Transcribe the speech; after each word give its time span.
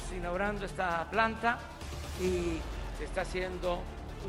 Estamos 0.00 0.12
inaugurando 0.12 0.64
esta 0.64 1.08
planta 1.10 1.58
y 2.20 2.58
se 2.98 3.04
está 3.04 3.22
haciendo 3.22 3.80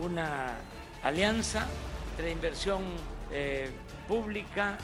una 0.02 0.56
alianza 1.04 1.66
entre 2.12 2.32
inversión 2.32 2.82
eh, 3.32 3.72
pública, 4.08 4.78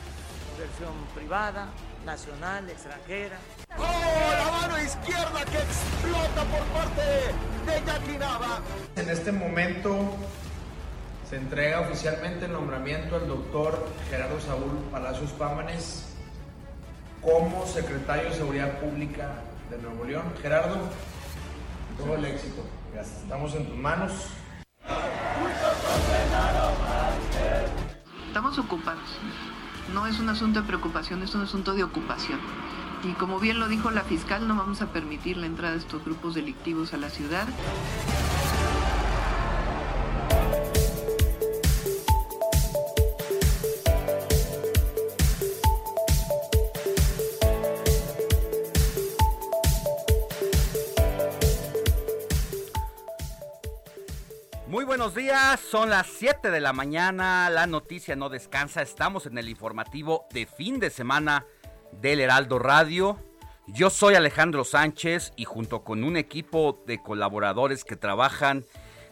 inversión 0.54 0.94
privada, 1.16 1.68
nacional, 2.06 2.70
extranjera. 2.70 3.38
¡Oh, 3.78 3.84
la 3.84 4.52
mano 4.52 4.84
izquierda 4.84 5.46
que 5.46 5.58
explota 5.58 6.44
por 6.44 6.64
parte 6.74 7.02
de 7.66 7.86
Jackie 7.86 8.18
Nava! 8.18 8.62
En 8.96 9.10
este 9.10 9.32
momento 9.32 10.16
se 11.30 11.38
entrega 11.38 11.82
oficialmente 11.82 12.46
el 12.46 12.54
nombramiento 12.54 13.16
al 13.16 13.28
doctor 13.28 13.88
Gerardo 14.10 14.40
Saúl 14.40 14.78
Palacios 14.92 15.32
Pámanes 15.32 16.06
como 17.22 17.66
secretario 17.66 18.30
de 18.30 18.36
Seguridad 18.36 18.80
Pública 18.80 19.44
de 19.70 19.78
Nuevo 19.80 20.06
León. 20.06 20.24
Gerardo, 20.42 20.78
todo 21.98 22.16
el 22.16 22.26
éxito. 22.26 22.64
Gracias. 22.94 23.24
Estamos 23.24 23.54
en 23.56 23.66
tus 23.68 23.78
manos. 23.78 24.12
Estamos 28.28 28.58
ocupados. 28.60 29.10
No 29.94 30.06
es 30.06 30.20
un 30.20 30.30
asunto 30.30 30.62
de 30.62 30.68
preocupación, 30.68 31.24
es 31.24 31.34
un 31.34 31.42
asunto 31.42 31.74
de 31.74 31.84
ocupación. 31.84 32.40
Y 33.04 33.14
como 33.14 33.40
bien 33.40 33.60
lo 33.60 33.68
dijo 33.68 33.92
la 33.92 34.04
fiscal, 34.04 34.48
no 34.48 34.56
vamos 34.56 34.82
a 34.82 34.88
permitir 34.88 35.38
la 35.38 35.46
entrada 35.46 35.74
de 35.74 35.80
estos 35.80 36.04
grupos 36.04 36.36
delictivos 36.36 36.94
a 36.94 36.98
la 36.98 37.10
ciudad. 37.10 37.48
Buenos 55.08 55.24
días, 55.24 55.62
son 55.62 55.90
las 55.90 56.06
7 56.08 56.52
de 56.52 56.60
la 56.60 56.74
mañana, 56.74 57.50
la 57.50 57.66
noticia 57.66 58.18
no 58.18 58.28
descansa, 58.28 58.82
estamos 58.82 59.26
en 59.26 59.38
el 59.38 59.48
informativo 59.48 60.26
de 60.34 60.46
fin 60.46 60.82
de 60.82 60.90
semana 60.90 61.46
del 61.94 62.20
Heraldo 62.20 62.60
Radio. 62.60 63.18
Yo 63.68 63.90
soy 63.90 64.16
Alejandro 64.16 64.66
Sánchez 64.66 65.32
y 65.38 65.46
junto 65.46 65.86
con 65.86 66.04
un 66.04 66.18
equipo 66.18 66.84
de 66.86 67.02
colaboradores 67.02 67.86
que 67.86 67.96
trabajan 67.96 68.66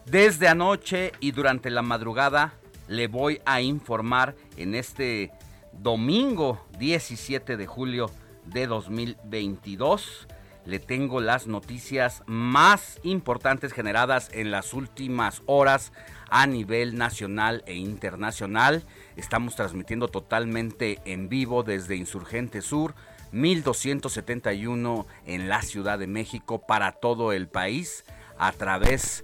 desde 0.05 0.49
anoche 0.49 1.13
y 1.21 1.31
durante 1.31 1.69
la 1.69 1.81
madrugada 1.81 2.55
le 2.89 3.07
voy 3.07 3.39
a 3.45 3.61
informar 3.61 4.35
en 4.57 4.75
este 4.75 5.31
domingo 5.71 6.65
17 6.77 7.55
de 7.55 7.67
julio 7.67 8.11
de 8.43 8.67
2022 8.67 10.27
le 10.65 10.79
tengo 10.79 11.21
las 11.21 11.47
noticias 11.47 12.23
más 12.25 12.99
importantes 13.03 13.71
generadas 13.71 14.29
en 14.33 14.51
las 14.51 14.73
últimas 14.73 15.43
horas 15.45 15.91
a 16.29 16.47
nivel 16.47 16.97
nacional 16.97 17.63
e 17.67 17.75
internacional. 17.75 18.83
Estamos 19.15 19.55
transmitiendo 19.55 20.07
totalmente 20.07 20.99
en 21.05 21.29
vivo 21.29 21.63
desde 21.63 21.95
Insurgente 21.95 22.61
Sur, 22.61 22.95
1271 23.31 25.05
en 25.25 25.49
la 25.49 25.61
Ciudad 25.61 25.99
de 25.99 26.07
México 26.07 26.65
para 26.65 26.93
todo 26.93 27.31
el 27.31 27.47
país 27.47 28.03
a 28.37 28.51
través 28.51 29.23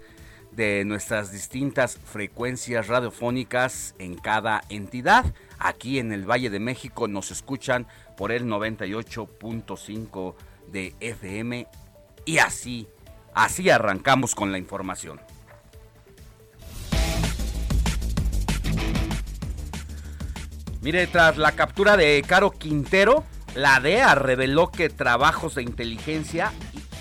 de 0.52 0.84
nuestras 0.86 1.32
distintas 1.32 1.98
frecuencias 1.98 2.88
radiofónicas 2.88 3.96
en 4.00 4.16
cada 4.16 4.64
entidad. 4.70 5.26
Aquí 5.60 5.98
en 6.00 6.12
el 6.12 6.30
Valle 6.30 6.50
de 6.50 6.60
México 6.60 7.08
nos 7.08 7.32
escuchan 7.32 7.88
por 8.18 8.32
el 8.32 8.46
98.5 8.46 10.36
de 10.72 10.96
FM 11.00 11.68
y 12.26 12.38
así, 12.38 12.88
así 13.34 13.70
arrancamos 13.70 14.36
con 14.36 14.52
la 14.52 14.58
información. 14.58 15.20
Mire, 20.82 21.06
tras 21.08 21.38
la 21.38 21.52
captura 21.52 21.96
de 21.96 22.24
Caro 22.28 22.52
Quintero, 22.52 23.24
la 23.54 23.80
DEA 23.80 24.16
reveló 24.16 24.72
que 24.72 24.90
trabajos 24.90 25.56
de 25.56 25.62
inteligencia 25.62 26.52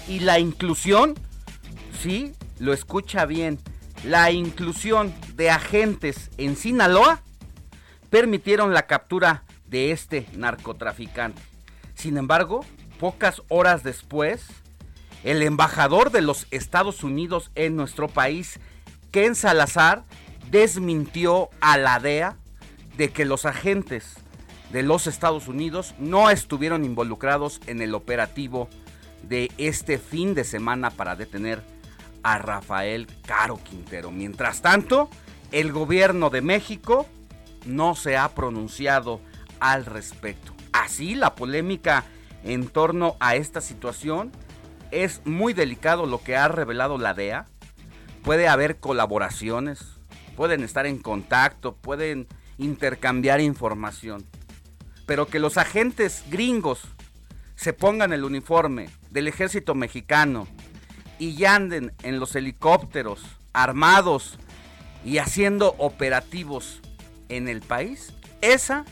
y, 0.07 0.17
y 0.17 0.21
la 0.21 0.39
inclusión, 0.39 1.15
sí, 1.99 2.35
lo 2.59 2.75
escucha 2.75 3.25
bien, 3.25 3.59
la 4.05 4.31
inclusión 4.33 5.15
de 5.35 5.51
agentes 5.51 6.31
en 6.37 6.57
Sinaloa 6.57 7.23
permitieron 8.11 8.75
la 8.75 8.87
captura 8.87 9.45
de 9.67 9.93
este 9.93 10.27
narcotraficante. 10.35 11.41
Sin 11.95 12.17
embargo, 12.17 12.65
pocas 13.01 13.43
horas 13.49 13.83
después, 13.83 14.47
el 15.25 15.43
embajador 15.43 16.11
de 16.13 16.21
los 16.21 16.47
Estados 16.51 17.03
Unidos 17.03 17.51
en 17.55 17.75
nuestro 17.75 18.09
país, 18.09 18.61
Ken 19.11 19.35
Salazar, 19.35 20.05
desmintió 20.51 21.49
a 21.63 21.79
la 21.79 21.99
DEA 21.99 22.37
de 22.99 23.11
que 23.11 23.25
los 23.25 23.47
agentes 23.47 24.17
de 24.71 24.83
los 24.83 25.07
Estados 25.07 25.49
Unidos 25.49 25.95
no 25.99 26.29
estuvieron 26.29 26.85
involucrados 26.85 27.61
en 27.67 27.81
el 27.81 27.95
operativo 27.95 28.69
de 29.23 29.51
este 29.57 29.99
fin 29.99 30.35
de 30.35 30.45
semana 30.45 30.91
para 30.91 31.17
detener 31.17 31.63
a 32.23 32.37
Rafael 32.37 33.07
Caro 33.27 33.59
Quintero. 33.65 34.11
Mientras 34.11 34.61
tanto, 34.61 35.09
el 35.53 35.73
gobierno 35.73 36.29
de 36.29 36.43
México 36.43 37.07
no 37.65 37.95
se 37.95 38.19
ha 38.19 38.29
pronunciado 38.35 39.23
al 39.59 39.87
respecto. 39.87 40.53
Así, 40.73 41.15
la 41.15 41.35
polémica 41.35 42.05
en 42.45 42.69
torno 42.69 43.17
a 43.21 43.37
esta 43.37 43.61
situación 43.61 44.33
es 44.91 45.23
muy 45.25 45.53
delicado 45.53 46.07
lo 46.07 46.23
que 46.23 46.37
ha 46.37 46.49
revelado 46.49 46.99
la 46.99 47.15
DEA. 47.15 47.47
Puede 48.23 48.49
haber 48.49 48.79
colaboraciones, 48.79 49.81
pueden 50.37 50.63
estar 50.63 50.87
en 50.87 50.99
contacto, 50.99 51.77
pueden 51.77 52.27
intercambiar 52.59 53.41
información. 53.41 54.27
Pero 55.07 55.27
que 55.27 55.39
los 55.39 55.57
agentes 55.59 56.25
gringos 56.31 56.83
se 57.57 57.73
pongan 57.73 58.13
el 58.13 58.25
uniforme 58.25 58.91
del 59.11 59.29
ejército 59.29 59.75
mexicano 59.75 60.47
y 61.19 61.45
anden 61.45 61.93
en 62.03 62.19
los 62.19 62.35
helicópteros 62.37 63.23
armados 63.53 64.39
y 65.05 65.19
haciendo 65.19 65.75
operativos 65.79 66.81
en 67.29 67.49
el 67.49 67.61
país, 67.61 68.13
esa 68.41 68.85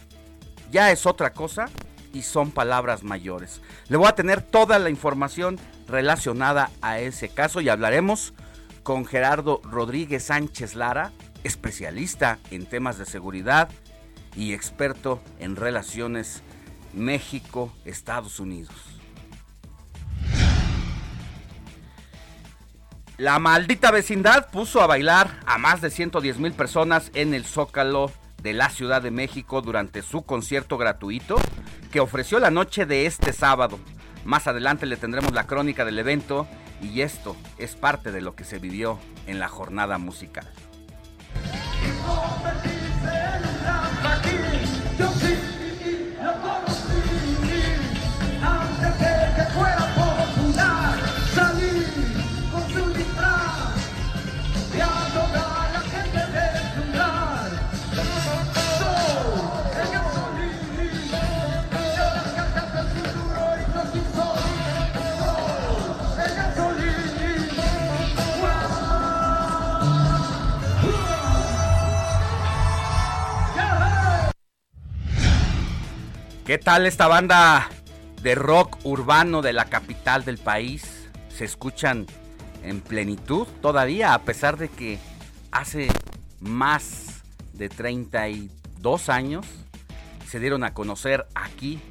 ya 0.70 0.90
es 0.90 1.06
otra 1.06 1.32
cosa 1.32 1.66
y 2.12 2.22
son 2.22 2.50
palabras 2.50 3.02
mayores. 3.02 3.60
Le 3.88 3.96
voy 3.96 4.08
a 4.08 4.14
tener 4.14 4.42
toda 4.42 4.78
la 4.78 4.90
información 4.90 5.58
relacionada 5.86 6.70
a 6.82 6.98
ese 7.00 7.28
caso 7.28 7.60
y 7.60 7.68
hablaremos 7.68 8.34
con 8.82 9.04
Gerardo 9.04 9.60
Rodríguez 9.64 10.24
Sánchez 10.24 10.74
Lara, 10.74 11.12
especialista 11.44 12.38
en 12.50 12.66
temas 12.66 12.98
de 12.98 13.06
seguridad 13.06 13.68
y 14.36 14.54
experto 14.54 15.20
en 15.38 15.56
relaciones 15.56 16.42
México-Estados 16.94 18.40
Unidos. 18.40 18.74
La 23.18 23.40
maldita 23.40 23.90
vecindad 23.90 24.48
puso 24.50 24.80
a 24.80 24.86
bailar 24.86 25.40
a 25.44 25.58
más 25.58 25.80
de 25.80 25.90
110 25.90 26.38
mil 26.38 26.52
personas 26.52 27.10
en 27.14 27.34
el 27.34 27.44
Zócalo 27.44 28.12
de 28.42 28.52
la 28.52 28.70
Ciudad 28.70 29.02
de 29.02 29.10
México 29.10 29.62
durante 29.62 30.02
su 30.02 30.22
concierto 30.22 30.78
gratuito 30.78 31.36
que 31.90 32.00
ofreció 32.00 32.38
la 32.38 32.50
noche 32.50 32.86
de 32.86 33.06
este 33.06 33.32
sábado. 33.32 33.78
Más 34.24 34.46
adelante 34.46 34.86
le 34.86 34.96
tendremos 34.96 35.32
la 35.32 35.46
crónica 35.46 35.84
del 35.84 35.98
evento 35.98 36.46
y 36.80 37.00
esto 37.00 37.36
es 37.58 37.76
parte 37.76 38.12
de 38.12 38.20
lo 38.20 38.34
que 38.34 38.44
se 38.44 38.58
vivió 38.58 38.98
en 39.26 39.38
la 39.38 39.48
jornada 39.48 39.98
musical. 39.98 40.46
¿Qué 76.48 76.56
tal 76.56 76.86
esta 76.86 77.08
banda 77.08 77.68
de 78.22 78.34
rock 78.34 78.78
urbano 78.84 79.42
de 79.42 79.52
la 79.52 79.66
capital 79.66 80.24
del 80.24 80.38
país? 80.38 81.10
Se 81.28 81.44
escuchan 81.44 82.06
en 82.62 82.80
plenitud 82.80 83.46
todavía, 83.60 84.14
a 84.14 84.22
pesar 84.22 84.56
de 84.56 84.70
que 84.70 84.98
hace 85.50 85.88
más 86.40 87.22
de 87.52 87.68
32 87.68 89.10
años 89.10 89.44
se 90.26 90.40
dieron 90.40 90.64
a 90.64 90.72
conocer 90.72 91.26
aquí 91.34 91.82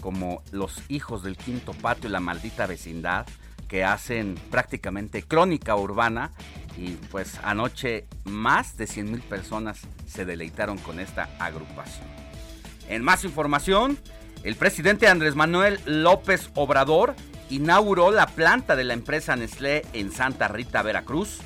como 0.00 0.42
los 0.52 0.82
hijos 0.88 1.22
del 1.22 1.36
quinto 1.36 1.72
patio 1.74 2.08
y 2.08 2.12
la 2.12 2.20
maldita 2.20 2.66
vecindad, 2.66 3.26
que 3.68 3.84
hacen 3.84 4.36
prácticamente 4.50 5.22
crónica 5.22 5.76
urbana 5.76 6.30
y 6.78 6.92
pues 7.10 7.38
anoche 7.42 8.06
más 8.24 8.78
de 8.78 8.86
100 8.86 9.12
mil 9.12 9.20
personas 9.20 9.80
se 10.06 10.24
deleitaron 10.24 10.78
con 10.78 10.98
esta 10.98 11.28
agrupación. 11.38 12.21
En 12.92 13.02
más 13.02 13.24
información, 13.24 13.96
el 14.44 14.54
presidente 14.54 15.08
Andrés 15.08 15.34
Manuel 15.34 15.80
López 15.86 16.50
Obrador 16.54 17.14
inauguró 17.48 18.10
la 18.10 18.26
planta 18.26 18.76
de 18.76 18.84
la 18.84 18.92
empresa 18.92 19.34
Nestlé 19.34 19.86
en 19.94 20.12
Santa 20.12 20.46
Rita, 20.48 20.82
Veracruz, 20.82 21.38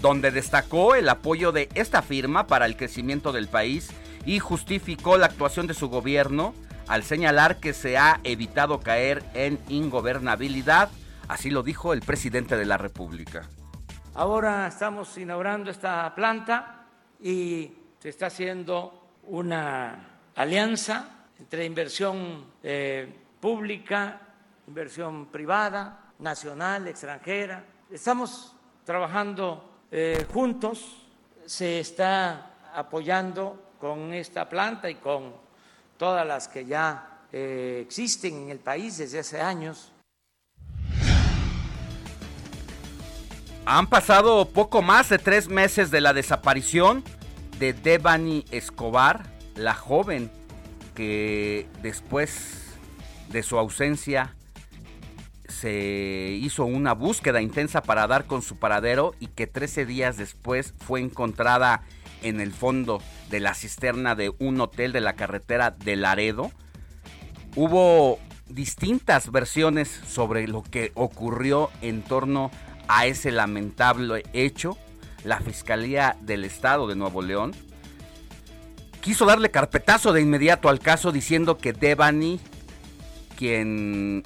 donde 0.00 0.30
destacó 0.30 0.94
el 0.94 1.10
apoyo 1.10 1.52
de 1.52 1.68
esta 1.74 2.00
firma 2.00 2.46
para 2.46 2.64
el 2.64 2.78
crecimiento 2.78 3.32
del 3.32 3.48
país 3.48 3.90
y 4.24 4.38
justificó 4.38 5.18
la 5.18 5.26
actuación 5.26 5.66
de 5.66 5.74
su 5.74 5.90
gobierno 5.90 6.54
al 6.88 7.02
señalar 7.02 7.60
que 7.60 7.74
se 7.74 7.98
ha 7.98 8.20
evitado 8.24 8.80
caer 8.80 9.22
en 9.34 9.58
ingobernabilidad, 9.68 10.88
así 11.28 11.50
lo 11.50 11.62
dijo 11.62 11.92
el 11.92 12.00
presidente 12.00 12.56
de 12.56 12.64
la 12.64 12.78
República. 12.78 13.42
Ahora 14.14 14.68
estamos 14.68 15.18
inaugurando 15.18 15.70
esta 15.70 16.14
planta 16.14 16.86
y 17.20 17.72
se 17.98 18.08
está 18.08 18.28
haciendo 18.28 19.18
una 19.24 20.13
alianza 20.34 21.08
entre 21.38 21.64
inversión 21.64 22.46
eh, 22.62 23.12
pública, 23.40 24.20
inversión 24.66 25.26
privada, 25.26 26.12
nacional, 26.18 26.88
extranjera. 26.88 27.64
Estamos 27.90 28.54
trabajando 28.84 29.82
eh, 29.90 30.26
juntos, 30.32 31.06
se 31.46 31.80
está 31.80 32.50
apoyando 32.74 33.72
con 33.78 34.12
esta 34.12 34.48
planta 34.48 34.88
y 34.88 34.96
con 34.96 35.34
todas 35.96 36.26
las 36.26 36.48
que 36.48 36.64
ya 36.64 37.20
eh, 37.32 37.80
existen 37.82 38.44
en 38.44 38.50
el 38.50 38.58
país 38.58 38.98
desde 38.98 39.18
hace 39.18 39.40
años. 39.40 39.92
Han 43.66 43.86
pasado 43.86 44.46
poco 44.50 44.82
más 44.82 45.08
de 45.08 45.18
tres 45.18 45.48
meses 45.48 45.90
de 45.90 46.00
la 46.00 46.12
desaparición 46.12 47.02
de 47.58 47.72
Devani 47.72 48.44
Escobar, 48.50 49.33
la 49.56 49.74
joven 49.74 50.30
que 50.94 51.66
después 51.82 52.76
de 53.28 53.42
su 53.42 53.58
ausencia 53.58 54.34
se 55.48 56.38
hizo 56.40 56.64
una 56.64 56.94
búsqueda 56.94 57.40
intensa 57.40 57.82
para 57.82 58.06
dar 58.06 58.26
con 58.26 58.42
su 58.42 58.56
paradero 58.56 59.14
y 59.20 59.28
que 59.28 59.46
13 59.46 59.86
días 59.86 60.16
después 60.16 60.74
fue 60.78 61.00
encontrada 61.00 61.82
en 62.22 62.40
el 62.40 62.52
fondo 62.52 63.02
de 63.30 63.40
la 63.40 63.54
cisterna 63.54 64.14
de 64.14 64.32
un 64.38 64.60
hotel 64.60 64.92
de 64.92 65.00
la 65.00 65.14
carretera 65.14 65.70
de 65.70 65.96
Laredo. 65.96 66.50
Hubo 67.56 68.18
distintas 68.48 69.30
versiones 69.30 69.88
sobre 69.88 70.48
lo 70.48 70.62
que 70.62 70.92
ocurrió 70.94 71.70
en 71.82 72.02
torno 72.02 72.50
a 72.88 73.06
ese 73.06 73.30
lamentable 73.30 74.24
hecho. 74.32 74.76
La 75.24 75.40
Fiscalía 75.40 76.16
del 76.20 76.44
Estado 76.44 76.86
de 76.86 76.96
Nuevo 76.96 77.22
León 77.22 77.52
quiso 79.04 79.26
darle 79.26 79.50
carpetazo 79.50 80.14
de 80.14 80.22
inmediato 80.22 80.70
al 80.70 80.78
caso 80.78 81.12
diciendo 81.12 81.58
que 81.58 81.74
Devani, 81.74 82.40
quien 83.36 84.22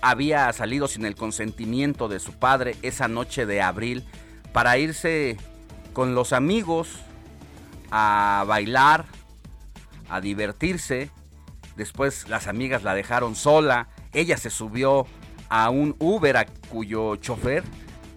había 0.00 0.50
salido 0.54 0.88
sin 0.88 1.04
el 1.04 1.14
consentimiento 1.14 2.08
de 2.08 2.20
su 2.20 2.32
padre 2.32 2.74
esa 2.80 3.06
noche 3.06 3.44
de 3.44 3.60
abril 3.60 4.02
para 4.54 4.78
irse 4.78 5.36
con 5.92 6.14
los 6.14 6.32
amigos 6.32 6.88
a 7.90 8.44
bailar, 8.48 9.04
a 10.08 10.22
divertirse. 10.22 11.10
Después 11.76 12.26
las 12.26 12.46
amigas 12.46 12.82
la 12.82 12.94
dejaron 12.94 13.36
sola. 13.36 13.88
Ella 14.14 14.38
se 14.38 14.48
subió 14.48 15.06
a 15.50 15.68
un 15.68 15.96
Uber 15.98 16.38
a 16.38 16.46
cuyo 16.46 17.16
chofer 17.16 17.62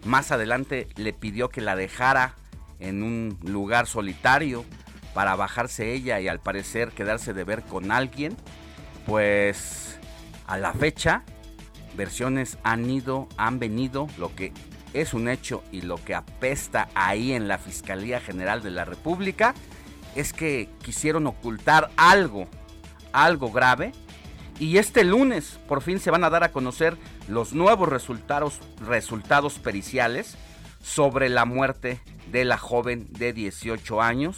más 0.05 0.31
adelante 0.31 0.87
le 0.95 1.11
pidió 1.11 1.49
que 1.49 1.59
la 1.59 1.75
dejara 1.75 2.35
en 2.79 3.03
un 3.03 3.37
lugar 3.43 3.87
solitario 3.87 4.63
para 5.17 5.35
bajarse 5.35 5.93
ella 5.93 6.19
y 6.19 6.27
al 6.27 6.39
parecer 6.39 6.91
quedarse 6.91 7.33
de 7.33 7.43
ver 7.43 7.63
con 7.63 7.91
alguien, 7.91 8.37
pues 9.07 9.97
a 10.45 10.59
la 10.59 10.73
fecha 10.73 11.23
versiones 11.95 12.59
han 12.61 12.87
ido, 12.87 13.27
han 13.35 13.57
venido, 13.57 14.07
lo 14.19 14.35
que 14.35 14.53
es 14.93 15.15
un 15.15 15.27
hecho 15.27 15.63
y 15.71 15.81
lo 15.81 15.95
que 15.95 16.13
apesta 16.13 16.89
ahí 16.93 17.33
en 17.33 17.47
la 17.47 17.57
Fiscalía 17.57 18.19
General 18.19 18.61
de 18.61 18.69
la 18.69 18.85
República 18.85 19.55
es 20.15 20.33
que 20.33 20.69
quisieron 20.83 21.25
ocultar 21.25 21.89
algo, 21.97 22.47
algo 23.11 23.51
grave. 23.51 23.93
Y 24.59 24.77
este 24.77 25.03
lunes 25.03 25.57
por 25.67 25.81
fin 25.81 25.99
se 25.99 26.11
van 26.11 26.25
a 26.25 26.29
dar 26.29 26.43
a 26.43 26.51
conocer 26.51 26.95
los 27.27 27.53
nuevos 27.53 27.89
resultados, 27.89 28.59
resultados 28.87 29.57
periciales 29.57 30.37
sobre 30.83 31.27
la 31.29 31.45
muerte 31.45 32.01
de 32.31 32.45
la 32.45 32.59
joven 32.59 33.07
de 33.13 33.33
18 33.33 33.99
años 33.99 34.37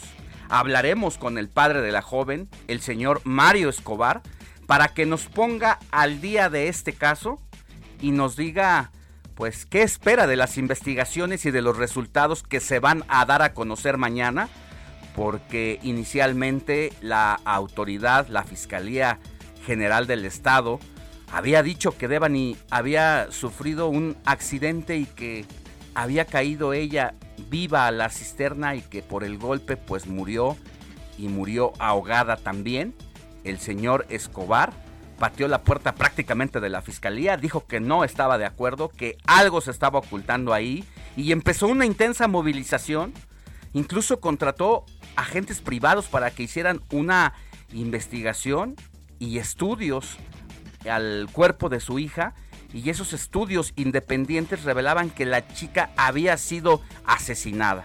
hablaremos 0.50 1.16
con 1.16 1.38
el 1.38 1.48
padre 1.48 1.80
de 1.80 1.92
la 1.92 2.02
joven, 2.02 2.48
el 2.68 2.80
señor 2.80 3.22
Mario 3.24 3.70
Escobar, 3.70 4.20
para 4.66 4.88
que 4.88 5.06
nos 5.06 5.26
ponga 5.26 5.78
al 5.90 6.20
día 6.20 6.50
de 6.50 6.68
este 6.68 6.92
caso 6.92 7.40
y 8.00 8.10
nos 8.10 8.36
diga 8.36 8.90
pues 9.34 9.64
qué 9.64 9.82
espera 9.82 10.26
de 10.26 10.36
las 10.36 10.58
investigaciones 10.58 11.46
y 11.46 11.50
de 11.50 11.62
los 11.62 11.78
resultados 11.78 12.42
que 12.42 12.60
se 12.60 12.78
van 12.78 13.04
a 13.08 13.24
dar 13.24 13.40
a 13.40 13.54
conocer 13.54 13.96
mañana, 13.96 14.50
porque 15.16 15.78
inicialmente 15.82 16.92
la 17.00 17.40
autoridad, 17.46 18.28
la 18.28 18.42
Fiscalía 18.44 19.18
General 19.64 20.06
del 20.06 20.26
Estado, 20.26 20.78
había 21.32 21.62
dicho 21.62 21.96
que 21.96 22.06
Devani 22.06 22.56
había 22.70 23.28
sufrido 23.30 23.88
un 23.88 24.16
accidente 24.26 24.98
y 24.98 25.06
que 25.06 25.46
había 25.94 26.24
caído 26.24 26.72
ella 26.72 27.14
viva 27.48 27.86
a 27.86 27.90
la 27.90 28.08
cisterna 28.10 28.74
y 28.74 28.82
que 28.82 29.02
por 29.02 29.24
el 29.24 29.38
golpe 29.38 29.76
pues 29.76 30.06
murió 30.06 30.56
y 31.18 31.28
murió 31.28 31.72
ahogada 31.78 32.36
también. 32.36 32.94
El 33.44 33.58
señor 33.58 34.06
Escobar 34.08 34.72
pateó 35.18 35.48
la 35.48 35.62
puerta 35.62 35.94
prácticamente 35.94 36.60
de 36.60 36.70
la 36.70 36.82
fiscalía, 36.82 37.36
dijo 37.36 37.66
que 37.66 37.80
no 37.80 38.04
estaba 38.04 38.38
de 38.38 38.46
acuerdo, 38.46 38.88
que 38.88 39.18
algo 39.26 39.60
se 39.60 39.70
estaba 39.70 39.98
ocultando 39.98 40.54
ahí 40.54 40.84
y 41.16 41.32
empezó 41.32 41.66
una 41.66 41.86
intensa 41.86 42.26
movilización. 42.26 43.12
Incluso 43.72 44.20
contrató 44.20 44.84
agentes 45.16 45.60
privados 45.60 46.06
para 46.06 46.30
que 46.30 46.42
hicieran 46.42 46.80
una 46.90 47.34
investigación 47.72 48.76
y 49.18 49.38
estudios 49.38 50.16
al 50.88 51.28
cuerpo 51.30 51.68
de 51.68 51.80
su 51.80 51.98
hija 51.98 52.34
y 52.72 52.90
esos 52.90 53.12
estudios 53.12 53.72
independientes 53.76 54.64
revelaban 54.64 55.10
que 55.10 55.26
la 55.26 55.46
chica 55.48 55.90
había 55.96 56.36
sido 56.36 56.80
asesinada. 57.04 57.84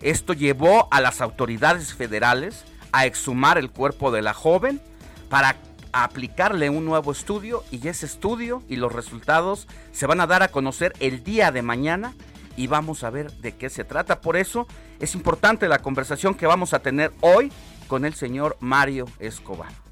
Esto 0.00 0.32
llevó 0.32 0.88
a 0.90 1.00
las 1.00 1.20
autoridades 1.20 1.94
federales 1.94 2.64
a 2.92 3.06
exhumar 3.06 3.58
el 3.58 3.70
cuerpo 3.70 4.10
de 4.10 4.22
la 4.22 4.34
joven 4.34 4.80
para 5.28 5.56
aplicarle 5.92 6.70
un 6.70 6.84
nuevo 6.84 7.12
estudio 7.12 7.64
y 7.70 7.88
ese 7.88 8.06
estudio 8.06 8.62
y 8.68 8.76
los 8.76 8.92
resultados 8.92 9.68
se 9.92 10.06
van 10.06 10.20
a 10.20 10.26
dar 10.26 10.42
a 10.42 10.48
conocer 10.48 10.92
el 11.00 11.22
día 11.22 11.52
de 11.52 11.62
mañana 11.62 12.14
y 12.56 12.66
vamos 12.66 13.04
a 13.04 13.10
ver 13.10 13.32
de 13.38 13.56
qué 13.56 13.70
se 13.70 13.84
trata. 13.84 14.20
Por 14.20 14.36
eso 14.36 14.66
es 15.00 15.14
importante 15.14 15.68
la 15.68 15.78
conversación 15.78 16.34
que 16.34 16.46
vamos 16.46 16.74
a 16.74 16.80
tener 16.80 17.12
hoy 17.20 17.52
con 17.86 18.04
el 18.04 18.14
señor 18.14 18.56
Mario 18.60 19.06
Escobar. 19.18 19.83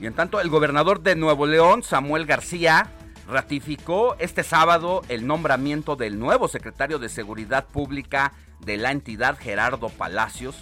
Y 0.00 0.06
en 0.06 0.14
tanto, 0.14 0.40
el 0.40 0.48
gobernador 0.48 1.02
de 1.02 1.16
Nuevo 1.16 1.46
León, 1.46 1.82
Samuel 1.82 2.24
García, 2.26 2.90
ratificó 3.26 4.16
este 4.18 4.42
sábado 4.42 5.02
el 5.08 5.26
nombramiento 5.26 5.96
del 5.96 6.18
nuevo 6.18 6.48
secretario 6.48 6.98
de 6.98 7.08
Seguridad 7.08 7.66
Pública 7.66 8.32
de 8.60 8.76
la 8.76 8.90
entidad, 8.90 9.38
Gerardo 9.38 9.88
Palacios, 9.90 10.56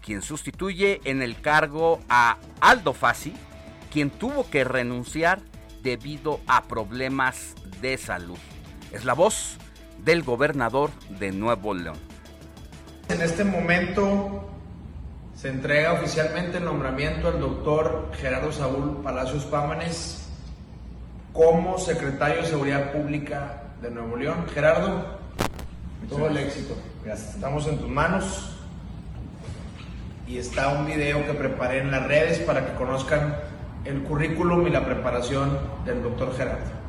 quien 0.00 0.22
sustituye 0.22 1.00
en 1.04 1.22
el 1.22 1.40
cargo 1.40 2.00
a 2.08 2.36
Aldo 2.60 2.92
Fassi, 2.92 3.34
quien 3.90 4.10
tuvo 4.10 4.48
que 4.48 4.64
renunciar 4.64 5.40
debido 5.82 6.40
a 6.46 6.64
problemas 6.64 7.54
de 7.80 7.96
salud. 7.98 8.38
Es 8.92 9.04
la 9.04 9.14
voz 9.14 9.58
del 9.98 10.22
gobernador 10.22 10.90
de 11.18 11.32
Nuevo 11.32 11.74
León. 11.74 11.98
En 13.08 13.20
este 13.20 13.44
momento 13.44 14.51
se 15.42 15.48
entrega 15.48 15.94
oficialmente 15.94 16.58
el 16.58 16.64
nombramiento 16.64 17.26
al 17.26 17.40
doctor 17.40 18.12
Gerardo 18.14 18.52
Saúl 18.52 19.02
Palacios 19.02 19.42
Pámanes 19.46 20.28
como 21.32 21.78
secretario 21.78 22.42
de 22.42 22.46
Seguridad 22.46 22.92
Pública 22.92 23.64
de 23.82 23.90
Nuevo 23.90 24.16
León. 24.16 24.46
Gerardo, 24.54 25.04
todo 26.08 26.28
el 26.28 26.36
éxito. 26.36 26.76
Estamos 27.04 27.66
en 27.66 27.78
tus 27.78 27.88
manos 27.88 28.56
y 30.28 30.38
está 30.38 30.68
un 30.68 30.86
video 30.86 31.26
que 31.26 31.34
preparé 31.34 31.80
en 31.80 31.90
las 31.90 32.06
redes 32.06 32.38
para 32.38 32.64
que 32.64 32.74
conozcan 32.74 33.34
el 33.84 34.00
currículum 34.04 34.68
y 34.68 34.70
la 34.70 34.84
preparación 34.84 35.58
del 35.84 36.04
doctor 36.04 36.36
Gerardo. 36.36 36.81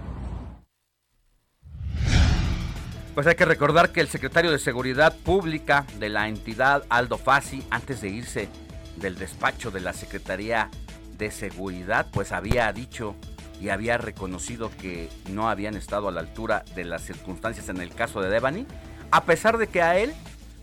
Pues 3.14 3.28
hay 3.28 3.36
que 3.36 3.46
recordar 3.46 3.92
que 3.92 4.02
el 4.02 4.08
secretario 4.08 4.50
de 4.50 4.58
Seguridad 4.58 5.16
Pública 5.16 5.86
de 6.00 6.10
la 6.10 6.28
entidad, 6.28 6.84
Aldo 6.90 7.20
Fassi, 7.20 7.64
antes 7.70 8.02
de 8.02 8.10
irse 8.10 8.50
del 8.96 9.20
despacho 9.20 9.70
de 9.70 9.82
la 9.82 9.94
Secretaría 9.94 10.72
de 11.16 11.30
Seguridad, 11.30 12.08
pues 12.12 12.32
había 12.32 12.74
dicho 12.74 13.16
y 13.62 13.70
había 13.70 14.00
reconocido 14.00 14.72
que 14.82 15.10
no 15.30 15.48
habían 15.48 15.76
estado 15.76 16.08
a 16.08 16.12
la 16.12 16.22
altura 16.22 16.66
de 16.74 16.86
las 16.86 17.04
circunstancias 17.04 17.70
en 17.70 17.82
el 17.82 17.94
caso 17.94 18.20
de 18.20 18.32
Devani, 18.32 18.66
a 19.12 19.26
pesar 19.26 19.60
de 19.60 19.68
que 19.68 19.84
a 19.84 20.00
él 20.00 20.12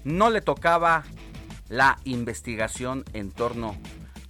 no 0.03 0.29
le 0.29 0.41
tocaba 0.41 1.05
la 1.69 1.99
investigación 2.03 3.05
en 3.13 3.31
torno 3.31 3.77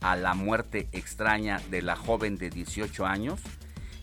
a 0.03 0.15
la 0.17 0.35
muerte 0.35 0.91
extraña 0.93 1.59
de 1.71 1.81
la 1.81 1.97
joven 1.97 2.37
de 2.37 2.51
18 2.51 3.07
años, 3.07 3.41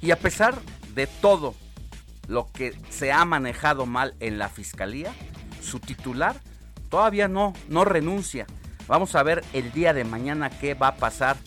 y 0.01 0.09
a 0.09 0.17
pesar 0.17 0.55
de 0.95 1.05
todo 1.05 1.53
lo 2.27 2.51
que 2.51 2.77
se 2.89 3.11
ha 3.11 3.23
manejado 3.25 3.85
mal 3.85 4.15
en 4.19 4.37
la 4.37 4.49
fiscalía, 4.49 5.13
su 5.61 5.79
titular 5.79 6.35
todavía 6.89 7.27
no, 7.27 7.53
no 7.69 7.85
renuncia. 7.85 8.45
Vamos 8.87 9.15
a 9.15 9.23
ver 9.23 9.43
el 9.53 9.71
día 9.71 9.93
de 9.93 10.03
mañana 10.03 10.49
qué 10.49 10.73
va 10.73 10.89
a 10.89 10.95
pasar, 10.95 11.37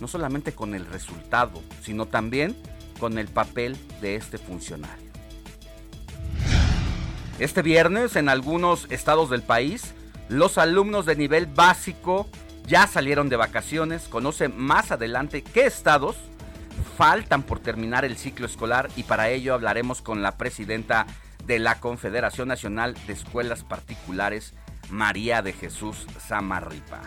no 0.00 0.08
solamente 0.08 0.52
con 0.52 0.74
el 0.74 0.86
resultado, 0.86 1.62
sino 1.82 2.06
también 2.06 2.56
con 3.00 3.18
el 3.18 3.28
papel 3.28 3.76
de 4.00 4.16
este 4.16 4.38
funcionario. 4.38 5.08
Este 7.38 7.62
viernes 7.62 8.16
en 8.16 8.28
algunos 8.28 8.86
estados 8.90 9.30
del 9.30 9.42
país, 9.42 9.94
los 10.28 10.58
alumnos 10.58 11.06
de 11.06 11.16
nivel 11.16 11.46
básico 11.46 12.28
ya 12.66 12.86
salieron 12.86 13.28
de 13.28 13.36
vacaciones. 13.36 14.08
Conoce 14.08 14.48
más 14.48 14.90
adelante 14.90 15.42
qué 15.42 15.66
estados 15.66 16.16
faltan 16.96 17.42
por 17.42 17.60
terminar 17.60 18.04
el 18.04 18.16
ciclo 18.16 18.46
escolar 18.46 18.88
y 18.96 19.04
para 19.04 19.30
ello 19.30 19.54
hablaremos 19.54 20.02
con 20.02 20.22
la 20.22 20.36
presidenta 20.36 21.06
de 21.44 21.58
la 21.58 21.80
Confederación 21.80 22.48
Nacional 22.48 22.94
de 23.06 23.12
Escuelas 23.12 23.64
Particulares, 23.64 24.54
María 24.90 25.42
de 25.42 25.52
Jesús 25.52 26.06
Samarripa. 26.26 27.00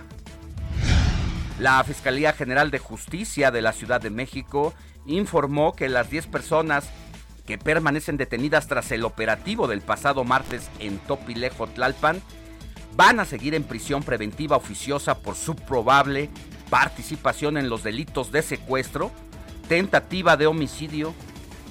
La 1.59 1.83
Fiscalía 1.83 2.33
General 2.33 2.71
de 2.71 2.79
Justicia 2.79 3.51
de 3.51 3.61
la 3.61 3.73
Ciudad 3.73 4.01
de 4.01 4.09
México 4.09 4.73
informó 5.05 5.75
que 5.75 5.89
las 5.89 6.09
10 6.09 6.27
personas 6.27 6.89
que 7.45 7.57
permanecen 7.57 8.17
detenidas 8.17 8.67
tras 8.67 8.91
el 8.91 9.03
operativo 9.03 9.67
del 9.67 9.81
pasado 9.81 10.23
martes 10.23 10.69
en 10.79 10.97
Topilejo, 10.99 11.67
Tlalpan, 11.67 12.21
van 12.95 13.19
a 13.19 13.25
seguir 13.25 13.55
en 13.55 13.63
prisión 13.63 14.03
preventiva 14.03 14.57
oficiosa 14.57 15.19
por 15.19 15.35
su 15.35 15.55
probable 15.55 16.29
participación 16.69 17.57
en 17.57 17.69
los 17.69 17.83
delitos 17.83 18.31
de 18.31 18.41
secuestro, 18.41 19.11
tentativa 19.67 20.37
de 20.37 20.47
homicidio, 20.47 21.13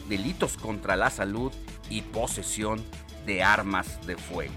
delitos 0.09 0.57
contra 0.57 0.97
la 0.97 1.11
salud 1.11 1.53
y 1.89 2.03
posesión 2.03 2.85
de 3.27 3.43
armas 3.43 4.05
de 4.07 4.17
fuego. 4.17 4.55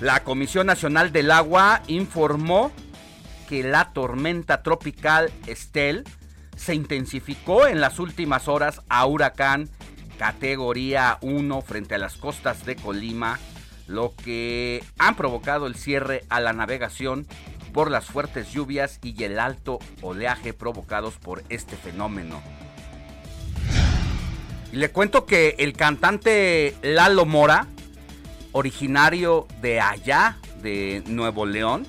La 0.00 0.24
Comisión 0.24 0.66
Nacional 0.66 1.12
del 1.12 1.30
Agua 1.30 1.82
informó 1.86 2.72
que 3.48 3.62
la 3.62 3.92
tormenta 3.92 4.62
tropical 4.62 5.30
Estel 5.46 6.04
se 6.56 6.74
intensificó 6.74 7.66
en 7.66 7.80
las 7.80 7.98
últimas 7.98 8.48
horas 8.48 8.82
a 8.88 9.06
huracán 9.06 9.68
categoría 10.18 11.18
1 11.20 11.62
frente 11.62 11.94
a 11.96 11.98
las 11.98 12.16
costas 12.16 12.64
de 12.64 12.76
Colima, 12.76 13.38
lo 13.88 14.14
que 14.14 14.84
han 14.98 15.16
provocado 15.16 15.66
el 15.66 15.74
cierre 15.74 16.24
a 16.28 16.40
la 16.40 16.52
navegación 16.52 17.26
por 17.72 17.90
las 17.90 18.06
fuertes 18.06 18.52
lluvias 18.52 18.98
y 19.02 19.24
el 19.24 19.38
alto 19.38 19.78
oleaje 20.00 20.52
provocados 20.52 21.14
por 21.14 21.42
este 21.48 21.76
fenómeno. 21.76 22.40
Y 24.72 24.76
le 24.76 24.90
cuento 24.90 25.26
que 25.26 25.56
el 25.58 25.74
cantante 25.74 26.74
Lalo 26.82 27.26
Mora, 27.26 27.66
originario 28.52 29.46
de 29.60 29.80
allá, 29.80 30.38
de 30.62 31.02
Nuevo 31.06 31.44
León, 31.44 31.86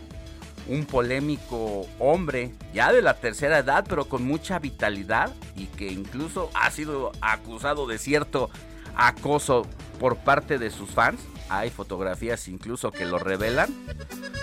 un 0.67 0.85
polémico 0.85 1.87
hombre 1.99 2.53
ya 2.73 2.91
de 2.91 3.01
la 3.01 3.15
tercera 3.15 3.59
edad, 3.59 3.85
pero 3.87 4.05
con 4.05 4.23
mucha 4.25 4.59
vitalidad 4.59 5.33
y 5.55 5.67
que 5.67 5.91
incluso 5.91 6.49
ha 6.53 6.71
sido 6.71 7.11
acusado 7.21 7.87
de 7.87 7.97
cierto 7.97 8.49
acoso 8.95 9.67
por 9.99 10.17
parte 10.17 10.57
de 10.57 10.69
sus 10.69 10.89
fans. 10.89 11.21
Hay 11.49 11.69
fotografías 11.69 12.47
incluso 12.47 12.91
que 12.91 13.05
lo 13.05 13.19
revelan. 13.19 13.73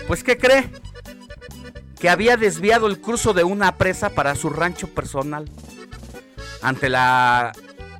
Pues 0.07 0.23
¿qué 0.23 0.37
cree? 0.37 0.71
Que 2.01 2.09
había 2.09 2.37
desviado 2.37 2.87
el 2.87 2.99
curso 2.99 3.35
de 3.35 3.45
una 3.45 3.77
presa 3.77 4.11
para 4.11 4.35
su 4.35 4.49
rancho 4.49 4.89
personal. 4.89 5.51
Ante 6.63 6.89
la 6.89 7.53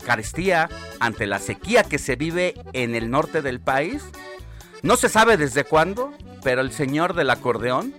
carestía, 0.05 0.69
ante 0.99 1.27
la 1.27 1.39
sequía 1.39 1.85
que 1.85 1.99
se 1.99 2.17
vive 2.17 2.55
en 2.73 2.95
el 2.95 3.11
norte 3.11 3.43
del 3.43 3.61
país, 3.61 4.03
no 4.83 4.97
se 4.97 5.11
sabe 5.11 5.37
desde 5.37 5.65
cuándo, 5.65 6.13
pero 6.43 6.63
el 6.63 6.73
señor 6.73 7.15
del 7.15 7.29
acordeón 7.29 7.95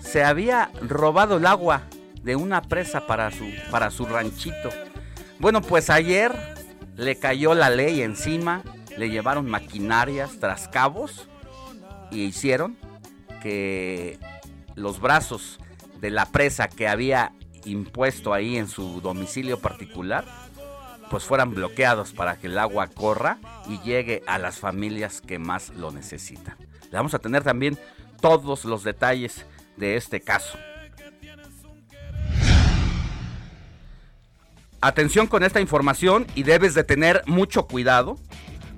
se 0.00 0.22
había 0.22 0.70
robado 0.82 1.38
el 1.38 1.46
agua 1.46 1.84
de 2.22 2.36
una 2.36 2.60
presa 2.60 3.06
para 3.06 3.30
su, 3.30 3.46
para 3.70 3.90
su 3.90 4.04
ranchito. 4.04 4.68
Bueno, 5.38 5.62
pues 5.62 5.88
ayer 5.88 6.32
le 6.96 7.16
cayó 7.16 7.54
la 7.54 7.70
ley 7.70 8.02
encima, 8.02 8.62
le 8.98 9.08
llevaron 9.08 9.48
maquinarias, 9.48 10.38
trascabos 10.38 11.26
y 12.10 12.24
hicieron 12.24 12.76
que 13.42 14.18
los 14.74 15.00
brazos 15.00 15.58
de 16.00 16.10
la 16.10 16.26
presa 16.26 16.68
que 16.68 16.88
había 16.88 17.32
impuesto 17.64 18.34
ahí 18.34 18.56
en 18.56 18.68
su 18.68 19.00
domicilio 19.00 19.58
particular, 19.60 20.24
pues 21.10 21.24
fueran 21.24 21.54
bloqueados 21.54 22.12
para 22.12 22.36
que 22.36 22.46
el 22.46 22.58
agua 22.58 22.88
corra 22.88 23.38
y 23.68 23.78
llegue 23.80 24.22
a 24.26 24.38
las 24.38 24.58
familias 24.58 25.20
que 25.20 25.38
más 25.38 25.70
lo 25.70 25.90
necesitan. 25.90 26.56
Le 26.90 26.96
vamos 26.96 27.14
a 27.14 27.18
tener 27.18 27.42
también 27.42 27.78
todos 28.20 28.64
los 28.64 28.82
detalles 28.84 29.46
de 29.76 29.96
este 29.96 30.20
caso. 30.20 30.58
Atención 34.80 35.28
con 35.28 35.44
esta 35.44 35.60
información 35.60 36.26
y 36.34 36.42
debes 36.42 36.74
de 36.74 36.82
tener 36.82 37.22
mucho 37.26 37.68
cuidado 37.68 38.18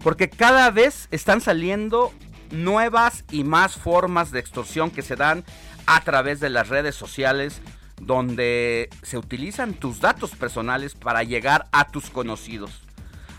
porque 0.03 0.29
cada 0.29 0.71
vez 0.71 1.09
están 1.11 1.41
saliendo 1.41 2.13
nuevas 2.51 3.25
y 3.31 3.43
más 3.43 3.77
formas 3.77 4.31
de 4.31 4.39
extorsión 4.39 4.91
que 4.91 5.01
se 5.03 5.17
dan 5.17 5.45
a 5.87 6.00
través 6.03 6.41
de 6.41 6.50
las 6.50 6.69
redes 6.69 6.95
sociales 6.95 7.61
donde 8.00 8.88
se 9.03 9.19
utilizan 9.19 9.75
tus 9.75 10.00
datos 10.00 10.31
personales 10.33 10.95
para 10.95 11.23
llegar 11.23 11.67
a 11.73 11.88
tus 11.88 12.11
conocidos. 12.11 12.83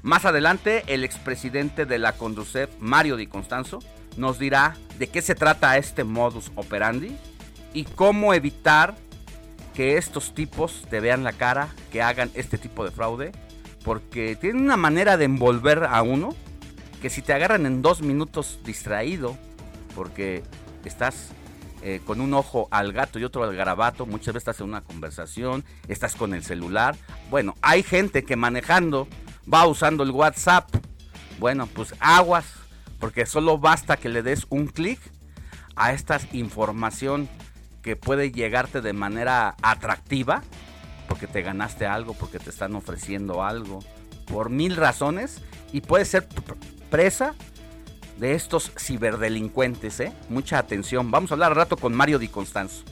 Más 0.02 0.26
adelante, 0.26 0.84
el 0.88 1.04
expresidente 1.04 1.86
de 1.86 2.00
la 2.00 2.14
Conducef, 2.14 2.70
Mario 2.80 3.18
Di 3.18 3.28
Constanzo, 3.28 3.80
nos 4.18 4.40
dirá 4.40 4.76
de 5.00 5.08
qué 5.08 5.22
se 5.22 5.36
trata 5.36 5.78
este 5.78 6.04
modus 6.04 6.52
operandi 6.56 7.18
y 7.74 7.84
cómo 7.84 8.34
evitar 8.34 8.96
que 9.74 9.98
estos 9.98 10.34
tipos 10.34 10.84
te 10.90 11.00
vean 11.00 11.24
la 11.24 11.34
cara, 11.34 11.68
que 11.92 12.02
hagan 12.02 12.32
este 12.34 12.58
tipo 12.58 12.86
de 12.86 12.92
fraude, 12.92 13.32
porque 13.84 14.36
tienen 14.36 14.64
una 14.64 14.78
manera 14.78 15.18
de 15.18 15.26
envolver 15.26 15.84
a 15.84 16.02
uno 16.02 16.34
que 17.02 17.10
si 17.10 17.22
te 17.22 17.34
agarran 17.34 17.66
en 17.66 17.82
dos 17.82 18.02
minutos 18.02 18.60
distraído 18.64 19.38
porque 19.96 20.44
estás 20.86 21.30
eh, 21.88 22.02
con 22.04 22.20
un 22.20 22.34
ojo 22.34 22.68
al 22.72 22.94
gato 22.94 23.20
y 23.20 23.24
otro 23.24 23.44
al 23.44 23.56
garabato, 23.56 24.08
muchas 24.08 24.34
veces 24.34 24.38
estás 24.38 24.60
en 24.60 24.70
una 24.70 24.82
conversación, 24.82 25.64
estás 25.88 26.16
con 26.16 26.34
el 26.34 26.44
celular. 26.44 26.96
Bueno, 27.30 27.54
hay 27.62 27.84
gente 27.84 28.24
que 28.24 28.36
manejando 28.36 29.08
va 29.54 29.68
usando 29.68 30.02
el 30.02 30.10
WhatsApp. 30.10 30.68
Bueno, 31.38 31.68
pues 31.68 31.94
aguas, 32.00 32.46
porque 33.00 33.28
solo 33.28 33.60
basta 33.60 33.98
que 33.98 34.10
le 34.10 34.24
des 34.24 34.48
un 34.50 34.66
clic 34.66 35.00
a 35.76 35.94
esta 35.94 36.20
información 36.32 37.30
que 37.84 37.96
puede 37.96 38.32
llegarte 38.32 38.82
de 38.82 38.94
manera 38.94 39.56
atractiva, 39.62 40.42
porque 41.08 41.28
te 41.28 41.44
ganaste 41.44 41.86
algo, 41.86 42.16
porque 42.16 42.40
te 42.40 42.50
están 42.50 42.74
ofreciendo 42.74 43.44
algo, 43.44 43.84
por 44.26 44.50
mil 44.50 44.76
razones, 44.76 45.44
y 45.72 45.82
puede 45.82 46.06
ser 46.06 46.28
presa 46.90 47.36
de 48.18 48.34
estos 48.34 48.72
ciberdelincuentes, 48.78 50.00
¿eh? 50.00 50.14
Mucha 50.30 50.58
atención. 50.58 51.12
Vamos 51.12 51.32
a 51.32 51.36
hablar 51.36 51.52
al 51.52 51.58
rato 51.58 51.78
con 51.78 51.94
Mario 51.94 52.20
Di 52.20 52.28
Constanzo. 52.28 52.84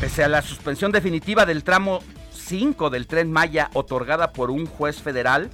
Pese 0.00 0.24
a 0.24 0.28
la 0.28 0.42
suspensión 0.42 0.90
definitiva 0.90 1.46
del 1.46 1.62
tramo 1.62 2.00
5 2.32 2.90
del 2.90 3.06
tren 3.06 3.30
Maya 3.30 3.70
otorgada 3.74 4.32
por 4.32 4.50
un 4.50 4.66
juez 4.66 5.00
federal, 5.00 5.50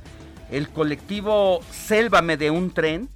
el 0.50 0.70
colectivo 0.70 1.60
Sélvame 1.70 2.36
de 2.36 2.50
un 2.50 2.72
tren 2.72 3.10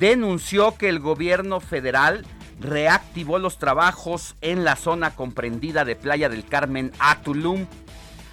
denunció 0.00 0.76
que 0.76 0.88
el 0.88 0.98
gobierno 0.98 1.60
federal 1.60 2.26
reactivó 2.60 3.38
los 3.38 3.58
trabajos 3.58 4.36
en 4.40 4.64
la 4.64 4.76
zona 4.76 5.14
comprendida 5.14 5.84
de 5.84 5.96
Playa 5.96 6.28
del 6.28 6.44
Carmen 6.44 6.92
a 6.98 7.20
Tulum. 7.20 7.66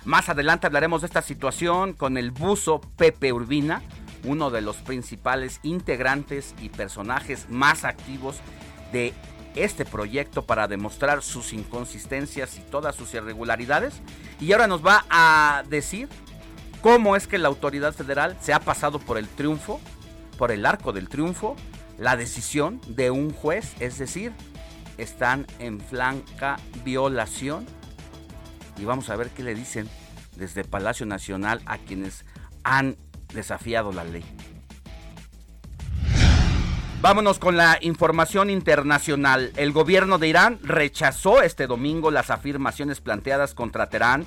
Más 0.06 0.30
adelante 0.30 0.68
hablaremos 0.68 1.02
de 1.02 1.08
esta 1.08 1.22
situación 1.22 1.94
con 1.94 2.18
el 2.18 2.32
buzo 2.32 2.82
Pepe 2.98 3.32
Urbina, 3.34 3.84
uno 4.24 4.52
de 4.52 4.62
los 4.62 4.78
principales 4.78 5.60
integrantes 5.64 6.54
y 6.62 6.70
personajes 6.70 7.48
más 7.50 7.84
activos 7.84 8.38
de 8.92 9.14
este 9.56 9.86
proyecto 9.86 10.46
para 10.46 10.68
demostrar 10.68 11.22
sus 11.22 11.54
inconsistencias 11.54 12.58
y 12.58 12.62
todas 12.62 12.96
sus 12.96 13.14
irregularidades. 13.14 14.02
Y 14.40 14.52
ahora 14.54 14.68
nos 14.68 14.86
va 14.86 15.06
a 15.10 15.64
decir 15.70 16.08
cómo 16.82 17.16
es 17.16 17.28
que 17.28 17.38
la 17.38 17.48
autoridad 17.48 17.94
federal 17.94 18.38
se 18.42 18.54
ha 18.54 18.60
pasado 18.60 19.00
por 19.00 19.18
el 19.18 19.28
triunfo, 19.28 19.80
por 20.38 20.52
el 20.52 20.66
arco 20.66 20.94
del 20.94 21.10
triunfo, 21.10 21.56
la 21.98 22.16
decisión 22.16 22.82
de 22.88 23.12
un 23.12 23.32
juez, 23.32 23.76
es 23.80 23.98
decir, 23.98 24.34
están 24.98 25.46
en 25.60 25.80
flanca 25.80 26.58
violación. 26.84 27.66
Y 28.78 28.86
vamos 28.86 29.10
a 29.10 29.16
ver 29.16 29.30
qué 29.30 29.44
le 29.44 29.54
dicen 29.54 29.90
desde 30.36 30.64
Palacio 30.64 31.06
Nacional 31.06 31.62
a 31.66 31.78
quienes 31.78 32.26
han 32.64 32.96
desafiado 33.34 33.92
la 33.92 34.04
ley. 34.04 34.24
Vámonos 37.02 37.40
con 37.40 37.58
la 37.58 37.80
información 37.82 38.52
internacional. 38.52 39.52
El 39.56 39.72
gobierno 39.72 40.20
de 40.20 40.28
Irán 40.28 40.60
rechazó 40.62 41.42
este 41.42 41.66
domingo 41.66 42.12
las 42.12 42.30
afirmaciones 42.30 43.02
planteadas 43.02 43.56
contra 43.56 43.90
Teherán 43.90 44.26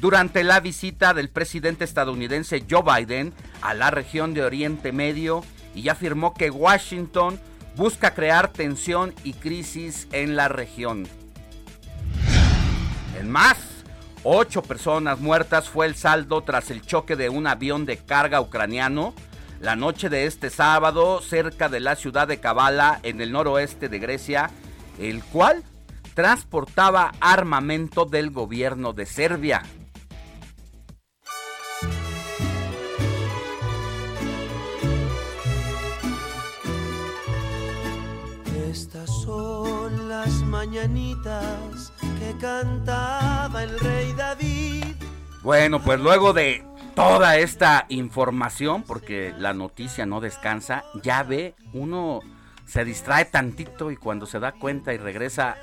durante 0.00 0.42
la 0.42 0.58
visita 0.58 1.14
del 1.14 1.30
presidente 1.30 1.84
estadounidense 1.84 2.64
Joe 2.68 2.82
Biden 2.82 3.32
a 3.62 3.74
la 3.74 3.92
región 3.92 4.34
de 4.34 4.42
Oriente 4.42 4.90
Medio 4.90 5.44
y 5.72 5.88
afirmó 5.88 6.34
que 6.34 6.50
Washington 6.50 7.38
busca 7.76 8.12
crear 8.12 8.52
tensión 8.52 9.14
y 9.22 9.34
crisis 9.34 10.08
en 10.10 10.34
la 10.34 10.48
región. 10.48 11.06
En 13.20 13.30
más, 13.30 13.56
ocho 14.22 14.62
personas 14.62 15.20
muertas 15.20 15.68
fue 15.68 15.86
el 15.86 15.94
saldo 15.94 16.42
tras 16.42 16.70
el 16.70 16.82
choque 16.82 17.16
de 17.16 17.28
un 17.28 17.46
avión 17.46 17.86
de 17.86 17.98
carga 17.98 18.40
ucraniano 18.40 19.14
la 19.60 19.74
noche 19.74 20.08
de 20.08 20.26
este 20.26 20.50
sábado 20.50 21.20
cerca 21.22 21.68
de 21.68 21.80
la 21.80 21.96
ciudad 21.96 22.28
de 22.28 22.40
Kavala 22.40 23.00
en 23.02 23.20
el 23.20 23.32
noroeste 23.32 23.88
de 23.88 23.98
Grecia, 23.98 24.50
el 24.98 25.24
cual 25.24 25.64
transportaba 26.14 27.12
armamento 27.20 28.04
del 28.04 28.30
gobierno 28.30 28.92
de 28.92 29.06
Serbia. 29.06 29.62
Estas 38.70 39.08
son 39.22 40.08
las 40.08 40.30
mañanitas 40.42 41.92
que 42.18 42.36
cantaba 42.38 43.62
el 43.62 43.78
rey 43.78 44.12
David. 44.12 44.96
Bueno, 45.42 45.80
pues 45.80 46.00
luego 46.00 46.32
de 46.32 46.64
toda 46.94 47.36
esta 47.36 47.86
información, 47.88 48.82
porque 48.82 49.34
la 49.38 49.52
noticia 49.52 50.06
no 50.06 50.20
descansa, 50.20 50.84
ya 51.02 51.22
ve, 51.22 51.54
uno 51.72 52.20
se 52.64 52.84
distrae 52.84 53.26
tantito 53.26 53.90
y 53.90 53.96
cuando 53.96 54.26
se 54.26 54.40
da 54.40 54.52
cuenta 54.52 54.92
y 54.92 54.98
regresa 54.98 55.56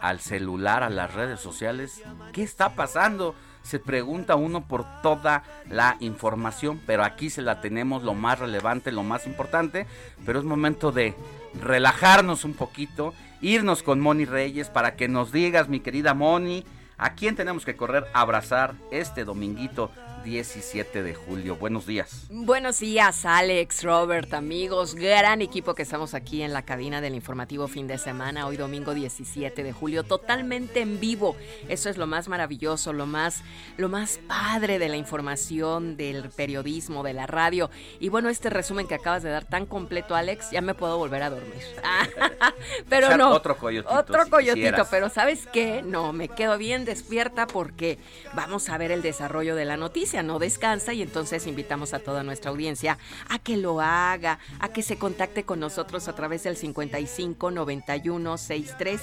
al 0.00 0.20
celular, 0.20 0.82
a 0.82 0.90
las 0.90 1.14
redes 1.14 1.40
sociales, 1.40 2.02
¿qué 2.32 2.42
está 2.42 2.70
pasando? 2.70 3.34
Se 3.62 3.78
pregunta 3.78 4.36
uno 4.36 4.66
por 4.66 4.84
toda 5.02 5.42
la 5.68 5.96
información, 6.00 6.80
pero 6.86 7.04
aquí 7.04 7.28
se 7.28 7.42
la 7.42 7.60
tenemos 7.60 8.02
lo 8.02 8.14
más 8.14 8.38
relevante, 8.38 8.90
lo 8.90 9.02
más 9.02 9.26
importante, 9.26 9.86
pero 10.24 10.38
es 10.38 10.44
momento 10.46 10.92
de 10.92 11.14
relajarnos 11.60 12.44
un 12.44 12.54
poquito, 12.54 13.12
irnos 13.40 13.82
con 13.82 14.00
Moni 14.00 14.24
Reyes 14.24 14.68
para 14.68 14.96
que 14.96 15.08
nos 15.08 15.32
digas, 15.32 15.68
mi 15.68 15.80
querida 15.80 16.14
Moni, 16.14 16.64
a 16.98 17.14
quién 17.14 17.36
tenemos 17.36 17.64
que 17.64 17.76
correr 17.76 18.04
a 18.12 18.20
abrazar 18.20 18.74
este 18.90 19.24
dominguito 19.24 19.90
17 20.24 21.02
de 21.02 21.14
julio. 21.14 21.56
Buenos 21.56 21.86
días. 21.86 22.26
Buenos 22.30 22.80
días, 22.80 23.24
Alex, 23.24 23.82
Robert, 23.82 24.32
amigos. 24.34 24.94
Gran 24.94 25.40
equipo 25.40 25.74
que 25.74 25.82
estamos 25.82 26.14
aquí 26.14 26.42
en 26.42 26.52
la 26.52 26.62
cabina 26.62 27.00
del 27.00 27.14
informativo 27.14 27.68
fin 27.68 27.86
de 27.86 27.96
semana, 27.98 28.46
hoy 28.46 28.56
domingo 28.56 28.94
17 28.94 29.62
de 29.62 29.72
julio, 29.72 30.02
totalmente 30.02 30.80
en 30.80 31.00
vivo. 31.00 31.36
Eso 31.68 31.88
es 31.88 31.96
lo 31.96 32.06
más 32.06 32.28
maravilloso, 32.28 32.92
lo 32.92 33.06
más, 33.06 33.42
lo 33.76 33.88
más 33.88 34.18
padre 34.26 34.78
de 34.78 34.88
la 34.88 34.96
información, 34.96 35.96
del 35.96 36.28
periodismo, 36.30 37.02
de 37.02 37.14
la 37.14 37.26
radio. 37.26 37.70
Y 37.98 38.08
bueno, 38.08 38.28
este 38.28 38.50
resumen 38.50 38.86
que 38.86 38.94
acabas 38.94 39.22
de 39.22 39.30
dar 39.30 39.44
tan 39.44 39.66
completo, 39.66 40.14
Alex, 40.14 40.50
ya 40.50 40.60
me 40.60 40.74
puedo 40.74 40.98
volver 40.98 41.22
a 41.22 41.30
dormir. 41.30 41.62
pero 42.88 43.16
no. 43.16 43.30
Otro 43.30 43.56
coyotito. 43.56 43.94
Otro 43.94 44.28
coyotito, 44.28 44.86
pero 44.90 45.08
¿sabes 45.08 45.46
qué? 45.52 45.82
No, 45.82 46.12
me 46.12 46.28
quedo 46.28 46.58
bien 46.58 46.84
despierta 46.84 47.46
porque 47.46 47.98
vamos 48.34 48.68
a 48.68 48.76
ver 48.76 48.90
el 48.90 49.02
desarrollo 49.02 49.54
de 49.54 49.64
la 49.64 49.76
noticia 49.76 50.09
no 50.22 50.38
descansa 50.38 50.92
y 50.92 51.02
entonces 51.02 51.46
invitamos 51.46 51.94
a 51.94 52.00
toda 52.00 52.22
nuestra 52.22 52.50
audiencia 52.50 52.98
a 53.28 53.38
que 53.38 53.56
lo 53.56 53.80
haga, 53.80 54.38
a 54.58 54.68
que 54.68 54.82
se 54.82 54.96
contacte 54.96 55.44
con 55.44 55.60
nosotros 55.60 56.08
a 56.08 56.14
través 56.14 56.42
del 56.42 56.56
55 56.56 57.50
91 57.50 58.38
63 58.38 59.00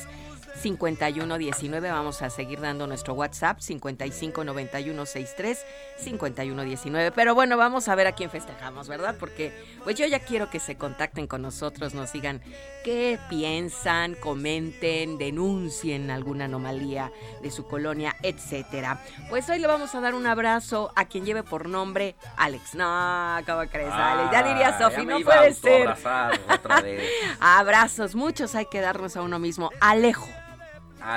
5119. 0.62 1.92
Vamos 1.92 2.22
a 2.22 2.30
seguir 2.30 2.60
dando 2.60 2.88
nuestro 2.88 3.14
WhatsApp 3.14 3.60
559163 3.60 5.66
5119. 5.98 7.12
Pero 7.12 7.36
bueno, 7.36 7.58
vamos 7.58 7.88
a 7.88 7.96
ver 7.96 8.08
a 8.08 8.14
quién 8.14 8.30
festejamos, 8.30 8.88
¿verdad? 8.88 9.16
Porque 9.20 9.54
pues 9.84 9.96
yo 9.96 10.06
ya 10.06 10.20
quiero 10.20 10.50
que 10.50 10.60
se 10.60 10.76
contacten 10.76 11.28
con 11.28 11.42
nosotros, 11.42 11.94
nos 11.94 12.12
digan 12.14 12.42
qué 12.84 13.20
piensan, 13.30 14.16
comenten, 14.16 15.18
denuncien 15.18 16.12
alguna 16.12 16.46
anomalía 16.46 17.12
de 17.42 17.52
su 17.52 17.68
colonia, 17.68 18.16
etcétera. 18.24 19.02
Pues 19.30 19.50
hoy 19.50 19.60
le 19.60 19.68
vamos 19.68 19.94
a 19.96 20.02
dar 20.02 20.16
un 20.16 20.28
abrazo 20.28 20.92
a 20.96 21.06
quien 21.06 21.26
lleve 21.26 21.44
por 21.44 21.70
nombre 21.70 22.16
Alex. 22.38 22.76
No, 22.76 23.38
¿cómo 23.46 23.62
crees, 23.70 23.92
Alex? 23.92 24.32
Ya 24.32 24.44
diría 24.44 24.78
Sofi, 24.78 25.06
no 25.06 25.20
puede 25.22 25.54
ser. 25.54 25.90
otra 25.90 26.82
vez. 26.82 27.10
Abrazos, 27.40 28.16
muchos 28.16 28.56
hay 28.56 28.66
que 28.66 28.82
darnos 28.82 29.18
a 29.18 29.22
uno 29.22 29.40
mismo. 29.40 29.72
Alejo. 29.80 30.28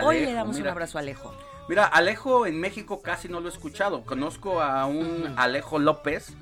Hoy 0.03 0.21
le 0.21 0.33
damos 0.33 0.57
mira. 0.57 0.71
un 0.71 0.73
abrazo 0.73 0.99
a 0.99 1.01
Alejo. 1.01 1.35
Mira, 1.69 1.85
Alejo 1.85 2.47
en 2.47 2.59
México 2.59 3.01
casi 3.01 3.29
no 3.29 3.39
lo 3.39 3.49
he 3.49 3.53
escuchado. 3.53 4.03
Conozco 4.03 4.61
a 4.61 4.87
un 4.87 5.35
Alejo 5.37 5.79
López, 5.79 6.35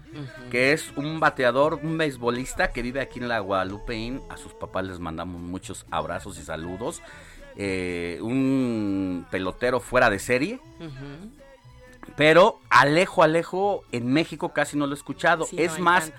que 0.50 0.72
es 0.72 0.90
un 0.96 1.20
bateador, 1.20 1.80
un 1.82 1.98
beisbolista 1.98 2.72
que 2.72 2.80
vive 2.80 3.00
aquí 3.00 3.18
en 3.18 3.28
la 3.28 3.40
Guadalupe. 3.40 4.20
A 4.30 4.38
sus 4.38 4.54
papás 4.54 4.86
les 4.86 5.00
mandamos 5.00 5.40
muchos 5.40 5.84
abrazos 5.90 6.38
y 6.38 6.44
saludos. 6.44 7.02
Eh, 7.56 8.18
un 8.22 9.26
pelotero 9.30 9.80
fuera 9.80 10.08
de 10.08 10.18
serie. 10.18 10.60
Pero 12.16 12.60
Alejo, 12.70 13.22
Alejo, 13.22 13.84
en 13.92 14.10
México 14.10 14.54
casi 14.54 14.78
no 14.78 14.86
lo 14.86 14.94
he 14.94 14.96
escuchado. 14.96 15.44
Sí, 15.44 15.56
es 15.58 15.78
más, 15.78 16.10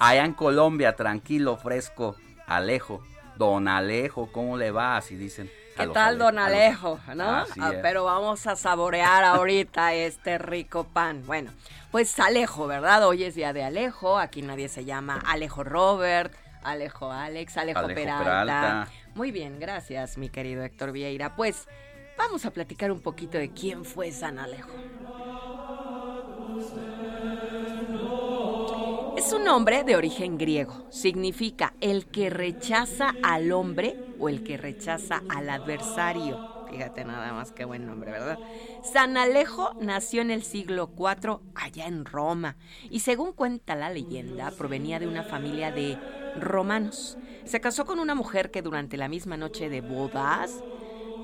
allá 0.00 0.24
en 0.24 0.32
Colombia, 0.32 0.96
tranquilo, 0.96 1.58
fresco, 1.58 2.16
Alejo. 2.46 3.02
Don 3.36 3.68
Alejo, 3.68 4.30
¿cómo 4.32 4.56
le 4.56 4.70
va? 4.70 4.96
Así 4.96 5.16
dicen. 5.16 5.50
¿Qué 5.76 5.86
tal, 5.88 6.18
don 6.18 6.38
Alejo? 6.38 7.00
¿No? 7.14 7.24
Ah, 7.24 7.72
pero 7.82 8.04
vamos 8.04 8.46
a 8.46 8.54
saborear 8.54 9.24
ahorita 9.24 9.92
este 9.94 10.38
rico 10.38 10.84
pan. 10.84 11.22
Bueno, 11.26 11.50
pues 11.90 12.18
Alejo, 12.20 12.66
¿verdad? 12.66 13.06
Hoy 13.06 13.24
es 13.24 13.34
día 13.34 13.52
de 13.52 13.64
Alejo. 13.64 14.18
Aquí 14.18 14.42
nadie 14.42 14.68
se 14.68 14.84
llama 14.84 15.20
Alejo 15.26 15.64
Robert, 15.64 16.32
Alejo 16.62 17.10
Alex, 17.10 17.56
Alejo, 17.56 17.80
Alejo 17.80 17.94
Peralta. 17.94 18.24
Peralta. 18.24 18.88
Muy 19.14 19.32
bien, 19.32 19.58
gracias, 19.58 20.16
mi 20.16 20.28
querido 20.28 20.62
Héctor 20.62 20.92
Vieira. 20.92 21.34
Pues 21.34 21.66
vamos 22.16 22.44
a 22.46 22.52
platicar 22.52 22.92
un 22.92 23.00
poquito 23.00 23.38
de 23.38 23.50
quién 23.50 23.84
fue 23.84 24.12
San 24.12 24.38
Alejo. 24.38 24.70
Es 29.24 29.32
un 29.32 29.44
nombre 29.44 29.84
de 29.84 29.96
origen 29.96 30.36
griego. 30.36 30.84
Significa 30.90 31.72
el 31.80 32.04
que 32.04 32.28
rechaza 32.28 33.14
al 33.22 33.52
hombre 33.52 33.96
o 34.18 34.28
el 34.28 34.44
que 34.44 34.58
rechaza 34.58 35.22
al 35.30 35.48
adversario. 35.48 36.66
Fíjate 36.70 37.06
nada 37.06 37.32
más 37.32 37.50
qué 37.50 37.64
buen 37.64 37.86
nombre, 37.86 38.10
¿verdad? 38.10 38.38
San 38.82 39.16
Alejo 39.16 39.72
nació 39.80 40.20
en 40.20 40.30
el 40.30 40.42
siglo 40.42 40.90
IV 40.94 41.40
allá 41.54 41.86
en 41.86 42.04
Roma 42.04 42.58
y 42.90 43.00
según 43.00 43.32
cuenta 43.32 43.74
la 43.74 43.88
leyenda 43.88 44.50
provenía 44.50 44.98
de 44.98 45.08
una 45.08 45.22
familia 45.22 45.72
de 45.72 45.96
romanos. 46.38 47.16
Se 47.46 47.62
casó 47.62 47.86
con 47.86 48.00
una 48.00 48.14
mujer 48.14 48.50
que 48.50 48.60
durante 48.60 48.98
la 48.98 49.08
misma 49.08 49.38
noche 49.38 49.70
de 49.70 49.80
bodas 49.80 50.62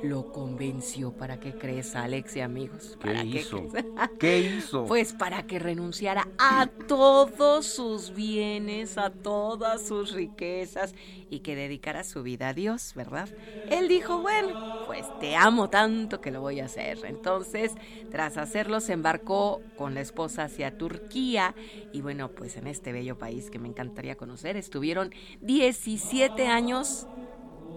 lo 0.02 0.32
convenció 0.32 1.12
para 1.12 1.40
que 1.40 1.52
crees, 1.54 1.94
Alex 1.94 2.36
y 2.36 2.40
amigos. 2.40 2.96
¿Qué 3.00 3.08
¿Para 3.08 3.24
hizo? 3.24 3.68
crees? 3.68 3.86
¿Qué 4.18 4.38
hizo? 4.40 4.84
Pues 4.86 5.12
para 5.12 5.46
que 5.46 5.58
renunciara 5.58 6.28
a 6.38 6.66
todos 6.88 7.66
sus 7.66 8.14
bienes, 8.14 8.98
a 8.98 9.10
todas 9.10 9.86
sus 9.86 10.12
riquezas 10.12 10.94
y 11.28 11.40
que 11.40 11.54
dedicara 11.54 12.04
su 12.04 12.22
vida 12.22 12.48
a 12.48 12.54
Dios, 12.54 12.92
¿verdad? 12.94 13.28
Él 13.70 13.88
dijo, 13.88 14.20
bueno, 14.20 14.82
pues 14.86 15.06
te 15.20 15.36
amo 15.36 15.70
tanto 15.70 16.20
que 16.20 16.30
lo 16.30 16.40
voy 16.40 16.60
a 16.60 16.64
hacer. 16.66 16.98
Entonces, 17.04 17.72
tras 18.10 18.36
hacerlo, 18.36 18.80
se 18.80 18.94
embarcó 18.94 19.60
con 19.76 19.94
la 19.94 20.00
esposa 20.00 20.44
hacia 20.44 20.76
Turquía 20.76 21.54
y 21.92 22.00
bueno, 22.00 22.30
pues 22.30 22.56
en 22.56 22.66
este 22.66 22.92
bello 22.92 23.18
país 23.18 23.50
que 23.50 23.58
me 23.58 23.68
encantaría 23.68 24.16
conocer, 24.16 24.56
estuvieron 24.56 25.12
17 25.40 26.46
años. 26.46 27.06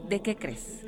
¿De 0.08 0.22
qué 0.22 0.36
crees? 0.36 0.86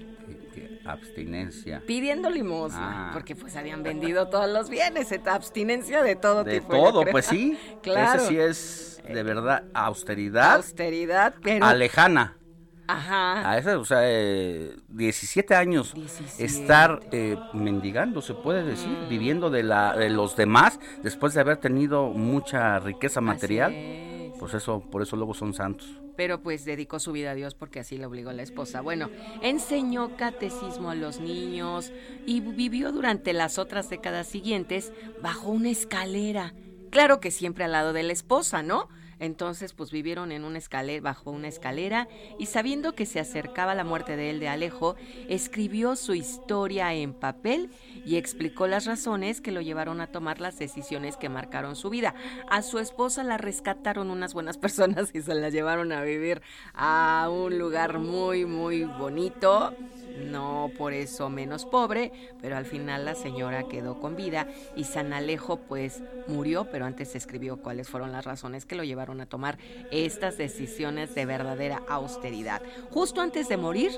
Abstinencia. 0.86 1.82
Pidiendo 1.86 2.30
limosna, 2.30 3.10
Ah. 3.10 3.10
porque 3.14 3.36
pues 3.36 3.56
habían 3.56 3.84
vendido 3.84 4.28
todos 4.30 4.50
los 4.50 4.70
bienes, 4.70 5.12
abstinencia 5.26 6.04
de 6.04 6.16
todo 6.16 6.44
De 6.44 6.60
tipo. 6.60 6.74
yo 6.74 6.84
todo, 6.92 7.06
pues 7.12 7.26
sí. 7.26 7.58
claro. 7.82 8.22
Ese 8.22 8.28
sí 8.28 8.38
es 8.38 9.02
de 9.08 9.24
verdad 9.24 9.64
austeridad 9.74 10.56
Austeridad, 10.56 11.34
pero... 11.44 11.66
alejana. 11.66 12.38
Ajá. 12.88 13.50
A 13.50 13.58
esa, 13.58 13.80
o 13.80 13.86
sea, 13.86 14.02
eh, 14.04 14.76
17 14.90 15.56
años 15.56 15.94
17. 15.96 16.44
estar 16.46 17.00
eh, 17.12 17.36
mendigando, 17.54 18.22
se 18.22 18.36
puede 18.36 18.62
decir, 18.64 18.90
Mm. 18.90 19.10
viviendo 19.10 19.50
de, 19.50 19.64
la, 19.64 19.96
de 19.98 20.12
los 20.12 20.36
demás 20.36 20.80
después 21.02 21.34
de 21.34 21.42
haber 21.42 21.58
tenido 21.58 22.10
mucha 22.10 22.78
riqueza 22.80 23.22
material. 23.22 23.74
Es. 23.74 24.34
Pues 24.40 24.54
eso, 24.54 24.82
por 24.92 25.02
eso 25.02 25.16
luego 25.16 25.34
son 25.34 25.54
santos. 25.56 26.00
Pero 26.16 26.42
pues 26.42 26.66
dedicó 26.66 27.00
su 27.00 27.12
vida 27.12 27.32
a 27.32 27.36
Dios 27.36 27.56
porque 27.56 27.80
así 27.80 27.98
le 27.98 28.06
obligó 28.06 28.32
la 28.32 28.44
esposa. 28.44 28.82
Bueno, 28.82 29.10
enseñó 29.42 30.16
catecismo 30.18 30.90
a 30.90 30.96
los 30.96 31.20
niños 31.20 31.92
y 32.26 32.42
vivió 32.42 32.92
durante 32.92 33.34
las 33.34 33.58
otras 33.58 33.90
décadas 33.90 34.28
siguientes 34.28 34.94
bajo 35.22 35.50
una 35.50 35.70
escalera. 35.70 36.54
Claro 36.90 37.20
que 37.20 37.32
siempre 37.32 37.66
al 37.66 37.74
lado 37.74 37.92
de 37.94 38.04
la 38.04 38.14
esposa, 38.14 38.64
¿no? 38.64 38.88
Entonces, 39.20 39.74
pues 39.74 39.92
vivieron 39.92 40.32
en 40.32 40.44
una 40.44 40.58
escalera, 40.58 41.02
bajo 41.02 41.32
una 41.32 41.48
escalera, 41.48 42.08
y 42.38 42.48
sabiendo 42.48 42.94
que 42.94 43.06
se 43.06 43.20
acercaba 43.20 43.76
la 43.76 43.84
muerte 43.84 44.16
de 44.16 44.30
él 44.30 44.40
de 44.40 44.48
Alejo, 44.48 44.96
escribió 45.30 45.96
su 45.96 46.14
historia 46.14 46.94
en 46.94 47.14
papel 47.14 47.70
y 48.06 48.18
explicó 48.18 48.68
las 48.68 48.86
razones 48.86 49.42
que 49.42 49.52
lo 49.52 49.62
llevaron 49.62 50.02
a 50.02 50.08
tomar 50.08 50.42
las 50.42 50.60
decisiones 50.60 51.18
que 51.18 51.30
marcaron 51.30 51.76
su 51.76 51.90
vida. 51.90 52.14
A 52.50 52.62
su 52.62 52.80
esposa 52.80 53.24
la 53.24 53.38
rescataron 53.38 54.12
unas 54.12 54.34
buenas 54.34 54.58
personas 54.66 55.12
y 55.14 55.22
se 55.22 55.36
la 55.36 55.50
llevaron 55.50 55.92
a 55.92 56.02
vivir 56.04 56.42
a 56.74 57.30
un 57.32 57.58
lugar 57.58 58.00
muy, 58.00 58.46
muy 58.46 58.84
bonito. 58.84 59.74
No 60.18 60.72
por 60.78 60.94
eso 60.94 61.30
menos 61.30 61.66
pobre, 61.66 62.12
pero 62.42 62.58
al 62.58 62.66
final 62.66 63.06
la 63.06 63.16
señora 63.16 63.68
quedó 63.68 64.00
con 64.00 64.16
vida 64.16 64.48
y 64.76 64.86
San 64.86 65.14
Alejo 65.14 65.58
pues 65.58 66.02
murió, 66.28 66.70
pero 66.72 66.86
antes 66.86 67.16
escribió 67.16 67.58
cuáles 67.58 67.90
fueron 67.90 68.12
las 68.12 68.26
razones 68.26 68.66
que 68.66 68.76
lo 68.76 68.84
llevaron 68.84 69.22
a 69.22 69.26
tomar 69.26 69.58
estas 69.92 70.38
decisiones 70.38 71.14
de 71.16 71.26
verdadera 71.26 71.82
austeridad. 71.88 72.62
Justo 72.92 73.22
antes 73.22 73.50
de 73.50 73.58
morir, 73.58 73.92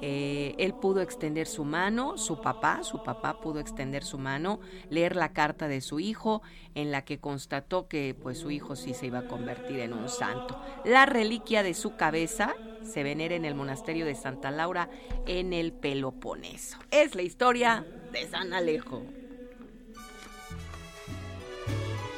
eh, 0.00 0.54
él 0.58 0.74
pudo 0.74 1.00
extender 1.00 1.46
su 1.46 1.64
mano, 1.64 2.16
su 2.16 2.40
papá, 2.40 2.82
su 2.84 3.02
papá 3.02 3.40
pudo 3.40 3.60
extender 3.60 4.04
su 4.04 4.18
mano, 4.18 4.60
leer 4.90 5.16
la 5.16 5.32
carta 5.32 5.68
de 5.68 5.80
su 5.80 6.00
hijo 6.00 6.42
en 6.74 6.90
la 6.90 7.04
que 7.04 7.18
constató 7.18 7.88
que 7.88 8.16
pues 8.20 8.38
su 8.38 8.50
hijo 8.50 8.76
sí 8.76 8.94
se 8.94 9.06
iba 9.06 9.20
a 9.20 9.28
convertir 9.28 9.80
en 9.80 9.92
un 9.92 10.08
santo. 10.08 10.60
La 10.84 11.06
reliquia 11.06 11.62
de 11.62 11.74
su 11.74 11.96
cabeza 11.96 12.54
se 12.84 13.02
venera 13.02 13.34
en 13.34 13.44
el 13.44 13.54
monasterio 13.54 14.06
de 14.06 14.14
Santa 14.14 14.50
Laura 14.50 14.88
en 15.26 15.52
el 15.52 15.72
Peloponeso. 15.72 16.78
Es 16.90 17.14
la 17.14 17.22
historia 17.22 17.84
de 18.12 18.28
San 18.28 18.52
Alejo. 18.52 19.02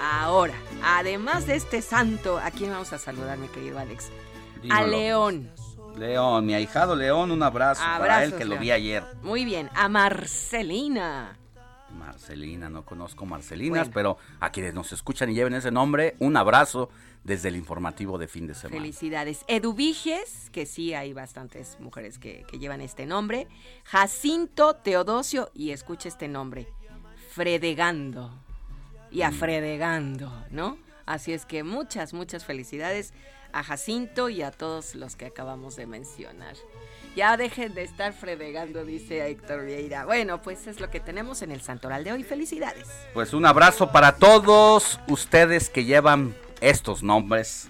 Ahora, 0.01 0.55
además 0.83 1.47
de 1.47 1.57
este 1.57 1.83
santo, 1.83 2.39
¿a 2.39 2.51
quién 2.51 2.71
vamos 2.71 2.93
a 2.93 2.99
saludar, 2.99 3.37
mi 3.37 3.49
querido 3.49 3.79
Alex? 3.79 4.11
A. 4.71 4.83
León. 4.83 5.51
León, 5.97 6.47
mi 6.47 6.55
ahijado 6.55 6.95
León, 6.97 7.31
un 7.31 7.43
abrazo 7.43 7.83
para 7.99 8.25
él 8.25 8.35
que 8.35 8.45
lo 8.45 8.59
vi 8.59 8.71
ayer. 8.71 9.05
Muy 9.23 9.45
bien, 9.45 9.69
a 9.75 9.89
Marcelina. 9.89 11.37
Marcelina, 11.99 12.71
no 12.71 12.85
conozco 12.85 13.27
Marcelinas, 13.27 13.89
Bueno. 13.89 13.93
pero 13.95 14.19
a 14.41 14.51
quienes 14.51 14.75
nos 14.75 14.93
escuchan 14.93 15.31
y 15.31 15.35
lleven 15.35 15.55
ese 15.55 15.71
nombre, 15.71 16.15
un 16.21 16.37
abrazo 16.37 16.89
desde 17.25 17.49
el 17.49 17.57
informativo 17.57 18.17
de 18.17 18.29
fin 18.29 18.47
de 18.47 18.55
semana. 18.55 18.81
Felicidades. 18.81 19.45
Eduviges, 19.49 20.49
que 20.53 20.67
sí 20.67 20.95
hay 20.95 21.13
bastantes 21.13 21.77
mujeres 21.81 22.19
que, 22.19 22.45
que 22.49 22.59
llevan 22.59 22.81
este 22.81 23.07
nombre. 23.07 23.49
Jacinto 23.85 24.75
Teodosio, 24.77 25.51
y 25.53 25.71
escucha 25.73 26.09
este 26.09 26.29
nombre, 26.29 26.69
Fredegando. 27.33 28.33
Y 29.11 29.23
a 29.23 29.33
Fredegando, 29.33 30.33
¿no? 30.51 30.79
Así 31.11 31.33
es 31.33 31.45
que 31.45 31.65
muchas, 31.65 32.13
muchas 32.13 32.45
felicidades 32.45 33.13
a 33.53 33.65
Jacinto 33.65 34.29
y 34.29 34.43
a 34.43 34.53
todos 34.53 34.95
los 34.95 35.17
que 35.17 35.27
acabamos 35.27 35.75
de 35.75 35.89
mencionar. 35.89 36.55
Ya 37.17 37.37
dejen 37.37 37.75
de 37.75 37.83
estar 37.83 38.13
fredegando, 38.13 38.85
dice 38.85 39.29
Héctor 39.29 39.67
Vieira. 39.67 40.05
Bueno, 40.05 40.41
pues 40.41 40.69
es 40.69 40.79
lo 40.79 40.89
que 40.89 41.01
tenemos 41.01 41.43
en 41.43 41.51
el 41.51 41.63
Santoral 41.63 42.05
de 42.05 42.13
hoy. 42.13 42.23
Felicidades. 42.23 42.87
Pues 43.13 43.35
un 43.35 43.45
abrazo 43.45 43.91
para 43.91 44.15
todos 44.19 45.01
ustedes 45.09 45.69
que 45.69 45.85
llevan 45.85 46.33
estos 46.61 47.03
nombres 47.03 47.67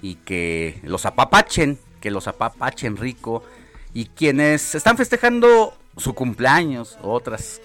y 0.00 0.14
que 0.14 0.78
los 0.84 1.04
apapachen, 1.04 1.80
que 2.00 2.12
los 2.12 2.28
apapachen 2.28 2.96
rico 2.96 3.42
y 3.92 4.04
quienes 4.04 4.76
están 4.76 4.96
festejando 4.96 5.76
su 5.96 6.14
cumpleaños, 6.14 6.96
otras 7.02 7.60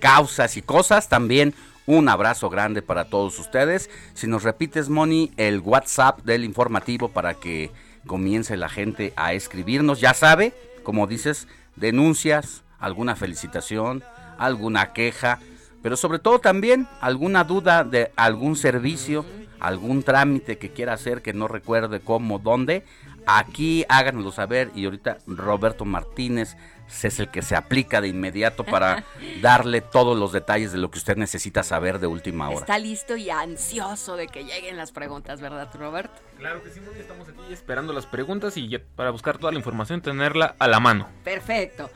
causas 0.00 0.56
y 0.56 0.62
cosas, 0.62 1.10
también 1.10 1.54
un 1.90 2.08
abrazo 2.08 2.48
grande 2.50 2.82
para 2.82 3.06
todos 3.06 3.38
ustedes. 3.40 3.90
Si 4.14 4.28
nos 4.28 4.44
repites, 4.44 4.88
Moni, 4.88 5.32
el 5.36 5.58
WhatsApp 5.58 6.20
del 6.22 6.44
informativo 6.44 7.08
para 7.08 7.34
que 7.34 7.72
comience 8.06 8.56
la 8.56 8.68
gente 8.68 9.12
a 9.16 9.32
escribirnos, 9.32 10.00
ya 10.00 10.14
sabe, 10.14 10.54
como 10.84 11.08
dices, 11.08 11.48
denuncias, 11.74 12.62
alguna 12.78 13.16
felicitación, 13.16 14.04
alguna 14.38 14.92
queja, 14.92 15.40
pero 15.82 15.96
sobre 15.96 16.20
todo 16.20 16.38
también 16.38 16.86
alguna 17.00 17.42
duda 17.42 17.82
de 17.82 18.12
algún 18.14 18.54
servicio, 18.54 19.24
algún 19.58 20.04
trámite 20.04 20.58
que 20.58 20.70
quiera 20.70 20.92
hacer 20.92 21.22
que 21.22 21.32
no 21.32 21.48
recuerde 21.48 21.98
cómo, 21.98 22.38
dónde, 22.38 22.84
aquí 23.26 23.84
háganoslo 23.88 24.32
saber 24.32 24.70
y 24.74 24.84
ahorita 24.84 25.18
Roberto 25.26 25.84
Martínez 25.84 26.56
es 27.02 27.20
el 27.20 27.30
que 27.30 27.42
se 27.42 27.54
aplica 27.56 28.00
de 28.00 28.08
inmediato 28.08 28.64
para 28.64 29.04
darle 29.40 29.80
todos 29.80 30.18
los 30.18 30.32
detalles 30.32 30.72
de 30.72 30.78
lo 30.78 30.90
que 30.90 30.98
usted 30.98 31.16
necesita 31.16 31.62
saber 31.62 31.98
de 31.98 32.06
última 32.06 32.48
hora. 32.48 32.60
Está 32.60 32.78
listo 32.78 33.16
y 33.16 33.30
ansioso 33.30 34.16
de 34.16 34.26
que 34.26 34.44
lleguen 34.44 34.76
las 34.76 34.92
preguntas, 34.92 35.40
¿verdad, 35.40 35.68
Roberto? 35.74 36.20
Claro 36.38 36.62
que 36.62 36.70
sí, 36.70 36.80
Moni, 36.80 36.98
estamos 36.98 37.28
aquí 37.28 37.52
esperando 37.52 37.92
las 37.92 38.06
preguntas 38.06 38.56
y 38.56 38.78
para 38.78 39.10
buscar 39.10 39.38
toda 39.38 39.52
la 39.52 39.58
información 39.58 40.00
tenerla 40.00 40.56
a 40.58 40.68
la 40.68 40.80
mano. 40.80 41.08
Perfecto. 41.24 41.90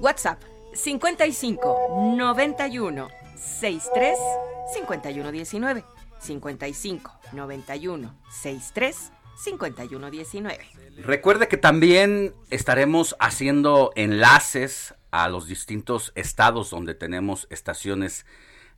WhatsApp 0.00 0.42
55 0.74 2.14
91 2.16 3.08
63 3.36 4.18
51 4.74 5.32
19. 5.32 5.84
55 6.24 7.12
91 7.32 8.14
63 8.30 9.12
51 9.36 10.10
19. 10.10 10.58
Recuerde 10.98 11.48
que 11.48 11.56
también 11.56 12.34
estaremos 12.50 13.16
haciendo 13.18 13.92
enlaces 13.96 14.94
a 15.10 15.28
los 15.28 15.46
distintos 15.46 16.12
estados 16.14 16.70
donde 16.70 16.94
tenemos 16.94 17.46
estaciones 17.50 18.26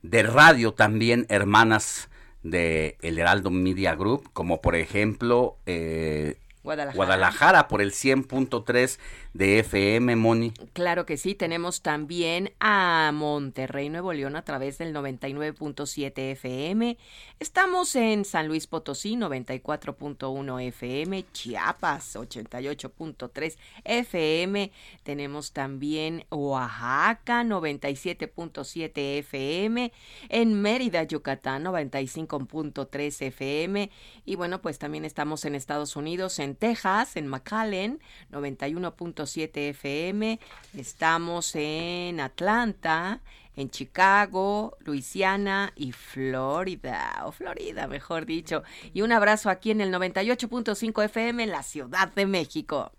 de 0.01 0.23
radio 0.23 0.73
también 0.73 1.25
hermanas 1.29 2.09
de 2.43 2.97
El 3.01 3.17
Heraldo 3.19 3.49
Media 3.49 3.95
Group, 3.95 4.29
como 4.33 4.61
por 4.61 4.75
ejemplo 4.75 5.57
eh, 5.65 6.39
Guadalajara. 6.63 6.95
Guadalajara 6.95 7.67
por 7.67 7.81
el 7.81 7.91
100.3 7.91 8.99
de 9.37 9.59
FM, 9.59 10.15
Moni. 10.15 10.51
Claro 10.73 11.05
que 11.05 11.15
sí, 11.15 11.35
tenemos 11.35 11.83
también 11.83 12.53
a 12.59 13.11
Monterrey, 13.13 13.87
Nuevo 13.87 14.11
León 14.11 14.35
a 14.35 14.41
través 14.41 14.79
del 14.79 14.95
99.7 14.95 16.31
FM. 16.31 16.97
Estamos 17.39 17.95
en 17.95 18.25
San 18.25 18.47
Luis 18.47 18.65
Potosí, 18.65 19.15
94.1 19.15 20.67
FM, 20.69 21.23
Chiapas, 21.33 22.15
88.3 22.15 23.57
FM. 23.83 24.71
Tenemos 25.03 25.51
también 25.51 26.25
Oaxaca, 26.31 27.43
97.7 27.43 29.19
FM. 29.19 29.93
En 30.29 30.59
Mérida, 30.59 31.03
Yucatán, 31.03 31.63
95.3 31.65 33.21
FM. 33.27 33.91
Y 34.25 34.35
bueno, 34.35 34.63
pues 34.63 34.79
también 34.79 35.05
estamos 35.05 35.45
en 35.45 35.53
Estados 35.53 35.95
Unidos, 35.95 36.39
en 36.39 36.55
Texas, 36.55 37.17
en 37.17 37.27
McAllen, 37.27 37.99
91.7 38.31 39.26
FM. 39.35 40.39
Estamos 40.77 41.51
en 41.55 42.19
Atlanta, 42.19 43.19
en 43.55 43.69
Chicago, 43.69 44.77
Luisiana 44.85 45.73
y 45.75 45.91
Florida, 45.91 47.23
o 47.25 47.31
Florida, 47.31 47.87
mejor 47.87 48.25
dicho. 48.25 48.63
Y 48.93 49.01
un 49.01 49.11
abrazo 49.11 49.49
aquí 49.49 49.71
en 49.71 49.81
el 49.81 49.91
98.5 49.93 51.03
FM 51.05 51.43
en 51.43 51.49
la 51.49 51.63
Ciudad 51.63 52.13
de 52.13 52.25
México. 52.25 52.91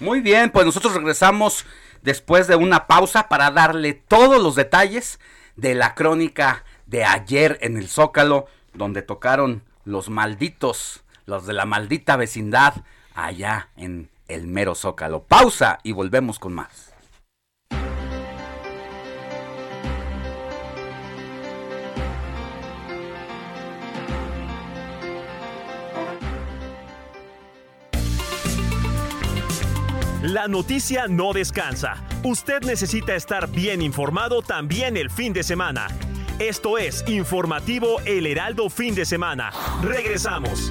Muy 0.00 0.20
bien, 0.20 0.50
pues 0.50 0.66
nosotros 0.66 0.94
regresamos 0.94 1.64
después 2.02 2.46
de 2.46 2.56
una 2.56 2.86
pausa 2.86 3.28
para 3.28 3.50
darle 3.50 3.94
todos 3.94 4.42
los 4.42 4.56
detalles 4.56 5.20
de 5.56 5.74
la 5.74 5.94
crónica 5.94 6.64
de 6.86 7.04
ayer 7.04 7.58
en 7.60 7.76
el 7.76 7.88
Zócalo, 7.88 8.46
donde 8.74 9.02
tocaron 9.02 9.62
los 9.84 10.08
malditos, 10.10 11.04
los 11.26 11.46
de 11.46 11.52
la 11.52 11.66
maldita 11.66 12.16
vecindad, 12.16 12.74
allá 13.14 13.68
en 13.76 14.08
el 14.30 14.46
mero 14.46 14.74
Zócalo. 14.74 15.24
Pausa 15.24 15.78
y 15.82 15.92
volvemos 15.92 16.38
con 16.38 16.54
más. 16.54 16.90
La 30.22 30.48
noticia 30.48 31.06
no 31.08 31.32
descansa. 31.32 31.96
Usted 32.22 32.60
necesita 32.62 33.14
estar 33.14 33.48
bien 33.48 33.80
informado 33.80 34.42
también 34.42 34.98
el 34.98 35.10
fin 35.10 35.32
de 35.32 35.42
semana. 35.42 35.88
Esto 36.38 36.76
es 36.76 37.02
Informativo 37.08 38.00
El 38.04 38.26
Heraldo 38.26 38.68
Fin 38.68 38.94
de 38.94 39.06
Semana. 39.06 39.50
Regresamos. 39.82 40.70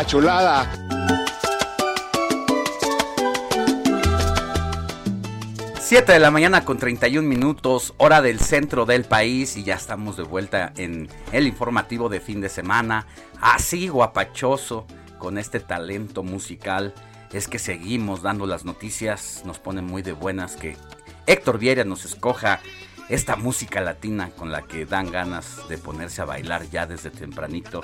La 0.00 0.04
la, 0.04 0.06
chulada! 0.06 0.70
Siete 5.80 6.12
de 6.12 6.20
la 6.20 6.30
mañana 6.30 6.64
con 6.64 6.78
31 6.78 7.26
minutos, 7.26 7.94
hora 7.96 8.22
del 8.22 8.38
centro 8.38 8.86
del 8.86 9.04
país 9.04 9.56
y 9.56 9.64
ya 9.64 9.74
estamos 9.74 10.16
de 10.16 10.22
vuelta 10.22 10.72
en 10.76 11.08
el 11.32 11.46
informativo 11.46 12.08
de 12.08 12.20
fin 12.20 12.40
de 12.40 12.48
semana. 12.48 13.06
Así 13.40 13.88
guapachoso 13.88 14.86
con 15.18 15.36
este 15.36 15.58
talento 15.60 16.22
musical. 16.22 16.94
Es 17.32 17.48
que 17.48 17.58
seguimos 17.58 18.22
dando 18.22 18.46
las 18.46 18.64
noticias, 18.64 19.42
nos 19.44 19.58
pone 19.58 19.82
muy 19.82 20.02
de 20.02 20.12
buenas 20.12 20.56
que 20.56 20.76
Héctor 21.26 21.58
Vieira 21.58 21.84
nos 21.84 22.04
escoja 22.04 22.60
esta 23.08 23.34
música 23.34 23.80
latina 23.80 24.30
con 24.30 24.52
la 24.52 24.62
que 24.62 24.86
dan 24.86 25.10
ganas 25.10 25.68
de 25.68 25.78
ponerse 25.78 26.22
a 26.22 26.26
bailar 26.26 26.70
ya 26.70 26.86
desde 26.86 27.10
tempranito. 27.10 27.82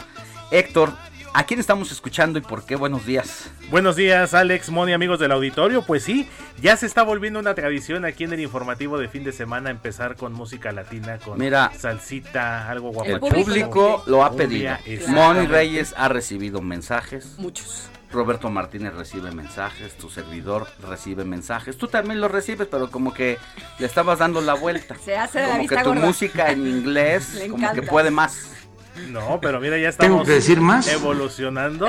Héctor, 0.52 0.92
¿a 1.36 1.44
quién 1.44 1.60
estamos 1.60 1.92
escuchando 1.92 2.38
y 2.38 2.42
por 2.42 2.64
qué? 2.64 2.76
Buenos 2.76 3.04
días. 3.04 3.50
Buenos 3.70 3.94
días, 3.94 4.32
Alex, 4.32 4.70
Moni, 4.70 4.94
amigos 4.94 5.18
del 5.18 5.32
auditorio. 5.32 5.82
Pues 5.82 6.02
sí, 6.02 6.26
ya 6.62 6.78
se 6.78 6.86
está 6.86 7.02
volviendo 7.02 7.38
una 7.38 7.54
tradición 7.54 8.06
aquí 8.06 8.24
en 8.24 8.32
el 8.32 8.40
informativo 8.40 8.96
de 8.96 9.08
fin 9.08 9.22
de 9.22 9.32
semana 9.32 9.68
empezar 9.68 10.16
con 10.16 10.32
música 10.32 10.72
latina, 10.72 11.18
con 11.18 11.38
Mira, 11.38 11.70
salsita, 11.76 12.70
algo 12.70 12.90
guapo. 12.90 13.10
El 13.10 13.20
público 13.20 14.02
lo 14.06 14.24
ha 14.24 14.32
pedido. 14.32 14.76
Moni. 15.08 15.46
Reyes 15.46 15.94
ha 15.98 16.08
recibido 16.08 16.62
mensajes. 16.62 17.34
Muchos. 17.38 17.90
Roberto 18.10 18.48
Martínez 18.48 18.94
recibe 18.94 19.30
mensajes, 19.32 19.94
tu 19.98 20.08
servidor 20.08 20.66
recibe 20.88 21.24
mensajes, 21.24 21.76
tú 21.76 21.88
también 21.88 22.20
los 22.20 22.30
recibes, 22.30 22.66
pero 22.70 22.90
como 22.90 23.12
que 23.12 23.36
le 23.78 23.86
estabas 23.86 24.20
dando 24.20 24.40
la 24.40 24.54
vuelta. 24.54 24.96
Se 25.04 25.16
hace 25.16 25.40
de 25.40 25.46
la 25.46 25.50
Como 25.50 25.60
vista 25.62 25.76
que 25.76 25.82
tu 25.82 25.88
gorda. 25.90 26.06
música 26.06 26.50
en 26.50 26.66
inglés 26.66 27.34
Le 27.38 27.48
como 27.48 27.72
que 27.72 27.82
puede 27.82 28.10
más. 28.10 28.55
No, 29.08 29.38
pero 29.40 29.60
mira, 29.60 29.76
ya 29.78 29.90
¿Tengo 29.92 30.22
estamos 30.22 30.26
que 30.26 30.32
decir 30.32 30.60
más? 30.60 30.88
evolucionando. 30.88 31.88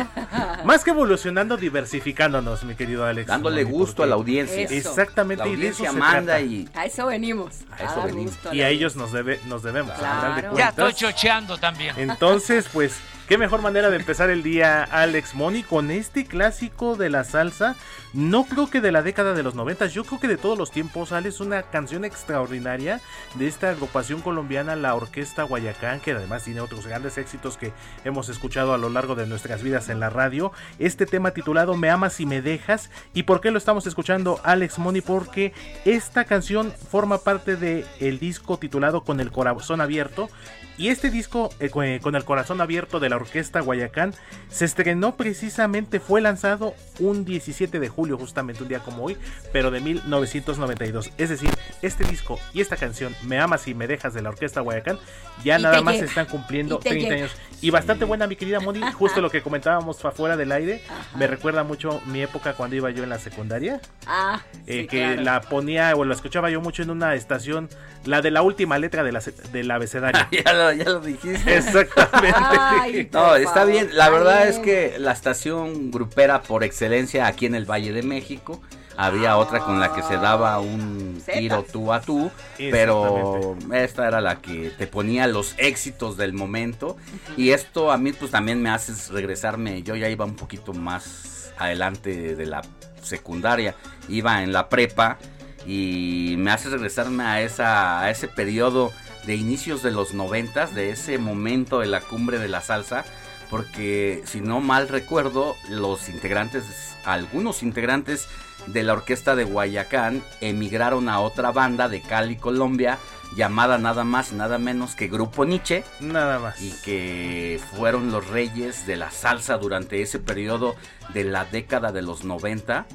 más 0.63 0.83
que 0.83 0.91
evolucionando, 0.91 1.57
diversificándonos, 1.57 2.63
mi 2.63 2.75
querido 2.75 3.05
Alex. 3.05 3.27
Dándole 3.27 3.63
Moni, 3.63 3.75
gusto 3.77 4.03
a 4.03 4.05
la 4.07 4.15
audiencia. 4.15 4.61
Eso. 4.63 4.73
Exactamente, 4.73 5.43
La 5.45 5.49
y 5.49 5.55
de 5.55 5.67
eso 5.67 5.83
audiencia 5.85 5.99
manda 5.99 6.39
y 6.41 6.69
A 6.75 6.85
eso 6.85 7.05
venimos. 7.07 7.55
A 7.71 7.83
eso 7.83 8.03
venimos. 8.03 8.31
gusto 8.35 8.53
Y 8.53 8.61
a 8.61 8.69
ellos 8.69 8.95
nos 8.95 9.11
debe, 9.11 9.39
nos 9.47 9.63
debemos. 9.63 9.93
de 9.93 9.99
Claro. 9.99 10.35
Ya 10.41 10.49
cuentas. 10.49 10.69
estoy 10.69 10.93
chocheando 10.93 11.57
también. 11.57 11.95
Entonces, 11.97 12.67
pues, 12.71 12.95
qué 13.27 13.37
mejor 13.37 13.61
manera 13.61 13.89
de 13.89 13.97
empezar 13.97 14.29
el 14.29 14.41
día, 14.41 14.83
Alex 14.83 15.35
Moni, 15.35 15.61
con 15.61 15.91
este 15.91 16.25
clásico 16.25 16.95
de 16.95 17.09
la 17.09 17.25
salsa. 17.25 17.75
No 18.13 18.45
creo 18.45 18.69
que 18.69 18.79
de 18.79 18.93
la 18.93 19.01
década 19.01 19.33
de 19.33 19.43
los 19.43 19.53
90, 19.53 19.87
yo 19.87 20.05
creo 20.05 20.19
que 20.19 20.29
de 20.29 20.37
todos 20.37 20.57
los 20.57 20.71
tiempos, 20.71 21.11
Alex, 21.11 21.41
una 21.41 21.63
canción 21.63 22.05
extraordinaria 22.05 23.01
de 23.35 23.47
esta 23.47 23.69
agrupación 23.69 24.21
colombiana, 24.21 24.77
la 24.77 24.95
Orquesta 24.95 25.43
Guayacán, 25.43 25.99
que 25.99 26.11
además 26.11 26.45
tiene 26.45 26.61
otros 26.61 26.87
grandes 26.87 27.17
éxitos 27.17 27.57
que 27.57 27.73
hemos 28.05 28.29
escuchado 28.29 28.73
a 28.73 28.77
lo 28.77 28.89
largo 28.89 29.15
de 29.15 29.27
nuestras 29.27 29.61
vidas 29.61 29.89
en 29.89 29.99
la 29.99 30.09
radio. 30.09 30.53
Este 30.79 31.05
tema 31.05 31.31
titulado 31.31 31.75
Me 31.75 31.89
amas 31.89 32.21
y 32.21 32.25
me 32.25 32.41
dejas. 32.41 32.89
¿Y 33.13 33.23
por 33.23 33.41
qué 33.41 33.51
lo 33.51 33.57
estamos 33.57 33.85
escuchando, 33.87 34.39
Alex 34.43 34.79
Moni? 34.79 35.01
Porque 35.01 35.53
esta 35.83 36.23
canción 36.23 36.71
forma 36.71 37.17
parte 37.17 37.57
del 37.57 37.85
el 37.99 38.19
disco 38.19 38.57
titulado 38.57 39.03
Con 39.03 39.19
el 39.19 39.31
corazón 39.31 39.81
abierto. 39.81 40.29
Y 40.77 40.89
este 40.89 41.09
disco, 41.09 41.49
eh, 41.59 41.71
eh, 41.83 41.99
con 42.01 42.15
el 42.15 42.23
corazón 42.23 42.61
abierto 42.61 42.99
de 42.99 43.09
la 43.09 43.15
Orquesta 43.15 43.61
Guayacán 43.61 44.13
se 44.49 44.65
estrenó 44.65 45.15
precisamente, 45.15 45.99
fue 45.99 46.21
lanzado 46.21 46.75
un 46.99 47.25
17 47.25 47.79
de 47.79 47.89
julio, 47.89 48.17
justamente 48.17 48.61
un 48.63 48.69
día 48.69 48.79
como 48.79 49.03
hoy, 49.03 49.17
pero 49.51 49.71
de 49.71 49.79
1992. 49.81 51.11
Es 51.17 51.29
decir, 51.29 51.49
este 51.81 52.03
disco 52.05 52.39
y 52.53 52.61
esta 52.61 52.75
canción, 52.77 53.15
Me 53.23 53.39
amas 53.39 53.67
y 53.67 53.73
me 53.73 53.87
dejas 53.87 54.13
de 54.13 54.21
la 54.21 54.29
Orquesta 54.29 54.61
Guayacán, 54.61 54.99
ya 55.43 55.59
Y 55.59 55.63
nada 55.63 55.81
más 55.81 55.95
llega. 55.95 56.05
están 56.07 56.25
cumpliendo 56.27 56.75
Y 56.75 56.83
te 56.83 56.89
30 56.89 57.03
llega. 57.09 57.15
años. 57.25 57.35
Y 57.59 57.69
bastante 57.71 58.05
buena, 58.05 58.27
mi 58.27 58.35
querida 58.35 58.59
Moni, 58.59 58.81
justo 58.93 59.19
lo 59.19 59.31
que 59.31 59.41
comentábamos 59.41 60.03
afuera 60.05 60.37
del 60.37 60.51
aire, 60.51 60.83
me 61.15 61.25
recuerda 61.25 61.63
mucho 61.63 62.01
mi 62.05 62.21
época 62.21 62.53
cuando 62.53 62.75
iba 62.75 62.91
yo 62.91 63.03
en 63.03 63.09
la 63.09 63.17
secundaria. 63.17 63.81
Ah, 64.05 64.41
Eh, 64.67 64.81
sí, 64.81 64.87
que 64.87 64.99
claro. 64.99 65.21
la 65.23 65.41
ponía 65.41 65.95
o 65.95 66.05
la 66.05 66.13
escuchaba 66.13 66.51
yo 66.51 66.61
mucho 66.61 66.83
en 66.83 66.91
una 66.91 67.15
estación, 67.15 67.67
la 68.05 68.21
de 68.21 68.29
la 68.29 68.43
última 68.43 68.77
letra 68.77 69.03
de 69.03 69.11
la, 69.11 69.21
del 69.51 69.71
abecedario. 69.71 70.21
ya, 70.73 70.83
lo, 70.83 70.83
ya 70.83 70.89
lo 70.91 70.99
dijiste. 71.01 71.57
Exactamente. 71.57 72.37
Ay, 72.37 73.09
No, 73.13 73.35
está 73.35 73.53
favor. 73.53 73.71
bien. 73.71 73.89
La 73.93 74.09
verdad 74.09 74.47
es 74.47 74.59
que 74.59 74.95
la 74.99 75.11
estación 75.11 75.91
grupera 75.91 76.41
por 76.41 76.63
excelencia 76.63 77.27
aquí 77.27 77.45
en 77.45 77.55
el 77.55 77.65
Valle 77.69 77.91
de 77.93 78.03
México. 78.03 78.61
Había 78.99 79.37
otra 79.37 79.59
con 79.59 79.79
la 79.79 79.93
que 79.93 80.01
se 80.01 80.17
daba 80.17 80.59
un 80.59 81.21
tiro 81.31 81.63
tú 81.71 81.93
a 81.93 82.01
tú, 82.01 82.31
pero 82.57 83.55
esta 83.71 84.07
era 84.07 84.21
la 84.21 84.41
que 84.41 84.71
te 84.71 84.87
ponía 84.87 85.27
los 85.27 85.53
éxitos 85.59 86.17
del 86.17 86.33
momento. 86.33 86.97
Y 87.37 87.51
esto 87.51 87.91
a 87.91 87.97
mí 87.99 88.11
pues 88.11 88.31
también 88.31 88.59
me 88.59 88.71
hace 88.71 88.93
regresarme. 89.13 89.83
Yo 89.83 89.95
ya 89.95 90.09
iba 90.09 90.25
un 90.25 90.35
poquito 90.35 90.73
más 90.73 91.53
adelante 91.59 92.35
de 92.35 92.45
la 92.47 92.63
secundaria, 93.03 93.75
iba 94.09 94.41
en 94.41 94.51
la 94.51 94.67
prepa 94.67 95.19
y 95.67 96.33
me 96.39 96.49
hace 96.49 96.69
regresarme 96.69 97.23
a, 97.23 97.41
esa, 97.41 98.01
a 98.01 98.09
ese 98.09 98.27
periodo 98.27 98.91
de 99.27 99.35
inicios 99.35 99.83
de 99.83 99.91
los 99.91 100.13
noventas, 100.13 100.73
de 100.73 100.89
ese 100.89 101.19
momento 101.19 101.79
de 101.79 101.87
la 101.87 102.01
cumbre 102.01 102.39
de 102.39 102.47
la 102.47 102.61
salsa, 102.61 103.05
porque 103.49 104.23
si 104.25 104.41
no 104.41 104.61
mal 104.61 104.87
recuerdo, 104.87 105.55
los 105.69 106.09
integrantes, 106.09 106.63
algunos 107.05 107.61
integrantes 107.61 108.27
de 108.67 108.83
la 108.83 108.93
orquesta 108.93 109.35
de 109.35 109.43
Guayacán 109.43 110.23
emigraron 110.41 111.09
a 111.09 111.19
otra 111.19 111.51
banda 111.51 111.89
de 111.89 112.01
Cali, 112.01 112.37
Colombia, 112.37 112.97
llamada 113.35 113.77
nada 113.77 114.03
más 114.03 114.31
y 114.31 114.35
nada 114.35 114.57
menos 114.57 114.95
que 114.95 115.07
Grupo 115.07 115.45
Nietzsche. 115.45 115.83
Nada 115.99 116.39
más. 116.39 116.61
Y 116.61 116.71
que 116.83 117.59
fueron 117.75 118.11
los 118.11 118.27
reyes 118.27 118.87
de 118.87 118.95
la 118.95 119.11
salsa 119.11 119.57
durante 119.57 120.01
ese 120.01 120.19
periodo 120.19 120.75
de 121.13 121.25
la 121.25 121.45
década 121.45 121.91
de 121.91 122.01
los 122.01 122.23
90. 122.23 122.85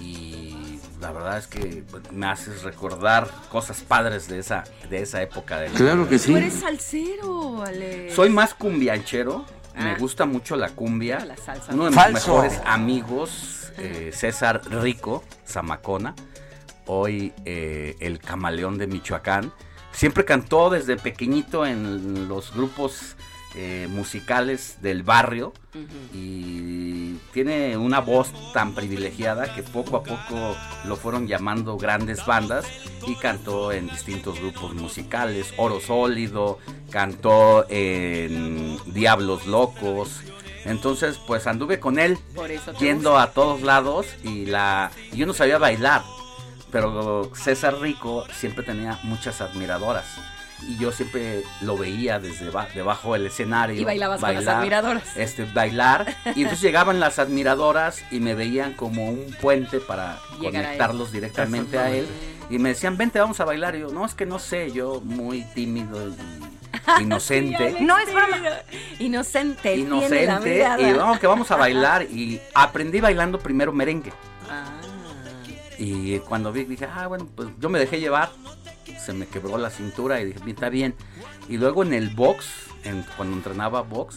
Y 0.00 0.61
la 1.02 1.12
verdad 1.12 1.36
es 1.38 1.46
que 1.48 1.84
pues, 1.90 2.10
me 2.12 2.26
haces 2.26 2.62
recordar 2.62 3.28
cosas 3.50 3.80
padres 3.82 4.28
de 4.28 4.38
esa, 4.38 4.64
de 4.88 5.02
esa 5.02 5.20
época. 5.20 5.58
De 5.60 5.68
la 5.68 5.74
Claro 5.74 6.08
que 6.08 6.18
Tú 6.18 6.36
eres 6.36 6.54
salsero, 6.54 7.62
Ale. 7.62 8.10
soy 8.14 8.30
más 8.30 8.54
cumbianchero. 8.54 9.44
Me 9.74 9.90
Ah. 9.92 9.96
gusta 9.98 10.24
mucho 10.26 10.54
la 10.56 10.68
cumbia. 10.70 11.24
La 11.24 11.36
salsa. 11.36 11.72
Uno 11.74 11.84
de 11.84 11.90
mis 11.90 11.98
Falso. 11.98 12.14
mejores 12.36 12.60
amigos, 12.64 13.72
eh, 13.78 14.10
César 14.14 14.60
Rico 14.70 15.24
Zamacona, 15.46 16.14
hoy 16.86 17.32
eh, 17.44 17.96
el 18.00 18.18
camaleón 18.18 18.78
de 18.78 18.86
Michoacán, 18.86 19.52
siempre 19.92 20.24
cantó 20.24 20.70
desde 20.70 20.96
pequeñito 20.96 21.66
en 21.66 22.28
los 22.28 22.52
grupos 22.54 23.16
eh, 23.54 23.86
musicales 23.90 24.78
del 24.80 25.02
barrio 25.02 25.52
y 26.14 27.14
tiene 27.32 27.76
una 27.76 28.00
voz 28.00 28.32
tan 28.52 28.74
privilegiada 28.74 29.54
que 29.54 29.62
poco 29.62 29.98
a 29.98 30.02
poco 30.02 30.56
lo 30.86 30.96
fueron 30.96 31.26
llamando 31.26 31.76
grandes 31.76 32.24
bandas 32.24 32.64
y 33.06 33.14
cantó 33.16 33.72
en 33.72 33.88
distintos 33.88 34.40
grupos 34.40 34.74
musicales, 34.74 35.52
Oro 35.58 35.80
Sólido, 35.80 36.58
cantó 36.90 37.66
en 37.68 38.78
Diablos 38.86 39.46
Locos. 39.46 40.22
Entonces, 40.64 41.18
pues 41.26 41.46
anduve 41.46 41.80
con 41.80 41.98
él 41.98 42.18
yendo 42.78 43.18
a 43.18 43.32
todos 43.32 43.62
lados 43.62 44.06
y 44.22 44.46
la 44.46 44.92
y 45.12 45.18
yo 45.18 45.26
no 45.26 45.34
sabía 45.34 45.58
bailar, 45.58 46.02
pero 46.70 47.30
César 47.34 47.80
Rico 47.80 48.24
siempre 48.32 48.64
tenía 48.64 48.98
muchas 49.02 49.40
admiradoras 49.40 50.06
y 50.68 50.76
yo 50.78 50.92
siempre 50.92 51.42
lo 51.60 51.76
veía 51.76 52.18
desde 52.18 52.50
ba- 52.50 52.68
debajo 52.74 53.12
del 53.14 53.26
escenario. 53.26 53.80
Y 53.80 53.84
bailabas 53.84 54.20
con 54.20 54.34
las 54.34 54.46
admiradoras. 54.46 55.16
este 55.16 55.44
bailar. 55.44 56.14
Y 56.34 56.42
entonces 56.42 56.60
llegaban 56.60 57.00
las 57.00 57.18
admiradoras 57.18 58.02
y 58.10 58.20
me 58.20 58.34
veían 58.34 58.72
como 58.74 59.08
un 59.08 59.34
puente 59.40 59.80
para 59.80 60.18
Llegar 60.40 60.42
a 60.42 60.46
él. 60.46 60.52
conectarlos 60.64 61.12
directamente 61.12 61.78
a 61.78 61.90
él. 61.90 62.06
Y 62.50 62.58
me 62.58 62.70
decían 62.70 62.96
vente 62.96 63.18
vamos 63.20 63.40
a 63.40 63.44
bailar 63.44 63.76
y 63.76 63.80
yo 63.80 63.88
no 63.90 64.04
es 64.04 64.14
que 64.14 64.26
no 64.26 64.38
sé 64.38 64.72
yo 64.72 65.00
muy 65.04 65.42
tímido 65.54 66.08
y 66.08 66.12
inocente. 67.02 67.76
No 67.80 67.96
es 67.98 68.12
broma. 68.12 68.36
Inocente. 68.98 69.76
Inocente. 69.76 70.66
Y 70.78 70.92
vamos 70.92 71.18
que 71.18 71.26
vamos 71.26 71.50
a 71.50 71.56
bailar 71.56 72.02
y 72.02 72.40
aprendí 72.54 73.00
bailando 73.00 73.38
primero 73.38 73.72
merengue. 73.72 74.12
Ah. 74.50 74.64
y 75.78 76.18
cuando 76.20 76.52
vi 76.52 76.64
dije 76.64 76.86
ah 76.94 77.06
bueno 77.06 77.26
pues 77.34 77.48
yo 77.58 77.68
me 77.70 77.78
dejé 77.78 77.98
llevar 78.00 78.30
se 79.04 79.12
me 79.12 79.26
quebró 79.26 79.58
la 79.58 79.70
cintura 79.70 80.20
y 80.20 80.26
dije 80.26 80.38
bien 80.40 80.56
está 80.56 80.68
bien 80.68 80.94
y 81.48 81.56
luego 81.56 81.82
en 81.82 81.92
el 81.92 82.10
box 82.10 82.46
en- 82.84 83.04
cuando 83.16 83.36
entrenaba 83.36 83.82
box 83.82 84.16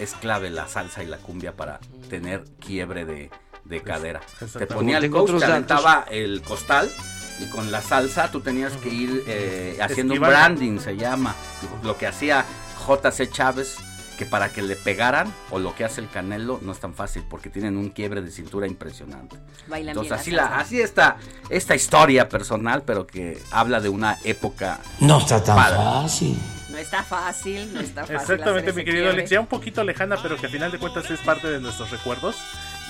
es 0.00 0.12
clave 0.14 0.50
la 0.50 0.66
salsa 0.68 1.02
y 1.02 1.06
la 1.06 1.18
cumbia 1.18 1.56
para 1.56 1.78
tener 2.08 2.44
quiebre 2.58 3.04
de, 3.04 3.30
de 3.64 3.82
cadera. 3.82 4.20
te 4.58 4.66
ponía 4.66 4.98
el 4.98 5.10
coach 5.10 5.30
te 5.38 5.44
aventaba 5.52 6.06
el 6.10 6.42
costal 6.42 6.90
y 7.40 7.48
con 7.50 7.70
la 7.72 7.80
salsa 7.82 8.30
tú 8.30 8.40
tenías 8.40 8.72
que 8.74 8.88
ir 8.88 9.22
eh, 9.26 9.78
haciendo 9.80 10.14
un 10.14 10.20
branding 10.20 10.78
se 10.78 10.96
llama 10.96 11.34
lo 11.82 11.96
que 11.96 12.06
hacía 12.06 12.44
JC 12.86 13.30
Chávez 13.30 13.76
que 14.16 14.26
para 14.26 14.50
que 14.50 14.62
le 14.62 14.76
pegaran 14.76 15.32
o 15.50 15.58
lo 15.58 15.74
que 15.74 15.84
hace 15.84 16.00
el 16.00 16.08
Canelo 16.08 16.58
no 16.62 16.72
es 16.72 16.78
tan 16.80 16.94
fácil 16.94 17.24
porque 17.28 17.50
tienen 17.50 17.76
un 17.76 17.90
quiebre 17.90 18.22
de 18.22 18.30
cintura 18.30 18.66
impresionante. 18.66 19.36
Bailan 19.66 19.96
Entonces 19.96 20.10
bien 20.10 20.20
así 20.20 20.30
la 20.50 20.58
así 20.58 20.80
está 20.80 21.16
esta 21.50 21.74
historia 21.74 22.28
personal, 22.28 22.82
pero 22.84 23.06
que 23.06 23.38
habla 23.50 23.80
de 23.80 23.88
una 23.88 24.18
época 24.24 24.78
No 25.00 25.18
está 25.18 25.42
tan 25.42 25.56
padre. 25.56 25.76
fácil. 25.76 26.38
No 26.70 26.78
está 26.78 27.04
fácil, 27.04 27.72
no 27.72 27.80
está 27.80 28.00
fácil. 28.02 28.16
Exactamente, 28.16 28.72
mi 28.72 28.84
querido 28.84 29.04
quiebre. 29.04 29.10
Alex. 29.20 29.30
Ya 29.30 29.40
un 29.40 29.46
poquito 29.46 29.84
lejana, 29.84 30.16
pero 30.20 30.36
que 30.36 30.46
a 30.46 30.48
final 30.48 30.72
de 30.72 30.78
cuentas 30.78 31.08
es 31.10 31.20
parte 31.20 31.48
de 31.48 31.60
nuestros 31.60 31.90
recuerdos. 31.90 32.36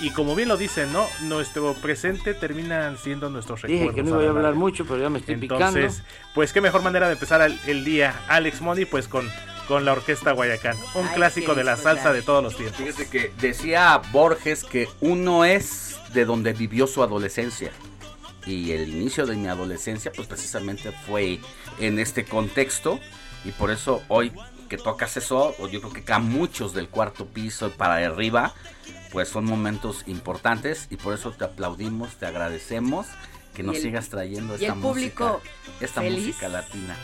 Y 0.01 0.09
como 0.09 0.33
bien 0.35 0.49
lo 0.49 0.57
dicen, 0.57 0.91
¿no? 0.91 1.05
Nuestro 1.21 1.73
presente 1.75 2.33
terminan 2.33 2.97
siendo 2.97 3.29
nuestros 3.29 3.61
Dije 3.61 3.85
recuerdos. 3.85 3.95
que 3.95 4.03
no 4.03 4.21
iba 4.21 4.31
a 4.31 4.35
hablar 4.35 4.55
mucho, 4.55 4.85
pero 4.85 4.99
ya 5.01 5.09
me 5.09 5.19
estoy 5.19 5.37
picando. 5.37 5.79
Entonces, 5.79 6.03
pues 6.33 6.51
qué 6.51 6.61
mejor 6.61 6.81
manera 6.81 7.05
de 7.07 7.13
empezar 7.13 7.41
el, 7.43 7.57
el 7.67 7.85
día, 7.85 8.13
Alex 8.27 8.59
Money, 8.59 8.85
pues 8.85 9.07
con, 9.07 9.29
con 9.67 9.85
la 9.85 9.93
Orquesta 9.93 10.31
Guayacán. 10.31 10.77
Un 10.95 11.07
Ay, 11.07 11.15
clásico 11.15 11.55
de 11.55 11.63
la 11.63 11.77
salsa 11.77 12.13
de 12.13 12.21
todos 12.21 12.43
los 12.43 12.55
tiempos. 12.55 12.77
Fíjate 12.77 13.07
que 13.07 13.31
decía 13.39 14.01
Borges 14.11 14.63
que 14.63 14.87
uno 15.01 15.45
es 15.45 15.97
de 16.13 16.25
donde 16.25 16.53
vivió 16.53 16.87
su 16.87 17.03
adolescencia. 17.03 17.71
Y 18.45 18.71
el 18.71 18.89
inicio 18.89 19.25
de 19.25 19.35
mi 19.35 19.47
adolescencia, 19.47 20.11
pues 20.15 20.27
precisamente 20.27 20.91
fue 21.07 21.39
en 21.79 21.99
este 21.99 22.25
contexto. 22.25 22.99
Y 23.43 23.51
por 23.51 23.71
eso 23.71 24.03
hoy 24.07 24.31
que 24.69 24.77
tocas 24.77 25.15
eso, 25.17 25.55
o 25.59 25.67
yo 25.67 25.79
creo 25.81 25.93
que 25.93 26.13
a 26.13 26.19
muchos 26.19 26.73
del 26.73 26.87
cuarto 26.89 27.25
piso 27.27 27.71
para 27.71 27.95
arriba, 28.05 28.53
pues 29.11 29.29
son 29.29 29.45
momentos 29.45 30.03
importantes. 30.07 30.87
Y 30.89 30.97
por 30.97 31.13
eso 31.13 31.31
te 31.31 31.43
aplaudimos, 31.45 32.15
te 32.15 32.25
agradecemos 32.27 33.07
que 33.55 33.63
nos 33.63 33.77
el- 33.77 33.81
sigas 33.83 34.09
trayendo 34.09 34.55
esta 34.55 34.75
música, 34.75 35.37
esta 35.79 36.01
feliz. 36.01 36.27
música 36.27 36.47
latina. 36.49 36.95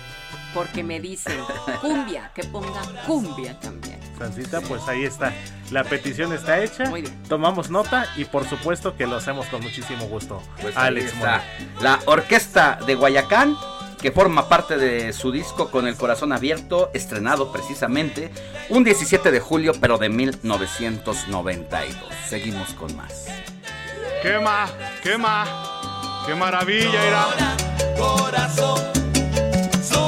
Porque 0.53 0.83
me 0.83 0.99
dicen 0.99 1.39
cumbia, 1.81 2.31
que 2.33 2.43
ponga 2.43 2.81
cumbia 3.05 3.59
también. 3.59 3.99
Sancita, 4.17 4.61
pues 4.61 4.87
ahí 4.87 5.03
está. 5.05 5.33
La 5.71 5.83
petición 5.83 6.33
está 6.33 6.59
hecha. 6.59 6.85
Muy 6.85 7.01
bien. 7.01 7.23
Tomamos 7.23 7.69
nota 7.69 8.05
y 8.17 8.25
por 8.25 8.47
supuesto 8.47 8.95
que 8.95 9.07
lo 9.07 9.15
hacemos 9.15 9.47
con 9.47 9.61
muchísimo 9.61 10.05
gusto. 10.05 10.43
Pues 10.61 10.75
ahí 10.77 10.87
Alex 10.87 11.13
está. 11.13 11.43
Money. 11.59 11.81
La 11.81 11.99
orquesta 12.05 12.79
de 12.85 12.95
Guayacán, 12.95 13.57
que 14.01 14.11
forma 14.11 14.49
parte 14.49 14.77
de 14.77 15.13
su 15.13 15.31
disco 15.31 15.71
Con 15.71 15.87
el 15.87 15.95
Corazón 15.95 16.33
Abierto, 16.33 16.91
estrenado 16.93 17.51
precisamente 17.51 18.31
un 18.69 18.83
17 18.83 19.31
de 19.31 19.39
julio, 19.39 19.73
pero 19.79 19.97
de 19.97 20.09
1992. 20.09 21.95
Seguimos 22.27 22.73
con 22.73 22.95
más. 22.95 23.25
¿Qué 24.21 24.37
más? 24.39 24.71
¿Qué 25.01 25.17
más? 25.17 25.49
¡Qué 26.27 26.35
maravilla 26.35 27.03
era! 27.07 27.55
Corazón 27.97 29.00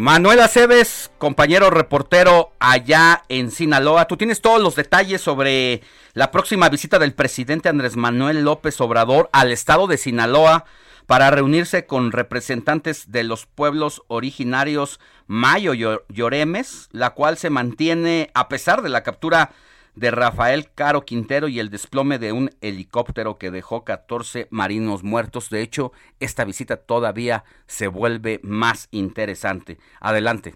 Manuel 0.00 0.40
Aceves 0.40 1.10
compañero 1.18 1.68
reportero 1.68 2.54
allá 2.58 3.22
en 3.28 3.50
Sinaloa. 3.50 4.06
Tú 4.06 4.16
tienes 4.16 4.40
todos 4.40 4.58
los 4.58 4.74
detalles 4.74 5.20
sobre 5.20 5.82
la 6.14 6.30
próxima 6.30 6.70
visita 6.70 6.98
del 6.98 7.12
presidente 7.12 7.68
Andrés 7.68 7.98
Manuel 7.98 8.42
López 8.42 8.80
Obrador 8.80 9.28
al 9.34 9.52
estado 9.52 9.86
de 9.86 9.98
Sinaloa 9.98 10.64
para 11.04 11.30
reunirse 11.30 11.84
con 11.84 12.12
representantes 12.12 13.12
de 13.12 13.24
los 13.24 13.44
pueblos 13.44 14.00
originarios 14.06 15.00
Mayo 15.26 15.74
Lloremes, 16.08 16.88
la 16.92 17.10
cual 17.10 17.36
se 17.36 17.50
mantiene 17.50 18.30
a 18.32 18.48
pesar 18.48 18.80
de 18.80 18.88
la 18.88 19.02
captura 19.02 19.50
de 19.94 20.10
Rafael 20.10 20.70
Caro 20.74 21.04
Quintero 21.04 21.48
y 21.48 21.60
el 21.60 21.70
desplome 21.70 22.18
de 22.18 22.32
un 22.32 22.50
helicóptero 22.60 23.38
que 23.38 23.50
dejó 23.50 23.84
14 23.84 24.48
marinos 24.50 25.02
muertos. 25.02 25.50
De 25.50 25.62
hecho, 25.62 25.92
esta 26.20 26.44
visita 26.44 26.76
todavía 26.76 27.44
se 27.66 27.88
vuelve 27.88 28.40
más 28.42 28.88
interesante. 28.90 29.78
Adelante. 30.00 30.54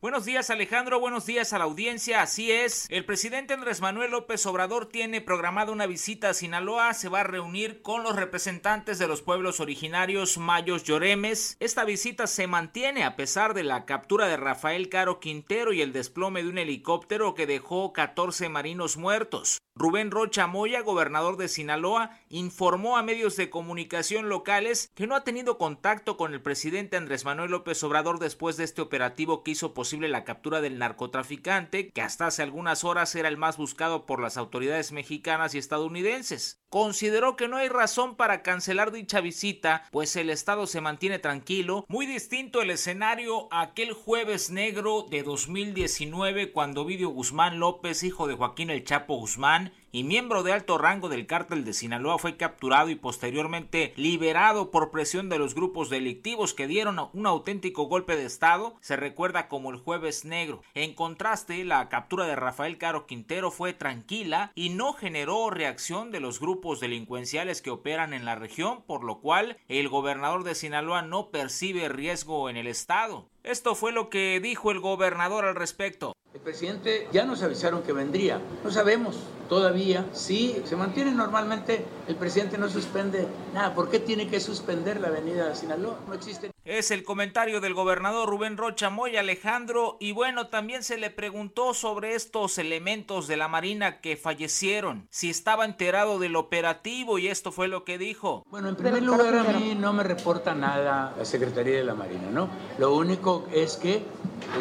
Buenos 0.00 0.24
días 0.24 0.48
Alejandro, 0.50 1.00
buenos 1.00 1.26
días 1.26 1.52
a 1.52 1.58
la 1.58 1.64
audiencia. 1.64 2.22
Así 2.22 2.52
es, 2.52 2.86
el 2.88 3.04
presidente 3.04 3.54
Andrés 3.54 3.80
Manuel 3.80 4.12
López 4.12 4.46
Obrador 4.46 4.86
tiene 4.86 5.20
programada 5.20 5.72
una 5.72 5.86
visita 5.86 6.28
a 6.28 6.34
Sinaloa, 6.34 6.94
se 6.94 7.08
va 7.08 7.22
a 7.22 7.24
reunir 7.24 7.82
con 7.82 8.04
los 8.04 8.14
representantes 8.14 9.00
de 9.00 9.08
los 9.08 9.22
pueblos 9.22 9.58
originarios 9.58 10.38
mayos 10.38 10.84
lloremes. 10.84 11.56
Esta 11.58 11.84
visita 11.84 12.28
se 12.28 12.46
mantiene 12.46 13.02
a 13.02 13.16
pesar 13.16 13.54
de 13.54 13.64
la 13.64 13.86
captura 13.86 14.28
de 14.28 14.36
Rafael 14.36 14.88
Caro 14.88 15.18
Quintero 15.18 15.72
y 15.72 15.82
el 15.82 15.92
desplome 15.92 16.44
de 16.44 16.50
un 16.50 16.58
helicóptero 16.58 17.34
que 17.34 17.48
dejó 17.48 17.92
14 17.92 18.48
marinos 18.48 18.98
muertos. 18.98 19.58
Rubén 19.78 20.10
Rocha 20.10 20.48
Moya, 20.48 20.80
gobernador 20.80 21.36
de 21.36 21.46
Sinaloa, 21.46 22.18
informó 22.30 22.96
a 22.96 23.04
medios 23.04 23.36
de 23.36 23.48
comunicación 23.48 24.28
locales 24.28 24.90
que 24.96 25.06
no 25.06 25.14
ha 25.14 25.22
tenido 25.22 25.56
contacto 25.56 26.16
con 26.16 26.34
el 26.34 26.42
presidente 26.42 26.96
Andrés 26.96 27.24
Manuel 27.24 27.52
López 27.52 27.80
Obrador 27.84 28.18
después 28.18 28.56
de 28.56 28.64
este 28.64 28.82
operativo 28.82 29.44
que 29.44 29.52
hizo 29.52 29.74
posible 29.74 30.08
la 30.08 30.24
captura 30.24 30.60
del 30.60 30.78
narcotraficante, 30.78 31.90
que 31.90 32.02
hasta 32.02 32.26
hace 32.26 32.42
algunas 32.42 32.82
horas 32.82 33.14
era 33.14 33.28
el 33.28 33.36
más 33.36 33.56
buscado 33.56 34.04
por 34.04 34.20
las 34.20 34.36
autoridades 34.36 34.90
mexicanas 34.90 35.54
y 35.54 35.58
estadounidenses. 35.58 36.60
Consideró 36.70 37.36
que 37.36 37.48
no 37.48 37.56
hay 37.56 37.68
razón 37.68 38.16
para 38.16 38.42
cancelar 38.42 38.90
dicha 38.90 39.20
visita, 39.20 39.84
pues 39.92 40.16
el 40.16 40.28
Estado 40.28 40.66
se 40.66 40.80
mantiene 40.80 41.18
tranquilo, 41.18 41.86
muy 41.88 42.04
distinto 42.04 42.60
el 42.60 42.70
escenario 42.70 43.48
aquel 43.52 43.92
jueves 43.92 44.50
negro 44.50 45.06
de 45.08 45.22
2019 45.22 46.52
cuando 46.52 46.84
Vidio 46.84 47.10
Guzmán 47.10 47.58
López, 47.58 48.02
hijo 48.02 48.26
de 48.26 48.34
Joaquín 48.34 48.70
El 48.70 48.84
Chapo 48.84 49.14
Guzmán, 49.14 49.67
man 49.68 49.87
y 49.92 50.04
miembro 50.04 50.42
de 50.42 50.52
alto 50.52 50.78
rango 50.78 51.08
del 51.08 51.26
cártel 51.26 51.64
de 51.64 51.72
Sinaloa 51.72 52.18
fue 52.18 52.36
capturado 52.36 52.90
y 52.90 52.94
posteriormente 52.94 53.92
liberado 53.96 54.70
por 54.70 54.90
presión 54.90 55.28
de 55.28 55.38
los 55.38 55.54
grupos 55.54 55.90
delictivos 55.90 56.54
que 56.54 56.66
dieron 56.66 56.98
un 57.12 57.26
auténtico 57.26 57.84
golpe 57.84 58.16
de 58.16 58.24
estado, 58.24 58.76
se 58.80 58.96
recuerda 58.96 59.48
como 59.48 59.70
el 59.70 59.76
jueves 59.76 60.24
negro. 60.24 60.62
En 60.74 60.94
contraste, 60.94 61.64
la 61.64 61.88
captura 61.88 62.26
de 62.26 62.36
Rafael 62.36 62.78
Caro 62.78 63.06
Quintero 63.06 63.50
fue 63.50 63.72
tranquila 63.72 64.52
y 64.54 64.70
no 64.70 64.92
generó 64.92 65.50
reacción 65.50 66.10
de 66.10 66.20
los 66.20 66.40
grupos 66.40 66.80
delincuenciales 66.80 67.62
que 67.62 67.70
operan 67.70 68.12
en 68.12 68.24
la 68.24 68.34
región, 68.34 68.82
por 68.86 69.04
lo 69.04 69.20
cual 69.20 69.58
el 69.68 69.88
gobernador 69.88 70.44
de 70.44 70.54
Sinaloa 70.54 71.02
no 71.02 71.30
percibe 71.30 71.88
riesgo 71.88 72.50
en 72.50 72.56
el 72.56 72.66
estado. 72.66 73.28
Esto 73.42 73.74
fue 73.74 73.92
lo 73.92 74.10
que 74.10 74.40
dijo 74.40 74.70
el 74.70 74.80
gobernador 74.80 75.44
al 75.44 75.54
respecto. 75.54 76.12
El 76.34 76.40
presidente 76.40 77.08
ya 77.10 77.24
nos 77.24 77.42
avisaron 77.42 77.82
que 77.82 77.92
vendría. 77.92 78.40
No 78.62 78.70
sabemos 78.70 79.18
todavía 79.48 79.77
si 80.12 80.60
se 80.64 80.76
mantiene 80.76 81.12
normalmente. 81.12 81.84
El 82.06 82.16
presidente 82.16 82.58
no 82.58 82.68
suspende 82.68 83.26
nada. 83.54 83.74
¿Por 83.74 83.90
qué 83.90 83.98
tiene 83.98 84.28
que 84.28 84.40
suspender 84.40 85.00
la 85.00 85.08
avenida 85.08 85.54
Sinaloa? 85.54 85.98
No 86.06 86.14
existe. 86.14 86.50
Es 86.64 86.90
el 86.90 87.02
comentario 87.02 87.62
del 87.62 87.72
gobernador 87.72 88.28
Rubén 88.28 88.58
Rocha 88.58 88.90
Moy 88.90 89.16
Alejandro. 89.16 89.96
Y 90.00 90.12
bueno, 90.12 90.48
también 90.48 90.82
se 90.82 90.98
le 90.98 91.10
preguntó 91.10 91.72
sobre 91.72 92.14
estos 92.14 92.58
elementos 92.58 93.26
de 93.26 93.38
la 93.38 93.48
Marina 93.48 94.00
que 94.00 94.16
fallecieron. 94.16 95.08
Si 95.10 95.30
estaba 95.30 95.64
enterado 95.64 96.18
del 96.18 96.36
operativo 96.36 97.18
y 97.18 97.28
esto 97.28 97.52
fue 97.52 97.68
lo 97.68 97.84
que 97.84 97.96
dijo. 97.96 98.44
Bueno, 98.50 98.68
en 98.68 98.76
primer 98.76 99.02
lugar 99.02 99.34
a 99.34 99.44
mí 99.44 99.74
no 99.74 99.92
me 99.92 100.02
reporta 100.02 100.54
nada 100.54 101.14
la 101.16 101.24
Secretaría 101.24 101.78
de 101.78 101.84
la 101.84 101.94
Marina, 101.94 102.28
¿no? 102.30 102.50
Lo 102.78 102.94
único 102.94 103.46
es 103.52 103.76
que 103.76 104.02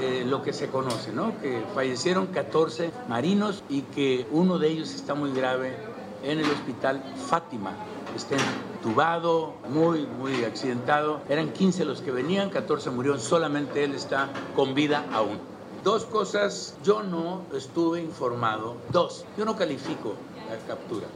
eh, 0.01 0.24
lo 0.26 0.41
que 0.41 0.53
se 0.53 0.68
conoce, 0.68 1.11
¿no? 1.11 1.39
Que 1.41 1.61
fallecieron 1.74 2.28
14 2.28 2.91
marinos 3.07 3.63
y 3.70 3.82
que 3.82 4.26
uno 4.32 4.59
de 4.59 4.70
ellos 4.70 4.93
está 5.08 5.16
muy 5.16 5.32
grave 5.32 5.74
en 6.22 6.39
el 6.39 6.51
hospital 6.51 7.01
Fátima. 7.30 7.72
Está 8.14 8.36
entubado, 8.74 9.53
muy, 9.70 10.05
muy 10.05 10.43
accidentado. 10.43 11.22
Eran 11.30 11.53
15 11.53 11.86
los 11.86 12.01
que 12.01 12.12
venían, 12.12 12.49
14 12.49 12.89
murieron, 12.89 13.22
solamente 13.22 13.86
él 13.86 13.95
está 13.95 14.28
con 14.53 14.76
vida 14.76 15.05
aún. 15.14 15.39
Dos 15.82 16.03
cosas, 16.03 16.76
yo 16.84 17.03
no 17.03 17.43
estuve 17.55 18.01
informado. 18.01 18.76
Dos, 18.89 19.24
yo 19.38 19.45
no 19.45 19.55
califico 19.55 20.16
la 20.49 20.58
captura. 20.68 21.08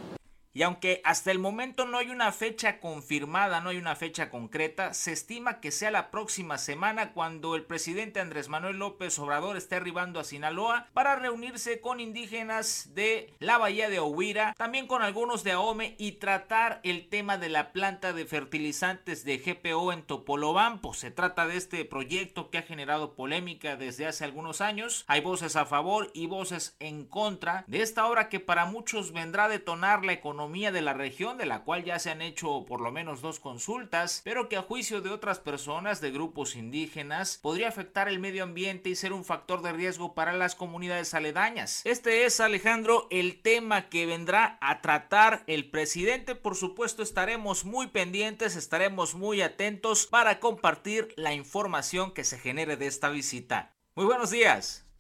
Y 0.54 0.64
aunque 0.64 1.02
hasta 1.06 1.32
el 1.32 1.40
momento 1.40 1.86
no 1.86 1.98
hay 1.98 2.10
una 2.10 2.34
fecha 2.34 2.82
confirmada, 2.82 3.62
no 3.62 3.70
hay 3.70 3.78
una 3.78 3.96
fecha 3.96 4.30
concreta, 4.30 4.94
se 4.94 5.14
estima 5.14 5.62
que 5.62 5.72
sea 5.72 5.92
la 5.92 6.12
próxima 6.12 6.58
semana 6.58 7.14
cuando 7.14 7.56
el 7.56 7.64
presidente 7.64 8.20
Andrés 8.20 8.50
Manuel 8.50 8.78
López 8.78 9.18
Obrador 9.20 9.56
esté 9.56 9.76
arribando 9.76 10.20
a 10.20 10.26
Sinaloa 10.26 10.90
para 10.92 11.16
reunirse 11.16 11.80
con 11.80 12.02
indígenas 12.02 12.90
de 12.94 13.34
la 13.40 13.58
bahía 13.58 13.90
de 13.90 14.00
Ohuira, 14.00 14.54
también 14.58 14.88
con 14.88 15.04
algunos 15.04 15.46
de 15.46 15.54
Ahome 15.54 15.96
y 15.98 16.14
tratar 16.14 16.82
el 16.84 17.08
tema 17.08 17.38
de 17.38 17.48
la 17.48 17.72
planta 17.72 18.12
de 18.12 18.26
fertilizantes 18.26 19.24
de 19.24 19.38
GPO 19.38 19.94
en 19.94 20.04
Topolobampo. 20.04 20.94
Se 20.94 21.12
trata 21.12 21.48
de 21.48 21.56
este 21.56 21.86
proyecto 21.86 22.50
que 22.50 22.58
ha 22.58 22.64
generado 22.64 23.14
polémica 23.14 23.78
desde 23.78 24.06
hace 24.06 24.26
algunos 24.26 24.60
años. 24.60 25.06
Hay 25.08 25.22
voces 25.22 25.56
a 25.56 25.66
favor 25.66 26.12
y 26.14 26.28
voces 26.28 26.76
en 26.80 27.06
contra 27.06 27.64
de 27.68 27.82
esta 27.82 28.06
obra 28.08 28.28
que 28.28 28.42
para 28.42 28.66
muchos 28.66 29.14
vendrá 29.14 29.46
a 29.46 29.50
detonar 29.50 30.04
la 30.04 30.12
economía 30.12 30.41
de 30.50 30.82
la 30.82 30.94
región, 30.94 31.38
de 31.38 31.46
la 31.46 31.64
cual 31.64 31.84
ya 31.84 32.00
se 32.00 32.10
han 32.10 32.22
hecho 32.22 32.66
por 32.66 32.82
lo 32.82 32.92
menos 32.92 33.22
dos 33.22 33.40
consultas, 33.40 34.22
pero 34.24 34.50
que 34.50 34.58
a 34.58 34.64
juicio 34.64 35.02
de 35.02 35.10
otras 35.10 35.40
personas 35.40 36.02
de 36.02 36.12
grupos 36.12 36.56
indígenas 36.56 37.40
podría 37.42 37.68
afectar 37.68 38.08
el 38.08 38.20
medio 38.20 38.44
ambiente 38.44 38.90
y 38.90 38.96
ser 38.96 39.14
un 39.14 39.24
factor 39.24 39.62
de 39.62 39.72
riesgo 39.72 40.16
para 40.16 40.34
las 40.34 40.56
comunidades 40.56 41.14
aledañas. 41.14 41.86
Este 41.86 42.26
es, 42.26 42.40
Alejandro, 42.40 43.08
el 43.12 43.42
tema 43.42 43.90
que 43.90 44.06
vendrá 44.06 44.58
a 44.62 44.82
tratar 44.82 45.44
el 45.48 45.70
presidente. 45.70 46.36
Por 46.36 46.56
supuesto, 46.56 47.04
estaremos 47.04 47.64
muy 47.64 47.88
pendientes, 47.88 48.56
estaremos 48.56 49.16
muy 49.16 49.42
atentos 49.42 50.08
para 50.08 50.40
compartir 50.40 51.14
la 51.18 51.34
información 51.34 52.14
que 52.14 52.24
se 52.24 52.40
genere 52.40 52.78
de 52.78 52.88
esta 52.88 53.10
visita. 53.10 53.76
Muy 53.96 54.06
buenos 54.06 54.32
días. 54.32 54.91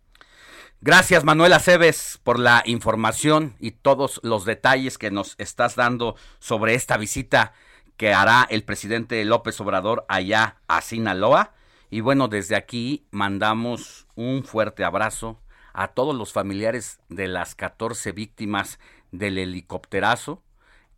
Gracias 0.83 1.23
Manuel 1.23 1.53
Aceves 1.53 2.19
por 2.23 2.39
la 2.39 2.63
información 2.65 3.53
y 3.59 3.69
todos 3.69 4.19
los 4.23 4.45
detalles 4.45 4.97
que 4.97 5.11
nos 5.11 5.35
estás 5.37 5.75
dando 5.75 6.15
sobre 6.39 6.73
esta 6.73 6.97
visita 6.97 7.53
que 7.97 8.15
hará 8.15 8.47
el 8.49 8.63
presidente 8.63 9.23
López 9.23 9.61
Obrador 9.61 10.05
allá 10.09 10.57
a 10.67 10.81
Sinaloa. 10.81 11.53
Y 11.91 11.99
bueno, 11.99 12.29
desde 12.29 12.55
aquí 12.55 13.05
mandamos 13.11 14.07
un 14.15 14.43
fuerte 14.43 14.83
abrazo 14.83 15.39
a 15.71 15.89
todos 15.89 16.15
los 16.15 16.33
familiares 16.33 16.99
de 17.09 17.27
las 17.27 17.53
14 17.53 18.11
víctimas 18.11 18.79
del 19.11 19.37
helicópterazo 19.37 20.41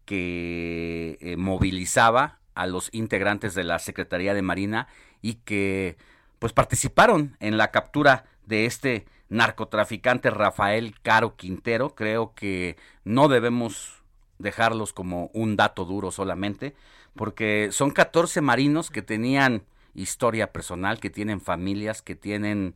que 0.06 1.18
eh, 1.20 1.36
movilizaba 1.36 2.40
a 2.56 2.68
los 2.68 2.88
integrantes 2.94 3.54
de 3.54 3.66
la 3.66 3.80
Secretaría 3.80 4.34
de 4.34 4.44
Marina 4.44 4.88
y 5.22 5.34
que 5.44 5.98
pues 6.40 6.54
participaron 6.54 7.36
en 7.42 7.58
la 7.58 7.72
captura 7.72 8.24
de 8.46 8.66
este 8.66 9.06
narcotraficante 9.30 10.30
Rafael 10.30 11.00
Caro 11.02 11.36
Quintero. 11.36 11.96
Creo 11.96 12.34
que 12.34 12.78
no 13.04 13.28
debemos 13.28 14.04
dejarlos 14.40 14.94
como 14.94 15.30
un 15.34 15.56
dato 15.56 15.86
duro 15.86 16.12
solamente, 16.12 16.76
porque 17.16 17.70
son 17.72 17.92
14 17.92 18.42
marinos 18.42 18.90
que 18.90 19.02
tenían 19.02 19.64
historia 19.96 20.52
personal, 20.52 21.00
que 21.00 21.10
tienen 21.10 21.42
familias, 21.42 22.02
que 22.02 22.16
tienen, 22.16 22.76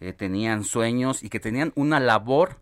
eh, 0.00 0.12
tenían 0.12 0.64
sueños 0.64 1.22
y 1.22 1.28
que 1.28 1.40
tenían 1.40 1.72
una 1.74 2.00
labor 2.00 2.60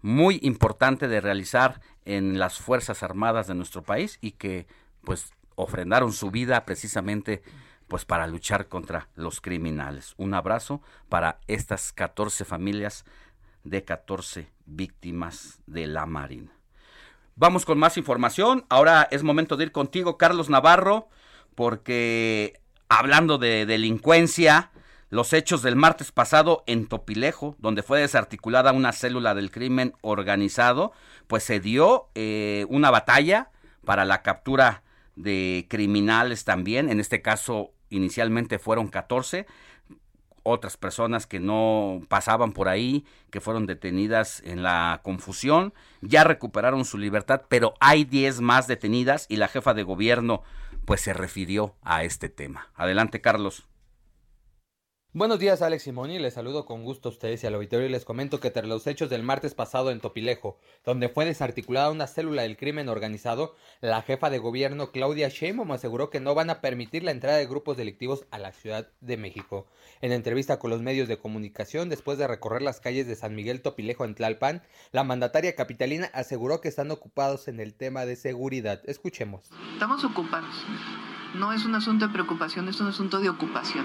muy 0.00 0.40
importante 0.42 1.08
de 1.08 1.20
realizar 1.20 1.80
en 2.04 2.38
las 2.38 2.58
Fuerzas 2.58 3.02
Armadas 3.02 3.46
de 3.46 3.54
nuestro 3.54 3.82
país 3.82 4.18
y 4.20 4.32
que 4.32 4.66
pues 5.04 5.32
ofrendaron 5.54 6.12
su 6.12 6.30
vida 6.30 6.64
precisamente 6.64 7.42
pues 7.92 8.06
para 8.06 8.26
luchar 8.26 8.68
contra 8.68 9.08
los 9.16 9.42
criminales. 9.42 10.14
Un 10.16 10.32
abrazo 10.32 10.80
para 11.10 11.40
estas 11.46 11.92
14 11.92 12.46
familias 12.46 13.04
de 13.64 13.84
14 13.84 14.48
víctimas 14.64 15.60
de 15.66 15.86
la 15.88 16.06
Marina. 16.06 16.52
Vamos 17.36 17.66
con 17.66 17.78
más 17.78 17.98
información. 17.98 18.64
Ahora 18.70 19.06
es 19.10 19.22
momento 19.22 19.58
de 19.58 19.64
ir 19.64 19.72
contigo, 19.72 20.16
Carlos 20.16 20.48
Navarro, 20.48 21.10
porque 21.54 22.62
hablando 22.88 23.36
de 23.36 23.66
delincuencia, 23.66 24.70
los 25.10 25.34
hechos 25.34 25.60
del 25.60 25.76
martes 25.76 26.12
pasado 26.12 26.64
en 26.66 26.86
Topilejo, 26.86 27.56
donde 27.58 27.82
fue 27.82 28.00
desarticulada 28.00 28.72
una 28.72 28.92
célula 28.92 29.34
del 29.34 29.50
crimen 29.50 29.92
organizado, 30.00 30.92
pues 31.26 31.44
se 31.44 31.60
dio 31.60 32.08
eh, 32.14 32.64
una 32.70 32.90
batalla 32.90 33.50
para 33.84 34.06
la 34.06 34.22
captura 34.22 34.82
de 35.14 35.66
criminales 35.68 36.44
también, 36.44 36.88
en 36.88 37.00
este 37.00 37.20
caso 37.20 37.71
inicialmente 37.94 38.58
fueron 38.58 38.88
14, 38.88 39.46
otras 40.42 40.76
personas 40.76 41.26
que 41.26 41.40
no 41.40 42.00
pasaban 42.08 42.52
por 42.52 42.68
ahí, 42.68 43.04
que 43.30 43.40
fueron 43.40 43.66
detenidas 43.66 44.42
en 44.44 44.62
la 44.62 45.00
confusión, 45.04 45.72
ya 46.00 46.24
recuperaron 46.24 46.84
su 46.84 46.98
libertad, 46.98 47.42
pero 47.48 47.74
hay 47.80 48.04
10 48.04 48.40
más 48.40 48.66
detenidas 48.66 49.26
y 49.28 49.36
la 49.36 49.48
jefa 49.48 49.74
de 49.74 49.84
gobierno 49.84 50.42
pues 50.84 51.00
se 51.00 51.12
refirió 51.12 51.76
a 51.82 52.02
este 52.02 52.28
tema. 52.28 52.70
Adelante, 52.74 53.20
Carlos. 53.20 53.68
Buenos 55.14 55.38
días, 55.38 55.60
Alex 55.60 55.82
Simoni. 55.82 56.18
Les 56.18 56.32
saludo 56.32 56.64
con 56.64 56.84
gusto 56.84 57.10
a 57.10 57.12
ustedes 57.12 57.44
y 57.44 57.46
al 57.46 57.52
auditorio 57.52 57.86
y 57.86 57.90
les 57.90 58.06
comento 58.06 58.40
que 58.40 58.50
tras 58.50 58.64
los 58.64 58.86
hechos 58.86 59.10
del 59.10 59.22
martes 59.22 59.52
pasado 59.52 59.90
en 59.90 60.00
Topilejo, 60.00 60.56
donde 60.86 61.10
fue 61.10 61.26
desarticulada 61.26 61.90
una 61.90 62.06
célula 62.06 62.42
del 62.42 62.56
crimen 62.56 62.88
organizado, 62.88 63.54
la 63.82 64.00
jefa 64.00 64.30
de 64.30 64.38
gobierno 64.38 64.90
Claudia 64.90 65.28
Sheinbaum 65.28 65.70
aseguró 65.72 66.08
que 66.08 66.20
no 66.20 66.34
van 66.34 66.48
a 66.48 66.62
permitir 66.62 67.04
la 67.04 67.10
entrada 67.10 67.36
de 67.36 67.44
grupos 67.44 67.76
delictivos 67.76 68.24
a 68.30 68.38
la 68.38 68.52
Ciudad 68.52 68.88
de 69.02 69.18
México. 69.18 69.66
En 70.00 70.12
entrevista 70.12 70.58
con 70.58 70.70
los 70.70 70.80
medios 70.80 71.08
de 71.08 71.18
comunicación, 71.18 71.90
después 71.90 72.16
de 72.16 72.26
recorrer 72.26 72.62
las 72.62 72.80
calles 72.80 73.06
de 73.06 73.14
San 73.14 73.34
Miguel 73.34 73.60
Topilejo 73.60 74.06
en 74.06 74.14
Tlalpan, 74.14 74.62
la 74.92 75.04
mandataria 75.04 75.54
capitalina 75.54 76.10
aseguró 76.14 76.62
que 76.62 76.68
están 76.68 76.90
ocupados 76.90 77.48
en 77.48 77.60
el 77.60 77.74
tema 77.74 78.06
de 78.06 78.16
seguridad. 78.16 78.80
Escuchemos. 78.86 79.50
Estamos 79.74 80.04
ocupados. 80.04 80.64
No 81.34 81.52
es 81.52 81.66
un 81.66 81.74
asunto 81.74 82.06
de 82.06 82.14
preocupación, 82.14 82.66
es 82.68 82.80
un 82.80 82.86
asunto 82.86 83.20
de 83.20 83.28
ocupación. 83.28 83.84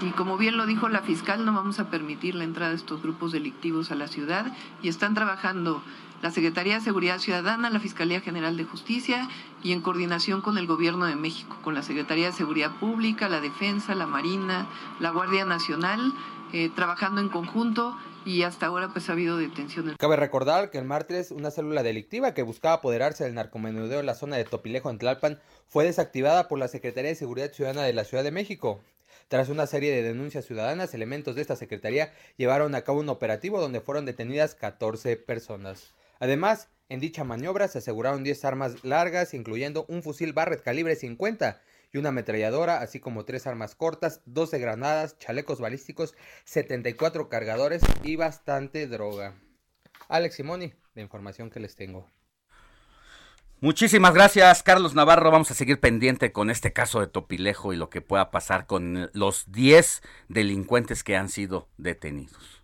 Y 0.00 0.10
como 0.10 0.36
bien 0.36 0.56
lo 0.56 0.66
dijo 0.66 0.88
la 0.88 1.02
fiscal, 1.02 1.44
no 1.44 1.52
vamos 1.52 1.78
a 1.78 1.88
permitir 1.88 2.34
la 2.34 2.44
entrada 2.44 2.70
de 2.70 2.76
estos 2.76 3.02
grupos 3.02 3.32
delictivos 3.32 3.90
a 3.90 3.94
la 3.94 4.08
ciudad 4.08 4.52
y 4.82 4.88
están 4.88 5.14
trabajando 5.14 5.82
la 6.20 6.30
Secretaría 6.30 6.74
de 6.74 6.80
Seguridad 6.80 7.18
Ciudadana, 7.18 7.70
la 7.70 7.80
Fiscalía 7.80 8.20
General 8.20 8.56
de 8.56 8.64
Justicia 8.64 9.28
y 9.62 9.72
en 9.72 9.82
coordinación 9.82 10.40
con 10.40 10.58
el 10.58 10.66
Gobierno 10.66 11.06
de 11.06 11.16
México, 11.16 11.58
con 11.62 11.74
la 11.74 11.82
Secretaría 11.82 12.26
de 12.26 12.32
Seguridad 12.32 12.72
Pública, 12.80 13.28
la 13.28 13.40
Defensa, 13.40 13.94
la 13.94 14.06
Marina, 14.06 14.66
la 15.00 15.10
Guardia 15.10 15.44
Nacional, 15.44 16.12
eh, 16.52 16.70
trabajando 16.74 17.20
en 17.20 17.28
conjunto 17.28 17.96
y 18.24 18.42
hasta 18.42 18.66
ahora 18.66 18.88
pues 18.88 19.08
ha 19.10 19.12
habido 19.12 19.36
detenciones. 19.36 19.96
Cabe 19.98 20.16
recordar 20.16 20.70
que 20.70 20.78
el 20.78 20.84
martes 20.86 21.30
una 21.30 21.50
célula 21.50 21.82
delictiva 21.82 22.32
que 22.32 22.42
buscaba 22.42 22.76
apoderarse 22.76 23.24
del 23.24 23.34
narcomenudeo 23.34 24.00
en 24.00 24.06
la 24.06 24.14
zona 24.14 24.36
de 24.36 24.44
Topilejo 24.44 24.90
en 24.90 24.98
Tlalpan 24.98 25.40
fue 25.68 25.84
desactivada 25.84 26.48
por 26.48 26.58
la 26.58 26.68
Secretaría 26.68 27.10
de 27.10 27.16
Seguridad 27.16 27.52
Ciudadana 27.52 27.82
de 27.82 27.92
la 27.92 28.04
Ciudad 28.04 28.24
de 28.24 28.30
México. 28.30 28.80
Tras 29.28 29.48
una 29.48 29.66
serie 29.66 29.90
de 29.90 30.02
denuncias 30.02 30.44
ciudadanas, 30.44 30.94
elementos 30.94 31.34
de 31.34 31.42
esta 31.42 31.56
secretaría 31.56 32.12
llevaron 32.36 32.74
a 32.74 32.82
cabo 32.82 33.00
un 33.00 33.08
operativo 33.08 33.60
donde 33.60 33.80
fueron 33.80 34.04
detenidas 34.04 34.54
14 34.54 35.16
personas. 35.16 35.94
Además, 36.18 36.68
en 36.88 37.00
dicha 37.00 37.24
maniobra 37.24 37.68
se 37.68 37.78
aseguraron 37.78 38.24
10 38.24 38.44
armas 38.44 38.84
largas, 38.84 39.32
incluyendo 39.34 39.86
un 39.88 40.02
fusil 40.02 40.32
Barrett 40.32 40.62
calibre 40.62 40.96
50 40.96 41.60
y 41.92 41.98
una 41.98 42.10
ametralladora, 42.10 42.80
así 42.80 43.00
como 43.00 43.24
tres 43.24 43.46
armas 43.46 43.74
cortas, 43.74 44.20
12 44.26 44.58
granadas, 44.58 45.18
chalecos 45.18 45.60
balísticos, 45.60 46.14
74 46.44 47.28
cargadores 47.28 47.82
y 48.02 48.16
bastante 48.16 48.86
droga. 48.86 49.34
Alex 50.08 50.34
Simoni, 50.34 50.74
la 50.94 51.02
información 51.02 51.50
que 51.50 51.60
les 51.60 51.76
tengo. 51.76 52.10
Muchísimas 53.64 54.12
gracias, 54.12 54.62
Carlos 54.62 54.94
Navarro. 54.94 55.30
Vamos 55.30 55.50
a 55.50 55.54
seguir 55.54 55.80
pendiente 55.80 56.32
con 56.32 56.50
este 56.50 56.74
caso 56.74 57.00
de 57.00 57.06
Topilejo 57.06 57.72
y 57.72 57.78
lo 57.78 57.88
que 57.88 58.02
pueda 58.02 58.30
pasar 58.30 58.66
con 58.66 59.08
los 59.14 59.50
10 59.52 60.02
delincuentes 60.28 61.02
que 61.02 61.16
han 61.16 61.30
sido 61.30 61.70
detenidos. 61.78 62.62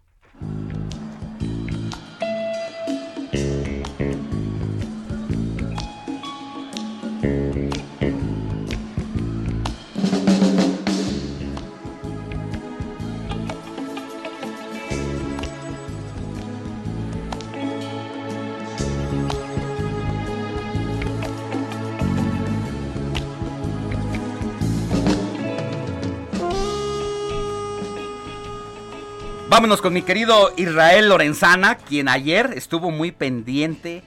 Vámonos 29.61 29.83
con 29.83 29.93
mi 29.93 30.01
querido 30.01 30.53
Israel 30.57 31.11
Lorenzana, 31.11 31.77
quien 31.77 32.09
ayer 32.09 32.49
estuvo 32.57 32.91
muy 32.91 33.13
pendiente, 33.13 34.01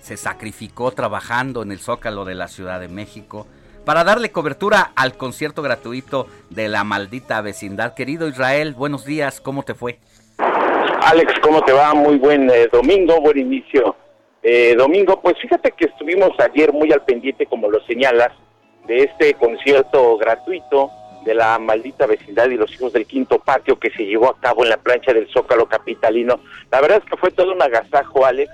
se 0.00 0.16
sacrificó 0.16 0.90
trabajando 0.90 1.62
en 1.62 1.70
el 1.70 1.80
Zócalo 1.80 2.24
de 2.24 2.34
la 2.34 2.48
Ciudad 2.48 2.80
de 2.80 2.88
México 2.88 3.46
para 3.84 4.04
darle 4.04 4.32
cobertura 4.32 4.92
al 4.96 5.18
concierto 5.18 5.60
gratuito 5.60 6.28
de 6.48 6.68
la 6.68 6.82
maldita 6.82 7.42
vecindad. 7.42 7.92
Querido 7.92 8.26
Israel, 8.26 8.72
buenos 8.72 9.04
días, 9.04 9.42
¿cómo 9.42 9.64
te 9.64 9.74
fue? 9.74 9.98
Alex, 10.38 11.40
¿cómo 11.42 11.60
te 11.60 11.74
va? 11.74 11.92
Muy 11.92 12.16
buen 12.16 12.48
eh, 12.48 12.66
domingo, 12.72 13.20
buen 13.20 13.36
inicio. 13.36 13.96
Eh, 14.42 14.76
domingo, 14.78 15.20
pues 15.20 15.34
fíjate 15.42 15.72
que 15.72 15.88
estuvimos 15.88 16.30
ayer 16.38 16.72
muy 16.72 16.90
al 16.90 17.04
pendiente, 17.04 17.44
como 17.44 17.70
lo 17.70 17.84
señalas, 17.84 18.32
de 18.86 19.02
este 19.02 19.34
concierto 19.34 20.16
gratuito 20.16 20.90
de 21.26 21.34
la 21.34 21.58
maldita 21.58 22.06
vecindad 22.06 22.48
y 22.48 22.56
los 22.56 22.72
hijos 22.72 22.92
del 22.92 23.04
quinto 23.04 23.40
patio 23.40 23.78
que 23.78 23.90
se 23.90 24.06
llevó 24.06 24.30
a 24.30 24.40
cabo 24.40 24.62
en 24.62 24.70
la 24.70 24.76
plancha 24.76 25.12
del 25.12 25.28
Zócalo 25.28 25.66
Capitalino. 25.66 26.40
La 26.70 26.80
verdad 26.80 27.02
es 27.04 27.10
que 27.10 27.16
fue 27.16 27.32
todo 27.32 27.52
un 27.52 27.60
agasajo, 27.60 28.24
Alex, 28.24 28.50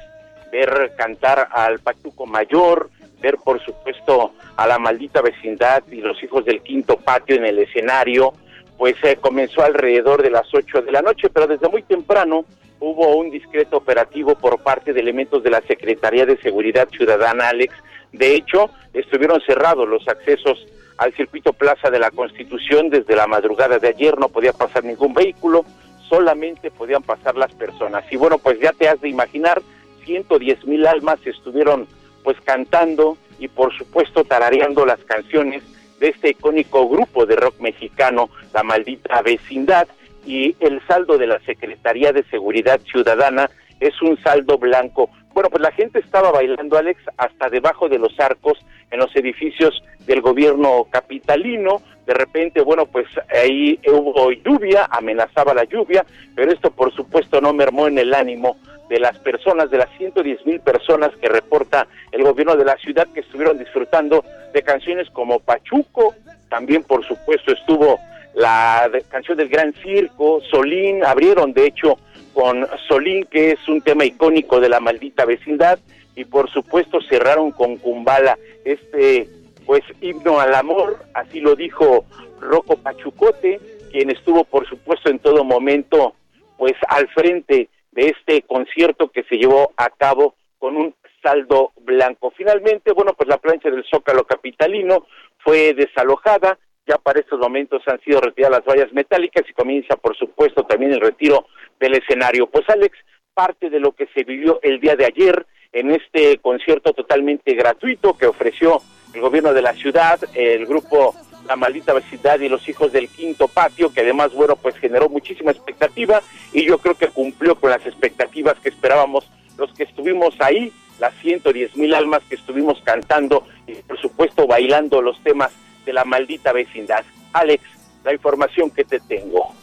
ver 0.51 0.93
cantar 0.97 1.49
al 1.53 1.81
Pachuco 1.81 2.25
Mayor, 2.25 2.89
ver 3.21 3.37
por 3.45 3.63
supuesto 3.63 4.33
a 4.57 4.67
la 4.67 4.79
maldita 4.79 5.21
vecindad 5.21 5.85
y 5.91 6.01
los 6.01 6.21
hijos 6.23 6.47
del 6.47 6.63
quinto 6.63 6.97
patio 6.97 7.37
en 7.37 7.45
el 7.45 7.59
escenario, 7.59 8.33
pues 8.79 8.97
eh, 9.03 9.19
comenzó 9.21 9.63
alrededor 9.63 10.23
de 10.23 10.31
las 10.31 10.53
8 10.53 10.83
de 10.83 10.93
la 10.93 11.03
noche, 11.03 11.29
pero 11.29 11.47
desde 11.47 11.69
muy 11.69 11.83
temprano 11.83 12.47
hubo 12.81 13.17
un 13.17 13.31
discreto 13.31 13.77
operativo 13.77 14.35
por 14.35 14.63
parte 14.63 14.95
de 14.95 15.01
elementos 15.01 15.43
de 15.43 15.51
la 15.51 15.61
Secretaría 15.61 16.25
de 16.25 16.39
Seguridad 16.39 16.89
Ciudadana, 16.89 17.51
Alex. 17.51 17.75
De 18.13 18.35
hecho, 18.35 18.71
estuvieron 18.95 19.41
cerrados 19.47 19.87
los 19.89 20.09
accesos 20.09 20.67
al 21.03 21.13
circuito 21.15 21.53
Plaza 21.53 21.91
de 21.91 21.99
la 21.99 22.11
Constitución 22.13 22.89
desde 22.89 23.17
la 23.17 23.27
madrugada 23.27 23.79
de 23.79 23.89
ayer, 23.89 24.19
no 24.19 24.29
podía 24.29 24.53
pasar 24.53 24.85
ningún 24.85 25.13
vehículo, 25.13 25.65
solamente 26.09 26.71
podían 26.71 27.03
pasar 27.03 27.37
las 27.37 27.53
personas. 27.55 28.05
Y 28.13 28.17
bueno, 28.17 28.39
pues 28.39 28.61
ya 28.61 28.73
te 28.73 28.89
has 28.89 29.01
de 29.01 29.09
imaginar, 29.09 29.61
110 30.05 30.65
mil 30.67 30.87
almas 30.87 31.19
estuvieron 31.27 31.89
pues 32.23 32.37
cantando 32.45 33.17
y 33.41 33.49
por 33.49 33.77
supuesto 33.77 34.23
tarareando 34.23 34.87
las 34.87 35.01
canciones 35.05 35.65
de 35.99 36.09
este 36.09 36.31
icónico 36.31 36.89
grupo 36.89 37.27
de 37.27 37.37
rock 37.37 37.61
mexicano, 37.61 38.31
La 38.55 38.63
Maldita 38.63 39.23
Vecindad, 39.23 39.89
y 40.25 40.55
el 40.61 40.81
saldo 40.87 41.19
de 41.19 41.27
la 41.27 41.41
Secretaría 41.41 42.13
de 42.13 42.23
Seguridad 42.25 42.81
Ciudadana 42.81 43.51
es 43.81 44.01
un 44.03 44.17
saldo 44.23 44.57
blanco. 44.57 45.11
Bueno, 45.35 45.51
pues 45.51 45.63
la 45.63 45.73
gente 45.73 45.99
estaba 45.99 46.31
bailando, 46.31 46.77
Alex, 46.77 47.01
hasta 47.17 47.49
debajo 47.49 47.89
de 47.89 47.99
los 47.99 48.19
arcos 48.21 48.59
en 48.93 49.01
los 49.01 49.15
edificios 49.17 49.83
del 50.07 50.21
gobierno 50.21 50.87
capitalino. 50.91 51.83
De 52.07 52.15
repente, 52.15 52.61
bueno, 52.61 52.87
pues 52.87 53.07
ahí 53.33 53.79
hubo 53.87 54.31
lluvia, 54.31 54.87
amenazaba 54.91 55.55
la 55.55 55.65
lluvia, 55.65 56.05
pero 56.35 56.53
esto 56.53 56.71
por 56.71 56.95
supuesto 56.95 57.41
no 57.41 57.53
mermó 57.53 57.89
en 57.89 57.99
el 57.99 58.15
ánimo 58.15 58.57
de 58.89 59.01
las 59.01 59.19
personas, 59.19 59.71
de 59.71 59.79
las 59.79 59.89
110 59.97 60.45
mil 60.45 60.61
personas 60.61 61.11
que 61.17 61.29
reporta 61.29 61.87
el 62.11 62.23
gobierno 62.23 62.57
de 62.57 62.65
la 62.65 62.77
ciudad 62.77 63.09
que 63.15 63.21
estuvieron 63.21 63.59
disfrutando 63.59 64.25
de 64.53 64.63
canciones 64.63 65.09
como 65.11 65.41
Pachuco, 65.41 66.15
también 66.51 66.83
por 66.83 67.03
supuesto 67.07 67.53
estuvo 67.53 67.99
la 68.35 68.91
canción 69.09 69.39
del 69.39 69.49
Gran 69.49 69.73
Circo, 69.83 70.41
Solín, 70.51 71.05
abrieron 71.05 71.53
de 71.53 71.67
hecho 71.67 71.99
con 72.35 72.67
Solín, 72.89 73.25
que 73.31 73.53
es 73.53 73.69
un 73.69 73.81
tema 73.81 74.05
icónico 74.05 74.61
de 74.61 74.69
la 74.69 74.81
maldita 74.81 75.25
vecindad, 75.25 75.79
y 76.15 76.25
por 76.25 76.51
supuesto 76.51 77.01
cerraron 77.01 77.53
con 77.53 77.77
Kumbala, 77.77 78.39
este 78.65 79.29
pues 79.67 79.83
himno 80.01 80.41
al 80.41 80.55
amor, 80.55 80.99
así 81.15 81.41
lo 81.41 81.55
dijo 81.55 82.05
Rocco 82.41 82.77
Pachucote, 82.77 83.61
quien 83.91 84.11
estuvo 84.11 84.45
por 84.45 84.69
supuesto 84.69 85.09
en 85.11 85.19
todo 85.19 85.45
momento 85.45 86.15
pues 86.59 86.75
al 86.89 87.09
frente 87.09 87.69
de 87.93 88.07
este 88.07 88.43
concierto 88.43 89.11
que 89.11 89.23
se 89.25 89.37
llevó 89.37 89.73
a 89.77 89.91
cabo 89.91 90.35
con 90.59 90.77
un 90.77 90.95
saldo 91.23 91.73
blanco. 91.81 92.33
Finalmente, 92.37 92.93
bueno, 92.93 93.15
pues 93.15 93.29
la 93.29 93.39
plancha 93.39 93.71
del 93.71 93.85
Zócalo 93.85 94.25
Capitalino 94.25 95.07
fue 95.39 95.75
desalojada, 95.75 96.59
ya 96.87 96.99
para 96.99 97.21
estos 97.21 97.39
momentos 97.39 97.83
han 97.87 98.01
sido 98.01 98.21
retiradas 98.21 98.59
las 98.59 98.67
vallas 98.67 98.93
metálicas 98.93 99.49
y 99.49 99.53
comienza, 99.53 99.97
por 99.97 100.17
supuesto, 100.17 100.65
también 100.65 100.93
el 100.93 101.01
retiro 101.01 101.47
del 101.79 101.95
escenario. 101.95 102.49
Pues 102.49 102.69
Alex, 102.69 102.97
parte 103.35 103.71
de 103.71 103.81
lo 103.81 103.93
que 103.93 104.09
se 104.15 104.25
vivió 104.25 104.59
el 104.63 104.81
día 104.81 104.97
de 104.97 105.07
ayer 105.07 105.47
en 105.73 105.91
este 105.91 106.39
concierto 106.39 106.93
totalmente 106.93 107.55
gratuito 107.55 108.17
que 108.17 108.27
ofreció 108.27 108.83
el 109.15 109.21
gobierno 109.21 109.53
de 109.53 109.63
la 109.63 109.75
ciudad, 109.75 110.21
el 110.35 110.67
grupo 110.67 111.15
La 111.47 111.57
Maldita 111.57 111.93
Vecindad 111.93 112.41
y 112.41 112.49
los 112.49 112.69
Hijos 112.69 112.93
del 112.93 113.09
Quinto 113.09 113.49
Patio, 113.49 113.93
que 113.93 114.01
además, 114.01 114.33
bueno, 114.33 114.57
pues 114.57 114.77
generó 114.77 115.09
muchísima 115.09 115.51
expectativa 115.51 116.23
y 116.53 116.65
yo 116.65 116.79
creo 116.79 116.95
que 116.95 117.09
cumplió 117.09 117.57
con 117.57 117.71
las 117.71 117.85
expectativas 117.87 118.59
que 118.61 118.69
esperábamos 118.69 119.29
los 119.59 119.73
que 119.75 119.85
estuvimos 119.85 120.35
ahí, 120.41 120.73
las 120.99 121.15
110 121.21 121.77
mil 121.77 121.95
almas 121.95 122.23
que 122.29 122.37
estuvimos 122.37 122.81
cantando 122.83 123.47
y 123.67 123.75
por 123.75 124.01
supuesto 124.01 124.47
bailando 124.47 125.03
los 125.03 125.23
temas 125.23 125.53
de 125.85 125.93
la 125.93 126.05
maldita 126.05 126.53
vecindad. 126.53 127.05
Alex, 127.33 127.65
la 128.05 128.13
información 128.13 128.71
que 128.71 128.85
te 128.85 129.01
tengo. 129.01 129.55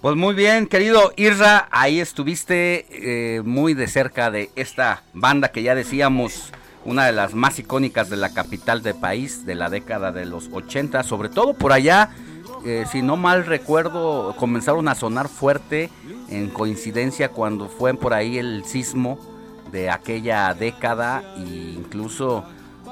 Pues 0.00 0.14
muy 0.14 0.32
bien, 0.32 0.68
querido 0.68 1.12
Irra, 1.16 1.66
ahí 1.72 1.98
estuviste 1.98 2.86
eh, 2.90 3.42
muy 3.42 3.74
de 3.74 3.88
cerca 3.88 4.30
de 4.30 4.48
esta 4.54 5.02
banda 5.12 5.48
que 5.48 5.64
ya 5.64 5.74
decíamos, 5.74 6.52
una 6.84 7.04
de 7.06 7.12
las 7.12 7.34
más 7.34 7.58
icónicas 7.58 8.08
de 8.08 8.16
la 8.16 8.32
capital 8.32 8.80
del 8.84 8.94
país 8.94 9.44
de 9.44 9.56
la 9.56 9.68
década 9.70 10.12
de 10.12 10.24
los 10.24 10.50
80, 10.52 11.02
sobre 11.02 11.30
todo 11.30 11.52
por 11.52 11.72
allá, 11.72 12.10
eh, 12.64 12.84
si 12.88 13.02
no 13.02 13.16
mal 13.16 13.44
recuerdo, 13.44 14.36
comenzaron 14.36 14.86
a 14.86 14.94
sonar 14.94 15.26
fuerte 15.26 15.90
en 16.30 16.48
coincidencia 16.48 17.30
cuando 17.30 17.68
fue 17.68 17.92
por 17.94 18.14
ahí 18.14 18.38
el 18.38 18.64
sismo 18.66 19.18
de 19.72 19.90
aquella 19.90 20.54
década 20.54 21.24
e 21.38 21.74
incluso 21.76 22.44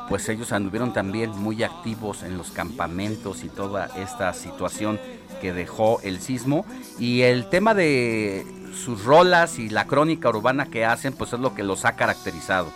pues 0.08 0.28
ellos 0.28 0.52
anduvieron 0.52 0.92
también 0.92 1.30
muy 1.30 1.62
activos 1.62 2.24
en 2.24 2.36
los 2.36 2.50
campamentos 2.50 3.44
y 3.44 3.48
toda 3.48 3.86
esta 3.96 4.32
situación 4.32 4.98
que 5.40 5.52
dejó 5.52 6.00
el 6.02 6.20
sismo 6.20 6.66
y 6.98 7.22
el 7.22 7.48
tema 7.48 7.74
de 7.74 8.44
sus 8.74 9.04
rolas 9.04 9.58
y 9.58 9.68
la 9.68 9.86
crónica 9.86 10.28
urbana 10.28 10.66
que 10.66 10.84
hacen 10.84 11.12
pues 11.12 11.32
es 11.32 11.40
lo 11.40 11.54
que 11.54 11.62
los 11.62 11.84
ha 11.84 11.96
caracterizado. 11.96 12.72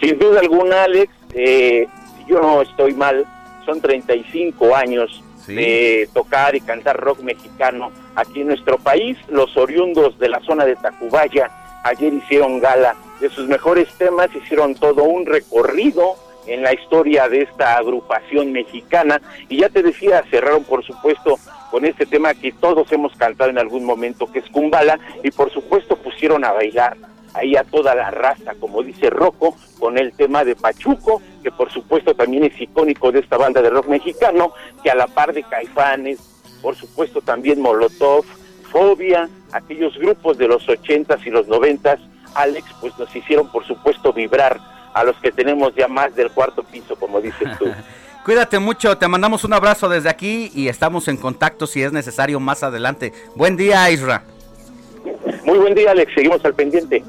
Sin 0.00 0.18
duda 0.18 0.40
alguna, 0.40 0.84
Alex, 0.84 1.12
eh, 1.34 1.86
yo 2.26 2.40
no 2.40 2.62
estoy 2.62 2.94
mal, 2.94 3.26
son 3.66 3.80
35 3.80 4.74
años 4.74 5.22
de 5.46 6.08
tocar 6.14 6.54
y 6.54 6.60
cantar 6.60 6.96
rock 6.96 7.20
mexicano 7.20 7.90
aquí 8.14 8.40
en 8.40 8.48
nuestro 8.48 8.78
país. 8.78 9.18
Los 9.28 9.56
oriundos 9.56 10.18
de 10.18 10.28
la 10.28 10.40
zona 10.40 10.64
de 10.64 10.76
Tacubaya 10.76 11.50
ayer 11.82 12.12
hicieron 12.12 12.60
gala 12.60 12.94
de 13.20 13.28
sus 13.30 13.48
mejores 13.48 13.88
temas, 13.98 14.34
hicieron 14.34 14.74
todo 14.74 15.04
un 15.04 15.26
recorrido 15.26 16.16
en 16.50 16.62
la 16.62 16.74
historia 16.74 17.28
de 17.28 17.42
esta 17.42 17.76
agrupación 17.76 18.52
mexicana. 18.52 19.20
Y 19.48 19.58
ya 19.60 19.68
te 19.68 19.82
decía, 19.82 20.24
cerraron 20.30 20.64
por 20.64 20.84
supuesto 20.84 21.38
con 21.70 21.84
este 21.84 22.06
tema 22.06 22.34
que 22.34 22.52
todos 22.52 22.90
hemos 22.90 23.14
cantado 23.16 23.50
en 23.50 23.58
algún 23.58 23.84
momento, 23.84 24.30
que 24.30 24.40
es 24.40 24.50
Kumbala, 24.50 24.98
y 25.22 25.30
por 25.30 25.50
supuesto 25.52 25.96
pusieron 25.96 26.44
a 26.44 26.52
bailar 26.52 26.96
ahí 27.34 27.54
a 27.54 27.62
toda 27.62 27.94
la 27.94 28.10
raza, 28.10 28.54
como 28.58 28.82
dice 28.82 29.08
Rocco, 29.08 29.56
con 29.78 29.96
el 29.96 30.12
tema 30.12 30.44
de 30.44 30.56
Pachuco, 30.56 31.22
que 31.44 31.52
por 31.52 31.70
supuesto 31.70 32.14
también 32.14 32.42
es 32.42 32.60
icónico 32.60 33.12
de 33.12 33.20
esta 33.20 33.36
banda 33.36 33.62
de 33.62 33.70
rock 33.70 33.86
mexicano, 33.86 34.52
que 34.82 34.90
a 34.90 34.96
la 34.96 35.06
par 35.06 35.32
de 35.32 35.44
Caifanes, 35.44 36.18
por 36.60 36.74
supuesto 36.74 37.20
también 37.20 37.60
Molotov, 37.60 38.24
Fobia, 38.72 39.28
aquellos 39.52 39.96
grupos 39.96 40.38
de 40.38 40.48
los 40.48 40.68
ochentas 40.68 41.24
y 41.24 41.30
los 41.30 41.46
noventas, 41.46 42.00
Alex, 42.34 42.66
pues 42.80 42.98
nos 42.98 43.14
hicieron 43.14 43.50
por 43.50 43.64
supuesto 43.64 44.12
vibrar 44.12 44.60
a 44.94 45.04
los 45.04 45.16
que 45.16 45.32
tenemos 45.32 45.74
ya 45.74 45.88
más 45.88 46.14
del 46.14 46.30
cuarto 46.30 46.62
piso, 46.62 46.96
como 46.96 47.20
dices 47.20 47.48
tú. 47.58 47.66
Cuídate 48.24 48.58
mucho, 48.58 48.98
te 48.98 49.08
mandamos 49.08 49.44
un 49.44 49.54
abrazo 49.54 49.88
desde 49.88 50.10
aquí 50.10 50.50
y 50.54 50.68
estamos 50.68 51.08
en 51.08 51.16
contacto 51.16 51.66
si 51.66 51.82
es 51.82 51.92
necesario 51.92 52.38
más 52.38 52.62
adelante. 52.62 53.14
Buen 53.34 53.56
día, 53.56 53.90
Isra. 53.90 54.24
Muy 55.44 55.58
buen 55.58 55.74
día, 55.74 55.92
Alex. 55.92 56.12
Seguimos 56.14 56.44
al 56.44 56.54
pendiente. 56.54 57.02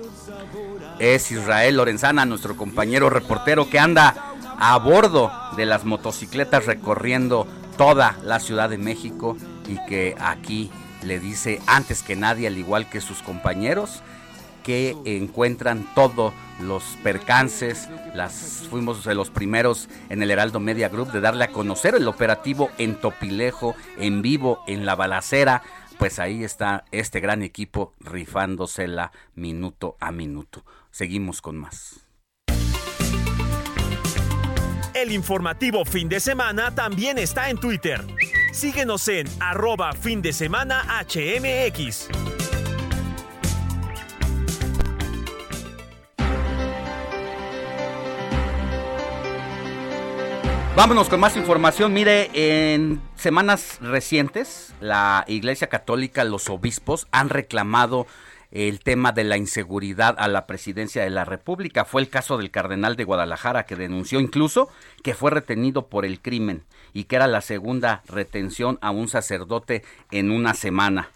Es 0.99 1.29
Israel 1.31 1.77
Lorenzana, 1.77 2.25
nuestro 2.25 2.55
compañero 2.55 3.09
reportero 3.09 3.69
que 3.69 3.77
anda 3.77 4.15
a 4.57 4.77
bordo 4.77 5.31
de 5.57 5.65
las 5.65 5.83
motocicletas 5.83 6.65
recorriendo 6.65 7.45
toda 7.77 8.17
la 8.23 8.39
Ciudad 8.39 8.69
de 8.69 8.77
México 8.77 9.35
y 9.67 9.83
que 9.87 10.15
aquí 10.19 10.71
le 11.03 11.19
dice 11.19 11.59
antes 11.67 12.03
que 12.03 12.15
nadie, 12.15 12.47
al 12.47 12.57
igual 12.57 12.89
que 12.89 13.01
sus 13.01 13.21
compañeros, 13.21 14.01
que 14.63 14.95
encuentran 15.05 15.87
todos 15.95 16.33
los 16.59 16.83
percances. 17.03 17.89
Las 18.13 18.67
fuimos 18.69 19.05
los 19.05 19.29
primeros 19.29 19.89
en 20.09 20.21
el 20.23 20.31
Heraldo 20.31 20.59
Media 20.59 20.89
Group 20.89 21.11
de 21.11 21.21
darle 21.21 21.45
a 21.45 21.51
conocer 21.51 21.95
el 21.95 22.07
operativo 22.07 22.69
en 22.77 22.95
Topilejo, 22.95 23.75
en 23.97 24.21
vivo, 24.21 24.63
en 24.67 24.85
la 24.85 24.95
balacera 24.95 25.63
pues 26.01 26.17
ahí 26.17 26.43
está 26.43 26.83
este 26.91 27.19
gran 27.19 27.43
equipo 27.43 27.93
rifándosela 27.99 29.11
minuto 29.35 29.97
a 29.99 30.11
minuto. 30.11 30.65
Seguimos 30.89 31.43
con 31.43 31.57
más. 31.57 32.07
El 34.95 35.11
informativo 35.11 35.85
fin 35.85 36.09
de 36.09 36.19
semana 36.19 36.73
también 36.73 37.19
está 37.19 37.51
en 37.51 37.57
Twitter. 37.57 38.03
Síguenos 38.51 39.07
en 39.09 39.27
arroba 39.39 39.93
fin 39.93 40.23
de 40.23 40.33
semana 40.33 40.83
HMX. 41.07 42.07
Vámonos 50.73 51.09
con 51.09 51.19
más 51.19 51.35
información. 51.35 51.93
Mire, 51.93 52.29
en 52.33 53.01
semanas 53.15 53.77
recientes, 53.81 54.73
la 54.79 55.25
Iglesia 55.27 55.67
Católica, 55.67 56.23
los 56.23 56.49
obispos 56.49 57.07
han 57.11 57.27
reclamado 57.27 58.07
el 58.51 58.79
tema 58.79 59.11
de 59.11 59.25
la 59.25 59.35
inseguridad 59.35 60.15
a 60.17 60.29
la 60.29 60.47
presidencia 60.47 61.03
de 61.03 61.09
la 61.09 61.25
República. 61.25 61.83
Fue 61.83 62.01
el 62.01 62.09
caso 62.09 62.37
del 62.37 62.51
cardenal 62.51 62.95
de 62.95 63.03
Guadalajara 63.03 63.65
que 63.65 63.75
denunció 63.75 64.21
incluso 64.21 64.69
que 65.03 65.13
fue 65.13 65.31
retenido 65.31 65.87
por 65.87 66.05
el 66.05 66.21
crimen 66.21 66.63
y 66.93 67.03
que 67.03 67.17
era 67.17 67.27
la 67.27 67.41
segunda 67.41 68.01
retención 68.07 68.79
a 68.81 68.91
un 68.91 69.09
sacerdote 69.09 69.83
en 70.09 70.31
una 70.31 70.53
semana. 70.53 71.09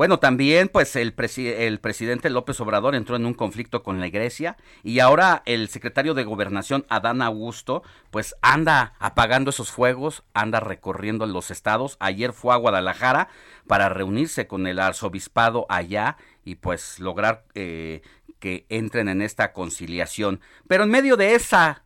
Bueno, 0.00 0.18
también 0.18 0.70
pues 0.70 0.96
el, 0.96 1.14
el 1.36 1.78
presidente 1.78 2.30
López 2.30 2.58
Obrador 2.62 2.94
entró 2.94 3.16
en 3.16 3.26
un 3.26 3.34
conflicto 3.34 3.82
con 3.82 4.00
la 4.00 4.06
iglesia 4.06 4.56
y 4.82 5.00
ahora 5.00 5.42
el 5.44 5.68
secretario 5.68 6.14
de 6.14 6.24
Gobernación, 6.24 6.86
Adán 6.88 7.20
Augusto, 7.20 7.82
pues 8.10 8.34
anda 8.40 8.94
apagando 8.98 9.50
esos 9.50 9.70
fuegos, 9.70 10.22
anda 10.32 10.58
recorriendo 10.58 11.26
los 11.26 11.50
estados. 11.50 11.98
Ayer 12.00 12.32
fue 12.32 12.54
a 12.54 12.56
Guadalajara 12.56 13.28
para 13.66 13.90
reunirse 13.90 14.46
con 14.46 14.66
el 14.66 14.78
arzobispado 14.78 15.66
allá 15.68 16.16
y 16.46 16.54
pues 16.54 16.98
lograr 16.98 17.44
eh, 17.54 18.00
que 18.38 18.64
entren 18.70 19.06
en 19.06 19.20
esta 19.20 19.52
conciliación. 19.52 20.40
Pero 20.66 20.84
en 20.84 20.90
medio 20.92 21.18
de 21.18 21.34
esa 21.34 21.82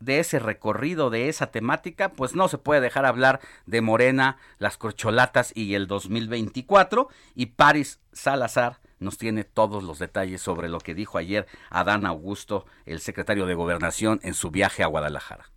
de 0.00 0.18
ese 0.18 0.38
recorrido, 0.38 1.10
de 1.10 1.28
esa 1.28 1.48
temática, 1.48 2.10
pues 2.10 2.34
no 2.34 2.48
se 2.48 2.58
puede 2.58 2.80
dejar 2.80 3.06
hablar 3.06 3.40
de 3.66 3.80
Morena, 3.80 4.38
las 4.58 4.76
corcholatas 4.76 5.52
y 5.54 5.74
el 5.74 5.86
2024. 5.86 7.08
Y 7.34 7.46
Paris 7.46 8.00
Salazar 8.12 8.80
nos 8.98 9.18
tiene 9.18 9.44
todos 9.44 9.82
los 9.82 9.98
detalles 9.98 10.40
sobre 10.40 10.68
lo 10.68 10.78
que 10.78 10.94
dijo 10.94 11.18
ayer 11.18 11.46
Adán 11.70 12.06
Augusto, 12.06 12.66
el 12.84 13.00
secretario 13.00 13.46
de 13.46 13.54
Gobernación, 13.54 14.20
en 14.22 14.34
su 14.34 14.50
viaje 14.50 14.82
a 14.82 14.86
Guadalajara. 14.86 15.50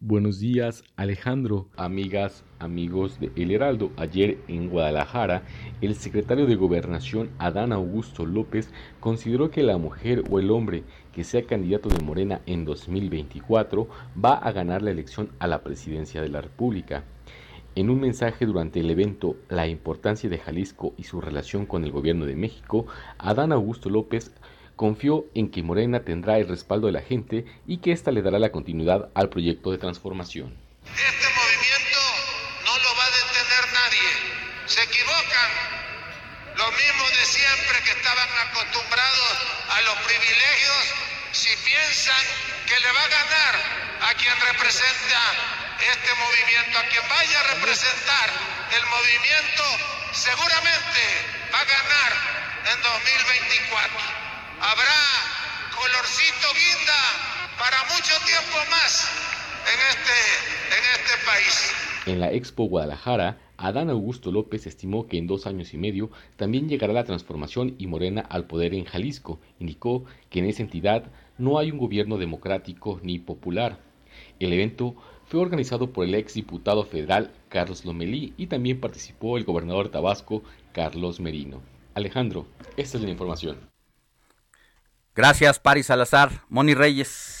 Buenos 0.00 0.38
días 0.38 0.84
Alejandro, 0.94 1.66
amigas, 1.76 2.44
amigos 2.60 3.18
de 3.18 3.32
El 3.34 3.50
Heraldo. 3.50 3.90
Ayer 3.96 4.38
en 4.46 4.70
Guadalajara, 4.70 5.42
el 5.80 5.96
secretario 5.96 6.46
de 6.46 6.54
Gobernación 6.54 7.30
Adán 7.40 7.72
Augusto 7.72 8.24
López 8.24 8.70
consideró 9.00 9.50
que 9.50 9.64
la 9.64 9.76
mujer 9.76 10.22
o 10.30 10.38
el 10.38 10.52
hombre 10.52 10.84
que 11.12 11.24
sea 11.24 11.42
candidato 11.42 11.88
de 11.88 12.00
Morena 12.04 12.42
en 12.46 12.64
2024 12.64 13.88
va 14.24 14.34
a 14.34 14.52
ganar 14.52 14.82
la 14.82 14.92
elección 14.92 15.30
a 15.40 15.48
la 15.48 15.64
presidencia 15.64 16.22
de 16.22 16.28
la 16.28 16.42
República. 16.42 17.02
En 17.74 17.90
un 17.90 18.00
mensaje 18.00 18.46
durante 18.46 18.78
el 18.78 18.90
evento 18.90 19.34
La 19.48 19.66
importancia 19.66 20.30
de 20.30 20.38
Jalisco 20.38 20.94
y 20.96 21.04
su 21.04 21.20
relación 21.20 21.66
con 21.66 21.82
el 21.82 21.90
gobierno 21.90 22.24
de 22.24 22.36
México, 22.36 22.86
Adán 23.18 23.50
Augusto 23.50 23.90
López 23.90 24.32
confió 24.78 25.26
en 25.34 25.50
que 25.50 25.66
Morena 25.66 26.06
tendrá 26.06 26.38
el 26.38 26.48
respaldo 26.48 26.86
de 26.86 26.94
la 26.94 27.02
gente 27.02 27.44
y 27.66 27.82
que 27.82 27.90
ésta 27.90 28.12
le 28.14 28.22
dará 28.22 28.38
la 28.38 28.54
continuidad 28.54 29.10
al 29.12 29.28
proyecto 29.28 29.72
de 29.72 29.76
transformación. 29.76 30.54
Este 30.86 31.28
movimiento 31.34 32.00
no 32.64 32.72
lo 32.78 32.90
va 32.96 33.04
a 33.04 33.10
detener 33.10 33.64
nadie. 33.74 34.08
Se 34.64 34.80
equivocan. 34.80 35.50
Los 36.56 36.70
mismos 36.70 37.10
de 37.10 37.24
siempre 37.26 37.76
que 37.84 37.90
estaban 37.90 38.30
acostumbrados 38.46 39.34
a 39.68 39.80
los 39.82 39.96
privilegios, 40.06 40.82
si 41.32 41.50
piensan 41.66 42.24
que 42.66 42.78
le 42.78 42.90
va 42.94 43.02
a 43.02 43.08
ganar 43.08 43.54
a 44.10 44.14
quien 44.14 44.34
representa 44.46 45.22
este 45.90 46.10
movimiento, 46.22 46.78
a 46.78 46.86
quien 46.86 47.04
vaya 47.10 47.40
a 47.40 47.54
representar 47.54 48.26
el 48.78 48.84
movimiento, 48.86 49.64
seguramente 50.12 51.02
va 51.52 51.60
a 51.60 51.66
ganar 51.66 52.12
en 52.74 52.82
2024 52.82 54.17
habrá 54.60 55.00
colorcito 55.74 56.48
guinda 56.54 57.00
para 57.58 57.78
mucho 57.94 58.14
tiempo 58.26 58.56
más 58.70 59.08
en 59.66 59.78
este, 59.90 60.16
en 60.76 60.82
este 60.94 61.14
país. 61.26 61.72
En 62.06 62.20
la 62.20 62.32
Expo 62.32 62.64
Guadalajara, 62.64 63.38
Adán 63.56 63.90
Augusto 63.90 64.32
López 64.32 64.66
estimó 64.66 65.06
que 65.06 65.18
en 65.18 65.26
dos 65.26 65.46
años 65.46 65.74
y 65.74 65.78
medio 65.78 66.10
también 66.36 66.68
llegará 66.68 66.92
la 66.92 67.04
transformación 67.04 67.74
y 67.78 67.86
Morena 67.86 68.22
al 68.22 68.46
poder 68.46 68.74
en 68.74 68.84
Jalisco. 68.84 69.40
Indicó 69.58 70.04
que 70.30 70.38
en 70.38 70.46
esa 70.46 70.62
entidad 70.62 71.04
no 71.38 71.58
hay 71.58 71.70
un 71.70 71.78
gobierno 71.78 72.18
democrático 72.18 73.00
ni 73.02 73.18
popular. 73.18 73.78
El 74.40 74.52
evento 74.52 74.96
fue 75.26 75.40
organizado 75.40 75.92
por 75.92 76.04
el 76.04 76.14
ex 76.14 76.34
diputado 76.34 76.84
federal 76.84 77.32
Carlos 77.48 77.84
Lomelí 77.84 78.32
y 78.36 78.46
también 78.46 78.80
participó 78.80 79.36
el 79.36 79.44
gobernador 79.44 79.86
de 79.86 79.92
Tabasco, 79.92 80.42
Carlos 80.72 81.20
Merino. 81.20 81.60
Alejandro, 81.94 82.46
esta 82.76 82.96
es 82.96 83.04
la 83.04 83.10
información. 83.10 83.77
Gracias, 85.18 85.58
Paris 85.58 85.86
Salazar. 85.86 86.30
Moni 86.48 86.74
Reyes. 86.74 87.37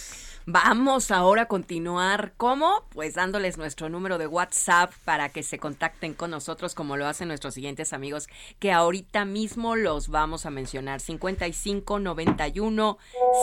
Vamos 0.50 1.10
ahora 1.10 1.42
a 1.42 1.46
continuar. 1.46 2.32
¿Cómo? 2.38 2.86
Pues 2.88 3.12
dándoles 3.12 3.58
nuestro 3.58 3.90
número 3.90 4.16
de 4.16 4.26
WhatsApp 4.26 4.94
para 5.04 5.28
que 5.28 5.42
se 5.42 5.58
contacten 5.58 6.14
con 6.14 6.30
nosotros 6.30 6.74
como 6.74 6.96
lo 6.96 7.06
hacen 7.06 7.28
nuestros 7.28 7.52
siguientes 7.52 7.92
amigos 7.92 8.28
que 8.58 8.72
ahorita 8.72 9.26
mismo 9.26 9.76
los 9.76 10.08
vamos 10.08 10.46
a 10.46 10.50
mencionar. 10.50 11.00
55 11.00 11.98
91 11.98 12.96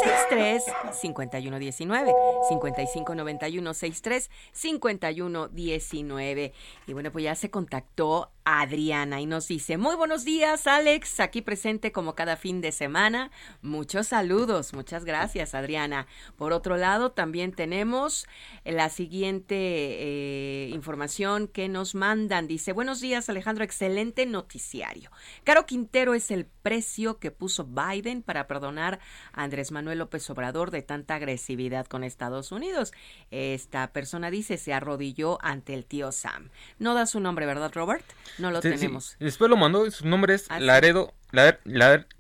63 0.04 0.64
51 0.94 1.60
19. 1.60 2.14
55 2.50 3.14
91 3.14 3.74
63 3.76 4.32
51 4.52 5.48
19. 5.50 6.54
Y 6.88 6.94
bueno, 6.94 7.12
pues 7.12 7.24
ya 7.24 7.36
se 7.36 7.52
contactó 7.52 8.32
Adriana 8.46 9.22
y 9.22 9.26
nos 9.26 9.48
dice, 9.48 9.78
muy 9.78 9.96
buenos 9.96 10.24
días 10.24 10.68
Alex, 10.68 11.20
aquí 11.20 11.42
presente 11.42 11.92
como 11.92 12.14
cada 12.14 12.38
fin 12.38 12.62
de 12.62 12.72
semana. 12.72 13.32
Muchos 13.64 14.08
saludos, 14.08 14.74
muchas 14.74 15.04
gracias 15.04 15.56
Adriana. 15.56 16.06
Por 16.38 16.54
otro 16.54 16.78
lado, 16.78 16.95
también 17.12 17.52
tenemos 17.52 18.28
la 18.64 18.90
siguiente 18.90 19.56
eh, 19.58 20.70
información 20.74 21.48
que 21.48 21.68
nos 21.68 21.96
mandan. 21.96 22.48
Dice, 22.48 22.74
buenos 22.74 23.02
días 23.02 23.30
Alejandro, 23.30 23.64
excelente 23.64 24.26
noticiario. 24.26 25.12
Caro 25.44 25.66
Quintero 25.66 26.14
es 26.14 26.32
el 26.32 26.46
precio 26.46 27.20
que 27.20 27.32
puso 27.32 27.66
Biden 27.66 28.24
para 28.24 28.48
perdonar 28.48 29.00
a 29.34 29.44
Andrés 29.44 29.72
Manuel 29.72 30.00
López 30.00 30.30
Obrador 30.30 30.72
de 30.72 30.82
tanta 30.82 31.16
agresividad 31.16 31.86
con 31.86 32.04
Estados 32.04 32.52
Unidos. 32.52 32.92
Esta 33.30 33.92
persona 33.94 34.32
dice, 34.32 34.58
se 34.58 34.74
arrodilló 34.74 35.38
ante 35.42 35.74
el 35.74 35.86
tío 35.86 36.12
Sam. 36.12 36.50
No 36.80 36.94
da 36.94 37.06
su 37.06 37.20
nombre, 37.20 37.46
¿verdad, 37.46 37.72
Robert? 37.74 38.06
No 38.38 38.52
lo 38.52 38.62
tenemos. 38.62 39.16
Después 39.20 39.50
lo 39.50 39.58
mandó, 39.58 39.90
su 39.92 40.08
nombre 40.08 40.34
es 40.36 40.46
Ah, 40.50 40.60
Laredo, 40.60 41.14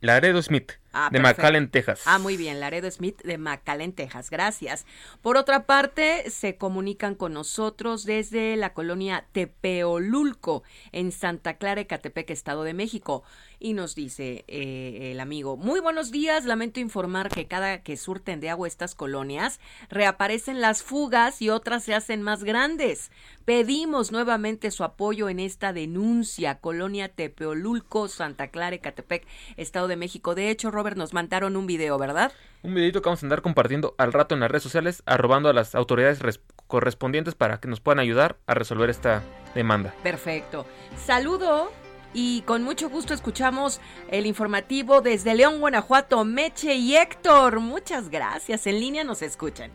Laredo 0.01 0.41
Smith. 0.41 0.73
Ah, 0.97 1.09
de. 1.11 1.19
McAllen, 1.19 1.69
Texas. 1.69 2.03
Ah, 2.05 2.19
muy 2.19 2.37
bien, 2.37 2.61
Laredo 2.61 2.89
Smith 2.89 3.21
de 3.23 3.37
McAllen, 3.37 3.91
Texas. 3.91 4.29
Gracias. 4.29 4.85
Por 5.21 5.35
otra 5.35 5.65
parte, 5.65 6.29
se 6.29 6.55
comunican 6.55 7.15
con 7.15 7.33
nosotros 7.33 8.05
desde 8.05 8.55
la 8.55 8.73
colonia 8.73 9.25
Tepeolulco, 9.33 10.63
en 10.93 11.11
Santa 11.11 11.57
Clara, 11.57 11.81
Ecatepec, 11.81 12.29
Estado 12.29 12.63
de 12.63 12.73
México. 12.73 13.23
Y 13.65 13.73
nos 13.73 13.95
dice 13.95 14.45
eh, 14.47 15.09
el 15.11 15.19
amigo, 15.19 15.57
muy 15.57 15.79
buenos 15.79 16.11
días, 16.11 16.45
lamento 16.45 16.79
informar 16.79 17.29
que 17.29 17.47
cada 17.47 17.81
que 17.81 17.97
surten 17.97 18.39
de 18.39 18.51
agua 18.51 18.67
estas 18.67 18.93
colonias, 18.93 19.59
reaparecen 19.89 20.61
las 20.61 20.83
fugas 20.83 21.41
y 21.41 21.49
otras 21.49 21.83
se 21.83 21.95
hacen 21.95 22.21
más 22.21 22.43
grandes. 22.43 23.09
Pedimos 23.43 24.11
nuevamente 24.11 24.69
su 24.69 24.83
apoyo 24.83 25.29
en 25.29 25.39
esta 25.39 25.73
denuncia, 25.73 26.59
colonia 26.59 27.09
Tepeolulco, 27.09 28.07
Santa 28.07 28.49
Clara, 28.49 28.75
Ecatepec, 28.75 29.25
Estado 29.57 29.87
de 29.87 29.95
México. 29.95 30.35
De 30.35 30.51
hecho, 30.51 30.69
Robert, 30.69 30.95
nos 30.95 31.13
mandaron 31.13 31.55
un 31.57 31.65
video, 31.65 31.97
¿verdad? 31.97 32.33
Un 32.61 32.75
videito 32.75 33.01
que 33.01 33.09
vamos 33.09 33.23
a 33.23 33.25
andar 33.25 33.41
compartiendo 33.41 33.95
al 33.97 34.13
rato 34.13 34.35
en 34.35 34.41
las 34.41 34.51
redes 34.51 34.61
sociales, 34.61 35.01
arrobando 35.07 35.49
a 35.49 35.53
las 35.53 35.73
autoridades 35.73 36.19
res- 36.19 36.39
correspondientes 36.67 37.33
para 37.33 37.59
que 37.59 37.67
nos 37.67 37.79
puedan 37.81 37.97
ayudar 37.97 38.37
a 38.45 38.53
resolver 38.53 38.91
esta 38.91 39.23
demanda. 39.55 39.95
Perfecto. 40.03 40.67
Saludo 41.03 41.71
y 42.15 42.41
con 42.43 42.63
mucho 42.63 42.89
gusto 42.89 43.13
escuchamos 43.13 43.81
el 44.09 44.25
informativo 44.25 45.01
desde 45.01 45.35
León, 45.35 45.59
Guanajuato. 45.59 46.23
Meche 46.23 46.75
y 46.75 46.95
Héctor, 46.95 47.59
muchas 47.59 48.09
gracias. 48.09 48.65
En 48.65 48.79
línea 48.79 49.03
nos 49.03 49.21
escuchan. 49.21 49.69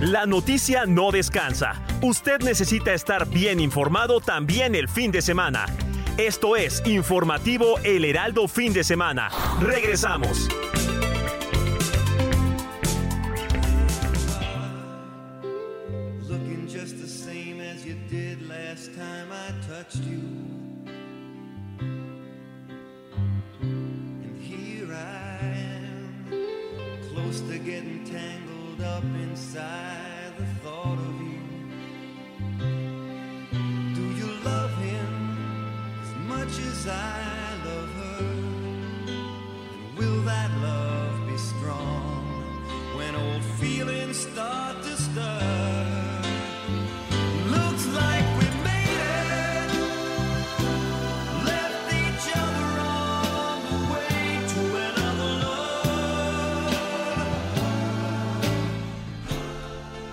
La 0.00 0.26
noticia 0.26 0.86
no 0.86 1.10
descansa. 1.10 1.74
Usted 2.02 2.40
necesita 2.40 2.92
estar 2.92 3.28
bien 3.28 3.58
informado 3.60 4.20
también 4.20 4.74
el 4.74 4.88
fin 4.88 5.10
de 5.10 5.22
semana. 5.22 5.66
Esto 6.16 6.56
es 6.56 6.84
Informativo 6.84 7.78
El 7.84 8.04
Heraldo 8.04 8.48
Fin 8.48 8.72
de 8.72 8.82
Semana. 8.82 9.28
Regresamos. 9.60 10.48
Touched 19.88 20.04
you. 20.04 20.20
And 23.60 24.42
here 24.42 24.92
I 24.92 25.38
am, 25.42 26.24
close 27.10 27.40
to 27.42 27.58
getting 27.58 28.04
tangled 28.04 28.82
up 28.82 29.04
inside 29.04 30.34
the 30.36 30.44
thought 30.62 30.98
of 30.98 31.20
you. 31.22 31.40
Do 33.94 34.02
you 34.02 34.26
love 34.44 34.74
him 34.78 35.38
as 36.02 36.14
much 36.28 36.58
as 36.58 36.88
I 36.88 37.22
love 37.64 37.90
her? 37.94 38.24
And 39.06 39.98
will 39.98 40.22
that 40.22 40.50
love 40.60 41.28
be 41.28 41.38
strong 41.38 42.24
when 42.96 43.14
old 43.14 43.44
feelings 43.58 44.18
start 44.18 44.82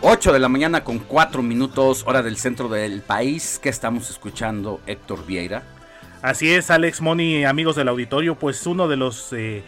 8 0.08 0.34
de 0.34 0.40
la 0.40 0.50
mañana 0.50 0.84
con 0.84 1.00
4 1.00 1.42
minutos, 1.42 2.04
hora 2.06 2.22
del 2.22 2.38
centro 2.38 2.70
del 2.70 3.02
país. 3.02 3.58
que 3.58 3.70
estamos 3.70 4.12
escuchando, 4.12 4.80
Héctor 4.86 5.26
Vieira? 5.26 5.64
Así 6.22 6.54
es, 6.54 6.70
Alex 6.70 7.02
Moni, 7.02 7.44
amigos 7.44 7.76
del 7.76 7.88
auditorio, 7.88 8.36
pues 8.36 8.68
uno 8.68 8.88
de 8.88 8.98
los 8.98 9.34
eh, 9.34 9.64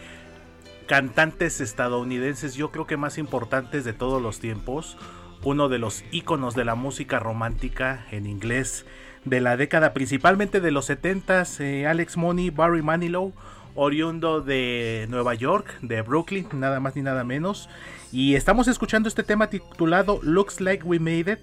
cantantes 0.86 1.60
estadounidenses, 1.60 2.54
yo 2.54 2.70
creo 2.70 2.86
que 2.86 2.98
más 2.98 3.18
importantes 3.18 3.84
de 3.84 3.94
todos 3.94 4.22
los 4.22 4.40
tiempos, 4.40 4.96
uno 5.44 5.70
de 5.70 5.80
los 5.80 6.04
íconos 6.12 6.54
de 6.54 6.66
la 6.66 6.76
música 6.76 7.18
romántica 7.18 8.06
en 8.12 8.28
inglés 8.28 8.86
de 9.26 9.42
la 9.42 9.58
década, 9.58 9.92
principalmente 9.94 10.62
de 10.62 10.70
los 10.70 10.88
70s, 10.88 11.62
eh, 11.62 11.88
Alex 11.88 12.16
Money, 12.16 12.52
Barry 12.52 12.84
Manilow, 12.84 13.34
oriundo 13.78 14.42
de 14.42 15.06
Nueva 15.10 15.36
York, 15.36 15.80
de 15.82 16.02
Brooklyn, 16.02 16.48
nada 16.54 16.82
más 16.82 16.96
ni 16.96 17.04
nada 17.04 17.24
menos. 17.24 17.70
Y 18.12 18.36
estamos 18.36 18.68
escuchando 18.68 19.08
este 19.08 19.24
tema 19.24 19.50
titulado 19.50 20.20
Looks 20.24 20.60
Like 20.60 20.84
We 20.84 21.00
Made 21.00 21.32
It. 21.32 21.40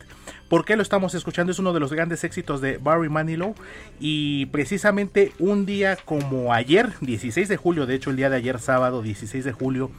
¿Por 0.48 0.64
qué 0.64 0.76
lo 0.76 0.82
estamos 0.82 1.14
escuchando? 1.14 1.52
Es 1.52 1.58
uno 1.58 1.72
de 1.72 1.80
los 1.80 1.92
grandes 1.92 2.24
éxitos 2.24 2.60
de 2.60 2.78
Barry 2.78 3.08
Manilow. 3.08 3.54
Y 4.00 4.46
precisamente 4.46 5.32
un 5.38 5.64
día 5.64 5.96
como 6.04 6.52
ayer, 6.52 6.92
16 7.00 7.48
de 7.48 7.56
julio, 7.56 7.86
de 7.86 7.94
hecho 7.94 8.10
el 8.10 8.16
día 8.16 8.30
de 8.30 8.36
ayer 8.36 8.58
sábado, 8.58 9.02
16 9.02 9.44
de 9.44 9.52
julio 9.52 9.90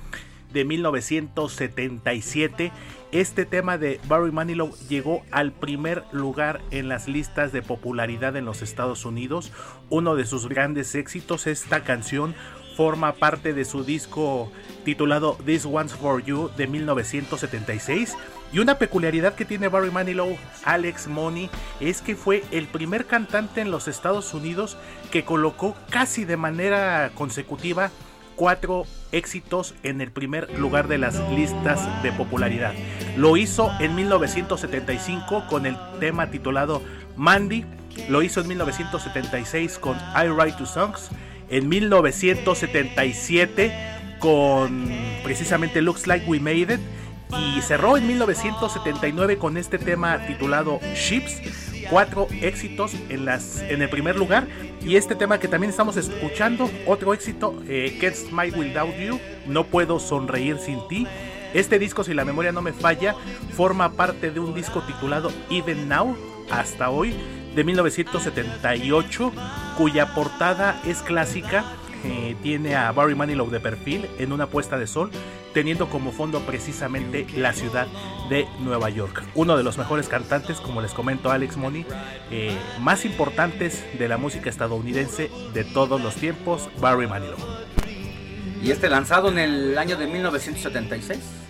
de 0.53 0.65
1977, 0.65 2.71
este 3.11 3.45
tema 3.45 3.77
de 3.77 3.99
Barry 4.07 4.31
Manilow 4.31 4.75
llegó 4.89 5.23
al 5.31 5.51
primer 5.51 6.03
lugar 6.11 6.61
en 6.71 6.89
las 6.89 7.07
listas 7.07 7.51
de 7.51 7.61
popularidad 7.61 8.35
en 8.35 8.45
los 8.45 8.61
Estados 8.61 9.05
Unidos. 9.05 9.51
Uno 9.89 10.15
de 10.15 10.25
sus 10.25 10.49
grandes 10.49 10.95
éxitos, 10.95 11.47
esta 11.47 11.83
canción 11.83 12.35
forma 12.75 13.13
parte 13.13 13.53
de 13.53 13.63
su 13.63 13.83
disco 13.83 14.51
titulado 14.83 15.37
This 15.45 15.65
One's 15.65 15.93
For 15.93 16.23
You 16.23 16.51
de 16.57 16.67
1976. 16.67 18.17
Y 18.51 18.59
una 18.59 18.77
peculiaridad 18.77 19.35
que 19.35 19.45
tiene 19.45 19.69
Barry 19.69 19.91
Manilow, 19.91 20.37
Alex 20.63 21.07
Money, 21.07 21.49
es 21.79 22.01
que 22.01 22.15
fue 22.15 22.43
el 22.51 22.67
primer 22.67 23.05
cantante 23.05 23.61
en 23.61 23.71
los 23.71 23.87
Estados 23.87 24.33
Unidos 24.33 24.77
que 25.11 25.25
colocó 25.25 25.75
casi 25.89 26.25
de 26.25 26.37
manera 26.37 27.11
consecutiva 27.15 27.91
cuatro 28.35 28.85
éxitos 29.11 29.75
en 29.83 30.01
el 30.01 30.11
primer 30.11 30.59
lugar 30.59 30.87
de 30.87 30.97
las 30.97 31.19
listas 31.31 31.87
de 32.03 32.11
popularidad. 32.11 32.73
Lo 33.17 33.37
hizo 33.37 33.71
en 33.79 33.95
1975 33.95 35.45
con 35.49 35.65
el 35.65 35.77
tema 35.99 36.29
titulado 36.29 36.81
Mandy, 37.15 37.65
lo 38.09 38.21
hizo 38.21 38.41
en 38.41 38.49
1976 38.49 39.79
con 39.79 39.97
I 40.15 40.27
Write 40.29 40.57
Two 40.57 40.65
Songs, 40.65 41.09
en 41.49 41.69
1977 41.69 43.71
con 44.19 44.89
precisamente 45.23 45.81
Looks 45.81 46.07
Like 46.07 46.25
We 46.25 46.39
Made 46.39 46.73
It 46.73 46.79
y 47.31 47.61
cerró 47.61 47.97
en 47.97 48.07
1979 48.07 49.37
con 49.37 49.57
este 49.57 49.77
tema 49.77 50.25
titulado 50.27 50.79
Ships, 50.95 51.41
cuatro 51.89 52.27
éxitos 52.41 52.93
en, 53.09 53.25
las, 53.25 53.61
en 53.61 53.81
el 53.81 53.89
primer 53.89 54.15
lugar 54.15 54.47
y 54.81 54.95
este 54.95 55.15
tema 55.15 55.39
que 55.39 55.47
también 55.47 55.69
estamos 55.71 55.97
escuchando, 55.97 56.69
otro 56.85 57.13
éxito, 57.13 57.61
eh, 57.67 57.97
Can't 57.99 58.15
Smile 58.15 58.57
Without 58.57 58.95
You, 58.97 59.19
No 59.47 59.65
Puedo 59.65 59.99
Sonreír 59.99 60.57
Sin 60.59 60.79
Ti. 60.87 61.07
Este 61.53 61.79
disco, 61.79 62.03
si 62.03 62.13
la 62.13 62.25
memoria 62.25 62.51
no 62.51 62.61
me 62.61 62.73
falla, 62.73 63.15
forma 63.55 63.93
parte 63.93 64.29
de 64.29 64.39
un 64.39 64.53
disco 64.53 64.81
titulado 64.83 65.31
Even 65.49 65.87
Now, 65.87 66.15
hasta 66.51 66.89
hoy, 66.89 67.15
de 67.55 67.63
1978, 67.63 69.31
cuya 69.77 70.13
portada 70.13 70.79
es 70.85 71.01
clásica. 71.01 71.63
eh, 72.03 72.35
tiene 72.43 72.75
a 72.75 72.91
Barry 72.91 73.15
Manilow 73.15 73.49
de 73.49 73.59
perfil 73.59 74.07
en 74.19 74.31
una 74.31 74.45
puesta 74.45 74.77
de 74.77 74.85
sol, 74.85 75.09
teniendo 75.55 75.89
como 75.89 76.11
fondo 76.11 76.41
precisamente 76.41 77.25
la 77.33 77.53
ciudad 77.53 77.87
de 78.29 78.45
Nueva 78.59 78.89
York. 78.89 79.23
Uno 79.35 79.55
de 79.55 79.63
los 79.63 79.77
mejores 79.77 80.09
cantantes, 80.09 80.59
como 80.59 80.81
les 80.81 80.91
comento 80.91 81.31
Alex 81.31 81.55
Money, 81.55 81.85
eh, 82.29 82.53
más 82.81 83.05
importantes 83.05 83.85
de 83.97 84.09
la 84.09 84.17
música 84.17 84.49
estadounidense 84.49 85.31
de 85.53 85.63
todos 85.63 86.01
los 86.01 86.15
tiempos, 86.15 86.69
Barry 86.81 87.07
Manilow. 87.07 87.37
Y 88.61 88.71
este 88.71 88.89
lanzado 88.89 89.29
en 89.29 89.39
el 89.39 89.77
año 89.77 89.95
de 89.95 90.07
1976. 90.07 91.44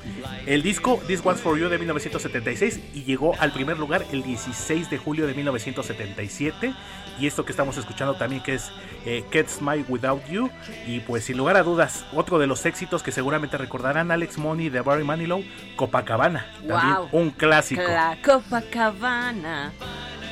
El 0.45 0.61
disco 0.61 1.01
This 1.07 1.21
One's 1.23 1.41
For 1.41 1.57
You 1.57 1.69
de 1.69 1.77
1976 1.77 2.79
y 2.93 3.03
llegó 3.03 3.33
al 3.39 3.51
primer 3.51 3.77
lugar 3.77 4.05
el 4.11 4.23
16 4.23 4.89
de 4.89 4.97
julio 4.97 5.27
de 5.27 5.33
1977. 5.33 6.73
Y 7.19 7.27
esto 7.27 7.45
que 7.45 7.51
estamos 7.51 7.77
escuchando 7.77 8.15
también 8.15 8.43
que 8.43 8.55
es 8.55 8.71
eh, 9.05 9.23
Can't 9.31 9.47
Smile 9.47 9.85
Without 9.87 10.25
You. 10.27 10.49
Y 10.85 10.99
pues 11.01 11.25
sin 11.25 11.37
lugar 11.37 11.57
a 11.57 11.63
dudas, 11.63 12.05
otro 12.13 12.39
de 12.39 12.47
los 12.47 12.65
éxitos 12.65 13.03
que 13.03 13.11
seguramente 13.11 13.57
recordarán 13.57 14.11
Alex 14.11 14.37
Money 14.37 14.69
de 14.69 14.81
Barry 14.81 15.03
Manilow, 15.03 15.43
Copacabana. 15.75 16.45
También 16.67 17.09
un 17.11 17.31
clásico. 17.31 17.81
La 17.81 18.17
Copacabana. 18.23 19.71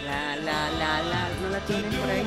La, 0.06 0.36
la, 0.36 0.70
la, 0.72 1.02
la. 1.04 1.30
¿No 1.42 1.50
la 1.50 1.60
tienen 1.60 1.92
por 1.92 2.10
ahí? 2.10 2.24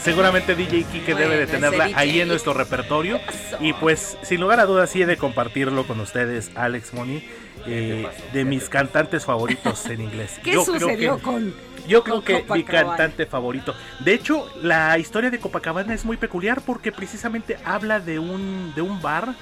Seguramente 0.00 0.54
DJ 0.54 0.84
Kike 0.84 1.14
debe 1.14 1.36
de 1.36 1.46
tenerla 1.46 1.90
ahí 1.94 2.20
en 2.20 2.28
nuestro 2.28 2.52
repertorio. 2.54 3.20
Y 3.60 3.72
pues, 3.74 4.16
sin 4.22 4.40
lugar 4.40 4.60
a 4.60 4.66
dudas, 4.66 4.90
sí 4.90 5.02
he 5.02 5.06
de 5.06 5.16
compartirlo 5.16 5.86
con 5.86 6.00
ustedes, 6.00 6.50
Alex 6.54 6.92
Money, 6.94 7.28
eh, 7.66 8.06
de 8.32 8.44
mis 8.44 8.68
cantantes 8.68 9.24
favoritos 9.24 9.86
en 9.86 10.00
inglés. 10.00 10.40
¿Qué 10.44 10.52
Yo 10.52 10.64
creo 10.64 10.78
sucedió 10.80 11.16
que- 11.16 11.22
con.? 11.22 11.54
Yo 11.88 12.04
creo 12.04 12.16
con 12.16 12.24
que 12.24 12.44
mi 12.54 12.62
cantante 12.62 13.26
favorito. 13.26 13.74
De 14.00 14.14
hecho, 14.14 14.48
la 14.62 14.96
historia 14.98 15.30
de 15.30 15.40
Copacabana 15.40 15.92
es 15.94 16.04
muy 16.04 16.16
peculiar 16.16 16.60
porque 16.64 16.92
precisamente 16.92 17.56
habla 17.64 17.98
de 17.98 18.20
un, 18.20 18.72
de 18.76 18.82
un 18.82 19.02
bar, 19.02 19.34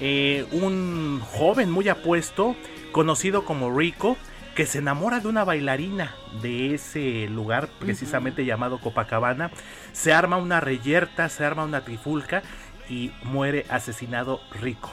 eh, 0.00 0.44
un 0.52 1.22
joven 1.32 1.70
muy 1.70 1.88
apuesto, 1.88 2.54
conocido 2.92 3.46
como 3.46 3.74
Rico, 3.74 4.18
que 4.56 4.66
se 4.66 4.78
enamora 4.78 5.20
de 5.20 5.28
una 5.28 5.44
bailarina 5.44 6.14
de 6.40 6.74
ese 6.74 7.28
lugar 7.28 7.68
precisamente 7.78 8.46
llamado 8.46 8.80
Copacabana. 8.80 9.50
Se 9.92 10.14
arma 10.14 10.38
una 10.38 10.60
reyerta, 10.60 11.28
se 11.28 11.44
arma 11.44 11.64
una 11.64 11.82
trifulca 11.82 12.42
y 12.88 13.12
muere 13.22 13.66
asesinado 13.68 14.40
Rico. 14.50 14.90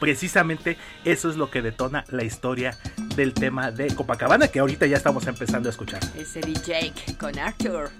Precisamente 0.00 0.78
eso 1.04 1.28
es 1.28 1.36
lo 1.36 1.50
que 1.50 1.60
detona 1.60 2.04
la 2.08 2.24
historia 2.24 2.76
del 3.14 3.34
tema 3.34 3.70
de 3.70 3.94
Copacabana 3.94 4.48
que 4.48 4.60
ahorita 4.60 4.86
ya 4.86 4.96
estamos 4.96 5.26
empezando 5.26 5.68
a 5.68 5.70
escuchar. 5.70 6.00
Ese 6.16 6.40
DJ 6.40 6.94
con 7.20 7.38
Arthur. 7.38 7.90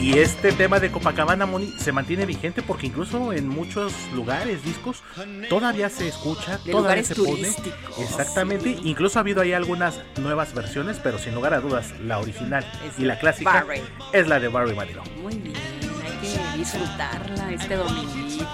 Y 0.00 0.18
este 0.18 0.52
tema 0.52 0.80
de 0.80 0.90
Copacabana 0.90 1.44
Moni 1.44 1.74
se 1.78 1.92
mantiene 1.92 2.24
vigente 2.24 2.62
porque 2.62 2.86
incluso 2.86 3.34
en 3.34 3.46
muchos 3.48 3.92
lugares, 4.14 4.64
discos, 4.64 5.02
todavía 5.50 5.90
se 5.90 6.08
escucha, 6.08 6.58
De 6.58 6.72
todavía 6.72 7.02
lugares 7.02 7.06
se 7.08 7.14
pone. 7.16 7.48
Exactamente. 7.98 8.78
Incluso 8.82 9.18
ha 9.18 9.20
habido 9.20 9.42
ahí 9.42 9.52
algunas 9.52 10.00
nuevas 10.18 10.54
versiones, 10.54 10.98
pero 11.02 11.18
sin 11.18 11.34
lugar 11.34 11.52
a 11.52 11.60
dudas, 11.60 11.92
la 12.00 12.18
original 12.18 12.64
Es 12.88 12.98
y 12.98 13.04
la 13.04 13.18
clásica 13.18 13.64
Barry. 13.64 13.82
es 14.12 14.26
la 14.26 14.40
de 14.40 14.48
Barry 14.48 14.74
Manilow. 14.74 15.04
Muy 15.20 15.36
bien, 15.36 15.56
hay 16.02 16.12
que 16.28 16.58
disfrutarla 16.58 17.52
este 17.52 17.76
dominguito. 17.76 18.46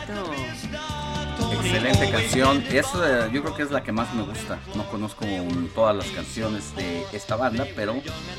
Excelente 1.52 2.10
canción. 2.10 2.64
Es, 2.70 2.86
yo 3.32 3.42
creo 3.42 3.54
que 3.54 3.62
es 3.62 3.70
la 3.70 3.84
que 3.84 3.92
más 3.92 4.12
me 4.14 4.22
gusta. 4.22 4.58
No 4.74 4.84
conozco 4.90 5.24
todas 5.76 5.94
las 5.94 6.06
canciones 6.08 6.74
de 6.74 7.04
esta 7.12 7.36
banda, 7.36 7.66
pero 7.76 7.94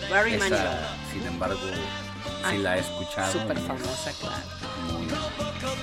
Barry 0.09 0.33
esa, 0.33 0.49
Manilow. 0.49 0.73
sin 1.13 1.25
embargo, 1.25 1.59
sí 2.49 2.57
la 2.57 2.77
he 2.77 2.79
escuchado. 2.79 3.31
Súper 3.31 3.57
famosa, 3.59 4.11
claro. 4.19 4.43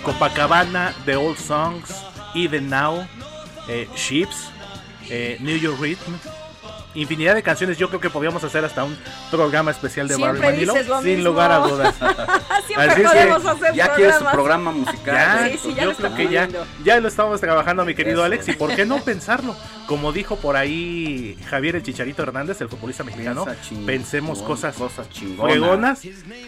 Copacabana, 0.03 0.95
The 1.05 1.17
Old 1.17 1.39
Songs, 1.39 1.91
Even 2.35 2.69
Now, 2.69 3.07
eh, 3.69 3.89
Ships, 3.95 4.49
eh, 5.09 5.37
New 5.41 5.57
York 5.57 5.81
Rhythm. 5.81 6.19
Infinidad 6.95 7.35
de 7.35 7.43
canciones, 7.43 7.77
yo 7.79 7.89
creo 7.89 8.01
que 8.01 8.11
podríamos 8.11 8.43
hacer 8.45 8.65
hasta 8.65 8.85
un 8.85 8.97
programa 9.31 9.71
especial 9.71 10.07
de 10.09 10.15
Siempre 10.15 10.41
Barry 10.41 10.65
Manilow, 10.67 10.77
sin 11.03 11.05
mismo. 11.17 11.25
lugar 11.25 11.53
a 11.53 11.59
dudas. 11.59 11.95
Siempre 12.67 12.87
Así 12.89 13.03
es 13.03 13.11
que 13.11 13.17
podemos 13.17 13.47
hacer 13.47 13.75
ya 13.75 13.95
quieres 13.95 14.17
su 14.17 14.25
programa 14.27 14.71
musical. 14.73 15.15
Ya, 15.15 15.49
Sí, 15.49 15.59
sí, 15.63 15.75
ya 15.75 15.83
yo 15.85 15.91
lo 15.91 15.97
creo 15.97 16.15
que 16.15 16.29
ya, 16.29 16.49
ya 16.85 17.01
lo 17.01 17.09
estamos 17.09 17.41
trabajando, 17.41 17.85
mi 17.85 17.95
querido 17.95 18.19
Eso. 18.19 18.25
Alex, 18.27 18.49
y 18.49 18.53
por 18.53 18.75
qué 18.75 18.87
no 18.87 18.99
pensarlo. 19.05 19.57
Como 19.87 20.13
dijo 20.13 20.37
por 20.37 20.57
ahí 20.57 21.37
Javier 21.51 21.77
el 21.77 21.83
Chicharito 21.83 22.23
Hernández, 22.23 22.59
el 22.63 22.71
futbolista 22.71 23.05
mexicano, 23.05 23.45
chingón, 23.69 23.85
pensemos 23.85 24.41
cosas, 24.41 24.75
cosas 24.77 25.07
fregonas, 25.11 26.01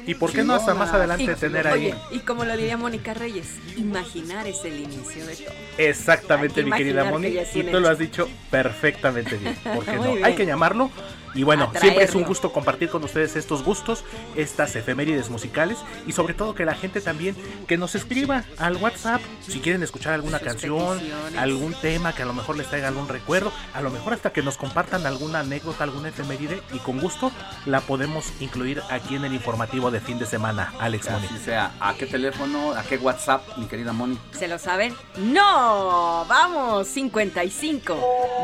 y 0.07 0.15
por 0.15 0.33
qué 0.33 0.43
no 0.43 0.55
hasta 0.55 0.73
más 0.75 0.91
adelante 0.95 1.25
Y- 1.25 1.35
tener 1.35 1.67
ahí. 1.69 1.95
Y 2.13 2.21
como 2.21 2.45
lo 2.47 2.57
diría 2.57 2.79
Mónica 2.79 3.13
Reyes, 3.13 3.49
imaginar 3.77 4.47
es 4.47 4.65
el 4.65 4.81
inicio 4.81 5.27
de 5.27 5.37
todo. 5.37 5.55
Exactamente, 5.77 6.61
Hay 6.61 6.67
mi 6.71 6.73
querida 6.77 7.11
es 7.11 7.55
y 7.55 7.63
tú 7.65 7.79
lo 7.79 7.89
has 7.91 7.99
dicho 7.99 8.27
perfectamente 8.51 9.37
bien. 9.37 9.55
¿Por 9.63 9.85
qué 9.85 9.93
no? 9.97 10.13
bien. 10.15 10.25
Hay 10.37 10.45
que 10.45 10.47
llamarlo. 10.47 10.91
Y 11.35 11.43
bueno, 11.43 11.71
siempre 11.79 12.05
es 12.05 12.15
un 12.15 12.25
gusto 12.25 12.51
compartir 12.51 12.89
con 12.89 13.05
ustedes 13.05 13.37
estos 13.37 13.63
gustos, 13.63 14.05
estas 14.37 14.75
efemérides 14.75 15.29
musicales 15.29 15.79
y 16.07 16.13
sobre 16.13 16.33
todo 16.33 16.55
que 16.55 16.65
la 16.65 16.75
gente 16.75 17.03
también 17.03 17.37
que 17.67 17.77
nos 17.77 17.95
escriba 17.95 18.45
al 18.59 18.77
WhatsApp 18.77 19.21
si 19.47 19.61
quieren 19.61 19.83
escuchar 19.83 20.15
alguna 20.15 20.39
Sus 20.39 20.49
canción, 20.49 20.99
algún 21.37 21.75
tema 21.75 22.15
que 22.15 22.23
a 22.23 22.25
lo 22.25 22.33
mejor 22.33 22.57
les 22.57 22.69
traiga 22.69 22.89
algún 22.89 23.07
recuerdo, 23.07 23.53
a 23.75 23.83
lo 23.83 23.91
mejor 23.91 24.15
hasta 24.15 24.33
que 24.33 24.43
nos 24.43 24.57
compartan 24.57 25.05
alguna 25.05 25.41
anécdota, 25.41 25.85
alguna 25.85 26.09
efeméride 26.09 26.63
y 26.73 26.79
con 26.79 27.01
gusto 27.01 27.31
la 27.67 27.83
podemos 27.83 28.33
incluir 28.41 28.81
aquí 28.89 29.17
en 29.17 29.27
el 29.27 29.35
informativo 29.35 29.91
de 29.91 30.01
fin 30.01 30.19
de 30.19 30.25
semana, 30.25 30.73
Alex 30.81 31.07
Que 31.07 31.13
Moni. 31.13 31.27
así 31.27 31.39
sea. 31.45 31.73
¿A 31.81 31.95
qué 31.95 32.07
teléfono? 32.07 32.73
¿A 32.73 32.83
qué 32.83 32.97
WhatsApp, 32.97 33.43
mi 33.59 33.67
querida 33.67 33.93
Moni? 33.93 34.19
¿Se 34.33 34.49
lo 34.49 34.59
saben? 34.59 34.95
No, 35.19 36.25
vamos, 36.27 36.89
55 36.89 37.99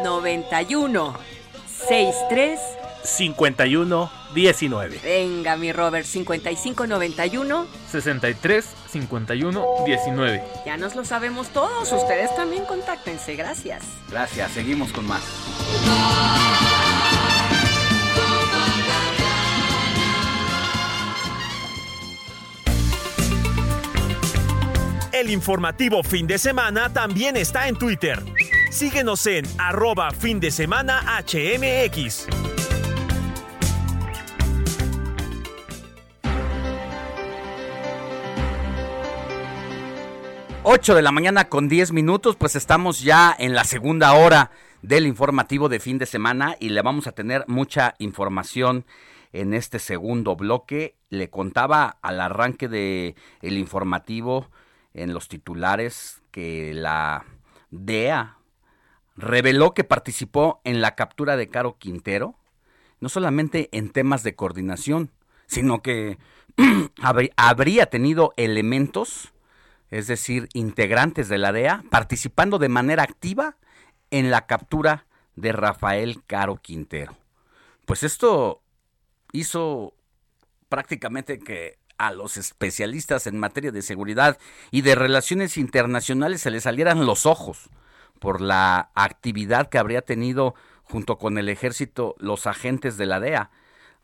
91 0.04 1.41
63 1.88 2.60
51 3.04 4.10
19. 4.34 5.00
Venga, 5.02 5.56
mi 5.56 5.72
Robert, 5.72 6.06
55 6.06 6.86
91 6.86 7.66
63 7.90 8.64
51 8.90 9.66
19. 9.84 10.44
Ya 10.64 10.76
nos 10.76 10.94
lo 10.94 11.04
sabemos 11.04 11.48
todos, 11.48 11.92
ustedes 11.92 12.34
también 12.36 12.64
contáctense, 12.64 13.34
gracias. 13.34 13.82
Gracias, 14.10 14.52
seguimos 14.52 14.92
con 14.92 15.06
más. 15.06 15.22
El 25.12 25.30
informativo 25.30 26.02
fin 26.02 26.26
de 26.26 26.38
semana 26.38 26.92
también 26.92 27.36
está 27.36 27.68
en 27.68 27.76
Twitter. 27.76 28.22
Síguenos 28.72 29.26
en 29.26 29.44
arroba 29.58 30.12
fin 30.12 30.40
de 30.40 30.50
semana 30.50 31.02
HMX. 31.20 32.26
8 40.62 40.94
de 40.94 41.02
la 41.02 41.12
mañana 41.12 41.50
con 41.50 41.68
10 41.68 41.92
minutos, 41.92 42.36
pues 42.36 42.56
estamos 42.56 43.02
ya 43.02 43.36
en 43.38 43.54
la 43.54 43.64
segunda 43.64 44.14
hora 44.14 44.50
del 44.80 45.06
informativo 45.06 45.68
de 45.68 45.78
fin 45.78 45.98
de 45.98 46.06
semana 46.06 46.56
y 46.58 46.70
le 46.70 46.80
vamos 46.80 47.06
a 47.06 47.12
tener 47.12 47.44
mucha 47.48 47.94
información 47.98 48.86
en 49.34 49.52
este 49.52 49.80
segundo 49.80 50.34
bloque. 50.34 50.96
Le 51.10 51.28
contaba 51.28 51.98
al 52.00 52.22
arranque 52.22 52.68
de 52.68 53.16
el 53.42 53.58
informativo 53.58 54.48
en 54.94 55.12
los 55.12 55.28
titulares 55.28 56.22
que 56.30 56.72
la 56.72 57.26
DEA 57.70 58.38
reveló 59.16 59.74
que 59.74 59.84
participó 59.84 60.60
en 60.64 60.80
la 60.80 60.94
captura 60.94 61.36
de 61.36 61.48
Caro 61.48 61.76
Quintero, 61.78 62.36
no 63.00 63.08
solamente 63.08 63.68
en 63.72 63.90
temas 63.90 64.22
de 64.22 64.34
coordinación, 64.34 65.10
sino 65.46 65.82
que 65.82 66.18
habrí- 66.56 67.32
habría 67.36 67.86
tenido 67.86 68.32
elementos 68.36 69.32
es 69.90 70.06
decir, 70.06 70.48
integrantes 70.54 71.28
de 71.28 71.36
la 71.36 71.52
DEA, 71.52 71.84
participando 71.90 72.58
de 72.58 72.70
manera 72.70 73.02
activa 73.02 73.56
en 74.10 74.30
la 74.30 74.46
captura 74.46 75.04
de 75.36 75.52
Rafael 75.52 76.22
Caro 76.26 76.56
Quintero. 76.56 77.14
Pues 77.84 78.02
esto 78.02 78.62
hizo 79.32 79.92
prácticamente 80.70 81.38
que 81.38 81.76
a 81.98 82.10
los 82.12 82.38
especialistas 82.38 83.26
en 83.26 83.38
materia 83.38 83.70
de 83.70 83.82
seguridad 83.82 84.38
y 84.70 84.80
de 84.80 84.94
relaciones 84.94 85.58
internacionales 85.58 86.40
se 86.40 86.50
les 86.50 86.62
salieran 86.62 87.04
los 87.04 87.26
ojos 87.26 87.68
por 88.22 88.40
la 88.40 88.92
actividad 88.94 89.68
que 89.68 89.78
habría 89.78 90.00
tenido 90.00 90.54
junto 90.84 91.18
con 91.18 91.38
el 91.38 91.48
ejército 91.48 92.14
los 92.18 92.46
agentes 92.46 92.96
de 92.96 93.06
la 93.06 93.18
DEA. 93.18 93.50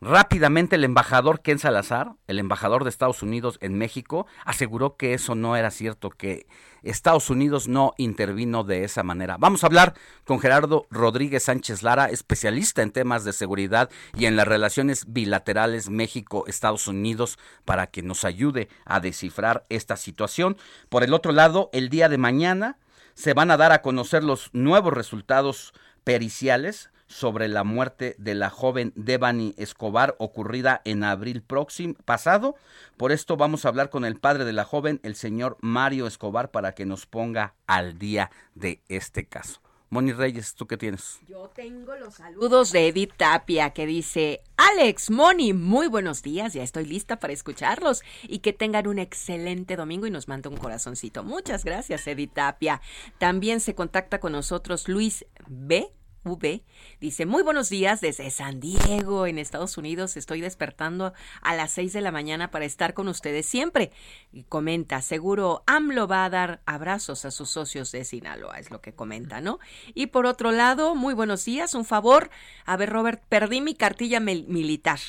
Rápidamente 0.01 0.75
el 0.75 0.83
embajador 0.83 1.39
Ken 1.39 1.57
Salazar, 1.57 2.15
el 2.27 2.37
embajador 2.37 2.83
de 2.83 2.89
Estados 2.89 3.23
Unidos 3.23 3.57
en 3.61 3.77
México, 3.77 4.27
aseguró 4.43 4.97
que 4.97 5.13
eso 5.13 5.35
no 5.35 5.55
era 5.55 5.71
cierto, 5.71 6.09
que 6.09 6.47
Estados 6.83 7.29
Unidos 7.29 7.69
no 7.69 7.93
intervino 7.97 8.65
de 8.65 8.83
esa 8.83 9.03
manera. 9.03 9.37
Vamos 9.39 9.63
a 9.63 9.67
hablar 9.67 9.93
con 10.25 10.41
Gerardo 10.41 10.85
Rodríguez 10.89 11.43
Sánchez 11.43 11.81
Lara, 11.81 12.07
especialista 12.09 12.81
en 12.81 12.91
temas 12.91 13.23
de 13.23 13.31
seguridad 13.31 13.89
y 14.17 14.25
en 14.25 14.35
las 14.35 14.49
relaciones 14.49 15.05
bilaterales 15.07 15.89
México-Estados 15.89 16.87
Unidos, 16.87 17.39
para 17.63 17.87
que 17.87 18.01
nos 18.01 18.25
ayude 18.25 18.67
a 18.83 18.99
descifrar 18.99 19.65
esta 19.69 19.95
situación. 19.95 20.57
Por 20.89 21.03
el 21.05 21.13
otro 21.13 21.31
lado, 21.31 21.69
el 21.71 21.87
día 21.87 22.09
de 22.09 22.17
mañana 22.17 22.77
se 23.19 23.33
van 23.33 23.51
a 23.51 23.57
dar 23.57 23.73
a 23.73 23.81
conocer 23.81 24.23
los 24.23 24.49
nuevos 24.53 24.93
resultados 24.93 25.73
periciales 26.05 26.89
sobre 27.07 27.49
la 27.49 27.65
muerte 27.65 28.15
de 28.17 28.33
la 28.33 28.49
joven 28.49 28.93
Devani 28.95 29.53
Escobar 29.57 30.15
ocurrida 30.19 30.81
en 30.85 31.03
abril 31.03 31.41
próximo 31.41 31.95
pasado. 32.05 32.55
Por 32.95 33.11
esto 33.11 33.35
vamos 33.35 33.65
a 33.65 33.67
hablar 33.67 33.89
con 33.89 34.05
el 34.05 34.15
padre 34.15 34.45
de 34.45 34.53
la 34.53 34.63
joven, 34.63 35.01
el 35.03 35.15
señor 35.15 35.57
Mario 35.59 36.07
Escobar, 36.07 36.49
para 36.51 36.73
que 36.73 36.85
nos 36.85 37.07
ponga 37.07 37.55
al 37.67 37.99
día 37.99 38.31
de 38.55 38.81
este 38.87 39.25
caso. 39.25 39.59
Moni 39.91 40.11
Reyes, 40.13 40.53
¿tú 40.53 40.67
qué 40.67 40.77
tienes? 40.77 41.19
Yo 41.27 41.49
tengo 41.55 41.95
los 41.95 42.15
saludos 42.15 42.71
de 42.71 42.87
Edith 42.89 43.13
Tapia 43.17 43.71
que 43.71 43.87
dice, 43.87 44.41
Alex, 44.55 45.09
Moni, 45.09 45.53
muy 45.53 45.87
buenos 45.87 46.21
días, 46.21 46.53
ya 46.53 46.61
estoy 46.61 46.85
lista 46.85 47.19
para 47.19 47.33
escucharlos 47.33 48.03
y 48.21 48.39
que 48.39 48.53
tengan 48.53 48.85
un 48.85 48.99
excelente 48.99 49.75
domingo 49.75 50.05
y 50.05 50.11
nos 50.11 50.27
manda 50.27 50.49
un 50.49 50.57
corazoncito. 50.57 51.23
Muchas 51.23 51.65
gracias, 51.65 52.05
Edith 52.05 52.33
Tapia. 52.33 52.81
También 53.17 53.61
se 53.61 53.73
contacta 53.73 54.19
con 54.19 54.33
nosotros 54.33 54.87
Luis 54.87 55.25
B. 55.47 55.91
V 56.23 56.63
dice, 56.99 57.25
muy 57.25 57.43
buenos 57.43 57.69
días 57.69 58.01
desde 58.01 58.29
San 58.29 58.59
Diego, 58.59 59.25
en 59.25 59.37
Estados 59.37 59.77
Unidos. 59.77 60.17
Estoy 60.17 60.41
despertando 60.41 61.13
a 61.41 61.55
las 61.55 61.71
6 61.71 61.93
de 61.93 62.01
la 62.01 62.11
mañana 62.11 62.51
para 62.51 62.65
estar 62.65 62.93
con 62.93 63.07
ustedes 63.07 63.45
siempre. 63.45 63.91
Y 64.31 64.43
comenta, 64.43 65.01
seguro 65.01 65.63
AMLO 65.65 66.07
va 66.07 66.25
a 66.25 66.29
dar 66.29 66.61
abrazos 66.65 67.25
a 67.25 67.31
sus 67.31 67.49
socios 67.49 67.91
de 67.91 68.03
Sinaloa, 68.03 68.59
es 68.59 68.71
lo 68.71 68.81
que 68.81 68.93
comenta, 68.93 69.41
¿no? 69.41 69.59
Y 69.93 70.07
por 70.07 70.25
otro 70.25 70.51
lado, 70.51 70.95
muy 70.95 71.13
buenos 71.13 71.45
días, 71.45 71.73
un 71.73 71.85
favor. 71.85 72.29
A 72.65 72.77
ver, 72.77 72.89
Robert, 72.89 73.23
perdí 73.29 73.61
mi 73.61 73.75
cartilla 73.75 74.19
militar. 74.19 74.99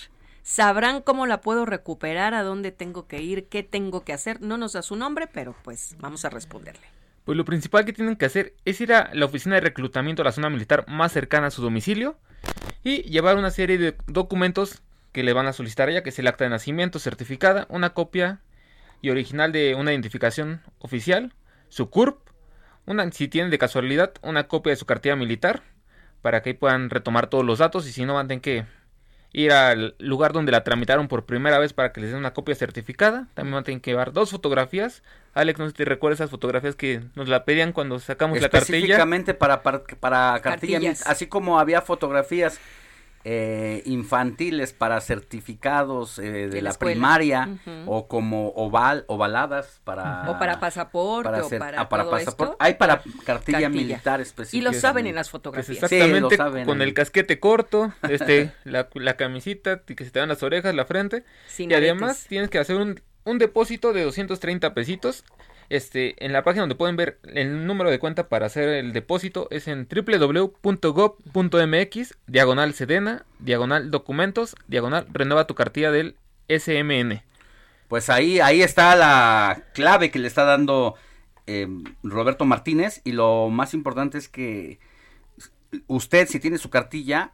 Sabrán 0.43 1.03
cómo 1.03 1.27
la 1.27 1.41
puedo 1.41 1.67
recuperar, 1.67 2.35
a 2.35 2.43
dónde 2.43 2.73
tengo 2.73 3.07
que 3.07 3.23
ir, 3.23 3.47
qué 3.49 3.63
tengo 3.63 4.05
que 4.05 4.13
hacer. 4.13 4.41
No 4.41 4.57
nos 4.57 4.73
da 4.73 4.83
su 4.83 4.97
nombre, 4.97 5.27
pero 5.27 5.55
pues 5.63 5.97
vamos 5.99 6.25
a 6.25 6.31
responderle. 6.31 7.00
Pues 7.25 7.37
lo 7.37 7.45
principal 7.45 7.85
que 7.85 7.93
tienen 7.93 8.16
que 8.16 8.27
hacer 8.27 8.55
es 8.64 8.81
ir 8.81 8.93
a 8.93 9.11
la 9.12 9.27
oficina 9.27 9.57
de 9.57 9.61
reclutamiento 9.61 10.23
de 10.23 10.29
la 10.29 10.33
zona 10.33 10.51
militar 10.51 10.85
más 10.89 11.12
cercana 11.12 11.49
a 11.49 11.51
su 11.51 11.62
domicilio 11.62 12.16
y 12.83 13.03
llevar 13.03 13.37
una 13.37 13.51
serie 13.51 13.79
de 13.79 13.97
documentos 14.07 14.83
que 15.12 15.23
le 15.23 15.33
van 15.33 15.47
a 15.47 15.53
solicitar 15.53 15.89
a 15.89 16.03
que 16.03 16.11
es 16.11 16.18
el 16.18 16.27
acta 16.27 16.45
de 16.45 16.51
nacimiento 16.51 16.99
certificada, 16.99 17.66
una 17.68 17.91
copia 17.91 18.41
y 19.03 19.11
original 19.11 19.53
de 19.53 19.75
una 19.75 19.93
identificación 19.93 20.62
oficial, 20.79 21.35
su 21.68 21.91
CURP, 21.91 22.18
una, 22.87 23.11
si 23.12 23.29
tienen 23.29 23.51
de 23.51 23.59
casualidad, 23.59 24.12
una 24.23 24.49
copia 24.49 24.71
de 24.71 24.77
su 24.77 24.87
cartilla 24.87 25.16
militar, 25.16 25.62
para 26.23 26.43
que 26.43 26.55
puedan 26.55 26.91
retomar 26.91 27.29
todos 27.29 27.45
los 27.45 27.59
datos 27.59 27.89
y 27.89 27.93
si 27.93 28.05
no 28.05 28.14
van 28.14 28.27
a 28.27 28.29
tener 28.29 28.43
que 28.43 28.64
ir 29.33 29.53
al 29.53 29.95
lugar 29.99 30.33
donde 30.33 30.53
la 30.53 30.64
tramitaron 30.64 31.09
por 31.09 31.25
primera 31.25 31.59
vez 31.59 31.73
para 31.73 31.93
que 31.93 32.01
les 32.01 32.11
den 32.11 32.18
una 32.18 32.35
copia 32.35 32.55
certificada. 32.55 33.29
También 33.35 33.55
van 33.55 33.62
a 33.62 33.64
tener 33.64 33.81
que 33.81 33.91
llevar 33.91 34.12
dos 34.12 34.31
fotografías. 34.31 35.03
Alex, 35.35 35.59
no 35.59 35.66
sé 35.66 35.70
si 35.70 35.76
te 35.76 35.85
recuerdas 35.85 36.20
esas 36.20 36.31
fotografías 36.31 36.74
que 36.76 37.03
nos 37.14 37.28
la 37.28 37.45
pedían 37.45 37.72
cuando 37.72 37.99
sacamos 38.01 38.41
la 38.41 38.49
cartilla. 38.49 38.76
Específicamente 38.78 39.35
para, 39.35 39.62
para, 39.62 39.85
para 40.01 40.41
cartilla, 40.43 40.93
así 41.07 41.26
como 41.28 41.61
había 41.61 41.83
fotografías 41.83 42.59
eh, 43.22 43.83
infantiles 43.85 44.72
para 44.72 44.99
certificados 45.03 46.18
eh, 46.18 46.22
de, 46.22 46.49
De 46.49 46.62
la 46.62 46.72
primaria 46.72 47.51
o 47.87 48.09
como 48.09 48.49
oval 48.57 49.05
ovaladas 49.09 49.81
para 49.85 50.31
o 50.31 50.39
para 50.39 50.59
pasaporte 50.59 51.31
para 51.31 51.45
o 51.45 51.49
para, 51.51 51.81
ah, 51.83 51.89
para 51.91 52.03
todo 52.05 52.12
pasaporte. 52.12 52.53
esto. 52.53 52.57
Hay 52.64 52.74
para 52.74 53.03
cartilla, 53.26 53.61
Cartilla. 53.61 53.68
militar 53.68 54.20
Y 54.20 54.22
específica. 54.22 54.64
lo 54.72 54.72
saben 54.72 55.07
en 55.07 55.14
las 55.16 55.26
Pues 55.28 55.33
fotografías. 55.33 55.76
exactamente 55.83 56.16
Sí, 56.16 56.20
lo 56.20 56.31
saben 56.45 56.64
con 56.64 56.81
en- 56.81 56.89
el 56.89 56.95
casquete 56.95 57.39
corto, 57.39 57.93
este, 58.09 58.53
la, 58.64 58.89
la 58.95 59.16
camisita, 59.18 59.83
y 59.87 59.95
que 59.95 60.05
se 60.07 60.11
te 60.11 60.18
dan 60.20 60.31
las 60.31 60.43
orejas, 60.43 60.74
la 60.74 60.87
frente. 60.87 61.24
Sin 61.47 61.70
y 61.70 61.74
además 61.74 62.24
tienes 62.26 62.49
que 62.49 62.59
hacer 62.59 62.76
un, 62.76 63.03
un 63.25 63.39
depósito 63.39 63.93
de 63.93 64.05
230 64.05 64.75
pesitos. 64.75 65.25
Este, 65.68 66.25
en 66.25 66.33
la 66.33 66.43
página 66.43 66.62
donde 66.62 66.75
pueden 66.75 66.97
ver 66.97 67.21
el 67.33 67.64
número 67.64 67.91
de 67.91 68.01
cuenta 68.01 68.29
para 68.29 68.47
hacer 68.47 68.68
el 68.71 68.93
depósito 68.93 69.47
es 69.53 69.68
en 69.68 69.87
www.gov.mx, 69.89 70.59
diagonal 72.27 72.75
sedena, 72.75 73.25
diagonal 73.39 73.93
documentos, 73.93 74.57
diagonal 74.66 75.07
renueva 75.12 75.47
tu 75.47 75.55
cartilla 75.55 75.93
del 75.93 76.16
SMN. 76.49 77.23
Pues 77.87 78.11
ahí, 78.11 78.41
ahí 78.41 78.62
está 78.62 78.97
la 78.97 79.62
clave 79.73 80.11
que 80.11 80.18
le 80.18 80.27
está 80.27 80.43
dando 80.43 80.97
eh, 81.47 81.68
Roberto 82.03 82.45
Martínez 82.45 83.01
y 83.05 83.12
lo 83.12 83.49
más 83.49 83.73
importante 83.73 84.18
es 84.18 84.29
que 84.29 84.81
usted 85.87 86.27
si 86.27 86.41
tiene 86.41 86.59
su 86.59 86.71
cartilla 86.71 87.31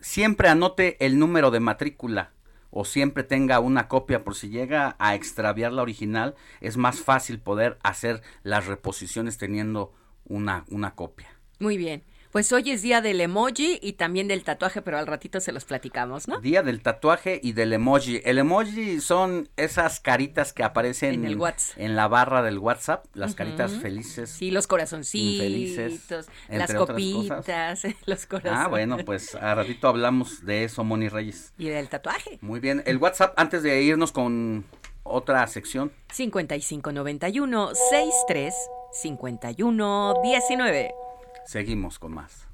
siempre 0.00 0.48
anote 0.48 0.96
el 1.04 1.18
número 1.18 1.50
de 1.50 1.60
matrícula 1.60 2.32
o 2.78 2.84
siempre 2.84 3.24
tenga 3.24 3.58
una 3.58 3.88
copia 3.88 4.22
por 4.22 4.34
si 4.34 4.50
llega 4.50 4.96
a 4.98 5.14
extraviar 5.14 5.72
la 5.72 5.80
original 5.80 6.34
es 6.60 6.76
más 6.76 7.00
fácil 7.00 7.40
poder 7.40 7.78
hacer 7.82 8.20
las 8.42 8.66
reposiciones 8.66 9.38
teniendo 9.38 9.94
una, 10.26 10.66
una 10.68 10.94
copia. 10.94 11.28
Muy 11.58 11.78
bien. 11.78 12.04
Pues 12.36 12.52
hoy 12.52 12.70
es 12.70 12.82
día 12.82 13.00
del 13.00 13.22
emoji 13.22 13.78
y 13.80 13.94
también 13.94 14.28
del 14.28 14.44
tatuaje, 14.44 14.82
pero 14.82 14.98
al 14.98 15.06
ratito 15.06 15.40
se 15.40 15.52
los 15.52 15.64
platicamos, 15.64 16.28
¿no? 16.28 16.38
Día 16.38 16.62
del 16.62 16.82
tatuaje 16.82 17.40
y 17.42 17.52
del 17.54 17.72
emoji. 17.72 18.20
El 18.26 18.36
emoji 18.36 19.00
son 19.00 19.48
esas 19.56 20.00
caritas 20.00 20.52
que 20.52 20.62
aparecen 20.62 21.14
En 21.14 21.24
el 21.24 21.38
WhatsApp. 21.38 21.78
en 21.80 21.96
la 21.96 22.08
barra 22.08 22.42
del 22.42 22.58
WhatsApp, 22.58 23.06
las 23.14 23.34
caritas 23.34 23.72
felices. 23.72 24.28
Sí, 24.28 24.50
los 24.50 24.66
corazoncitos, 24.66 25.46
infelices, 25.46 26.28
las 26.50 26.74
copitas, 26.74 27.80
los 28.04 28.26
corazones. 28.26 28.58
Ah, 28.66 28.68
bueno, 28.68 28.98
pues 29.06 29.34
a 29.34 29.54
ratito 29.54 29.88
hablamos 29.88 30.44
de 30.44 30.64
eso, 30.64 30.84
Moni 30.84 31.08
Reyes. 31.08 31.54
Y 31.56 31.70
del 31.70 31.88
tatuaje. 31.88 32.38
Muy 32.42 32.60
bien. 32.60 32.82
El 32.84 32.98
WhatsApp, 32.98 33.32
antes 33.38 33.62
de 33.62 33.80
irnos 33.80 34.12
con 34.12 34.66
otra 35.04 35.46
sección. 35.46 35.90
5591 36.12 37.74
63 37.74 38.54
51 38.92 40.14
19. 40.22 41.05
Seguimos 41.46 42.00
con 42.00 42.12
más. 42.12 42.46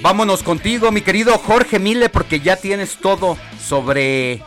Vámonos 0.00 0.42
contigo, 0.42 0.90
mi 0.90 1.00
querido 1.00 1.38
Jorge 1.38 1.78
Mille, 1.78 2.10
porque 2.10 2.40
ya 2.40 2.56
tienes 2.56 2.96
todo 2.98 3.38
sobre 3.58 4.42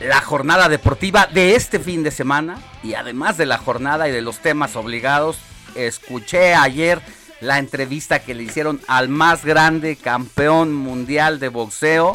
la 0.00 0.20
jornada 0.20 0.68
deportiva 0.68 1.26
de 1.26 1.54
este 1.54 1.78
fin 1.78 2.02
de 2.02 2.10
semana. 2.10 2.58
Y 2.82 2.94
además 2.94 3.38
de 3.38 3.46
la 3.46 3.56
jornada 3.56 4.08
y 4.08 4.12
de 4.12 4.20
los 4.20 4.40
temas 4.40 4.76
obligados, 4.76 5.38
escuché 5.74 6.54
ayer 6.54 7.00
la 7.40 7.58
entrevista 7.58 8.20
que 8.20 8.34
le 8.34 8.44
hicieron 8.44 8.80
al 8.86 9.08
más 9.08 9.44
grande 9.44 9.96
campeón 9.96 10.72
mundial 10.74 11.40
de 11.40 11.48
boxeo. 11.48 12.14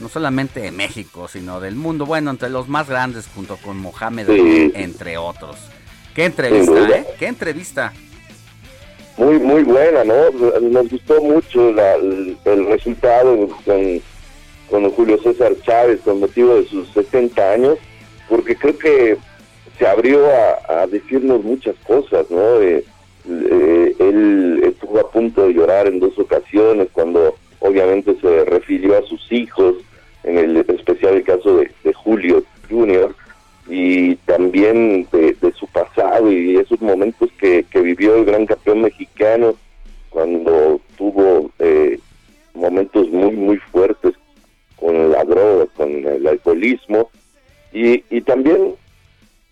No 0.00 0.08
solamente 0.08 0.60
de 0.60 0.70
México, 0.70 1.26
sino 1.28 1.58
del 1.60 1.74
mundo. 1.74 2.06
Bueno, 2.06 2.30
entre 2.30 2.48
los 2.50 2.68
más 2.68 2.88
grandes, 2.88 3.26
junto 3.34 3.56
con 3.56 3.78
Mohamed 3.78 4.26
Sí. 4.28 4.72
Entre 4.74 5.18
otros. 5.18 5.56
Qué 6.14 6.24
entrevista. 6.24 6.88
¿eh? 6.90 7.04
Qué 7.18 7.26
entrevista. 7.26 7.92
muy 9.16 9.38
muy 9.40 9.64
buena, 9.64 10.04
¿no? 10.04 10.30
Nos 10.60 10.88
gustó 10.88 11.20
mucho 11.20 11.72
la- 11.72 11.96
el, 11.96 12.38
el 12.44 12.66
resultado 12.66 13.48
con, 13.64 14.00
con 14.70 14.90
Julio 14.92 15.20
César 15.22 15.52
Chávez 15.66 16.00
con 16.04 16.20
motivo 16.20 16.54
de 16.54 16.68
sus 16.68 16.88
70 16.92 17.50
años, 17.52 17.78
porque 18.28 18.54
creo 18.56 18.78
que 18.78 19.16
se 19.78 19.86
abrió 19.86 20.26
a, 20.68 20.86
decirnos 20.86 21.44
muchas 21.44 21.76
cosas, 21.86 22.30
¿no? 22.30 22.60
Eh, 22.60 22.84
eh, 23.28 23.94
él 23.98 24.60
estuvo 24.64 24.98
a 24.98 25.10
punto 25.10 25.46
de 25.46 25.54
llorar 25.54 25.86
en 25.86 26.00
dos 26.00 26.18
ocasiones 26.18 26.88
cuando 26.92 27.34
obviamente 27.60 28.16
se 28.20 28.44
refirió 28.44 28.98
a 28.98 29.02
sus 29.02 29.30
hijos, 29.30 29.76
en 30.24 30.38
el 30.38 30.56
especial 30.56 31.14
el 31.14 31.24
caso 31.24 31.56
de, 31.56 31.70
Julio 31.92 32.42
Junior, 32.68 33.14
y 33.68 34.16
también 34.16 35.06
de, 35.12 35.34
de 35.34 35.52
su 35.52 35.66
pasado 35.66 36.32
y 36.32 36.56
esos 36.56 36.80
momentos 36.80 37.28
que, 37.38 37.64
que 37.70 37.80
vivió 37.80 38.16
el 38.16 38.24
gran 38.24 38.46
campeón 38.46 38.82
mexicano 38.82 39.54
cuando 40.08 40.80
tuvo 40.96 41.50
eh, 41.58 41.98
momentos 42.54 43.08
muy 43.10 43.32
muy 43.32 43.58
fuertes 43.58 44.14
con 44.76 45.12
la 45.12 45.22
droga, 45.24 45.66
con 45.76 45.90
el 45.90 46.26
alcoholismo 46.26 47.10
y, 47.72 48.02
y 48.08 48.22
también 48.22 48.74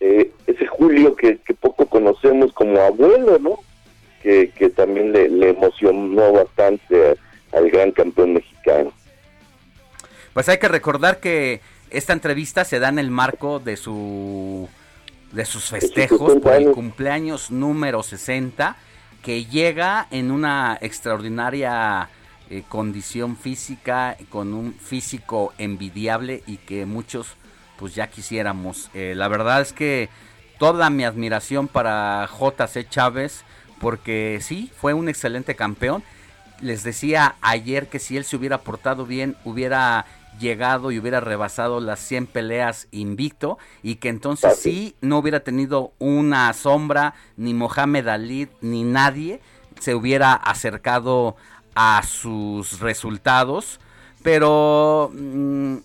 eh, 0.01 0.31
ese 0.47 0.67
Julio 0.67 1.17
que, 1.17 1.39
que 1.39 1.55
poco 1.55 1.87
conocemos 1.87 2.53
como 2.53 2.81
abuelo, 2.81 3.39
¿no? 3.39 3.59
Que, 4.23 4.51
que 4.51 4.71
también 4.71 5.13
le, 5.13 5.29
le 5.29 5.51
emocionó 5.51 6.33
bastante 6.33 7.17
al 7.53 7.71
gran 7.71 7.93
campeón 7.93 8.35
mexicano. 8.35 8.93
Pues 10.33 10.49
hay 10.49 10.59
que 10.59 10.69
recordar 10.69 11.21
que 11.21 11.61
esta 11.91 12.13
entrevista 12.13 12.65
se 12.65 12.79
da 12.79 12.89
en 12.89 12.99
el 12.99 13.11
marco 13.11 13.59
de 13.59 13.77
su 13.77 14.69
de 15.33 15.45
sus 15.45 15.71
festejos 15.71 16.29
60 16.29 16.41
por 16.41 16.53
el 16.53 16.63
años. 16.63 16.75
cumpleaños 16.75 17.51
número 17.51 18.03
60 18.03 18.77
que 19.23 19.45
llega 19.45 20.07
en 20.11 20.31
una 20.31 20.79
extraordinaria 20.81 22.09
eh, 22.49 22.63
condición 22.69 23.37
física 23.37 24.17
con 24.29 24.55
un 24.55 24.75
físico 24.75 25.53
envidiable 25.59 26.43
y 26.47 26.59
que 26.59 26.87
muchos 26.87 27.37
pues 27.79 27.95
ya 27.95 28.09
quisiéramos. 28.09 28.91
Eh, 28.95 29.15
la 29.17 29.29
verdad 29.29 29.61
es 29.61 29.73
que 29.73 30.09
toda 30.59 30.91
mi 30.91 31.05
admiración 31.05 31.69
para 31.69 32.29
JC 32.29 32.89
Chávez 32.89 33.45
porque 33.81 34.39
sí, 34.41 34.71
fue 34.77 34.95
un 34.95 35.09
excelente 35.09 35.55
campeón. 35.55 36.03
Les 36.61 36.83
decía 36.83 37.37
ayer 37.43 37.89
que 37.89 37.99
si 37.99 38.17
él 38.17 38.25
se 38.25 38.37
hubiera 38.37 38.59
portado 38.59 39.05
bien, 39.07 39.37
hubiera 39.45 40.07
llegado 40.39 40.91
y 40.91 40.99
hubiera 40.99 41.21
rebasado 41.21 41.81
las 41.81 42.01
100 42.01 42.27
peleas 42.27 42.89
invicto 42.91 43.59
y 43.83 43.97
que 43.97 44.09
entonces 44.09 44.59
sí 44.59 44.95
no 45.01 45.19
hubiera 45.19 45.41
tenido 45.41 45.93
una 45.99 46.53
sombra, 46.53 47.15
ni 47.37 47.55
Mohamed 47.55 48.09
Ali, 48.09 48.49
ni 48.61 48.85
nadie 48.85 49.41
se 49.81 49.95
hubiera 49.95 50.33
acercado 50.33 51.37
a 51.75 52.03
sus 52.07 52.81
resultados. 52.81 53.81
Pero 54.23 55.11
mm, 55.13 55.77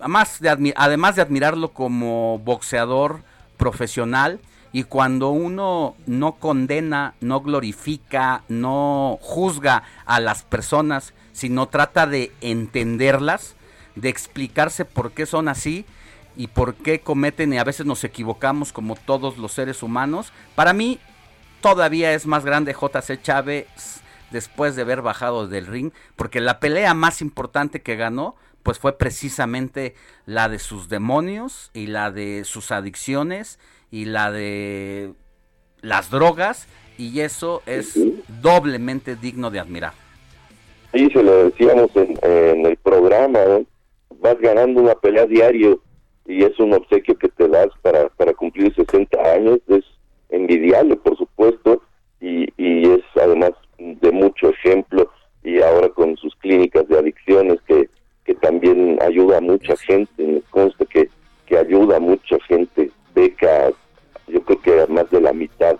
además, 0.00 0.40
de 0.40 0.74
además 0.76 1.16
de 1.16 1.22
admirarlo 1.22 1.72
como 1.72 2.38
boxeador 2.38 3.22
profesional, 3.56 4.40
y 4.72 4.84
cuando 4.84 5.30
uno 5.30 5.96
no 6.06 6.34
condena, 6.34 7.14
no 7.20 7.40
glorifica, 7.40 8.42
no 8.48 9.18
juzga 9.22 9.84
a 10.04 10.20
las 10.20 10.42
personas, 10.42 11.14
sino 11.32 11.68
trata 11.68 12.06
de 12.06 12.30
entenderlas, 12.42 13.56
de 13.94 14.10
explicarse 14.10 14.84
por 14.84 15.12
qué 15.12 15.24
son 15.24 15.48
así 15.48 15.86
y 16.36 16.48
por 16.48 16.74
qué 16.74 17.00
cometen 17.00 17.54
y 17.54 17.58
a 17.58 17.64
veces 17.64 17.86
nos 17.86 18.04
equivocamos 18.04 18.72
como 18.74 18.96
todos 18.96 19.38
los 19.38 19.52
seres 19.52 19.82
humanos, 19.82 20.32
para 20.54 20.74
mí 20.74 21.00
todavía 21.62 22.12
es 22.12 22.26
más 22.26 22.44
grande 22.44 22.74
JC 22.74 23.22
Chávez 23.22 23.66
después 24.30 24.76
de 24.76 24.82
haber 24.82 25.00
bajado 25.00 25.48
del 25.48 25.66
ring, 25.66 25.92
porque 26.16 26.40
la 26.40 26.60
pelea 26.60 26.92
más 26.92 27.22
importante 27.22 27.80
que 27.80 27.96
ganó 27.96 28.36
pues 28.66 28.80
fue 28.80 28.98
precisamente 28.98 29.94
la 30.26 30.48
de 30.48 30.58
sus 30.58 30.88
demonios 30.88 31.70
y 31.72 31.86
la 31.86 32.10
de 32.10 32.42
sus 32.42 32.72
adicciones 32.72 33.60
y 33.92 34.06
la 34.06 34.32
de 34.32 35.12
las 35.82 36.10
drogas 36.10 36.66
y 36.98 37.20
eso 37.20 37.62
es 37.66 37.96
doblemente 38.42 39.14
digno 39.14 39.52
de 39.52 39.60
admirar. 39.60 39.92
Sí, 40.92 41.08
se 41.12 41.22
lo 41.22 41.44
decíamos 41.44 41.90
en, 41.94 42.66
el 42.66 42.76
programa, 42.78 43.38
vas 44.18 44.36
ganando 44.40 44.80
una 44.80 44.96
pelea 44.96 45.26
diario 45.26 45.80
y 46.26 46.42
es 46.42 46.58
un 46.58 46.74
obsequio 46.74 47.16
que 47.16 47.28
te 47.28 47.46
das 47.46 47.68
para, 47.82 48.08
para 48.08 48.34
cumplir 48.34 48.74
60 48.74 49.32
años, 49.32 49.60
es 49.68 49.84
envidiable 50.30 50.96
por 50.96 51.16
supuesto 51.16 51.82
y, 52.20 52.48
y 52.56 52.90
es 52.90 53.04
además 53.14 53.52
de 53.78 54.10
mucho 54.10 54.50
ejemplo 54.50 55.08
y 55.44 55.62
ahora 55.62 55.88
con 55.90 56.16
sus 56.16 56.34
clínicas 56.34 56.88
de 56.88 56.98
adicciones 56.98 57.58
que, 57.68 57.88
que 58.26 58.34
también 58.34 58.98
ayuda 59.00 59.38
a 59.38 59.40
mucha 59.40 59.76
gente, 59.76 60.26
me 60.26 60.40
consta 60.50 60.84
que, 60.86 61.08
que 61.46 61.56
ayuda 61.56 61.96
a 61.96 62.00
mucha 62.00 62.36
gente, 62.48 62.90
becas, 63.14 63.72
yo 64.26 64.42
creo 64.42 64.60
que 64.60 64.92
más 64.92 65.08
de 65.10 65.20
la 65.20 65.32
mitad 65.32 65.76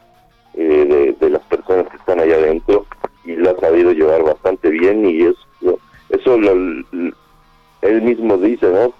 eh, 0.55 1.15
de, 1.19 1.31
las 1.31 1.43
personas 1.43 1.89
que 1.89 1.97
están 1.97 2.21
allá 2.21 2.37
adentro 2.37 2.87
y 3.25 3.35
lo 3.35 3.51
ha 3.51 3.61
sabido 3.61 3.93
llevar 3.93 4.23
bastante 4.23 4.71
bien 4.71 5.05
y 5.05 5.23
eso, 5.23 5.79
eso 6.09 6.39
lo, 6.39 6.53
él 7.83 8.03
mismo 8.03 8.39
dice, 8.39 8.69
¿no? 8.69 8.95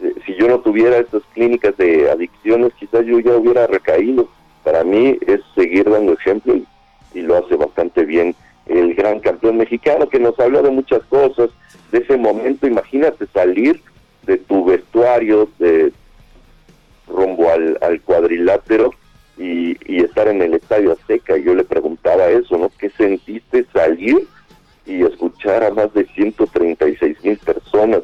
Eh, 0.00 0.14
si 0.26 0.34
yo 0.34 0.46
no 0.46 0.60
tuviera 0.60 0.98
estas 0.98 1.22
clínicas 1.32 1.74
de 1.78 2.10
adicciones, 2.10 2.74
quizás 2.74 3.06
yo 3.06 3.18
ya 3.20 3.34
hubiera 3.34 3.66
recaído. 3.66 4.28
Para 4.62 4.84
mí 4.84 5.18
es 5.26 5.40
seguir 5.54 5.88
dando 5.88 6.12
ejemplo 6.12 6.54
y, 6.54 6.66
y 7.14 7.22
lo 7.22 7.36
hace 7.36 7.56
bastante 7.56 8.04
bien 8.04 8.34
el 8.66 8.94
gran 8.94 9.20
campeón 9.20 9.58
mexicano 9.58 10.08
que 10.08 10.18
nos 10.18 10.38
habla 10.38 10.62
de 10.62 10.70
muchas 10.70 11.02
cosas, 11.04 11.50
de 11.92 11.98
ese 11.98 12.16
momento, 12.16 12.66
imagínate 12.66 13.26
salir 13.32 13.80
de 14.26 14.38
tu 14.38 14.64
vestuario, 14.64 15.48
de, 15.58 15.92
rumbo 17.06 17.50
al, 17.50 17.78
al 17.80 18.00
cuadrilátero 18.00 18.92
y, 19.36 19.74
estar 20.02 20.28
en 20.28 20.42
el 20.42 20.54
Estadio 20.54 20.92
Azteca. 20.92 21.36
Yo 21.36 21.54
le 21.54 21.64
preguntaba 21.64 22.28
eso, 22.28 22.56
¿no? 22.58 22.70
¿Qué 22.78 22.90
sentiste 22.90 23.64
salir 23.72 24.26
y 24.86 25.02
escuchar 25.02 25.64
a 25.64 25.70
más 25.70 25.92
de 25.94 26.06
136 26.06 27.24
mil 27.24 27.38
personas? 27.38 28.02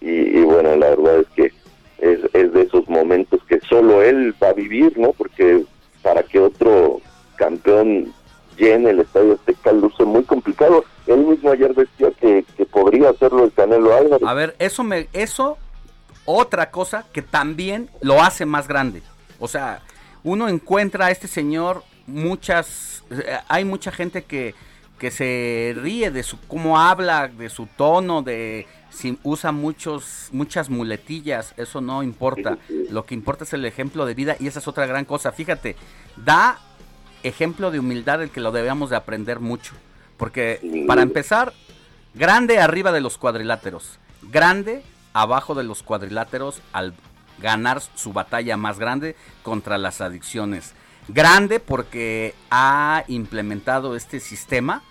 Y, 0.00 0.40
bueno, 0.42 0.76
la 0.76 0.90
verdad 0.90 1.20
es 1.20 1.26
que 1.34 1.52
es, 1.98 2.20
es 2.32 2.52
de 2.52 2.62
esos 2.62 2.88
momentos 2.88 3.40
que 3.44 3.60
solo 3.60 4.02
él 4.02 4.34
va 4.42 4.50
a 4.50 4.54
vivir, 4.54 4.96
¿no? 4.98 5.12
Porque 5.12 5.64
para 6.02 6.22
que 6.22 6.38
otro 6.38 7.00
campeón 7.36 8.12
llene 8.56 8.90
el 8.90 9.00
Estadio 9.00 9.34
Azteca 9.34 9.72
luce 9.72 10.04
muy 10.04 10.24
complicado. 10.24 10.84
Él 11.06 11.18
mismo 11.18 11.50
ayer 11.50 11.74
decía 11.74 12.10
que, 12.20 12.44
que 12.56 12.64
podría 12.66 13.10
hacerlo 13.10 13.44
el 13.44 13.52
Canelo 13.52 13.94
Álvarez. 13.94 14.26
A 14.26 14.34
ver, 14.34 14.56
eso 14.58 14.82
me 14.82 15.08
eso 15.12 15.58
otra 16.24 16.70
cosa 16.70 17.06
que 17.12 17.22
también 17.22 17.88
lo 18.00 18.22
hace 18.22 18.44
más 18.44 18.68
grande. 18.68 19.02
O 19.38 19.48
sea, 19.48 19.82
uno 20.24 20.48
encuentra 20.48 21.06
a 21.06 21.10
este 21.10 21.28
señor 21.28 21.82
muchas, 22.06 23.04
eh, 23.10 23.38
hay 23.48 23.64
mucha 23.64 23.92
gente 23.92 24.24
que, 24.24 24.54
que 24.98 25.10
se 25.10 25.74
ríe 25.76 26.10
de 26.10 26.22
su 26.22 26.38
cómo 26.48 26.78
habla, 26.78 27.28
de 27.28 27.48
su 27.48 27.66
tono, 27.66 28.22
de 28.22 28.66
si 28.90 29.18
usa 29.22 29.52
muchos 29.52 30.28
muchas 30.32 30.70
muletillas, 30.70 31.52
eso 31.56 31.80
no 31.80 32.02
importa. 32.02 32.58
Lo 32.90 33.04
que 33.04 33.14
importa 33.14 33.44
es 33.44 33.52
el 33.52 33.64
ejemplo 33.64 34.06
de 34.06 34.14
vida 34.14 34.36
y 34.40 34.46
esa 34.46 34.58
es 34.58 34.68
otra 34.68 34.86
gran 34.86 35.04
cosa. 35.04 35.32
Fíjate, 35.32 35.76
da 36.16 36.58
ejemplo 37.26 37.70
de 37.70 37.78
humildad 37.78 38.22
el 38.22 38.30
que 38.30 38.40
lo 38.40 38.52
debemos 38.52 38.90
de 38.90 38.96
aprender 38.96 39.40
mucho, 39.40 39.74
porque 40.16 40.84
para 40.86 41.02
empezar, 41.02 41.52
grande 42.14 42.58
arriba 42.58 42.92
de 42.92 43.00
los 43.00 43.18
cuadriláteros, 43.18 43.98
grande 44.22 44.82
abajo 45.12 45.54
de 45.54 45.64
los 45.64 45.82
cuadriláteros 45.82 46.60
al 46.72 46.94
ganar 47.38 47.80
su 47.94 48.12
batalla 48.12 48.56
más 48.56 48.78
grande 48.78 49.16
contra 49.42 49.78
las 49.78 50.00
adicciones. 50.00 50.74
Grande 51.08 51.60
porque 51.60 52.34
ha 52.50 53.04
implementado 53.08 53.94
este 53.94 54.20
sistema 54.20 54.82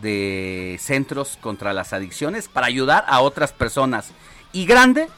de 0.00 0.78
centros 0.80 1.38
contra 1.40 1.72
las 1.72 1.92
adicciones 1.92 2.48
para 2.48 2.66
ayudar 2.66 3.04
a 3.06 3.20
otras 3.20 3.52
personas. 3.52 4.12
Y 4.52 4.66
grande 4.66 5.08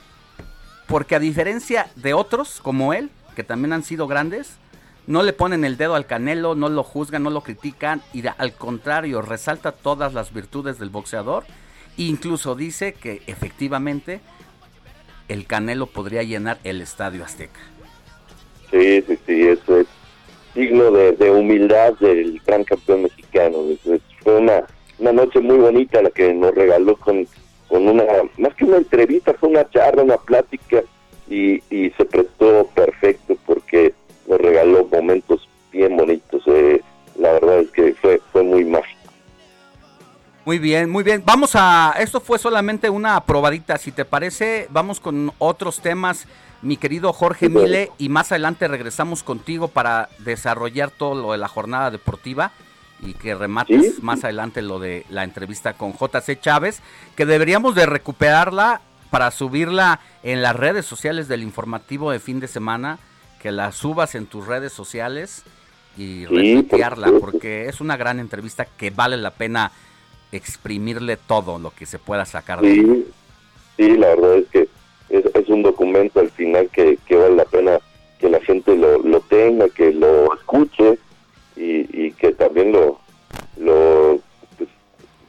porque 0.87 1.15
a 1.15 1.21
diferencia 1.21 1.91
de 1.97 2.15
otros 2.15 2.61
como 2.63 2.93
él, 2.93 3.11
que 3.35 3.45
también 3.45 3.73
han 3.73 3.83
sido 3.83 4.07
grandes, 4.07 4.59
no 5.07 5.23
le 5.23 5.33
ponen 5.33 5.65
el 5.65 5.77
dedo 5.77 5.95
al 5.95 6.07
canelo, 6.07 6.55
no 6.55 6.69
lo 6.69 6.83
juzgan, 6.83 7.23
no 7.23 7.31
lo 7.31 7.43
critican 7.43 8.03
y 8.13 8.23
al 8.27 8.55
contrario 8.55 9.23
resalta 9.23 9.73
todas 9.73 10.15
las 10.15 10.33
virtudes 10.33 10.79
del 10.79 10.91
boxeador. 10.91 11.45
Incluso 11.97 12.55
dice 12.55 12.95
que 12.95 13.21
efectivamente 13.27 14.21
el 15.29 15.47
Canelo 15.47 15.87
podría 15.87 16.23
llenar 16.23 16.59
el 16.65 16.81
Estadio 16.81 17.25
Azteca. 17.25 17.61
Sí, 18.71 19.03
sí, 19.03 19.19
sí, 19.27 19.43
eso 19.49 19.81
es 19.81 19.87
signo 20.55 20.91
de, 20.91 21.31
humildad 21.31 21.95
del 21.99 22.41
gran 22.47 22.65
campeón 22.65 23.03
mexicano. 23.03 23.59
fue 24.23 24.37
una, 24.37 24.65
una 24.99 25.13
noche 25.13 25.41
muy 25.41 25.57
bonita 25.57 26.01
la 26.03 26.11
que 26.11 26.33
nos 26.33 26.55
regaló 26.55 26.97
con, 26.97 27.27
con 27.69 27.89
una, 27.89 28.05
más 28.39 28.55
que 28.55 28.65
una 28.65 28.79
entrevista, 28.79 29.35
fue 29.35 29.51
una 29.51 29.69
charla, 29.71 30.03
una 30.03 30.17
plática 30.19 30.83
y, 31.29 31.63
y 31.71 31.91
se 31.91 32.05
prestó 32.05 32.69
perfecto 32.75 33.37
porque 33.47 33.95
nos 34.33 34.41
regaló 34.41 34.89
momentos 34.91 35.49
bien 35.73 35.97
bonitos. 35.97 36.43
Eh, 36.47 36.81
la 37.19 37.33
verdad 37.33 37.61
es 37.61 37.71
que 37.71 37.95
fue, 37.95 38.21
fue 38.33 38.43
muy 38.43 38.65
mágico. 38.65 39.01
Muy 40.45 40.59
bien, 40.59 40.91
muy 40.91 41.05
bien. 41.05 41.23
Vamos 41.25 41.53
a, 41.55 41.95
esto 41.99 42.21
fue 42.21 42.39
solamente 42.39 42.91
una 42.91 43.25
probadita, 43.25 43.79
si 43.79 43.93
te 43.93 44.05
parece, 44.05 44.67
vamos 44.71 44.99
con 44.99 45.33
otros 45.39 45.81
temas, 45.81 46.27
mi 46.63 46.77
querido 46.77 47.13
Jorge 47.13 47.49
Mile, 47.49 47.93
y 47.99 48.09
más 48.09 48.33
adelante 48.33 48.67
regresamos 48.67 49.23
contigo 49.23 49.69
para 49.69 50.09
desarrollar 50.19 50.91
todo 50.91 51.15
lo 51.15 51.33
de 51.33 51.39
la 51.39 51.47
jornada 51.47 51.93
deportiva 51.93 52.51
y 53.01 53.15
que 53.15 53.37
remates 53.37 54.03
más 54.03 54.25
adelante 54.25 54.63
lo 54.63 54.81
de 54.81 55.07
la 55.11 55.23
entrevista 55.23 55.75
con 55.75 55.93
JC 55.93 56.41
Chávez, 56.41 56.83
que 57.15 57.27
deberíamos 57.27 57.77
de 57.77 57.87
recuperarla 57.87 58.81
para 59.11 59.31
subirla 59.31 60.01
en 60.25 60.43
las 60.43 60.57
redes 60.57 60.87
sociales 60.87 61.29
del 61.29 61.43
informativo 61.43 62.11
de 62.11 62.19
fin 62.19 62.41
de 62.41 62.49
semana, 62.49 62.99
que 63.43 63.51
la 63.51 63.73
subas 63.73 64.15
en 64.15 64.27
tus 64.27 64.47
redes 64.47 64.73
sociales 64.73 65.43
y 65.99 66.27
sí, 66.27 66.67
porque 67.21 67.67
es 67.67 67.81
una 67.81 67.97
gran 67.97 68.21
entrevista 68.21 68.65
que 68.65 68.91
vale 68.91 69.17
la 69.17 69.33
pena 69.33 69.73
exprimirle 70.31 71.17
todo 71.17 71.59
lo 71.59 71.73
que 71.73 71.85
se 71.85 71.99
pueda 71.99 72.25
sacar 72.25 72.63
de 72.63 72.73
sí, 72.73 73.07
sí, 73.77 73.97
la 73.97 74.09
verdad 74.09 74.37
es 74.39 74.47
que 74.47 74.69
es, 75.11 75.49
un 75.49 75.63
documento 75.63 76.21
al 76.21 76.31
final 76.31 76.71
que, 76.71 76.97
vale 77.11 77.35
la 77.35 77.45
pena 77.45 77.79
que 78.19 78.31
la 78.31 78.41
gente 78.41 78.77
lo, 78.77 78.99
lo 79.03 79.21
tenga, 79.21 79.69
que 79.69 79.93
lo 79.93 80.33
escuche 80.35 80.99
y, 81.57 82.13
que 82.13 82.33
también 82.33 82.73
lo 82.73 83.01
pues, 84.57 84.71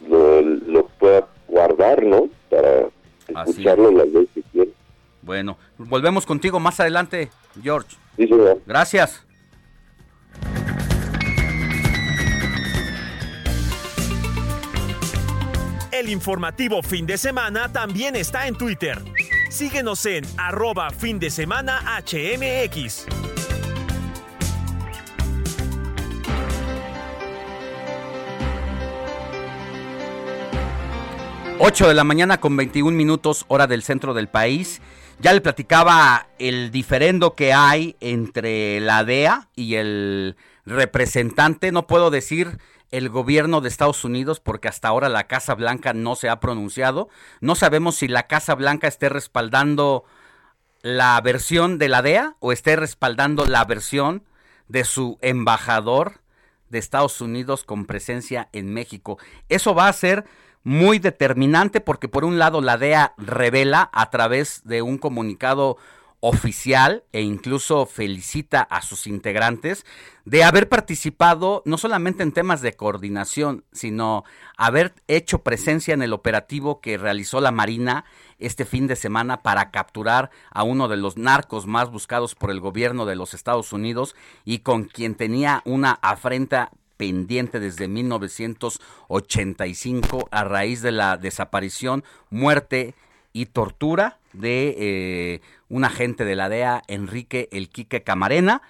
lo, 0.08 0.42
lo, 0.42 0.86
pueda 1.00 1.28
guardar, 1.48 2.04
¿no? 2.04 2.30
Para 2.50 2.88
escucharlo 3.28 3.92
las 3.92 4.12
veces 4.12 4.30
que 4.36 4.42
quiera. 4.44 4.72
Bueno, 5.24 5.58
volvemos 5.78 6.26
contigo 6.26 6.60
más 6.60 6.80
adelante, 6.80 7.30
George. 7.62 7.98
Gracias. 8.66 9.26
El 15.92 16.10
informativo 16.10 16.82
fin 16.82 17.06
de 17.06 17.18
semana 17.18 17.72
también 17.72 18.16
está 18.16 18.48
en 18.48 18.56
Twitter. 18.56 19.00
Síguenos 19.50 20.06
en 20.06 20.26
arroba 20.38 20.90
fin 20.90 21.20
de 21.20 21.30
semana 21.30 21.80
HMX. 22.04 23.06
Ocho 31.60 31.88
de 31.88 31.94
la 31.94 32.04
mañana 32.04 32.42
con 32.42 32.58
21 32.58 32.98
minutos 32.98 33.46
hora 33.48 33.68
del 33.68 33.84
centro 33.84 34.14
del 34.14 34.28
país. 34.28 34.82
Ya 35.20 35.34
le 35.34 35.42
platicaba 35.42 36.28
el 36.38 36.72
diferendo 36.72 37.34
que 37.34 37.54
hay 37.54 37.96
entre 38.02 38.80
la 38.80 39.04
DEA 39.04 39.48
y 39.56 39.76
el 39.76 40.36
representante, 40.66 41.72
no 41.72 41.88
puedo 41.88 42.10
decir 42.10 42.60
el 42.92 43.10
gobierno 43.10 43.60
de 43.60 43.70
Estados 43.70 44.06
Unidos 44.06 44.40
porque 44.40 44.68
hasta 44.68 44.88
ahora 44.88 45.10
la 45.10 45.26
Casa 45.26 45.56
Blanca 45.56 45.94
no 45.94 46.16
se 46.16 46.30
ha 46.30 46.40
pronunciado. 46.40 47.10
No 47.42 47.56
sabemos 47.56 47.96
si 47.96 48.08
la 48.08 48.28
Casa 48.28 48.54
Blanca 48.54 48.88
esté 48.88 49.10
respaldando 49.10 50.04
la 50.84 51.20
versión 51.22 51.80
de 51.80 51.90
la 51.90 52.02
DEA 52.02 52.36
o 52.40 52.52
esté 52.52 52.76
respaldando 52.76 53.46
la 53.46 53.66
versión 53.66 54.24
de 54.68 54.84
su 54.84 55.18
embajador 55.22 56.22
de 56.70 56.80
Estados 56.80 57.22
Unidos 57.22 57.64
con 57.64 57.86
presencia 57.86 58.50
en 58.52 58.74
México. 58.74 59.18
Eso 59.50 59.74
va 59.74 59.88
a 59.88 59.94
ser 59.94 60.26
muy 60.64 61.00
determinante 61.00 61.82
porque 61.82 62.08
por 62.08 62.26
un 62.26 62.40
lado 62.40 62.62
la 62.62 62.78
DEA 62.78 63.14
revela 63.18 63.90
a 63.94 64.10
través 64.10 64.62
de 64.64 64.82
un 64.82 64.98
comunicado 64.98 65.78
oficial 66.26 67.04
e 67.12 67.22
incluso 67.22 67.86
felicita 67.86 68.62
a 68.62 68.82
sus 68.82 69.08
integrantes 69.08 69.86
de 70.24 70.46
haber 70.46 70.70
participado 70.70 71.62
no 71.66 71.78
solamente 71.78 72.24
en 72.24 72.32
temas 72.32 72.62
de 72.62 72.78
coordinación, 72.78 73.66
sino 73.74 74.24
haber 74.56 74.94
hecho 75.10 75.44
presencia 75.44 75.94
en 75.94 76.02
el 76.02 76.14
operativo 76.14 76.80
que 76.80 76.98
realizó 76.98 77.42
la 77.42 77.52
Marina 77.52 78.06
este 78.40 78.64
fin 78.64 78.88
de 78.88 78.96
semana 78.96 79.44
para 79.44 79.70
capturar 79.70 80.30
a 80.50 80.64
uno 80.64 80.88
de 80.88 80.96
los 80.96 81.18
narcos 81.18 81.68
más 81.68 81.92
buscados 81.92 82.36
por 82.36 82.52
el 82.52 82.62
gobierno 82.62 83.06
de 83.06 83.18
los 83.18 83.34
Estados 83.34 83.74
Unidos 83.74 84.16
y 84.46 84.60
con 84.60 84.86
quien 84.86 85.16
tenía 85.16 85.62
una 85.66 86.00
afrenta 86.02 86.72
pendiente 86.98 87.60
desde 87.60 87.88
1985 87.88 90.28
a 90.32 90.44
raíz 90.44 90.82
de 90.82 90.92
la 90.92 91.18
desaparición, 91.18 92.04
muerte 92.30 92.96
y 93.34 93.48
tortura 93.48 94.20
de 94.34 94.76
eh, 94.78 95.42
un 95.70 95.86
agente 95.86 96.26
de 96.26 96.36
la 96.36 96.50
DEA, 96.50 96.82
Enrique 96.88 97.50
El 97.52 97.70
Quique 97.70 98.04
Camarena. 98.04 98.62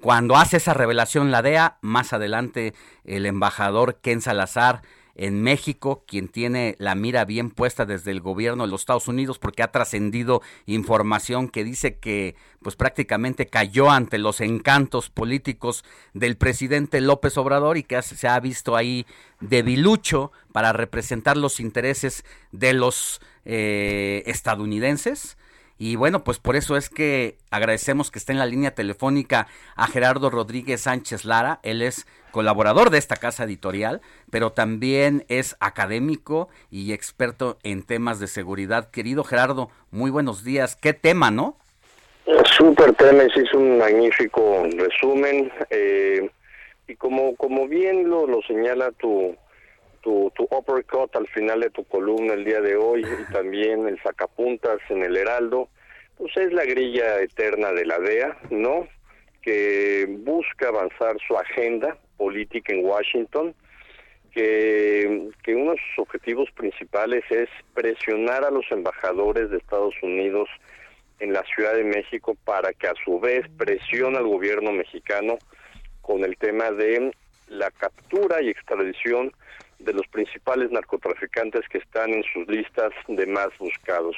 Cuando 0.00 0.36
hace 0.36 0.56
esa 0.56 0.74
revelación 0.74 1.30
la 1.30 1.42
DEA, 1.42 1.78
más 1.80 2.12
adelante 2.12 2.74
el 3.04 3.26
embajador 3.26 4.00
Ken 4.00 4.20
Salazar 4.20 4.82
en 5.14 5.42
México, 5.42 6.04
quien 6.06 6.28
tiene 6.28 6.74
la 6.78 6.94
mira 6.94 7.24
bien 7.24 7.50
puesta 7.50 7.84
desde 7.84 8.10
el 8.10 8.20
gobierno 8.20 8.64
de 8.64 8.70
los 8.70 8.82
Estados 8.82 9.08
Unidos, 9.08 9.38
porque 9.38 9.62
ha 9.62 9.70
trascendido 9.70 10.42
información 10.66 11.48
que 11.48 11.64
dice 11.64 11.98
que 11.98 12.34
pues 12.62 12.76
prácticamente 12.76 13.46
cayó 13.46 13.90
ante 13.90 14.18
los 14.18 14.40
encantos 14.40 15.10
políticos 15.10 15.84
del 16.14 16.36
presidente 16.36 17.00
López 17.00 17.36
Obrador 17.36 17.76
y 17.76 17.82
que 17.82 18.00
se 18.02 18.28
ha 18.28 18.38
visto 18.40 18.76
ahí 18.76 19.06
debilucho 19.40 20.32
para 20.52 20.72
representar 20.72 21.36
los 21.36 21.60
intereses 21.60 22.24
de 22.52 22.72
los 22.72 23.20
eh, 23.44 24.22
estadounidenses. 24.26 25.36
Y 25.84 25.96
bueno, 25.96 26.22
pues 26.22 26.38
por 26.38 26.54
eso 26.54 26.76
es 26.76 26.88
que 26.88 27.38
agradecemos 27.50 28.12
que 28.12 28.20
esté 28.20 28.30
en 28.30 28.38
la 28.38 28.46
línea 28.46 28.72
telefónica 28.72 29.48
a 29.74 29.88
Gerardo 29.88 30.30
Rodríguez 30.30 30.82
Sánchez 30.82 31.24
Lara. 31.24 31.58
Él 31.64 31.82
es 31.82 32.06
colaborador 32.30 32.90
de 32.90 32.98
esta 32.98 33.16
casa 33.16 33.42
editorial, 33.42 34.00
pero 34.30 34.52
también 34.52 35.24
es 35.28 35.56
académico 35.58 36.48
y 36.70 36.92
experto 36.92 37.58
en 37.64 37.82
temas 37.82 38.20
de 38.20 38.28
seguridad. 38.28 38.92
Querido 38.92 39.24
Gerardo, 39.24 39.70
muy 39.90 40.12
buenos 40.12 40.44
días. 40.44 40.76
¿Qué 40.76 40.92
tema, 40.92 41.32
no? 41.32 41.56
Súper 42.56 42.92
tema, 42.92 43.24
es 43.24 43.52
un 43.52 43.78
magnífico 43.78 44.64
resumen. 44.76 45.50
Eh, 45.70 46.30
y 46.86 46.94
como, 46.94 47.34
como 47.34 47.66
bien 47.66 48.08
lo, 48.08 48.28
lo 48.28 48.40
señala 48.42 48.92
tu, 48.92 49.34
tu, 50.02 50.30
tu 50.36 50.44
uppercut 50.50 51.14
al 51.16 51.26
final 51.28 51.60
de 51.60 51.70
tu 51.70 51.84
columna 51.84 52.34
el 52.34 52.44
día 52.44 52.60
de 52.60 52.76
hoy 52.76 53.02
y 53.02 53.32
también 53.32 53.88
el 53.88 54.00
sacapuntas 54.02 54.78
en 54.90 55.02
el 55.02 55.16
Heraldo, 55.16 55.68
pues 56.18 56.36
es 56.36 56.52
la 56.52 56.64
grilla 56.64 57.20
eterna 57.20 57.72
de 57.72 57.86
la 57.86 57.98
DEA, 57.98 58.36
¿no? 58.50 58.86
Que 59.42 60.06
busca 60.08 60.68
avanzar 60.68 61.16
su 61.26 61.36
agenda 61.36 61.96
política 62.16 62.72
en 62.72 62.84
Washington, 62.84 63.54
que, 64.32 65.30
que 65.42 65.54
uno 65.54 65.72
de 65.72 65.78
sus 65.78 66.04
objetivos 66.06 66.50
principales 66.52 67.24
es 67.30 67.48
presionar 67.74 68.44
a 68.44 68.50
los 68.50 68.64
embajadores 68.70 69.50
de 69.50 69.58
Estados 69.58 69.94
Unidos 70.02 70.48
en 71.20 71.32
la 71.32 71.42
Ciudad 71.54 71.74
de 71.74 71.84
México 71.84 72.36
para 72.44 72.72
que 72.72 72.88
a 72.88 72.94
su 73.04 73.20
vez 73.20 73.46
presione 73.56 74.18
al 74.18 74.26
gobierno 74.26 74.72
mexicano 74.72 75.38
con 76.00 76.24
el 76.24 76.36
tema 76.36 76.70
de 76.72 77.12
la 77.48 77.70
captura 77.70 78.42
y 78.42 78.48
extradición 78.48 79.32
de 79.84 79.92
los 79.92 80.06
principales 80.08 80.70
narcotraficantes 80.70 81.68
que 81.68 81.78
están 81.78 82.12
en 82.12 82.24
sus 82.32 82.46
listas 82.48 82.92
de 83.08 83.26
más 83.26 83.48
buscados. 83.58 84.16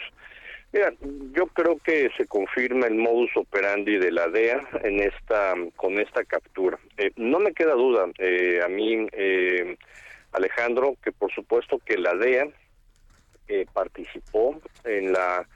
Mira, 0.72 0.92
yo 1.32 1.46
creo 1.46 1.78
que 1.78 2.10
se 2.16 2.26
confirma 2.26 2.88
el 2.88 2.96
modus 2.96 3.30
operandi 3.36 3.96
de 3.96 4.10
la 4.10 4.26
DEA 4.26 4.60
en 4.82 4.98
esta 4.98 5.54
con 5.76 6.00
esta 6.00 6.24
captura. 6.24 6.80
Eh, 6.96 7.12
no 7.14 7.38
me 7.38 7.52
queda 7.52 7.74
duda 7.74 8.06
eh, 8.18 8.60
a 8.60 8.66
mí, 8.66 9.06
eh, 9.12 9.76
Alejandro, 10.32 10.96
que 11.00 11.12
por 11.12 11.32
supuesto 11.32 11.78
que 11.78 11.96
la 11.96 12.14
DEA 12.14 12.48
participó 13.72 14.60
en 14.82 15.12
la 15.12 15.46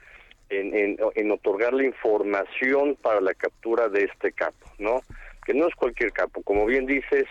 en, 0.49 0.97
en 1.15 1.31
otorgar 1.31 1.73
la 1.73 1.83
información 1.83 2.95
para 2.95 3.19
la 3.19 3.33
captura 3.33 3.89
de 3.89 4.05
este 4.05 4.31
capo, 4.31 4.71
¿no? 4.77 5.01
Que 5.45 5.53
no 5.53 5.67
es 5.67 5.75
cualquier 5.75 6.13
capo, 6.13 6.41
como 6.43 6.65
bien 6.65 6.85
dices, 6.85 7.25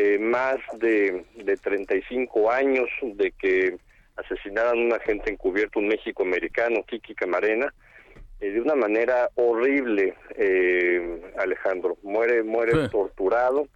eh, 0.00 0.16
más 0.16 0.58
de, 0.78 1.24
de 1.34 1.56
35 1.56 2.52
años 2.52 2.88
de 3.02 3.32
que 3.32 3.76
asesinaran 4.14 4.78
a 4.78 4.80
un 4.80 4.92
agente 4.92 5.28
encubierto, 5.28 5.80
un 5.80 5.88
México 5.88 6.22
americano, 6.22 6.84
Kiki 6.86 7.16
Camarena, 7.16 7.74
eh, 8.38 8.50
de 8.50 8.60
una 8.60 8.76
manera 8.76 9.28
horrible, 9.34 10.14
eh, 10.36 11.20
Alejandro. 11.36 11.96
Muere, 12.04 12.44
muere 12.44 12.88
torturado. 12.90 13.66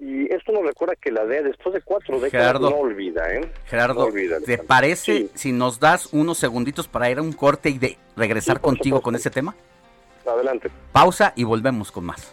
Y 0.00 0.32
esto 0.32 0.50
nos 0.52 0.64
recuerda 0.64 0.96
que 0.96 1.12
la 1.12 1.26
DEA 1.26 1.42
después 1.42 1.74
de 1.74 1.82
cuatro 1.82 2.18
décadas 2.20 2.58
no 2.58 2.68
olvida, 2.68 3.30
¿eh? 3.34 3.42
Gerardo, 3.66 4.08
¿te 4.46 4.56
parece 4.56 5.28
si 5.34 5.52
nos 5.52 5.78
das 5.78 6.10
unos 6.14 6.38
segunditos 6.38 6.88
para 6.88 7.10
ir 7.10 7.18
a 7.18 7.22
un 7.22 7.34
corte 7.34 7.68
y 7.68 7.76
de 7.76 7.98
regresar 8.16 8.62
contigo 8.62 9.02
con 9.02 9.14
ese 9.14 9.28
tema? 9.28 9.54
Adelante. 10.26 10.70
Pausa 10.90 11.34
y 11.36 11.44
volvemos 11.44 11.92
con 11.92 12.04
más. 12.04 12.32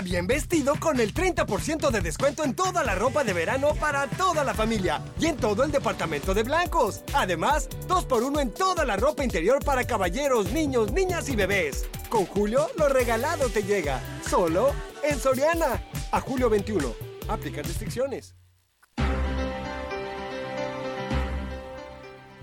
Bien 0.00 0.26
vestido 0.26 0.74
con 0.80 0.98
el 1.00 1.12
30% 1.12 1.90
de 1.90 2.00
descuento 2.00 2.44
en 2.44 2.54
toda 2.54 2.82
la 2.82 2.94
ropa 2.94 3.24
de 3.24 3.34
verano 3.34 3.74
para 3.78 4.06
toda 4.06 4.42
la 4.42 4.54
familia 4.54 5.02
y 5.20 5.26
en 5.26 5.36
todo 5.36 5.64
el 5.64 5.70
departamento 5.70 6.32
de 6.32 6.42
blancos. 6.42 7.02
Además, 7.12 7.68
2x1 7.88 8.40
en 8.40 8.54
toda 8.54 8.84
la 8.84 8.96
ropa 8.96 9.22
interior 9.22 9.62
para 9.62 9.84
caballeros, 9.84 10.50
niños, 10.50 10.90
niñas 10.92 11.28
y 11.28 11.36
bebés. 11.36 11.88
Con 12.08 12.24
Julio, 12.24 12.68
lo 12.78 12.88
regalado 12.88 13.48
te 13.50 13.62
llega. 13.62 14.00
Solo 14.28 14.72
en 15.04 15.18
Soriana. 15.18 15.84
A 16.10 16.20
julio 16.20 16.48
21. 16.48 16.94
Aplica 17.28 17.62
restricciones. 17.62 18.34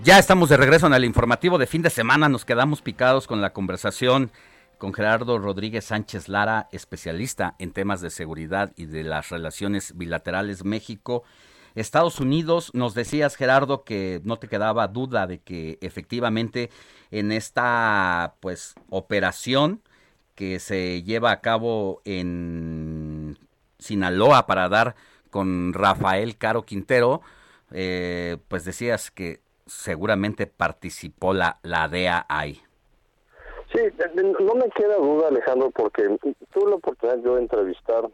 Ya 0.02 0.18
estamos 0.18 0.48
de 0.48 0.56
regreso 0.56 0.86
en 0.86 0.94
el 0.94 1.04
informativo 1.04 1.58
de 1.58 1.66
fin 1.66 1.82
de 1.82 1.90
semana. 1.90 2.28
Nos 2.28 2.44
quedamos 2.44 2.80
picados 2.80 3.26
con 3.26 3.42
la 3.42 3.52
conversación 3.52 4.30
con 4.80 4.94
Gerardo 4.94 5.38
Rodríguez 5.38 5.84
Sánchez 5.84 6.28
Lara, 6.28 6.66
especialista 6.72 7.54
en 7.58 7.70
temas 7.72 8.00
de 8.00 8.08
seguridad 8.08 8.72
y 8.76 8.86
de 8.86 9.04
las 9.04 9.28
relaciones 9.28 9.94
bilaterales 9.96 10.64
México. 10.64 11.22
Estados 11.74 12.18
Unidos, 12.18 12.70
nos 12.72 12.94
decías 12.94 13.36
Gerardo 13.36 13.84
que 13.84 14.22
no 14.24 14.38
te 14.38 14.48
quedaba 14.48 14.88
duda 14.88 15.26
de 15.26 15.40
que 15.40 15.76
efectivamente 15.82 16.70
en 17.10 17.30
esta 17.30 18.36
pues 18.40 18.74
operación 18.88 19.82
que 20.34 20.58
se 20.58 21.02
lleva 21.02 21.30
a 21.30 21.42
cabo 21.42 22.00
en 22.06 23.38
Sinaloa 23.78 24.46
para 24.46 24.70
dar 24.70 24.96
con 25.28 25.74
Rafael 25.74 26.38
Caro 26.38 26.64
Quintero, 26.64 27.20
eh, 27.70 28.38
pues 28.48 28.64
decías 28.64 29.10
que 29.10 29.42
seguramente 29.66 30.46
participó 30.46 31.34
la, 31.34 31.58
la 31.62 31.86
DEA 31.86 32.24
ahí. 32.30 32.62
Sí, 33.72 33.80
no 34.14 34.54
me 34.54 34.68
queda 34.70 34.96
duda, 34.96 35.28
Alejandro, 35.28 35.70
porque 35.70 36.02
tuve 36.52 36.70
la 36.70 36.76
oportunidad 36.76 37.22
yo 37.22 37.36
de 37.36 37.42
entrevistar 37.42 38.04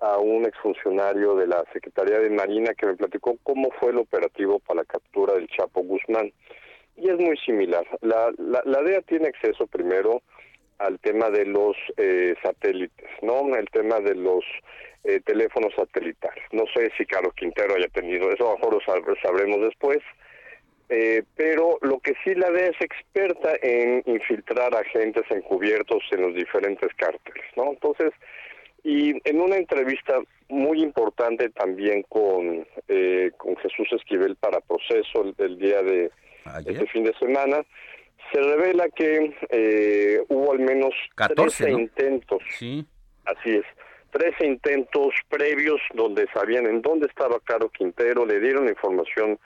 a 0.00 0.18
un 0.18 0.44
exfuncionario 0.44 1.36
de 1.36 1.46
la 1.46 1.64
Secretaría 1.72 2.18
de 2.18 2.30
Marina 2.30 2.74
que 2.74 2.86
me 2.86 2.96
platicó 2.96 3.36
cómo 3.44 3.70
fue 3.78 3.90
el 3.90 3.98
operativo 3.98 4.58
para 4.58 4.80
la 4.80 4.84
captura 4.84 5.34
del 5.34 5.46
Chapo 5.46 5.82
Guzmán. 5.82 6.32
Y 6.96 7.08
es 7.08 7.18
muy 7.18 7.36
similar. 7.38 7.86
La, 8.00 8.32
la, 8.38 8.82
DEA 8.82 9.02
tiene 9.02 9.28
acceso 9.28 9.66
primero 9.68 10.22
al 10.78 10.98
tema 10.98 11.30
de 11.30 11.46
los 11.46 11.76
eh, 11.96 12.34
satélites, 12.42 13.08
¿no? 13.22 13.54
El 13.54 13.70
tema 13.70 14.00
de 14.00 14.16
los 14.16 14.44
eh, 15.04 15.20
teléfonos 15.20 15.72
satelitales. 15.76 16.44
No 16.50 16.64
sé 16.74 16.90
si 16.98 17.06
Carlos 17.06 17.34
Quintero 17.34 17.76
haya 17.76 17.88
tenido 17.88 18.30
eso, 18.32 18.48
a 18.48 18.52
lo 18.52 18.58
mejor 18.58 19.06
lo 19.06 19.16
sabremos 19.22 19.60
después. 19.60 20.00
Eh, 20.94 21.22
pero 21.36 21.78
lo 21.80 22.00
que 22.00 22.12
sí 22.22 22.34
la 22.34 22.50
DEA 22.50 22.66
es 22.66 22.80
experta 22.82 23.52
en 23.62 24.02
infiltrar 24.04 24.74
agentes 24.74 25.24
encubiertos 25.30 26.02
en 26.10 26.20
los 26.20 26.34
diferentes 26.34 26.92
cárteles, 26.96 27.44
¿no? 27.56 27.70
Entonces, 27.70 28.12
y 28.84 29.14
en 29.26 29.40
una 29.40 29.56
entrevista 29.56 30.18
muy 30.50 30.82
importante 30.82 31.48
también 31.48 32.02
con, 32.10 32.66
eh, 32.88 33.30
con 33.38 33.56
Jesús 33.56 33.88
Esquivel 33.92 34.36
para 34.36 34.60
proceso 34.60 35.32
el, 35.38 35.58
día 35.58 35.82
de 35.82 36.10
este 36.66 36.86
fin 36.88 37.04
de 37.04 37.14
semana, 37.14 37.64
se 38.30 38.42
revela 38.42 38.90
que 38.90 39.34
eh, 39.48 40.22
hubo 40.28 40.52
al 40.52 40.58
menos 40.58 40.92
14 41.14 41.70
intentos. 41.70 42.42
Sí. 42.58 42.84
Así 43.24 43.48
es. 43.48 43.64
13 44.10 44.46
intentos 44.46 45.14
previos 45.30 45.80
donde 45.94 46.26
sabían 46.34 46.66
en 46.66 46.82
dónde 46.82 47.06
estaba 47.06 47.40
Caro 47.40 47.70
Quintero, 47.70 48.26
le 48.26 48.40
dieron 48.40 48.68
información 48.68 49.38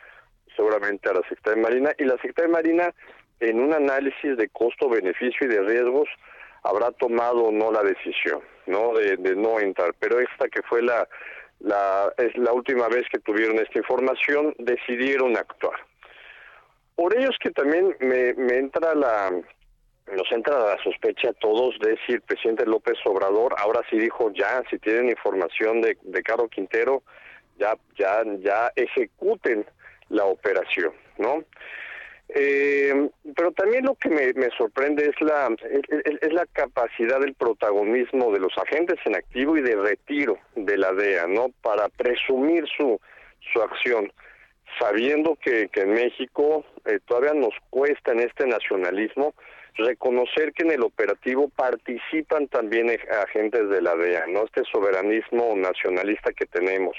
seguramente 0.57 1.09
a 1.09 1.15
la 1.15 1.23
Secretaría 1.29 1.57
de 1.57 1.63
Marina 1.63 1.93
y 1.99 2.05
la 2.05 2.15
Secretaría 2.15 2.49
de 2.49 2.53
Marina 2.53 2.95
en 3.41 3.61
un 3.61 3.73
análisis 3.75 4.37
de 4.37 4.49
costo-beneficio 4.49 5.47
y 5.47 5.49
de 5.49 5.63
riesgos 5.63 6.09
habrá 6.63 6.91
tomado 6.93 7.45
o 7.45 7.53
no 7.53 7.71
la 7.71 7.83
decisión, 7.83 8.41
¿no? 8.67 8.93
De, 8.95 9.37
no 9.37 9.61
entrar. 9.61 9.95
Pero 10.01 10.19
esta 10.19 10.49
que 10.49 10.63
fue 10.63 10.83
la, 10.83 11.07
la, 11.61 12.13
la 12.35 12.53
última 12.53 12.89
vez 12.89 13.05
que 13.13 13.21
tuvieron 13.21 13.59
esta 13.59 13.79
información, 13.79 14.55
decidieron 14.59 15.37
actuar. 15.37 15.79
Por 16.97 17.17
ello 17.17 17.31
es 17.31 17.39
que 17.39 17.51
también 17.51 17.95
me, 18.01 18.33
me 18.35 18.57
entra 18.57 18.95
la, 18.95 19.31
nos 20.13 20.31
entra 20.33 20.59
la 20.59 20.83
sospecha 20.83 21.31
a 21.31 21.35
todos 21.35 21.79
de 21.81 21.99
si 22.07 22.15
el 22.15 22.23
presidente 22.23 22.65
López 22.65 22.99
Obrador 23.05 23.55
ahora 23.59 23.83
sí 23.91 23.99
dijo 23.99 24.33
ya, 24.33 24.63
si 24.71 24.79
tienen 24.79 25.11
información 25.11 25.81
de, 25.81 25.99
de 26.03 26.23
Caro 26.23 26.49
Quintero, 26.49 27.03
ya, 27.59 27.75
ya, 27.99 28.23
ya 28.39 28.73
ejecuten 28.77 29.67
la 30.09 30.25
operación, 30.25 30.93
¿no? 31.19 31.45
Eh, 32.29 33.09
pero 33.37 33.53
también 33.53 33.85
lo 33.85 33.95
que 33.95 34.09
me, 34.09 34.33
sorprende 34.59 35.09
es 35.09 35.21
la, 35.21 35.49
es, 36.21 36.33
la 36.33 36.45
capacidad 36.47 37.21
del 37.21 37.35
protagonismo 37.35 38.33
de 38.33 38.41
los 38.41 38.53
agentes 38.59 38.99
en 39.05 39.15
activo 39.15 39.57
y 39.57 39.63
de 39.63 39.77
retiro 39.77 40.39
de 40.57 40.77
la 40.77 40.93
DEA, 40.93 41.29
¿no? 41.29 41.51
Para 41.63 41.89
presumir 41.89 42.67
su, 42.77 43.01
su 43.53 43.63
acción, 43.63 44.13
sabiendo 44.81 45.37
que, 45.37 45.69
que 45.69 45.83
en 45.83 45.95
México 45.95 46.65
eh, 46.85 46.99
todavía 47.07 47.35
nos 47.35 47.55
cuesta 47.71 48.11
en 48.11 48.21
este 48.21 48.47
nacionalismo 48.47 49.35
reconocer 49.77 50.53
que 50.53 50.65
en 50.65 50.73
el 50.73 50.83
operativo 50.83 51.49
participan 51.51 52.49
también 52.49 52.91
agentes 53.23 53.69
de 53.69 53.83
la 53.83 53.95
DEA, 53.95 54.27
¿no? 54.27 54.45
Este 54.45 54.63
soberanismo 54.73 55.55
nacionalista 55.57 56.33
que 56.33 56.47
tenemos. 56.47 56.97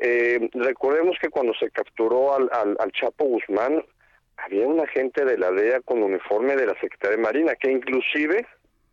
Eh, 0.00 0.50
recordemos 0.54 1.16
que 1.20 1.28
cuando 1.28 1.54
se 1.54 1.70
capturó 1.70 2.34
al, 2.34 2.50
al 2.52 2.92
Chapo 2.92 3.24
Guzmán, 3.24 3.84
había 4.36 4.66
un 4.66 4.80
agente 4.80 5.24
de 5.24 5.38
la 5.38 5.50
DEA 5.50 5.80
con 5.80 6.02
uniforme 6.02 6.56
de 6.56 6.66
la 6.66 6.74
Secretaría 6.80 7.16
de 7.16 7.22
Marina 7.22 7.54
que 7.54 7.70
inclusive 7.70 8.46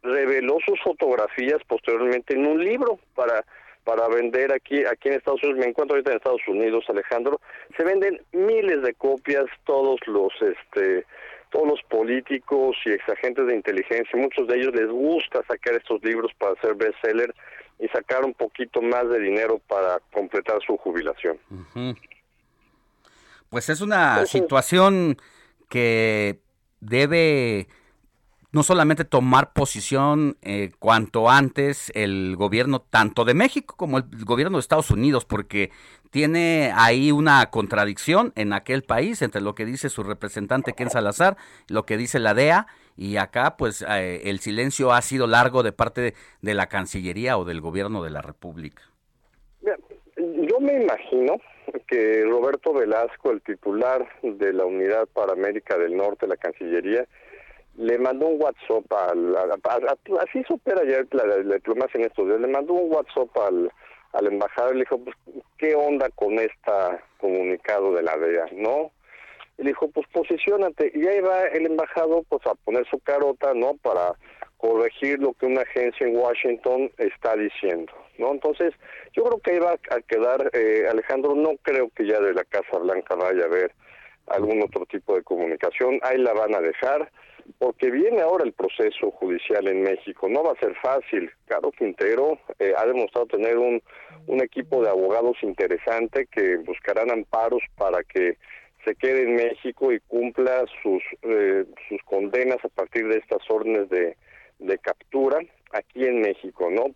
reveló 0.03 0.57
sus 0.65 0.79
fotografías 0.81 1.59
posteriormente 1.67 2.33
en 2.33 2.45
un 2.45 2.63
libro 2.63 2.99
para 3.15 3.43
para 3.83 4.07
vender 4.07 4.53
aquí 4.53 4.85
aquí 4.85 5.09
en 5.09 5.15
Estados 5.15 5.41
Unidos. 5.43 5.59
Me 5.59 5.69
encuentro 5.69 5.95
ahorita 5.95 6.11
en 6.11 6.17
Estados 6.17 6.47
Unidos 6.47 6.85
Alejandro. 6.87 7.41
Se 7.75 7.83
venden 7.83 8.21
miles 8.31 8.83
de 8.83 8.93
copias 8.93 9.45
todos 9.65 9.99
los 10.07 10.31
este 10.41 11.05
todos 11.49 11.67
los 11.67 11.83
políticos 11.83 12.77
y 12.85 12.91
exagentes 12.91 13.45
de 13.45 13.55
inteligencia 13.55 14.17
muchos 14.17 14.47
de 14.47 14.55
ellos 14.57 14.73
les 14.73 14.87
gusta 14.87 15.43
sacar 15.47 15.73
estos 15.73 16.01
libros 16.03 16.31
para 16.37 16.53
hacer 16.53 16.75
bestseller 16.75 17.33
y 17.81 17.87
sacar 17.87 18.23
un 18.23 18.33
poquito 18.33 18.81
más 18.81 19.09
de 19.09 19.19
dinero 19.19 19.59
para 19.67 19.99
completar 20.13 20.59
su 20.65 20.77
jubilación. 20.77 21.39
Pues 23.49 23.69
es 23.69 23.81
una 23.81 24.25
situación 24.27 25.17
que 25.67 26.39
debe 26.79 27.67
no 28.51 28.63
solamente 28.63 29.05
tomar 29.05 29.53
posición 29.53 30.37
eh, 30.41 30.71
cuanto 30.77 31.29
antes 31.29 31.91
el 31.95 32.35
gobierno 32.35 32.81
tanto 32.81 33.25
de 33.25 33.33
México 33.33 33.75
como 33.77 33.97
el 33.97 34.03
gobierno 34.25 34.57
de 34.57 34.61
Estados 34.61 34.91
Unidos, 34.91 35.25
porque 35.25 35.71
tiene 36.11 36.73
ahí 36.75 37.11
una 37.11 37.49
contradicción 37.49 38.33
en 38.35 38.53
aquel 38.53 38.83
país 38.83 39.21
entre 39.21 39.41
lo 39.41 39.55
que 39.55 39.65
dice 39.65 39.89
su 39.89 40.03
representante 40.03 40.73
Ken 40.73 40.89
Salazar, 40.89 41.37
lo 41.67 41.85
que 41.85 41.97
dice 41.97 42.19
la 42.19 42.33
DEA, 42.33 42.67
y 43.01 43.17
acá 43.17 43.55
pues 43.57 43.81
eh, 43.81 44.21
el 44.25 44.37
silencio 44.37 44.93
ha 44.93 45.01
sido 45.01 45.25
largo 45.25 45.63
de 45.63 45.71
parte 45.71 46.13
de 46.43 46.53
la 46.53 46.67
Cancillería 46.67 47.35
o 47.39 47.45
del 47.45 47.59
gobierno 47.59 48.03
de 48.03 48.11
la 48.11 48.21
República. 48.21 48.83
Yo 50.15 50.59
me 50.59 50.83
imagino 50.83 51.37
que 51.87 52.23
Roberto 52.25 52.73
Velasco, 52.73 53.31
el 53.31 53.41
titular 53.41 54.07
de 54.21 54.53
la 54.53 54.65
Unidad 54.65 55.07
para 55.07 55.33
América 55.33 55.79
del 55.79 55.97
Norte, 55.97 56.27
la 56.27 56.37
Cancillería, 56.37 57.07
le 57.75 57.97
mandó 57.97 58.27
un 58.27 58.39
WhatsApp 58.39 58.93
al, 58.93 59.35
así 60.19 60.43
supera 60.43 60.83
ya 60.83 61.03
la, 61.09 61.55
diplomacia 61.55 61.99
en 61.99 62.05
estos 62.05 62.27
días, 62.27 62.39
le 62.39 62.47
mandó 62.49 62.73
un 62.73 62.93
WhatsApp 62.93 63.35
al, 63.35 63.71
al 64.13 64.27
embajador 64.27 64.75
y 64.75 64.77
le 64.77 64.83
dijo, 64.83 64.99
pues, 64.99 65.15
¿qué 65.57 65.73
onda 65.73 66.07
con 66.11 66.33
este 66.33 66.71
comunicado 67.17 67.95
de 67.95 68.03
la 68.03 68.15
DEA? 68.15 68.45
¿No? 68.57 68.91
Y 69.57 69.65
dijo, 69.65 69.89
pues 69.91 70.07
posicionate. 70.07 70.91
Y 70.93 71.05
ahí 71.07 71.21
va 71.21 71.45
el 71.47 71.65
embajador 71.65 72.23
pues 72.29 72.45
a 72.47 72.55
poner 72.55 72.87
su 72.89 72.99
carota, 72.99 73.53
¿no? 73.53 73.75
Para 73.77 74.15
corregir 74.61 75.19
lo 75.19 75.33
que 75.33 75.47
una 75.47 75.61
agencia 75.61 76.07
en 76.07 76.15
Washington 76.15 76.91
está 76.97 77.35
diciendo, 77.35 77.91
¿no? 78.19 78.31
Entonces, 78.31 78.73
yo 79.13 79.23
creo 79.23 79.39
que 79.39 79.51
ahí 79.51 79.59
va 79.59 79.71
a 79.73 80.01
quedar, 80.01 80.51
eh, 80.53 80.85
Alejandro, 80.89 81.33
no 81.33 81.57
creo 81.63 81.89
que 81.95 82.05
ya 82.05 82.19
de 82.19 82.33
la 82.33 82.43
Casa 82.43 82.77
Blanca 82.77 83.15
vaya 83.15 83.41
a 83.41 83.47
haber 83.47 83.73
algún 84.27 84.61
otro 84.61 84.85
tipo 84.85 85.15
de 85.15 85.23
comunicación, 85.23 85.99
ahí 86.03 86.19
la 86.19 86.33
van 86.33 86.53
a 86.53 86.61
dejar, 86.61 87.11
porque 87.57 87.89
viene 87.89 88.21
ahora 88.21 88.45
el 88.45 88.53
proceso 88.53 89.09
judicial 89.11 89.67
en 89.67 89.81
México, 89.81 90.29
no 90.29 90.43
va 90.43 90.51
a 90.51 90.59
ser 90.59 90.75
fácil. 90.75 91.31
Caro 91.47 91.71
Quintero 91.71 92.37
eh, 92.59 92.73
ha 92.77 92.85
demostrado 92.85 93.25
tener 93.25 93.57
un, 93.57 93.81
un 94.27 94.41
equipo 94.41 94.83
de 94.83 94.89
abogados 94.89 95.37
interesante 95.41 96.27
que 96.27 96.57
buscarán 96.57 97.09
amparos 97.09 97.63
para 97.75 98.03
que 98.03 98.37
se 98.85 98.95
quede 98.95 99.23
en 99.23 99.35
México 99.35 99.91
y 99.91 99.99
cumpla 100.01 100.65
sus, 100.81 101.01
eh, 101.23 101.65
sus 101.87 102.01
condenas 102.05 102.57
a 102.63 102.69
partir 102.69 103.07
de 103.07 103.17
estas 103.17 103.39
órdenes 103.49 103.89
de, 103.89 104.17
de 104.59 104.77
captura 104.79 105.39
aquí 105.71 106.05
en 106.05 106.21
México, 106.21 106.69
¿no? 106.69 106.93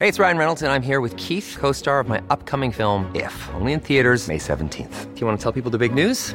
Hey, 0.00 0.06
it's 0.06 0.20
Ryan 0.20 0.38
Reynolds 0.38 0.62
and 0.62 0.70
I'm 0.70 0.82
here 0.82 1.00
with 1.00 1.16
Keith, 1.16 1.56
co-star 1.58 1.98
of 1.98 2.08
my 2.08 2.22
upcoming 2.30 2.70
film 2.70 3.10
If, 3.16 3.34
only 3.54 3.72
in 3.72 3.80
theaters 3.80 4.28
May 4.28 4.38
17th. 4.38 5.12
Do 5.14 5.20
you 5.20 5.26
want 5.26 5.40
to 5.40 5.42
tell 5.42 5.52
people 5.52 5.72
the 5.72 5.78
big 5.78 5.92
news? 5.92 6.34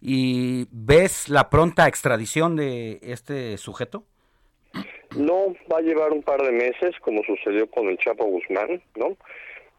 ¿Y 0.00 0.66
ves 0.70 1.28
la 1.28 1.50
pronta 1.50 1.88
extradición 1.88 2.56
de 2.56 2.98
este 3.02 3.56
sujeto? 3.56 4.04
No, 5.16 5.54
va 5.72 5.78
a 5.78 5.82
llevar 5.82 6.12
un 6.12 6.22
par 6.22 6.42
de 6.42 6.52
meses, 6.52 6.94
como 7.00 7.22
sucedió 7.22 7.70
con 7.70 7.88
el 7.88 7.98
Chapo 7.98 8.24
Guzmán, 8.24 8.82
¿no? 8.96 9.16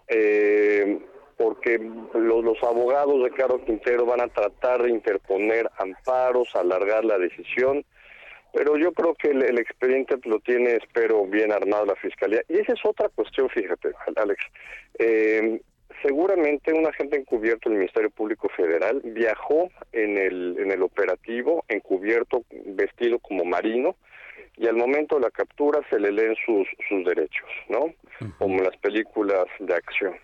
Eh, 0.07 0.99
porque 1.38 1.77
los, 1.77 2.44
los, 2.44 2.64
abogados 2.64 3.23
de 3.23 3.30
Carlos 3.31 3.61
Quintero 3.65 4.06
van 4.06 4.22
a 4.22 4.27
tratar 4.30 4.81
de 4.81 4.89
interponer 4.89 5.69
amparos, 5.77 6.56
alargar 6.56 7.06
la 7.06 7.19
decisión, 7.19 7.85
pero 8.53 8.76
yo 8.77 8.91
creo 8.91 9.14
que 9.14 9.30
el, 9.30 9.60
expediente 9.60 10.15
lo 10.23 10.39
tiene, 10.39 10.77
espero, 10.77 11.26
bien 11.26 11.52
armado 11.52 11.85
la 11.85 11.95
Fiscalía. 11.95 12.41
Y 12.48 12.57
esa 12.57 12.73
es 12.73 12.80
otra 12.84 13.10
cuestión, 13.10 13.49
fíjate, 13.49 13.91
Alex. 14.15 14.44
Eh, 14.98 15.61
seguramente 16.01 16.73
un 16.73 16.85
agente 16.85 17.18
encubierto 17.18 17.69
del 17.69 17.80
Ministerio 17.80 18.09
Público 18.09 18.49
Federal 18.49 19.01
viajó 19.03 19.69
en 19.91 20.18
el, 20.18 20.57
en 20.59 20.72
el 20.72 20.81
operativo 20.81 21.64
encubierto, 21.68 22.43
vestido 22.65 23.19
como 23.19 23.43
marino, 23.45 23.95
y 24.57 24.68
al 24.68 24.76
momento 24.76 25.15
de 25.15 25.22
la 25.22 25.31
captura 25.31 25.80
se 25.89 25.99
le 25.99 26.11
leen 26.11 26.35
sus, 26.45 26.68
sus 26.89 27.05
derechos, 27.05 27.49
¿no? 27.69 27.93
Como 28.39 28.57
en 28.57 28.64
las 28.64 28.77
películas 28.77 29.45
de 29.59 29.73
acción. 29.73 30.15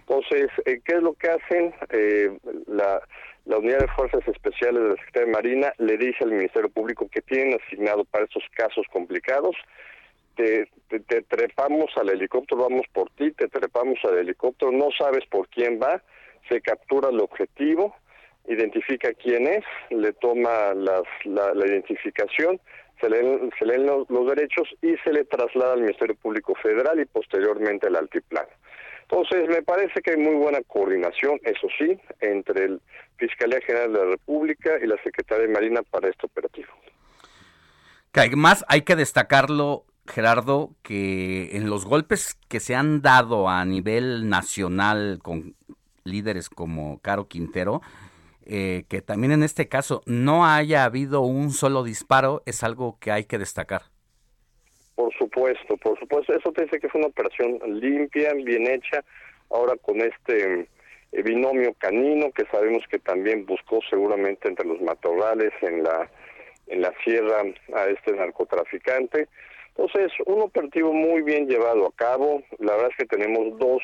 Entonces, 0.00 0.50
eh, 0.66 0.80
¿qué 0.84 0.96
es 0.96 1.02
lo 1.02 1.14
que 1.14 1.30
hacen? 1.30 1.74
Eh, 1.90 2.36
la, 2.66 3.00
la 3.46 3.58
Unidad 3.58 3.78
de 3.78 3.88
Fuerzas 3.88 4.26
Especiales 4.28 4.82
de 4.82 4.88
la 4.90 4.96
Secretaría 4.96 5.26
de 5.26 5.32
Marina 5.32 5.72
le 5.78 5.96
dice 5.96 6.18
al 6.22 6.32
Ministerio 6.32 6.68
Público 6.68 7.08
que 7.10 7.22
tienen 7.22 7.58
asignado 7.58 8.04
para 8.04 8.24
estos 8.24 8.44
casos 8.54 8.86
complicados 8.92 9.56
te, 10.38 11.00
te, 11.00 11.22
trepamos 11.22 11.90
al 11.96 12.10
helicóptero, 12.10 12.62
vamos 12.62 12.86
por 12.92 13.10
ti, 13.10 13.32
te 13.32 13.48
trepamos 13.48 13.98
al 14.04 14.18
helicóptero, 14.18 14.70
no 14.70 14.88
sabes 14.96 15.26
por 15.26 15.48
quién 15.48 15.80
va, 15.82 16.00
se 16.48 16.60
captura 16.60 17.08
el 17.10 17.20
objetivo, 17.20 17.94
identifica 18.46 19.12
quién 19.14 19.48
es, 19.48 19.64
le 19.90 20.12
toma 20.12 20.74
las, 20.74 21.02
la, 21.24 21.66
identificación, 21.66 22.60
se 23.00 23.10
leen, 23.10 23.50
se 23.58 23.64
los, 23.66 24.26
derechos 24.28 24.68
y 24.80 24.96
se 24.98 25.12
le 25.12 25.24
traslada 25.24 25.72
al 25.72 25.80
Ministerio 25.80 26.14
Público 26.14 26.54
Federal 26.62 27.00
y 27.00 27.04
posteriormente 27.04 27.88
al 27.88 27.96
altiplano. 27.96 28.48
Entonces, 29.02 29.48
me 29.48 29.62
parece 29.62 30.00
que 30.02 30.12
hay 30.12 30.18
muy 30.18 30.36
buena 30.36 30.60
coordinación, 30.68 31.40
eso 31.42 31.66
sí, 31.78 31.98
entre 32.20 32.64
el 32.66 32.80
Fiscalía 33.16 33.60
General 33.62 33.92
de 33.92 33.98
la 33.98 34.10
República 34.12 34.78
y 34.80 34.86
la 34.86 35.02
Secretaría 35.02 35.46
de 35.46 35.52
Marina 35.52 35.82
para 35.82 36.08
este 36.08 36.26
operativo. 36.26 36.68
Que 38.12 38.20
hay 38.68 38.82
que 38.82 38.96
destacarlo 38.96 39.84
Gerardo, 40.08 40.70
que 40.82 41.56
en 41.56 41.70
los 41.70 41.86
golpes 41.86 42.38
que 42.48 42.60
se 42.60 42.74
han 42.74 43.02
dado 43.02 43.48
a 43.48 43.64
nivel 43.64 44.28
nacional 44.28 45.20
con 45.22 45.54
líderes 46.04 46.48
como 46.48 47.00
Caro 47.00 47.28
Quintero, 47.28 47.80
eh, 48.46 48.84
que 48.88 49.02
también 49.02 49.32
en 49.32 49.42
este 49.42 49.68
caso 49.68 50.02
no 50.06 50.46
haya 50.46 50.84
habido 50.84 51.20
un 51.20 51.50
solo 51.50 51.84
disparo, 51.84 52.42
es 52.46 52.64
algo 52.64 52.98
que 52.98 53.12
hay 53.12 53.24
que 53.24 53.38
destacar. 53.38 53.82
Por 54.94 55.14
supuesto, 55.16 55.76
por 55.76 55.98
supuesto. 55.98 56.34
Eso 56.34 56.50
te 56.52 56.64
dice 56.64 56.80
que 56.80 56.88
fue 56.88 57.00
una 57.00 57.08
operación 57.08 57.58
limpia, 57.78 58.32
bien 58.34 58.66
hecha. 58.66 59.04
Ahora 59.50 59.76
con 59.76 60.00
este 60.00 60.68
eh, 61.12 61.22
binomio 61.22 61.74
canino 61.74 62.32
que 62.32 62.46
sabemos 62.46 62.82
que 62.90 62.98
también 62.98 63.46
buscó 63.46 63.80
seguramente 63.88 64.48
entre 64.48 64.66
los 64.66 64.80
matorrales 64.80 65.52
en 65.62 65.82
la 65.82 66.10
en 66.68 66.82
la 66.82 66.92
sierra 67.02 67.42
a 67.74 67.84
este 67.86 68.12
narcotraficante 68.12 69.28
entonces, 69.78 70.10
un 70.26 70.42
operativo 70.42 70.92
muy 70.92 71.22
bien 71.22 71.46
llevado 71.46 71.86
a 71.86 71.92
cabo. 71.92 72.42
La 72.58 72.72
verdad 72.72 72.90
es 72.90 72.96
que 72.96 73.16
tenemos 73.16 73.56
dos, 73.60 73.80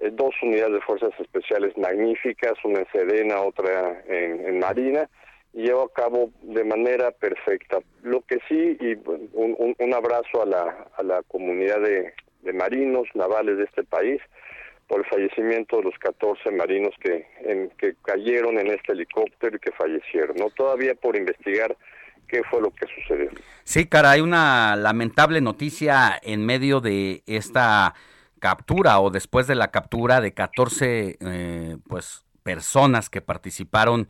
eh, 0.00 0.10
dos 0.12 0.34
unidades 0.42 0.74
de 0.74 0.80
fuerzas 0.80 1.12
especiales 1.20 1.78
magníficas, 1.78 2.54
una 2.64 2.80
en 2.80 2.86
Sedena, 2.90 3.40
otra 3.40 4.02
en, 4.08 4.58
Marina, 4.58 5.08
y 5.52 5.62
llevó 5.62 5.82
a 5.82 5.92
cabo 5.92 6.30
de 6.42 6.64
manera 6.64 7.12
perfecta. 7.12 7.78
Lo 8.02 8.22
que 8.22 8.40
sí, 8.48 8.76
y 8.80 8.96
un, 9.34 9.76
un, 9.78 9.94
abrazo 9.94 10.42
a 10.42 10.46
la, 10.46 10.88
a 10.96 11.02
la 11.04 11.22
comunidad 11.22 11.80
de, 11.80 12.12
de 12.42 12.52
marinos 12.52 13.06
navales 13.14 13.56
de 13.56 13.64
este 13.64 13.84
país 13.84 14.20
por 14.88 14.98
el 14.98 15.06
fallecimiento 15.06 15.76
de 15.76 15.84
los 15.84 15.98
14 16.00 16.50
marinos 16.50 16.92
que, 17.00 17.24
en, 17.42 17.70
que 17.78 17.94
cayeron 18.02 18.58
en 18.58 18.66
este 18.72 18.94
helicóptero 18.94 19.56
y 19.56 19.60
que 19.60 19.70
fallecieron. 19.70 20.34
No 20.36 20.50
todavía 20.50 20.96
por 20.96 21.14
investigar 21.14 21.76
qué 22.30 22.42
fue 22.44 22.60
lo 22.60 22.70
que 22.70 22.86
sucedió. 22.94 23.30
Sí, 23.64 23.86
cara, 23.86 24.12
hay 24.12 24.20
una 24.20 24.76
lamentable 24.76 25.40
noticia 25.40 26.18
en 26.22 26.46
medio 26.46 26.80
de 26.80 27.22
esta 27.26 27.94
captura 28.38 29.00
o 29.00 29.10
después 29.10 29.46
de 29.46 29.54
la 29.54 29.70
captura 29.70 30.20
de 30.20 30.32
14 30.32 31.18
eh, 31.20 31.76
pues 31.86 32.24
personas 32.42 33.10
que 33.10 33.20
participaron 33.20 34.08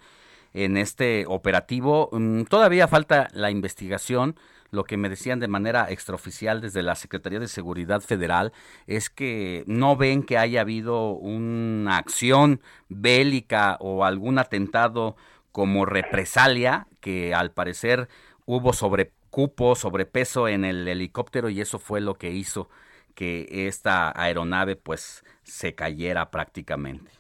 en 0.55 0.77
este 0.77 1.25
operativo. 1.27 2.11
Mm, 2.13 2.45
todavía 2.45 2.89
falta 2.89 3.29
la 3.33 3.51
investigación. 3.51 4.37
Lo 4.71 4.85
que 4.85 4.97
me 4.97 5.09
decían 5.09 5.41
de 5.41 5.49
manera 5.49 5.91
extraoficial 5.91 6.61
desde 6.61 6.83
la 6.83 6.95
Secretaría 6.95 7.41
de 7.41 7.49
Seguridad 7.49 8.01
Federal 8.03 8.53
es 8.87 9.11
que 9.11 9.65
no 9.67 9.97
ven 9.97 10.23
que 10.23 10.39
haya 10.39 10.61
habido 10.61 11.11
una 11.11 11.97
acción 11.97 12.61
bélica 12.89 13.77
o 13.81 14.05
algún 14.05 14.39
atentado 14.39 15.17
como 15.53 15.87
represalia, 15.87 16.87
que 17.01 17.35
al 17.35 17.53
parecer 17.53 18.09
hubo 18.47 18.73
sobrecupo, 18.73 19.75
sobrepeso 19.75 20.49
en 20.49 20.65
el 20.65 20.87
helicóptero 20.87 21.49
y 21.49 21.61
eso 21.61 21.79
fue 21.79 22.01
lo 22.01 22.15
que 22.15 22.31
hizo 22.31 22.69
que 23.15 23.67
esta 23.67 24.13
aeronave 24.21 24.77
pues 24.77 25.25
se 25.43 25.75
cayera 25.75 26.31
prácticamente. 26.31 27.11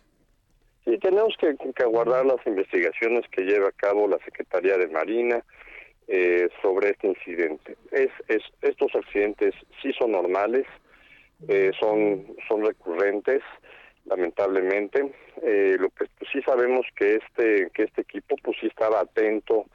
Sí, 0.84 0.96
tenemos 0.98 1.34
que, 1.38 1.54
aguardar 1.82 2.24
las 2.24 2.44
investigaciones 2.46 3.22
que 3.30 3.42
lleva 3.42 3.68
a 3.68 3.72
cabo 3.72 4.08
la 4.08 4.18
Secretaría 4.24 4.78
de 4.78 4.88
Marina 4.88 5.44
eh, 6.08 6.48
sobre 6.62 6.90
este 6.90 7.08
incidente. 7.08 7.76
Es, 7.92 8.10
es, 8.28 8.42
estos 8.62 8.94
accidentes 8.94 9.54
sí 9.82 9.92
son 9.98 10.12
normales, 10.12 10.66
eh, 11.48 11.70
son, 11.78 12.26
son 12.48 12.64
recurrentes, 12.64 13.42
lamentablemente. 14.04 15.12
Eh, 15.42 15.76
lo 15.78 15.90
que 15.90 16.06
pues, 16.18 16.30
sí 16.32 16.42
sabemos 16.42 16.86
que 16.96 17.16
este 17.16 17.70
que 17.72 17.84
este 17.84 18.02
equipo 18.02 18.36
pues 18.42 18.56
sí 18.60 18.66
estaba 18.66 19.00
atento 19.00 19.66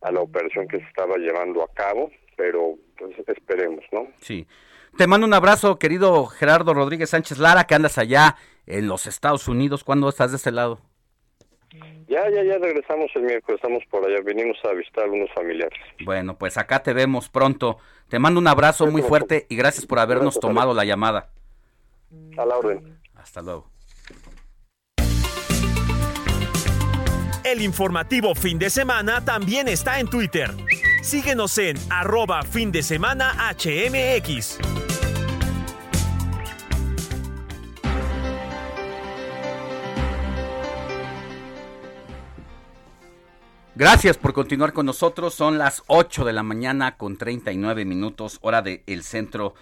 a 0.00 0.10
la 0.10 0.20
operación 0.20 0.66
que 0.66 0.78
se 0.78 0.86
estaba 0.86 1.16
llevando 1.16 1.62
a 1.62 1.72
cabo, 1.72 2.10
pero 2.36 2.76
pues 2.98 3.12
esperemos, 3.28 3.84
¿no? 3.92 4.08
Sí. 4.20 4.46
Te 4.96 5.06
mando 5.06 5.26
un 5.26 5.34
abrazo, 5.34 5.78
querido 5.78 6.26
Gerardo 6.26 6.74
Rodríguez 6.74 7.10
Sánchez 7.10 7.38
Lara, 7.38 7.64
que 7.64 7.74
andas 7.74 7.96
allá 7.98 8.36
en 8.66 8.88
los 8.88 9.06
Estados 9.06 9.46
Unidos. 9.46 9.84
¿Cuándo 9.84 10.08
estás 10.08 10.32
de 10.32 10.36
este 10.36 10.50
lado? 10.50 10.80
Ya, 12.08 12.28
ya, 12.28 12.42
ya 12.42 12.58
regresamos 12.58 13.08
el 13.14 13.22
miércoles, 13.22 13.60
estamos 13.62 13.84
por 13.88 14.04
allá, 14.04 14.20
venimos 14.24 14.58
a 14.64 14.72
visitar 14.72 15.04
a 15.04 15.10
unos 15.10 15.30
familiares. 15.32 15.78
Bueno, 16.04 16.36
pues 16.36 16.58
acá 16.58 16.82
te 16.82 16.92
vemos 16.92 17.28
pronto. 17.28 17.78
Te 18.08 18.18
mando 18.18 18.40
un 18.40 18.48
abrazo 18.48 18.88
muy 18.88 19.02
fuerte 19.02 19.46
y 19.48 19.54
gracias 19.54 19.86
por 19.86 20.00
habernos 20.00 20.40
tomado 20.40 20.74
la 20.74 20.84
llamada. 20.84 21.30
A 22.36 22.44
la 22.44 22.58
orden. 22.58 22.99
Hasta 23.22 23.42
luego. 23.42 23.70
El 27.44 27.62
informativo 27.62 28.34
fin 28.34 28.58
de 28.58 28.70
semana 28.70 29.24
también 29.24 29.66
está 29.68 29.98
en 29.98 30.08
Twitter. 30.08 30.54
Síguenos 31.02 31.56
en 31.58 31.76
arroba 31.90 32.42
fin 32.42 32.70
de 32.70 32.82
semana 32.82 33.32
HMX. 33.54 34.58
Gracias 43.74 44.18
por 44.18 44.34
continuar 44.34 44.74
con 44.74 44.84
nosotros. 44.84 45.32
Son 45.32 45.56
las 45.56 45.82
8 45.86 46.26
de 46.26 46.34
la 46.34 46.42
mañana 46.42 46.98
con 46.98 47.16
39 47.16 47.86
minutos, 47.86 48.38
hora 48.42 48.60
del 48.60 49.02
centro 49.02 49.54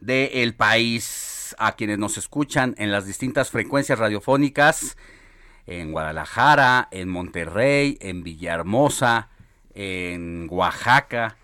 del 0.00 0.54
país. 0.56 1.31
A 1.58 1.72
quienes 1.72 1.98
nos 1.98 2.18
escuchan 2.18 2.74
en 2.78 2.92
las 2.92 3.06
distintas 3.06 3.50
frecuencias 3.50 3.98
radiofónicas, 3.98 4.96
en 5.66 5.92
Guadalajara, 5.92 6.88
en 6.90 7.08
Monterrey, 7.08 7.98
en 8.00 8.22
Villahermosa, 8.22 9.28
en 9.74 10.48
Oaxaca, 10.50 11.36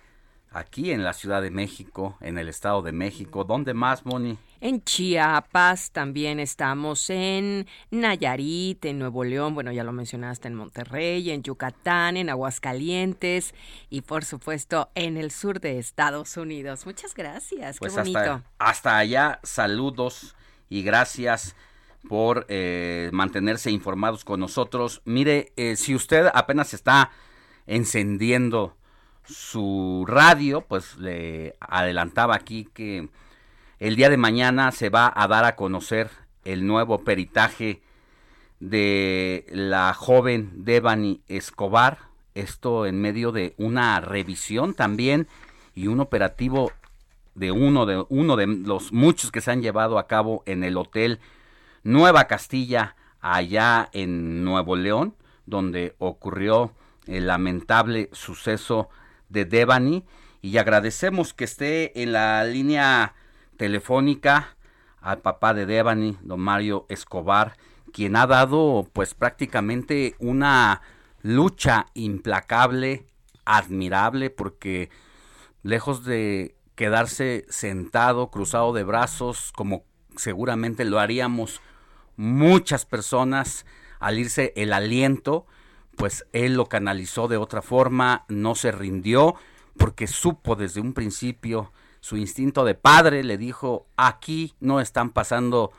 aquí 0.51 0.91
en 0.91 1.03
la 1.03 1.13
Ciudad 1.13 1.41
de 1.41 1.51
México, 1.51 2.17
en 2.21 2.37
el 2.37 2.49
Estado 2.49 2.81
de 2.81 2.91
México. 2.91 3.43
¿Dónde 3.43 3.73
más, 3.73 4.05
Moni? 4.05 4.37
En 4.61 4.83
Chiapas 4.83 5.91
también 5.91 6.39
estamos, 6.39 7.09
en 7.09 7.67
Nayarit, 7.91 8.83
en 8.85 8.99
Nuevo 8.99 9.23
León, 9.23 9.53
bueno, 9.53 9.71
ya 9.71 9.83
lo 9.83 9.93
mencionaste, 9.93 10.49
en 10.49 10.55
Monterrey, 10.55 11.31
en 11.31 11.43
Yucatán, 11.43 12.17
en 12.17 12.29
Aguascalientes 12.29 13.53
y 13.89 14.01
por 14.01 14.25
supuesto 14.25 14.89
en 14.95 15.15
el 15.15 15.31
sur 15.31 15.61
de 15.61 15.79
Estados 15.79 16.35
Unidos. 16.35 16.85
Muchas 16.85 17.13
gracias, 17.13 17.79
pues 17.79 17.93
qué 17.93 17.99
bonito. 17.99 18.19
Hasta, 18.19 18.43
hasta 18.57 18.97
allá, 18.97 19.39
saludos 19.43 20.35
y 20.67 20.83
gracias 20.83 21.55
por 22.07 22.45
eh, 22.49 23.09
mantenerse 23.13 23.71
informados 23.71 24.25
con 24.25 24.39
nosotros. 24.39 25.01
Mire, 25.05 25.53
eh, 25.55 25.75
si 25.75 25.95
usted 25.95 26.27
apenas 26.33 26.73
está 26.73 27.11
encendiendo 27.65 28.75
su 29.29 30.05
radio, 30.07 30.61
pues 30.61 30.97
le 30.97 31.55
adelantaba 31.59 32.35
aquí 32.35 32.67
que 32.73 33.09
el 33.79 33.95
día 33.95 34.09
de 34.09 34.17
mañana 34.17 34.71
se 34.71 34.89
va 34.89 35.11
a 35.15 35.27
dar 35.27 35.45
a 35.45 35.55
conocer 35.55 36.09
el 36.43 36.65
nuevo 36.65 37.03
peritaje 37.03 37.81
de 38.59 39.45
la 39.51 39.93
joven 39.93 40.65
Devani 40.65 41.21
Escobar, 41.27 41.99
esto 42.35 42.85
en 42.85 43.01
medio 43.01 43.31
de 43.31 43.53
una 43.57 44.01
revisión 44.01 44.73
también 44.73 45.27
y 45.75 45.87
un 45.87 45.99
operativo 45.99 46.71
de 47.35 47.51
uno 47.51 47.85
de 47.85 48.05
uno 48.09 48.35
de 48.35 48.47
los 48.47 48.91
muchos 48.91 49.31
que 49.31 49.41
se 49.41 49.51
han 49.51 49.61
llevado 49.61 49.97
a 49.97 50.07
cabo 50.07 50.43
en 50.45 50.63
el 50.63 50.77
hotel 50.77 51.19
Nueva 51.83 52.25
Castilla, 52.25 52.95
allá 53.21 53.89
en 53.93 54.43
Nuevo 54.43 54.75
León, 54.75 55.15
donde 55.45 55.95
ocurrió 55.99 56.73
el 57.07 57.27
lamentable 57.27 58.09
suceso 58.11 58.89
de 59.29 59.45
Devani. 59.45 60.05
Y 60.41 60.57
agradecemos 60.57 61.33
que 61.33 61.43
esté 61.43 62.01
en 62.01 62.13
la 62.13 62.43
línea 62.45 63.13
telefónica 63.57 64.55
al 65.01 65.19
papá 65.19 65.53
de 65.53 65.65
Devani, 65.65 66.17
don 66.21 66.39
Mario 66.39 66.85
Escobar, 66.89 67.57
quien 67.93 68.15
ha 68.15 68.27
dado 68.27 68.87
pues 68.93 69.13
prácticamente 69.13 70.15
una 70.19 70.81
lucha 71.21 71.87
implacable, 71.93 73.05
admirable, 73.45 74.29
porque 74.29 74.89
lejos 75.63 76.05
de 76.05 76.55
quedarse 76.75 77.45
sentado, 77.49 78.31
cruzado 78.31 78.71
de 78.73 78.83
brazos, 78.83 79.51
como 79.53 79.83
seguramente 80.15 80.85
lo 80.85 80.99
haríamos 80.99 81.61
muchas 82.15 82.85
personas 82.85 83.65
al 83.99 84.17
irse 84.17 84.53
el 84.55 84.73
aliento, 84.73 85.45
pues 85.99 86.25
él 86.31 86.53
lo 86.53 86.67
canalizó 86.67 87.27
de 87.27 87.35
otra 87.35 87.61
forma, 87.61 88.23
no 88.29 88.55
se 88.55 88.71
rindió, 88.71 89.35
porque 89.75 90.07
supo 90.07 90.55
desde 90.55 90.79
un 90.79 90.93
principio, 90.93 91.73
su 91.99 92.15
instinto 92.15 92.63
de 92.63 92.73
padre 92.73 93.21
le 93.21 93.37
dijo, 93.37 93.85
aquí 93.97 94.55
no 94.61 94.79
están 94.79 95.09
pasando 95.09 95.73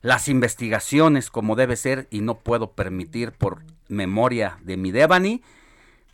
las 0.00 0.28
investigaciones 0.28 1.28
como 1.28 1.56
debe 1.56 1.76
ser 1.76 2.08
y 2.10 2.22
no 2.22 2.38
puedo 2.38 2.72
permitir 2.72 3.32
por 3.32 3.64
memoria 3.88 4.56
de 4.62 4.78
mi 4.78 4.92
Devani, 4.92 5.42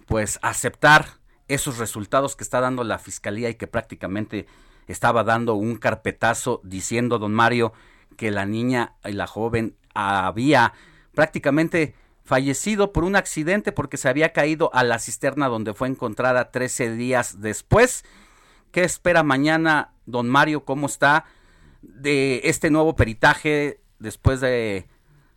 pues 0.07 0.41
aceptar 0.43 1.07
esos 1.47 1.79
resultados 1.79 2.35
que 2.35 2.43
está 2.43 2.61
dando 2.61 2.83
la 2.83 2.99
fiscalía 2.99 3.49
y 3.49 3.55
que 3.55 3.69
prácticamente 3.69 4.49
estaba 4.89 5.23
dando 5.23 5.55
un 5.55 5.77
carpetazo 5.77 6.61
diciendo 6.65 7.21
don 7.21 7.33
Mario 7.33 7.75
que 8.17 8.33
la 8.33 8.45
niña 8.45 8.97
y 9.05 9.13
la 9.13 9.29
joven 9.29 9.77
había 9.95 10.73
prácticamente 11.15 11.95
fallecido 12.25 12.93
por 12.93 13.05
un 13.05 13.17
accidente 13.17 13.71
porque 13.71 13.97
se 13.97 14.09
había 14.09 14.33
caído 14.33 14.71
a 14.73 14.83
la 14.83 14.99
cisterna 14.99 15.49
donde 15.49 15.75
fue 15.75 15.89
encontrada 15.89 16.51
13 16.51 16.93
días 16.93 17.41
después. 17.41 18.05
¿Qué 18.73 18.83
espera 18.83 19.23
mañana, 19.23 19.93
don 20.07 20.29
Mario? 20.29 20.65
¿Cómo 20.65 20.87
está 20.87 21.27
de 21.83 22.41
este 22.45 22.71
nuevo 22.71 22.97
peritaje 22.97 23.79
después 23.99 24.41
de 24.41 24.87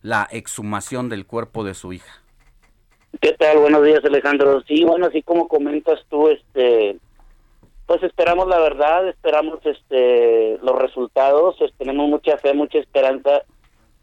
la 0.02 0.26
exhumación 0.30 1.08
del 1.08 1.26
cuerpo 1.26 1.62
de 1.62 1.74
su 1.74 1.92
hija? 1.92 2.22
¿Qué 3.20 3.32
tal? 3.32 3.58
Buenos 3.58 3.84
días, 3.84 4.04
Alejandro. 4.04 4.62
Sí, 4.66 4.84
bueno, 4.84 5.06
así 5.06 5.22
como 5.22 5.48
comentas 5.48 6.00
tú, 6.08 6.28
este, 6.28 6.98
pues 7.86 8.02
esperamos 8.02 8.48
la 8.48 8.60
verdad, 8.60 9.08
esperamos 9.08 9.60
este 9.64 10.58
los 10.58 10.78
resultados, 10.78 11.56
tenemos 11.78 12.08
mucha 12.08 12.36
fe, 12.38 12.54
mucha 12.54 12.78
esperanza 12.78 13.42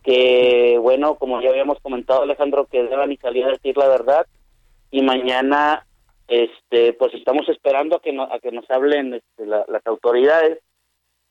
que, 0.05 0.77
bueno, 0.79 1.15
como 1.15 1.41
ya 1.41 1.49
habíamos 1.49 1.79
comentado, 1.81 2.21
Alejandro, 2.21 2.67
que 2.67 2.83
deban 2.83 3.11
y 3.11 3.17
salir 3.17 3.43
a 3.45 3.49
decir 3.49 3.75
la 3.75 3.87
verdad 3.87 4.27
y 4.91 5.01
mañana, 5.01 5.85
este, 6.27 6.93
pues 6.93 7.13
estamos 7.15 7.49
esperando 7.49 7.95
a 7.95 7.99
que, 7.99 8.15
a 8.15 8.39
que 8.39 8.51
nos 8.51 8.69
hablen 8.69 9.15
este, 9.15 9.47
las 9.47 9.85
autoridades 9.85 10.59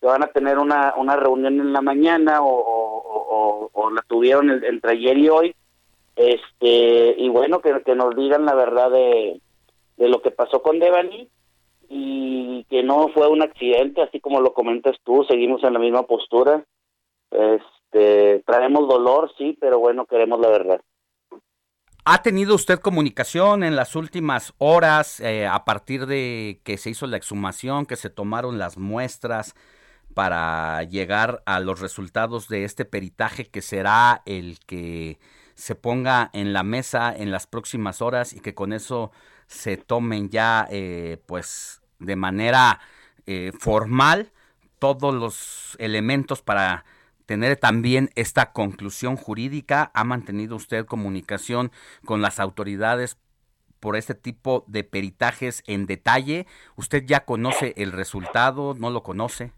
que 0.01 0.07
van 0.09 0.25
a 0.25 0.33
tener 0.33 0.59
una, 0.59 0.93
una 0.97 1.17
reunión 1.17 1.61
en 1.61 1.73
la 1.73 1.81
mañana 1.81 2.41
o, 2.43 3.71
la 3.95 4.03
tuvieron 4.09 4.51
entre 4.51 4.93
ayer 4.93 5.17
y 5.19 5.29
hoy 5.29 5.55
este 6.17 7.15
y 7.17 7.29
bueno 7.29 7.61
que, 7.61 7.95
nos 7.95 8.17
digan 8.17 8.45
la 8.45 8.55
verdad 8.55 8.91
de, 8.91 9.41
de 9.97 10.09
lo 10.09 10.21
que 10.21 10.33
pasó 10.33 10.63
con 10.63 10.81
Devani 10.81 11.29
y 11.89 12.65
que 12.65 12.83
no 12.83 13.09
fue 13.09 13.29
un 13.29 13.43
accidente 13.43 14.03
así 14.03 14.19
como 14.19 14.41
lo 14.41 14.53
comentas 14.53 14.97
tú 15.05 15.25
seguimos 15.29 15.63
en 15.63 15.75
la 15.75 15.79
misma 15.79 16.05
postura 16.05 16.65
este 17.95 18.43
traemos 18.45 18.89
dolor 18.89 19.31
sí 19.39 19.57
pero 19.61 19.79
bueno 19.79 20.07
queremos 20.07 20.41
la 20.41 20.49
verdad. 20.49 20.81
¿Ha 22.07 22.23
tenido 22.23 22.55
usted 22.55 22.81
comunicación 22.81 23.65
en 23.65 23.77
las 23.77 23.97
últimas 23.97 24.53
horas 24.59 25.21
eh, 25.21 25.47
a 25.47 25.65
partir 25.65 26.05
de 26.07 26.61
que 26.62 26.77
se 26.77 26.91
hizo 26.91 27.07
la 27.07 27.16
exhumación, 27.16 27.87
que 27.87 27.97
se 27.97 28.11
tomaron 28.11 28.59
las 28.59 28.77
muestras 28.77 29.55
para 30.12 30.83
llegar 30.83 31.43
a 31.47 31.61
los 31.61 31.81
resultados 31.81 32.49
de 32.49 32.65
este 32.65 32.85
peritaje 32.85 33.47
que 33.47 33.62
será 33.62 34.23
el 34.27 34.59
que 34.66 35.19
se 35.55 35.75
ponga 35.75 36.31
en 36.35 36.53
la 36.53 36.62
mesa 36.62 37.15
en 37.16 37.31
las 37.31 37.47
próximas 37.47 38.03
horas 38.03 38.35
y 38.35 38.41
que 38.41 38.55
con 38.55 38.73
eso 38.73 39.11
se 39.47 39.79
tomen 39.79 40.29
ya 40.29 40.66
eh, 40.71 41.19
pues 41.27 41.81
de 42.01 42.16
manera 42.16 42.81
eh, 43.27 43.53
formal 43.59 44.31
todos 44.79 45.15
los 45.15 45.77
elementos 45.79 46.43
para 46.43 46.85
tener 47.27 47.57
también 47.57 48.11
esta 48.15 48.53
conclusión 48.53 49.17
jurídica. 49.17 49.91
¿Ha 49.95 50.05
mantenido 50.05 50.57
usted 50.57 50.87
comunicación 50.87 51.71
con 52.05 52.23
las 52.23 52.41
autoridades 52.41 53.19
por 53.81 53.97
este 53.97 54.15
tipo 54.15 54.65
de 54.67 54.85
peritajes 54.85 55.63
en 55.67 55.87
detalle? 55.87 56.47
¿Usted 56.77 57.05
ya 57.07 57.25
conoce 57.25 57.75
el 57.77 57.93
resultado? 57.93 58.75
¿No 58.75 58.91
lo 58.91 59.03
conoce? 59.03 59.53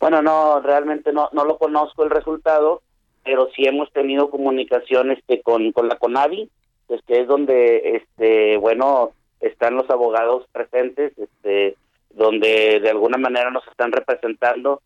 Bueno, 0.00 0.22
no, 0.22 0.60
realmente 0.60 1.12
no, 1.12 1.30
no 1.32 1.44
lo 1.44 1.58
conozco 1.58 2.04
el 2.04 2.10
resultado 2.10 2.82
pero 3.24 3.48
sí 3.56 3.64
hemos 3.66 3.90
tenido 3.92 4.30
comunicación 4.30 5.10
este 5.10 5.40
con, 5.42 5.72
con 5.72 5.88
la 5.88 5.96
CONAVI, 5.96 6.50
pues 6.86 7.00
que 7.06 7.22
es 7.22 7.26
donde 7.26 7.96
este 7.96 8.58
bueno 8.58 9.12
están 9.40 9.74
los 9.74 9.88
abogados 9.90 10.44
presentes, 10.52 11.12
este 11.18 11.76
donde 12.10 12.80
de 12.80 12.90
alguna 12.90 13.18
manera 13.18 13.50
nos 13.50 13.66
están 13.66 13.90
representando 13.90 14.82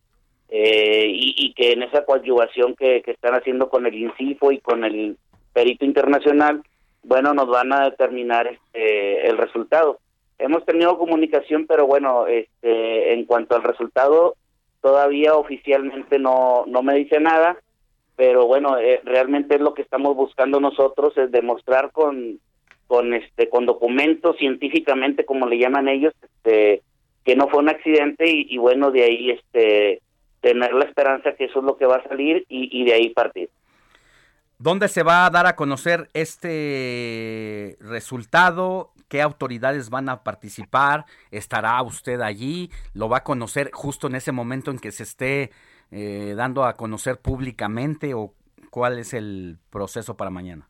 eh, 0.49 1.07
y, 1.11 1.53
que 1.55 1.73
en 1.73 1.83
esa 1.83 2.05
coadyuvación 2.05 2.75
que, 2.75 3.03
que 3.03 3.11
están 3.13 3.35
haciendo 3.35 3.69
con 3.69 3.87
el 3.87 3.95
INCIFO 3.95 4.53
y 4.53 4.59
con 4.59 4.85
el 4.85 5.17
perito 5.53 5.85
internacional, 5.85 6.63
bueno, 7.03 7.35
nos 7.35 7.49
van 7.49 7.73
a 7.73 7.85
determinar 7.85 8.47
este, 8.47 9.29
el 9.29 9.37
resultado. 9.37 9.99
Hemos 10.39 10.65
tenido 10.65 10.99
comunicación, 10.99 11.67
pero 11.67 11.87
bueno, 11.87 12.27
este, 12.27 13.13
en 13.13 13.25
cuanto 13.25 13.57
al 13.57 13.65
resultado, 13.65 14.37
todavía 14.81 15.35
oficialmente 15.35 16.19
no, 16.19 16.65
no 16.67 16.83
me 16.83 16.95
dice 16.95 17.19
nada 17.19 17.59
pero 18.19 18.49
bueno, 18.49 18.77
eh, 18.79 19.01
realmente 19.05 19.55
es 19.55 19.61
lo 19.61 19.75
que 19.75 19.83
estamos 19.83 20.17
buscando 20.17 20.59
nosotros, 20.59 21.17
es 21.17 21.31
demostrar 21.31 21.93
con, 21.93 22.41
con, 22.89 23.15
este, 23.15 23.49
con 23.49 23.65
documentos 23.65 24.37
científicamente, 24.39 25.25
como 25.25 25.47
le 25.47 25.57
llaman 25.57 25.87
ellos, 25.87 26.13
este, 26.21 26.83
que 27.25 27.37
no 27.37 27.47
fue 27.47 27.61
un 27.61 27.69
accidente 27.69 28.25
y, 28.27 28.59
bueno, 28.59 28.91
de 28.91 29.05
ahí 29.05 29.31
este, 29.31 30.03
tener 30.41 30.73
la 30.73 30.85
esperanza 30.85 31.35
que 31.35 31.47
eso 31.47 31.59
es 31.61 31.65
lo 31.65 31.77
que 31.77 31.87
va 31.87 31.97
a 31.97 32.09
salir 32.09 32.45
y, 32.49 32.69
y 32.81 32.85
de 32.85 32.95
ahí 32.95 33.11
partir. 33.11 33.51
¿Dónde 34.59 34.89
se 34.89 35.05
va 35.05 35.25
a 35.25 35.31
dar 35.31 35.47
a 35.47 35.55
conocer 35.55 36.09
este 36.15 37.77
resultado? 37.81 38.91
¿Qué 39.09 39.23
autoridades 39.23 39.89
van 39.89 40.09
a 40.09 40.25
participar? 40.25 41.05
¿Estará 41.31 41.81
usted 41.83 42.21
allí? 42.21 42.71
¿Lo 42.93 43.09
va 43.09 43.19
a 43.19 43.25
conocer 43.25 43.71
justo 43.73 44.09
en 44.09 44.17
ese 44.17 44.33
momento 44.33 44.73
en 44.73 44.81
que 44.81 44.91
se 44.91 45.05
esté 45.05 45.51
eh, 45.93 46.35
dando 46.37 46.65
a 46.65 46.75
conocer 46.75 47.19
públicamente 47.19 48.15
o 48.15 48.35
cuál 48.71 48.99
es 48.99 49.15
el 49.15 49.59
proceso 49.71 50.17
para 50.17 50.31
mañana? 50.31 50.69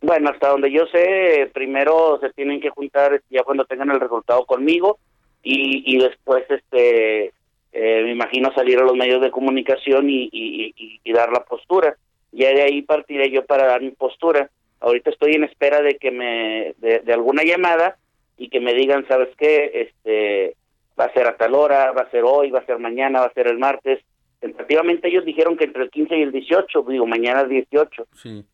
Bueno, 0.00 0.30
hasta 0.30 0.48
donde 0.48 0.72
yo 0.72 0.86
sé, 0.86 1.50
primero 1.52 2.18
se 2.20 2.30
tienen 2.30 2.58
que 2.60 2.70
juntar 2.70 3.20
ya 3.28 3.42
cuando 3.44 3.66
tengan 3.66 3.90
el 3.90 4.00
resultado 4.00 4.46
conmigo 4.46 4.98
y, 5.42 5.94
y 5.94 5.98
después, 5.98 6.44
este, 6.48 7.34
eh, 7.72 8.02
me 8.04 8.12
imagino 8.12 8.52
salir 8.54 8.78
a 8.78 8.84
los 8.84 8.94
medios 8.94 9.20
de 9.20 9.30
comunicación 9.30 10.10
y, 10.10 10.28
y, 10.32 11.12
dar 11.12 11.32
la 11.32 11.44
postura. 11.44 11.96
Ya 12.32 12.48
de 12.50 12.62
ahí 12.62 12.82
partiré 12.82 13.30
yo 13.30 13.44
para 13.44 13.66
dar 13.66 13.82
mi 13.82 13.90
postura. 13.90 14.50
Ahorita 14.80 15.10
estoy 15.10 15.34
en 15.34 15.44
espera 15.44 15.82
de 15.82 15.96
que 15.96 16.10
me, 16.10 16.74
de, 16.78 17.00
de 17.00 17.12
alguna 17.12 17.42
llamada 17.42 17.96
y 18.38 18.48
que 18.48 18.60
me 18.60 18.74
digan, 18.74 19.06
¿sabes 19.08 19.28
qué? 19.36 19.70
Este, 19.74 20.56
va 20.98 21.06
a 21.06 21.12
ser 21.12 21.26
a 21.26 21.36
tal 21.36 21.54
hora, 21.54 21.92
va 21.92 22.02
a 22.02 22.10
ser 22.10 22.24
hoy, 22.24 22.50
va 22.50 22.60
a 22.60 22.66
ser 22.66 22.78
mañana, 22.78 23.20
va 23.20 23.26
a 23.26 23.34
ser 23.34 23.48
el 23.48 23.58
martes 23.58 24.00
tentativamente 24.40 25.08
ellos 25.08 25.24
dijeron 25.24 25.56
que 25.56 25.64
entre 25.64 25.82
el 25.84 25.90
15 25.90 26.16
y 26.16 26.22
el 26.22 26.32
18, 26.32 26.82
digo, 26.88 27.06
mañana 27.06 27.42
es 27.42 27.48
18. 27.48 28.06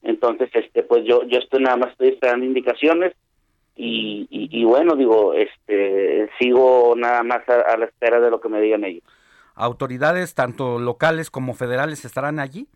Entonces, 0.02 0.50
este, 0.52 0.82
pues 0.82 1.04
yo, 1.04 1.22
yo 1.24 1.38
estoy 1.38 1.62
nada 1.62 1.76
más 1.76 1.92
estoy 1.92 2.08
esperando 2.08 2.44
indicaciones 2.44 3.14
y, 3.76 4.26
y, 4.30 4.64
bueno, 4.64 4.96
digo, 4.96 5.34
este, 5.34 6.30
sigo 6.38 6.94
nada 6.96 7.22
más 7.22 7.46
a, 7.48 7.76
la 7.76 7.84
espera 7.84 8.20
de 8.20 8.30
lo 8.30 8.40
que 8.40 8.48
me 8.48 8.60
digan 8.60 8.84
ellos. 8.84 9.04
¿Autoridades 9.54 10.34
tanto 10.34 10.78
locales 10.78 11.30
como 11.30 11.52
federales 11.52 12.04
estarán 12.04 12.38
allí? 12.38 12.66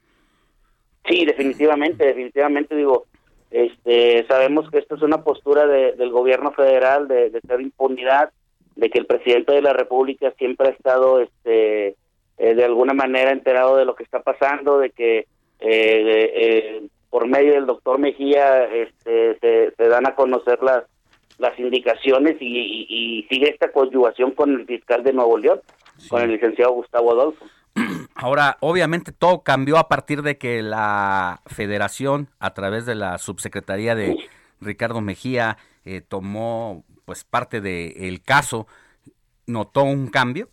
Sí, 1.08 1.24
definitivamente, 1.24 2.04
definitivamente 2.04 2.76
digo, 2.76 3.06
este, 3.50 4.26
sabemos 4.28 4.70
que 4.70 4.78
esto 4.78 4.96
es 4.96 5.02
una 5.02 5.24
postura 5.24 5.66
del 5.66 6.10
gobierno 6.10 6.52
federal 6.52 7.08
de, 7.08 7.30
de 7.30 7.40
ser 7.40 7.60
impunidad, 7.62 8.30
de 8.76 8.90
que 8.90 8.98
el 8.98 9.06
presidente 9.06 9.52
de 9.52 9.62
la 9.62 9.72
República 9.72 10.32
siempre 10.38 10.68
ha 10.68 10.72
estado, 10.72 11.20
este, 11.20 11.96
eh, 12.38 12.54
de 12.54 12.64
alguna 12.64 12.94
manera 12.94 13.32
enterado 13.32 13.76
de 13.76 13.84
lo 13.84 13.94
que 13.94 14.04
está 14.04 14.22
pasando, 14.22 14.78
de 14.78 14.90
que 14.90 15.18
eh, 15.18 15.26
eh, 15.60 16.82
por 17.10 17.26
medio 17.26 17.52
del 17.52 17.66
doctor 17.66 17.98
Mejía 17.98 18.64
este, 18.64 19.38
se, 19.76 19.88
dan 19.88 20.06
a 20.06 20.14
conocer 20.14 20.62
las, 20.62 20.84
las 21.38 21.58
indicaciones 21.58 22.36
y, 22.40 23.26
sigue 23.28 23.50
esta 23.50 23.70
coadyuvación 23.70 24.32
con 24.32 24.52
el 24.52 24.66
fiscal 24.66 25.02
de 25.02 25.12
Nuevo 25.12 25.36
León, 25.38 25.60
con 26.08 26.22
el 26.22 26.32
licenciado 26.32 26.72
Gustavo 26.72 27.12
Adolfo. 27.12 27.44
Ahora, 28.14 28.56
obviamente 28.60 29.12
todo 29.12 29.42
cambió 29.42 29.78
a 29.78 29.88
partir 29.88 30.22
de 30.22 30.38
que 30.38 30.62
la 30.62 31.42
federación, 31.46 32.28
a 32.38 32.54
través 32.54 32.86
de 32.86 32.94
la 32.94 33.18
subsecretaría 33.18 33.94
de 33.94 34.16
Ricardo 34.60 35.00
Mejía, 35.00 35.58
tomó 36.08 36.84
pues 37.04 37.24
parte 37.24 37.60
del 37.60 38.22
caso. 38.22 38.66
¿Notó 39.46 39.82
un 39.82 40.08
cambio? 40.08 40.48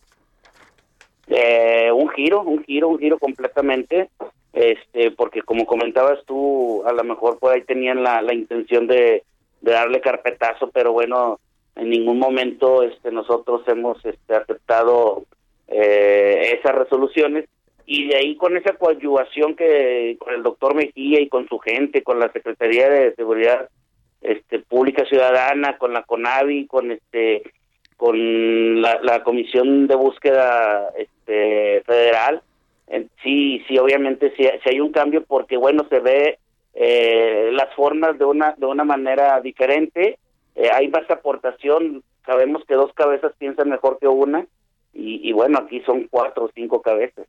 Eh, 1.27 1.91
un 1.91 2.09
giro, 2.09 2.41
un 2.41 2.63
giro, 2.63 2.87
un 2.87 2.99
giro 2.99 3.19
completamente, 3.19 4.09
este, 4.57 5.11
porque 5.11 5.43
como 5.43 5.67
comentabas 5.67 6.23
tú, 6.25 6.83
a 6.87 6.91
lo 6.91 7.03
mejor 7.03 7.37
por 7.37 7.53
ahí 7.53 7.61
tenían 7.61 8.01
la, 8.01 8.23
la 8.23 8.33
intención 8.33 8.87
de, 8.87 9.23
darle 9.61 10.01
carpetazo, 10.01 10.69
pero 10.71 10.93
bueno, 10.93 11.39
en 11.75 11.89
ningún 11.89 12.17
momento 12.17 12.83
este, 12.83 13.11
nosotros 13.11 13.61
hemos 13.67 14.03
este, 14.03 14.35
aceptado 14.35 15.25
eh, 15.67 16.57
esas 16.59 16.73
resoluciones. 16.75 17.45
Y 17.85 18.07
de 18.07 18.17
ahí 18.17 18.35
con 18.35 18.57
esa 18.57 18.73
coadyuvación 18.73 19.55
que 19.55 20.17
con 20.19 20.33
el 20.33 20.43
doctor 20.43 20.75
Mejía 20.75 21.21
y 21.21 21.29
con 21.29 21.47
su 21.47 21.59
gente, 21.59 22.03
con 22.03 22.19
la 22.19 22.31
Secretaría 22.31 22.89
de 22.89 23.15
Seguridad 23.15 23.69
este, 24.21 24.59
Pública 24.59 25.05
Ciudadana, 25.05 25.77
con 25.77 25.93
la 25.93 26.03
CONAVI, 26.03 26.65
con 26.65 26.91
este 26.91 27.43
con 27.95 28.81
la, 28.81 28.99
la 29.01 29.23
Comisión 29.23 29.87
de 29.87 29.95
Búsqueda 29.95 30.89
este, 30.97 31.81
Federal, 31.85 32.41
sí, 33.23 33.63
sí, 33.67 33.77
obviamente 33.77 34.33
sí, 34.35 34.47
hay 34.65 34.79
un 34.79 34.91
cambio 34.91 35.23
porque, 35.25 35.57
bueno, 35.57 35.85
se 35.89 35.99
ve 35.99 36.39
eh, 36.73 37.49
las 37.51 37.73
formas 37.75 38.17
de 38.17 38.25
una, 38.25 38.53
de 38.57 38.65
una 38.65 38.83
manera 38.83 39.39
diferente, 39.41 40.19
eh, 40.55 40.69
hay 40.73 40.87
más 40.87 41.09
aportación, 41.09 42.03
sabemos 42.25 42.63
que 42.67 42.75
dos 42.75 42.93
cabezas 42.93 43.33
piensan 43.37 43.69
mejor 43.69 43.97
que 43.99 44.07
una, 44.07 44.45
y, 44.99 45.31
bueno, 45.31 45.59
aquí 45.59 45.79
son 45.81 46.07
cuatro 46.09 46.45
o 46.45 46.51
cinco 46.55 46.81
cabezas. 46.81 47.27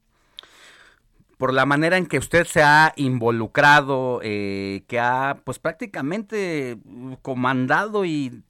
Por 1.36 1.52
la 1.52 1.66
manera 1.66 1.98
en 1.98 2.06
que 2.06 2.16
usted 2.16 2.44
se 2.44 2.62
ha 2.62 2.94
involucrado, 2.97 4.20
eh, 4.22 4.85
que 4.89 4.98
ha 4.98 5.43
pues 5.44 5.59
prácticamente 5.59 6.78
comandado 7.20 8.06
y 8.06 8.43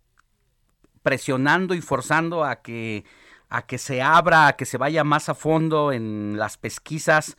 presionando 1.02 1.74
y 1.74 1.80
forzando 1.80 2.44
a 2.44 2.62
que 2.62 3.02
a 3.50 3.62
que 3.66 3.78
se 3.78 4.02
abra, 4.02 4.48
a 4.48 4.56
que 4.56 4.64
se 4.64 4.78
vaya 4.78 5.04
más 5.04 5.28
a 5.28 5.34
fondo 5.34 5.92
en 5.92 6.36
las 6.36 6.56
pesquisas. 6.56 7.36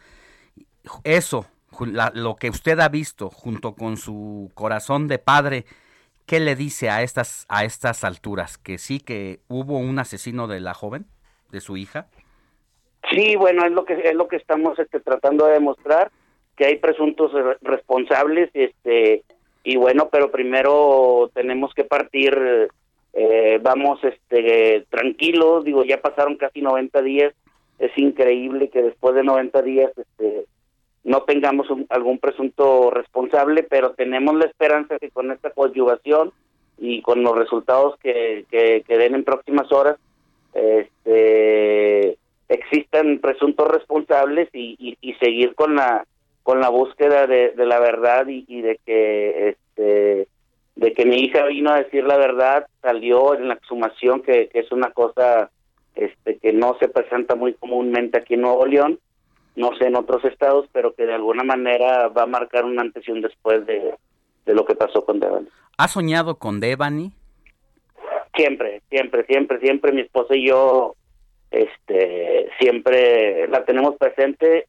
Eso, 1.04 1.46
lo 2.14 2.36
que 2.36 2.50
usted 2.50 2.80
ha 2.80 2.90
visto 2.90 3.30
junto 3.30 3.74
con 3.76 3.98
su 3.98 4.52
corazón 4.54 5.08
de 5.08 5.20
padre, 5.20 5.66
¿qué 6.26 6.40
le 6.40 6.56
dice 6.56 6.90
a 6.90 7.04
estas 7.04 7.46
a 7.50 7.64
estas 7.64 8.04
alturas? 8.04 8.58
Que 8.58 8.78
sí 8.78 9.00
que 9.00 9.40
hubo 9.48 9.78
un 9.78 10.00
asesino 10.00 10.48
de 10.48 10.60
la 10.60 10.74
joven, 10.74 11.06
de 11.52 11.62
su 11.62 11.78
hija. 11.78 12.08
Sí, 13.12 13.36
bueno, 13.36 13.66
es 13.66 13.72
lo 13.72 13.86
que 13.86 13.94
es 13.94 14.16
lo 14.16 14.28
que 14.28 14.36
estamos 14.36 14.78
este, 14.80 15.00
tratando 15.00 15.46
de 15.46 15.54
demostrar 15.54 16.12
que 16.56 16.66
hay 16.66 16.78
presuntos 16.78 17.32
re- 17.32 17.58
responsables, 17.62 18.50
este 18.54 19.24
y 19.64 19.78
bueno, 19.78 20.10
pero 20.12 20.32
primero 20.32 21.30
tenemos 21.34 21.74
que 21.74 21.84
partir, 21.84 22.70
eh, 23.14 23.60
vamos, 23.62 24.00
este, 24.04 24.86
tranquilos. 24.90 25.64
Digo, 25.64 25.84
ya 25.84 26.02
pasaron 26.02 26.36
casi 26.36 26.62
90 26.62 27.02
días. 27.02 27.34
Es 27.80 27.98
increíble 27.98 28.70
que 28.70 28.82
después 28.84 29.16
de 29.16 29.24
90 29.24 29.62
días, 29.62 29.92
este, 29.98 30.46
no 31.04 31.24
tengamos 31.24 31.70
un- 31.70 31.88
algún 31.90 32.20
presunto 32.20 32.92
responsable, 32.92 33.64
pero 33.64 33.92
tenemos 33.92 34.36
la 34.36 34.46
esperanza 34.46 35.00
que 35.00 35.10
con 35.10 35.32
esta 35.32 35.50
coadyuvación 35.52 36.32
y 36.78 37.02
con 37.02 37.24
los 37.24 37.38
resultados 37.38 37.98
que, 38.00 38.46
den 38.88 39.16
en 39.16 39.24
próximas 39.24 39.72
horas, 39.72 39.98
este 40.54 42.18
existan 42.48 43.20
presuntos 43.20 43.68
responsables 43.68 44.50
y, 44.54 44.76
y, 44.80 44.98
y 45.02 45.14
seguir 45.16 45.56
con 45.56 45.76
la 45.76 46.06
con 46.44 46.60
la 46.62 46.70
búsqueda 46.70 47.28
de, 47.28 47.52
de 47.52 47.66
la 47.66 47.80
verdad 47.80 48.28
y, 48.28 48.44
y 48.48 48.62
de 48.62 48.80
que 48.86 49.50
este 49.50 50.28
de 50.80 50.94
que 50.94 51.06
mi 51.06 51.18
hija 51.18 51.46
vino 51.46 51.72
a 51.72 51.82
decir 51.82 52.04
la 52.04 52.18
verdad 52.18 52.66
salió 52.82 53.36
en 53.36 53.50
la 53.50 53.56
exhumación 53.56 54.22
que, 54.22 54.48
que 54.48 54.60
es 54.60 54.72
una 54.72 54.92
cosa 54.92 55.52
este 55.96 56.38
que 56.38 56.54
no 56.54 56.78
se 56.80 56.88
presenta 56.88 57.36
muy 57.36 57.54
comúnmente 57.54 58.18
aquí 58.18 58.36
en 58.36 58.42
Nuevo 58.42 58.66
León 58.66 59.00
no 59.56 59.76
sé 59.78 59.88
en 59.88 59.96
otros 59.96 60.24
estados 60.24 60.68
pero 60.72 60.94
que 60.94 61.06
de 61.06 61.16
alguna 61.16 61.44
manera 61.44 62.08
va 62.08 62.24
a 62.24 62.28
marcar 62.28 62.64
un 62.64 62.80
antes 62.80 63.08
y 63.08 63.12
un 63.12 63.22
después 63.22 63.66
de, 63.66 63.96
de 64.46 64.54
lo 64.54 64.66
que 64.66 64.76
pasó 64.76 65.04
con 65.04 65.20
Devani 65.20 65.50
¿Ha 65.78 65.88
soñado 65.88 66.36
con 66.36 66.60
Devani? 66.60 67.14
Siempre, 68.36 68.82
siempre, 68.90 69.26
siempre, 69.26 69.60
siempre 69.60 69.94
mi 69.94 70.02
esposa 70.02 70.36
y 70.36 70.46
yo, 70.46 70.96
este, 71.52 72.50
siempre 72.60 73.48
la 73.48 73.64
tenemos 73.64 73.96
presente. 73.96 74.68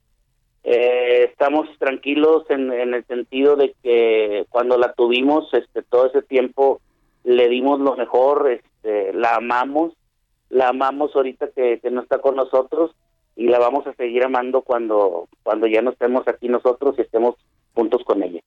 Eh, 0.63 1.29
estamos 1.31 1.69
tranquilos 1.79 2.45
en, 2.51 2.71
el 2.71 3.05
sentido 3.07 3.57
de 3.57 3.75
que 3.83 4.47
cuando 4.51 4.77
la 4.77 4.93
tuvimos, 4.93 5.53
este, 5.55 5.83
todo 5.83 6.07
ese 6.07 6.23
tiempo 6.23 6.81
le 7.25 7.49
dimos 7.49 7.81
lo 7.81 7.97
mejor, 7.97 8.51
este, 8.51 9.13
la 9.15 9.37
amamos, 9.37 9.95
la 10.49 10.69
amamos 10.69 11.15
ahorita 11.15 11.49
que, 11.55 11.81
que 11.81 11.91
no 11.91 12.03
está 12.03 12.19
con 12.19 12.37
nosotros 12.37 12.93
y 13.37 13.47
la 13.47 13.59
vamos 13.59 13.87
a 13.87 13.95
seguir 13.95 14.25
amando 14.25 14.63
cuando, 14.63 15.29
cuando 15.43 15.67
ya 15.67 15.81
no 15.81 15.91
estemos 15.91 16.27
aquí 16.29 16.49
nosotros 16.49 16.95
y 16.99 17.03
estemos 17.03 17.37
juntos 17.75 18.03
con 18.05 18.23
ella. 18.23 18.41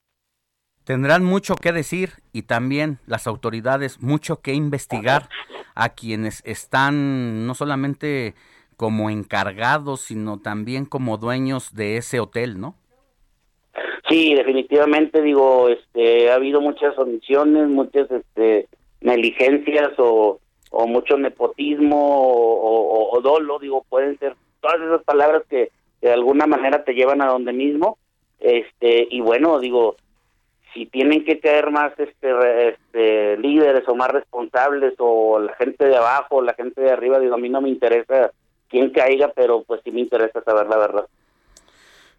Tendrán 0.84 1.23
mucho 1.23 1.56
que 1.56 1.72
decir 1.72 2.11
y 2.34 2.44
también 2.44 2.99
las 3.07 3.26
autoridades 3.26 4.02
mucho 4.02 4.41
que 4.41 4.53
investigar 4.53 5.30
a 5.76 5.90
quienes 5.90 6.41
están 6.45 7.48
no 7.48 7.56
solamente 7.56 8.35
como 8.75 9.09
encargados, 9.09 10.01
sino 10.01 10.39
también 10.39 10.85
como 10.85 11.17
dueños 11.17 11.73
de 11.73 11.97
ese 11.97 12.19
hotel, 12.19 12.59
¿no? 12.59 12.75
Sí, 14.09 14.35
definitivamente 14.35 15.21
digo, 15.21 15.69
este, 15.69 16.29
ha 16.29 16.35
habido 16.35 16.61
muchas 16.61 16.97
omisiones, 16.97 17.67
muchas 17.69 18.11
este, 18.11 18.67
negligencias 19.01 19.91
o, 19.97 20.39
mucho 20.87 21.17
nepotismo 21.17 21.97
o, 21.97 23.19
dolo, 23.21 23.59
digo, 23.59 23.85
pueden 23.87 24.17
ser 24.19 24.35
todas 24.59 24.81
esas 24.81 25.03
palabras 25.03 25.43
que, 25.49 25.71
de 26.01 26.11
alguna 26.11 26.47
manera 26.47 26.83
te 26.83 26.93
llevan 26.93 27.21
a 27.21 27.27
donde 27.27 27.53
mismo, 27.53 27.97
este, 28.39 29.07
y 29.09 29.21
bueno, 29.21 29.59
digo, 29.59 29.95
si 30.73 30.85
tienen 30.87 31.23
que 31.23 31.39
caer 31.39 31.71
más 31.71 31.93
este, 31.97 32.69
este, 32.69 33.37
líderes 33.37 33.87
o 33.87 33.95
más 33.95 34.09
responsables 34.09 34.95
o 34.97 35.39
la 35.39 35.53
gente 35.55 35.85
de 35.85 35.95
abajo 35.95 36.37
o 36.37 36.41
la 36.41 36.53
gente 36.53 36.81
de 36.81 36.91
arriba, 36.91 37.19
digo, 37.19 37.35
a 37.35 37.37
mí 37.37 37.49
no 37.49 37.61
me 37.61 37.69
interesa 37.69 38.31
quién 38.73 38.89
caiga, 38.89 39.31
pero 39.35 39.63
pues 39.63 39.81
sí 39.83 39.91
me 39.91 40.01
interesa 40.01 40.43
saber 40.43 40.67
la 40.67 40.77
verdad. 40.77 41.05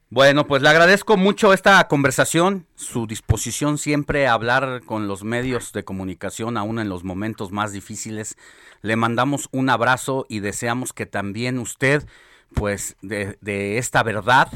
Bueno, 0.08 0.46
pues 0.46 0.62
le 0.62 0.68
agradezco 0.68 1.16
mucho 1.16 1.52
esta 1.52 1.88
conversación, 1.88 2.66
su 2.76 3.08
disposición 3.08 3.76
siempre 3.76 4.28
a 4.28 4.34
hablar 4.34 4.82
con 4.86 5.08
los 5.08 5.24
medios 5.24 5.72
de 5.72 5.82
comunicación, 5.82 6.56
aún 6.56 6.78
en 6.78 6.88
los 6.88 7.02
momentos 7.02 7.50
más 7.50 7.72
difíciles. 7.72 8.36
Le 8.82 8.94
mandamos 8.94 9.48
un 9.50 9.68
abrazo 9.68 10.26
y 10.28 10.38
deseamos 10.38 10.92
que 10.92 11.06
también 11.06 11.58
usted, 11.58 12.04
pues, 12.54 12.96
de, 13.02 13.36
de 13.40 13.78
esta 13.78 14.04
verdad 14.04 14.46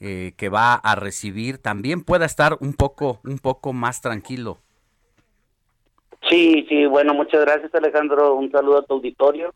eh, 0.00 0.32
que 0.38 0.48
va 0.48 0.74
a 0.74 0.94
recibir, 0.94 1.58
también 1.58 2.02
pueda 2.02 2.24
estar 2.24 2.56
un 2.60 2.72
poco, 2.72 3.20
un 3.24 3.38
poco 3.38 3.74
más 3.74 4.00
tranquilo. 4.00 4.60
Sí, 6.30 6.64
sí, 6.70 6.86
bueno, 6.86 7.12
muchas 7.12 7.42
gracias 7.42 7.74
Alejandro, 7.74 8.34
un 8.34 8.50
saludo 8.50 8.78
a 8.78 8.86
tu 8.86 8.94
auditorio 8.94 9.52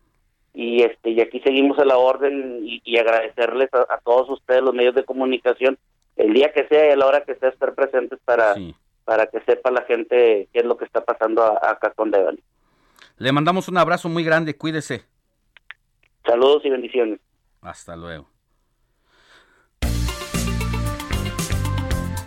y 0.61 0.83
este 0.83 1.11
y 1.11 1.21
aquí 1.21 1.39
seguimos 1.41 1.79
a 1.79 1.85
la 1.85 1.97
orden 1.99 2.61
y, 2.65 2.83
y 2.85 2.99
agradecerles 2.99 3.69
a, 3.73 3.83
a 3.95 4.01
todos 4.05 4.29
ustedes 4.29 4.61
los 4.61 4.75
medios 4.75 4.93
de 4.97 5.05
comunicación 5.05 5.79
el 6.17 6.33
día 6.35 6.53
que 6.53 6.67
sea 6.67 6.89
y 6.89 6.91
a 6.91 6.97
la 6.97 7.07
hora 7.07 7.23
que 7.25 7.37
sea 7.37 7.51
estar 7.51 7.75
presentes 7.77 8.19
para 8.25 8.57
para 9.05 9.27
que 9.27 9.41
sepa 9.43 9.71
la 9.71 9.83
gente 9.83 10.49
qué 10.53 10.59
es 10.59 10.65
lo 10.65 10.77
que 10.77 10.85
está 10.85 11.05
pasando 11.05 11.43
a- 11.45 11.71
acá 11.71 11.93
con 11.95 12.11
Devani. 12.11 12.41
Le 13.19 13.31
mandamos 13.31 13.69
un 13.69 13.79
abrazo 13.79 14.09
muy 14.09 14.25
grande, 14.25 14.57
cuídese. 14.57 15.05
Saludos 16.27 16.65
y 16.65 16.71
bendiciones. 16.71 17.21
Hasta 17.63 17.95
luego. 17.95 18.29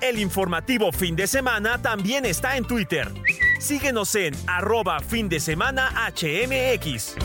El 0.01 0.19
informativo 0.19 0.91
fin 0.93 1.15
de 1.17 1.27
semana 1.27 1.81
también 1.81 2.25
está 2.25 2.55
en 2.57 2.65
Twitter. 2.65 3.07
Síguenos 3.59 4.15
en 4.15 4.33
arroba 4.47 4.99
fin 5.01 5.27
de 5.29 5.39
semana 5.41 5.89
HMX. 6.15 7.15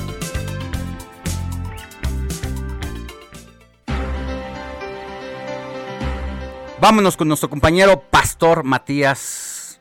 Vámonos 6.78 7.16
con 7.16 7.28
nuestro 7.28 7.48
compañero 7.48 8.03
Pastor 8.11 8.62
Matías, 8.62 9.81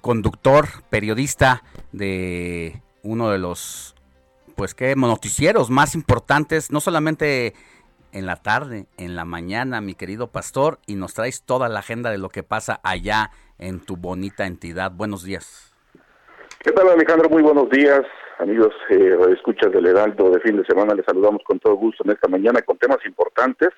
conductor, 0.00 0.64
periodista 0.88 1.62
de 1.92 2.80
uno 3.02 3.30
de 3.30 3.38
los, 3.38 3.94
pues 4.56 4.74
qué, 4.74 4.96
noticieros 4.96 5.68
más 5.68 5.94
importantes, 5.94 6.72
no 6.72 6.80
solamente 6.80 7.52
en 8.12 8.24
la 8.24 8.36
tarde, 8.36 8.86
en 8.96 9.14
la 9.14 9.26
mañana, 9.26 9.82
mi 9.82 9.94
querido 9.94 10.28
Pastor, 10.28 10.78
y 10.86 10.94
nos 10.94 11.12
traes 11.12 11.42
toda 11.42 11.68
la 11.68 11.80
agenda 11.80 12.10
de 12.10 12.16
lo 12.16 12.30
que 12.30 12.42
pasa 12.42 12.80
allá 12.82 13.30
en 13.58 13.84
tu 13.84 13.96
bonita 13.96 14.46
entidad. 14.46 14.90
Buenos 14.92 15.22
días. 15.22 15.74
¿Qué 16.60 16.72
tal 16.72 16.88
Alejandro? 16.88 17.28
Muy 17.28 17.42
buenos 17.42 17.68
días, 17.68 18.00
amigos 18.38 18.72
eh, 18.88 19.18
escuchas 19.34 19.70
del 19.70 19.86
Heraldo 19.86 20.30
de 20.30 20.40
fin 20.40 20.56
de 20.56 20.64
semana. 20.64 20.94
Les 20.94 21.04
saludamos 21.04 21.42
con 21.44 21.58
todo 21.58 21.74
gusto 21.74 22.04
en 22.04 22.12
esta 22.12 22.26
mañana 22.26 22.62
con 22.62 22.78
temas 22.78 22.98
importantes. 23.04 23.68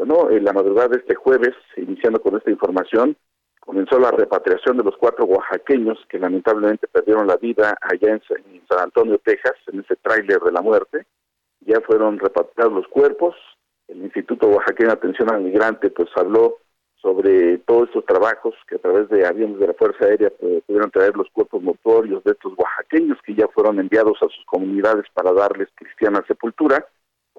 Bueno, 0.00 0.30
en 0.30 0.44
la 0.46 0.54
madrugada 0.54 0.88
de 0.88 0.96
este 0.96 1.14
jueves, 1.14 1.50
iniciando 1.76 2.22
con 2.22 2.34
esta 2.34 2.50
información, 2.50 3.14
comenzó 3.60 3.98
la 3.98 4.10
repatriación 4.10 4.78
de 4.78 4.84
los 4.84 4.96
cuatro 4.96 5.26
oaxaqueños 5.26 5.98
que 6.08 6.18
lamentablemente 6.18 6.88
perdieron 6.88 7.26
la 7.26 7.36
vida 7.36 7.76
allá 7.82 8.12
en, 8.14 8.22
Sa- 8.22 8.36
en 8.50 8.62
San 8.66 8.78
Antonio, 8.78 9.20
Texas, 9.22 9.52
en 9.70 9.80
ese 9.80 9.96
tráiler 9.96 10.40
de 10.40 10.52
la 10.52 10.62
muerte. 10.62 11.04
ya 11.66 11.82
fueron 11.82 12.18
repatriados 12.18 12.72
los 12.72 12.88
cuerpos. 12.88 13.36
El 13.88 13.98
Instituto 14.02 14.46
Oaxaqueño 14.48 14.86
de 14.88 14.94
Atención 14.94 15.30
al 15.30 15.42
Migrante 15.42 15.90
pues 15.90 16.08
habló 16.16 16.56
sobre 16.96 17.58
todos 17.58 17.88
estos 17.88 18.06
trabajos 18.06 18.54
que 18.68 18.76
a 18.76 18.78
través 18.78 19.06
de 19.10 19.26
aviones 19.26 19.58
de 19.60 19.66
la 19.66 19.74
Fuerza 19.74 20.06
Aérea 20.06 20.30
pues, 20.40 20.62
pudieron 20.64 20.90
traer 20.90 21.14
los 21.14 21.28
cuerpos 21.28 21.62
motorios 21.62 22.24
de 22.24 22.30
estos 22.32 22.54
oaxaqueños 22.56 23.18
que 23.22 23.34
ya 23.34 23.48
fueron 23.48 23.78
enviados 23.78 24.16
a 24.22 24.28
sus 24.28 24.46
comunidades 24.46 25.04
para 25.12 25.34
darles 25.34 25.68
cristiana 25.74 26.24
sepultura. 26.26 26.86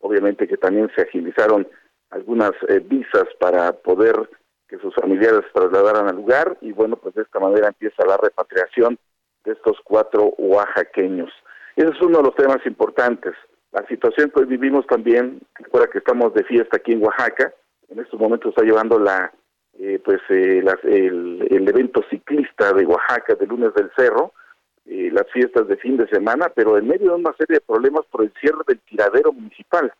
Obviamente 0.03 0.47
que 0.47 0.57
también 0.57 0.91
se 0.95 1.01
agilizaron 1.01 1.67
algunas 2.11 2.51
eh, 2.67 2.79
visas 2.79 3.25
para 3.39 3.71
poder 3.73 4.29
que 4.67 4.77
sus 4.79 4.93
familiares 4.95 5.41
trasladaran 5.53 6.07
al 6.07 6.15
lugar 6.15 6.57
y 6.61 6.71
bueno, 6.71 6.95
pues 6.95 7.15
de 7.15 7.23
esta 7.23 7.39
manera 7.39 7.67
empieza 7.67 8.05
la 8.05 8.17
repatriación 8.17 8.97
de 9.43 9.53
estos 9.53 9.77
cuatro 9.83 10.33
oaxaqueños. 10.37 11.31
Ese 11.75 11.89
es 11.89 12.01
uno 12.01 12.19
de 12.19 12.23
los 12.25 12.35
temas 12.35 12.65
importantes. 12.65 13.33
La 13.71 13.85
situación 13.87 14.29
que 14.29 14.41
hoy 14.41 14.45
vivimos 14.45 14.85
también, 14.87 15.41
recuerda 15.55 15.89
que 15.89 15.97
estamos 15.97 16.33
de 16.33 16.43
fiesta 16.43 16.77
aquí 16.77 16.93
en 16.93 17.03
Oaxaca, 17.03 17.53
en 17.89 17.99
estos 17.99 18.19
momentos 18.19 18.49
está 18.49 18.63
llevando 18.63 18.99
la 18.99 19.31
eh, 19.79 19.99
pues 20.03 20.19
eh, 20.29 20.63
el, 20.83 21.47
el, 21.49 21.67
evento 21.67 22.03
ciclista 22.09 22.73
de 22.73 22.85
Oaxaca 22.85 23.35
de 23.35 23.47
lunes 23.47 23.73
del 23.73 23.89
cerro, 23.95 24.33
eh, 24.85 25.09
las 25.11 25.25
fiestas 25.31 25.67
de 25.67 25.77
fin 25.77 25.97
de 25.97 26.07
semana, 26.07 26.51
pero 26.53 26.77
en 26.77 26.87
medio 26.87 27.11
de 27.11 27.15
una 27.15 27.33
serie 27.33 27.55
de 27.55 27.61
problemas 27.61 28.05
por 28.11 28.23
el 28.23 28.33
cierre 28.39 28.59
del 28.67 28.79
tiradero 28.79 29.31
municipal. 29.31 29.93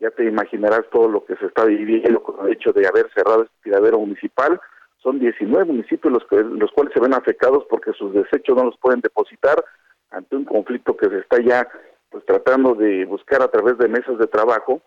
Ya 0.00 0.10
te 0.10 0.24
imaginarás 0.24 0.82
todo 0.90 1.08
lo 1.08 1.24
que 1.24 1.36
se 1.36 1.46
está 1.46 1.64
viviendo 1.64 2.22
con 2.22 2.46
el 2.46 2.52
hecho 2.52 2.72
de 2.72 2.86
haber 2.86 3.10
cerrado 3.14 3.44
este 3.44 3.54
tiradero 3.62 3.98
municipal. 3.98 4.60
Son 5.02 5.18
19 5.18 5.64
municipios 5.64 6.12
los, 6.12 6.24
que, 6.26 6.36
los 6.36 6.70
cuales 6.72 6.92
se 6.94 7.00
ven 7.00 7.14
afectados 7.14 7.64
porque 7.68 7.92
sus 7.92 8.12
desechos 8.12 8.56
no 8.56 8.64
los 8.64 8.78
pueden 8.78 9.00
depositar 9.00 9.64
ante 10.10 10.36
un 10.36 10.44
conflicto 10.44 10.96
que 10.96 11.08
se 11.08 11.18
está 11.18 11.40
ya 11.40 11.68
pues 12.10 12.24
tratando 12.24 12.74
de 12.74 13.04
buscar 13.04 13.42
a 13.42 13.48
través 13.48 13.76
de 13.78 13.88
mesas 13.88 14.18
de 14.18 14.26
trabajo 14.26 14.80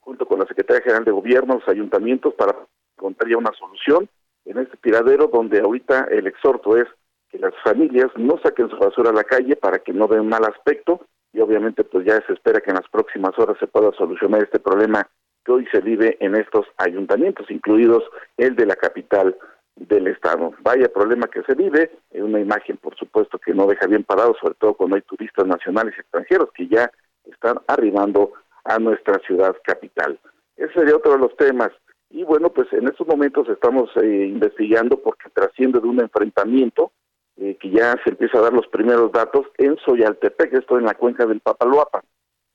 junto 0.00 0.26
con 0.26 0.38
la 0.38 0.46
Secretaría 0.46 0.82
General 0.82 1.04
de 1.04 1.10
Gobierno, 1.10 1.54
los 1.54 1.68
ayuntamientos 1.68 2.34
para 2.34 2.54
encontrar 2.96 3.30
ya 3.30 3.38
una 3.38 3.52
solución 3.58 4.08
en 4.44 4.58
este 4.58 4.76
tiradero 4.76 5.28
donde 5.28 5.60
ahorita 5.60 6.06
el 6.10 6.26
exhorto 6.26 6.76
es 6.76 6.86
que 7.30 7.38
las 7.38 7.54
familias 7.64 8.08
no 8.16 8.38
saquen 8.42 8.68
su 8.68 8.76
basura 8.76 9.10
a 9.10 9.14
la 9.14 9.24
calle 9.24 9.56
para 9.56 9.78
que 9.78 9.92
no 9.92 10.06
den 10.06 10.28
mal 10.28 10.44
aspecto 10.44 11.06
y 11.34 11.40
obviamente 11.40 11.82
pues 11.84 12.06
ya 12.06 12.24
se 12.26 12.32
espera 12.32 12.60
que 12.60 12.70
en 12.70 12.76
las 12.76 12.88
próximas 12.88 13.36
horas 13.38 13.58
se 13.58 13.66
pueda 13.66 13.90
solucionar 13.92 14.44
este 14.44 14.60
problema 14.60 15.06
que 15.44 15.52
hoy 15.52 15.66
se 15.72 15.80
vive 15.80 16.16
en 16.20 16.36
estos 16.36 16.64
ayuntamientos, 16.78 17.50
incluidos 17.50 18.04
el 18.36 18.54
de 18.54 18.66
la 18.66 18.76
capital 18.76 19.36
del 19.74 20.06
estado. 20.06 20.52
Vaya 20.62 20.88
problema 20.88 21.26
que 21.26 21.42
se 21.42 21.54
vive, 21.54 21.90
una 22.12 22.40
imagen 22.40 22.76
por 22.76 22.96
supuesto 22.96 23.38
que 23.38 23.52
no 23.52 23.66
deja 23.66 23.86
bien 23.88 24.04
parado, 24.04 24.34
sobre 24.40 24.54
todo 24.54 24.74
cuando 24.74 24.96
hay 24.96 25.02
turistas 25.02 25.44
nacionales 25.46 25.94
y 25.96 26.00
extranjeros 26.00 26.50
que 26.54 26.68
ya 26.68 26.90
están 27.24 27.58
arribando 27.66 28.32
a 28.64 28.78
nuestra 28.78 29.18
ciudad 29.26 29.56
capital. 29.64 30.18
Ese 30.56 30.72
sería 30.72 30.96
otro 30.96 31.12
de 31.12 31.18
los 31.18 31.36
temas. 31.36 31.70
Y 32.10 32.22
bueno, 32.22 32.50
pues 32.50 32.72
en 32.72 32.86
estos 32.86 33.08
momentos 33.08 33.48
estamos 33.48 33.90
eh, 33.96 34.26
investigando 34.26 35.02
porque 35.02 35.28
trasciende 35.30 35.80
de 35.80 35.88
un 35.88 36.00
enfrentamiento 36.00 36.92
eh, 37.36 37.56
que 37.60 37.70
ya 37.70 37.96
se 38.04 38.10
empieza 38.10 38.38
a 38.38 38.42
dar 38.42 38.52
los 38.52 38.68
primeros 38.68 39.10
datos 39.10 39.46
en 39.58 39.76
Soyaltepec, 39.78 40.54
esto 40.54 40.78
en 40.78 40.84
la 40.84 40.94
cuenca 40.94 41.26
del 41.26 41.40
Papaloapa. 41.40 42.02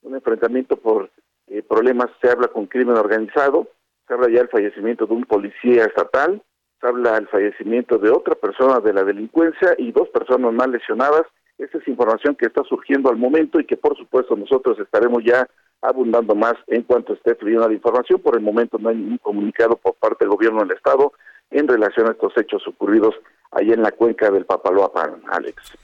Un 0.02 0.14
enfrentamiento 0.14 0.76
por 0.76 1.10
eh, 1.48 1.62
problemas, 1.62 2.06
se 2.22 2.30
habla 2.30 2.48
con 2.48 2.66
crimen 2.66 2.96
organizado, 2.96 3.68
se 4.06 4.14
habla 4.14 4.28
ya 4.28 4.38
del 4.38 4.48
fallecimiento 4.48 5.06
de 5.06 5.14
un 5.14 5.24
policía 5.24 5.84
estatal, 5.84 6.42
se 6.80 6.86
habla 6.86 7.14
del 7.14 7.28
fallecimiento 7.28 7.98
de 7.98 8.10
otra 8.10 8.34
persona 8.34 8.80
de 8.80 8.94
la 8.94 9.04
delincuencia 9.04 9.74
y 9.76 9.92
dos 9.92 10.08
personas 10.08 10.52
más 10.52 10.68
lesionadas. 10.68 11.22
Esta 11.58 11.76
es 11.76 11.86
información 11.86 12.34
que 12.34 12.46
está 12.46 12.62
surgiendo 12.64 13.10
al 13.10 13.16
momento 13.16 13.60
y 13.60 13.66
que 13.66 13.76
por 13.76 13.96
supuesto 13.98 14.34
nosotros 14.34 14.78
estaremos 14.78 15.22
ya 15.22 15.46
abundando 15.82 16.34
más 16.34 16.54
en 16.68 16.84
cuanto 16.84 17.12
esté 17.12 17.34
fluyendo 17.34 17.68
la 17.68 17.74
información. 17.74 18.20
Por 18.20 18.36
el 18.36 18.42
momento 18.42 18.78
no 18.78 18.88
hay 18.88 18.96
ningún 18.96 19.18
comunicado 19.18 19.76
por 19.76 19.94
parte 19.96 20.24
del 20.24 20.30
gobierno 20.30 20.60
del 20.60 20.72
estado 20.72 21.12
en 21.50 21.68
relación 21.68 22.08
a 22.08 22.12
estos 22.12 22.32
hechos 22.38 22.66
ocurridos 22.66 23.14
ahí 23.52 23.72
en 23.72 23.82
la 23.82 23.92
cuenca 23.92 24.30
del 24.30 24.46
Papaloapan, 24.46 25.22
Alex. 25.30 25.76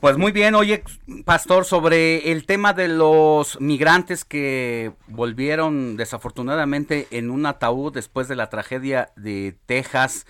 Pues 0.00 0.18
muy 0.18 0.32
bien, 0.32 0.54
oye, 0.54 0.82
Pastor, 1.24 1.64
sobre 1.64 2.32
el 2.32 2.46
tema 2.46 2.72
de 2.72 2.88
los 2.88 3.60
migrantes 3.60 4.24
que 4.24 4.92
volvieron 5.06 5.96
desafortunadamente 5.96 7.06
en 7.10 7.30
un 7.30 7.46
ataúd 7.46 7.94
después 7.94 8.28
de 8.28 8.36
la 8.36 8.50
tragedia 8.50 9.10
de 9.16 9.56
Texas, 9.66 10.26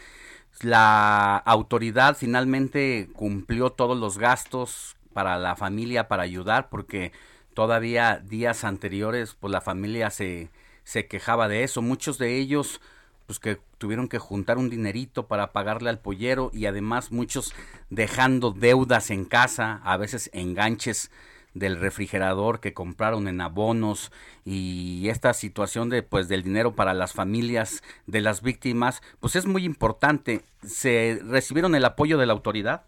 la 0.60 1.36
autoridad 1.38 2.16
finalmente 2.16 3.08
cumplió 3.14 3.70
todos 3.70 3.98
los 3.98 4.18
gastos 4.18 4.96
para 5.12 5.38
la 5.38 5.56
familia 5.56 6.08
para 6.08 6.22
ayudar 6.22 6.68
porque 6.68 7.12
todavía 7.54 8.20
días 8.22 8.64
anteriores 8.64 9.34
pues 9.34 9.50
la 9.50 9.60
familia 9.60 10.10
se, 10.10 10.50
se 10.84 11.06
quejaba 11.06 11.48
de 11.48 11.64
eso, 11.64 11.82
muchos 11.82 12.18
de 12.18 12.36
ellos 12.36 12.80
pues 13.26 13.38
que 13.38 13.58
tuvieron 13.78 14.08
que 14.08 14.18
juntar 14.18 14.58
un 14.58 14.70
dinerito 14.70 15.26
para 15.26 15.52
pagarle 15.52 15.90
al 15.90 15.98
pollero 15.98 16.50
y 16.52 16.66
además 16.66 17.12
muchos 17.12 17.54
dejando 17.90 18.50
deudas 18.50 19.10
en 19.10 19.24
casa, 19.24 19.80
a 19.84 19.96
veces 19.96 20.30
enganches 20.32 21.10
del 21.54 21.78
refrigerador 21.78 22.60
que 22.60 22.74
compraron 22.74 23.28
en 23.28 23.40
abonos 23.40 24.10
y 24.44 25.08
esta 25.08 25.32
situación 25.32 25.88
de 25.88 26.02
pues 26.02 26.28
del 26.28 26.42
dinero 26.42 26.74
para 26.74 26.94
las 26.94 27.12
familias 27.12 27.82
de 28.06 28.20
las 28.20 28.42
víctimas 28.42 29.02
pues 29.20 29.36
es 29.36 29.46
muy 29.46 29.64
importante. 29.64 30.42
Se 30.62 31.20
recibieron 31.24 31.74
el 31.74 31.84
apoyo 31.84 32.18
de 32.18 32.26
la 32.26 32.32
autoridad 32.32 32.82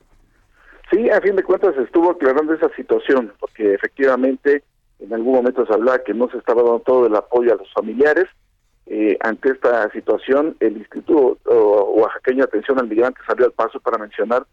sí 0.90 1.08
a 1.10 1.20
fin 1.20 1.36
de 1.36 1.42
cuentas 1.42 1.76
estuvo 1.76 2.10
aclarando 2.10 2.54
esa 2.54 2.68
situación 2.74 3.32
porque 3.38 3.74
efectivamente 3.74 4.64
en 4.98 5.12
algún 5.12 5.34
momento 5.34 5.64
se 5.66 5.72
hablaba 5.72 6.02
que 6.02 6.14
no 6.14 6.28
se 6.30 6.38
estaba 6.38 6.62
dando 6.62 6.80
todo 6.80 7.06
el 7.06 7.14
apoyo 7.14 7.52
a 7.52 7.56
los 7.56 7.72
familiares 7.72 8.26
eh, 8.86 9.16
ante 9.20 9.50
esta 9.50 9.90
situación, 9.90 10.56
el 10.60 10.76
Instituto 10.76 11.38
Oaxaqueño 11.44 12.38
de 12.38 12.44
Atención 12.44 12.78
al 12.78 12.88
Migrante 12.88 13.20
salió 13.26 13.46
al 13.46 13.52
paso 13.52 13.80
para 13.80 13.98
mencionar 13.98 14.46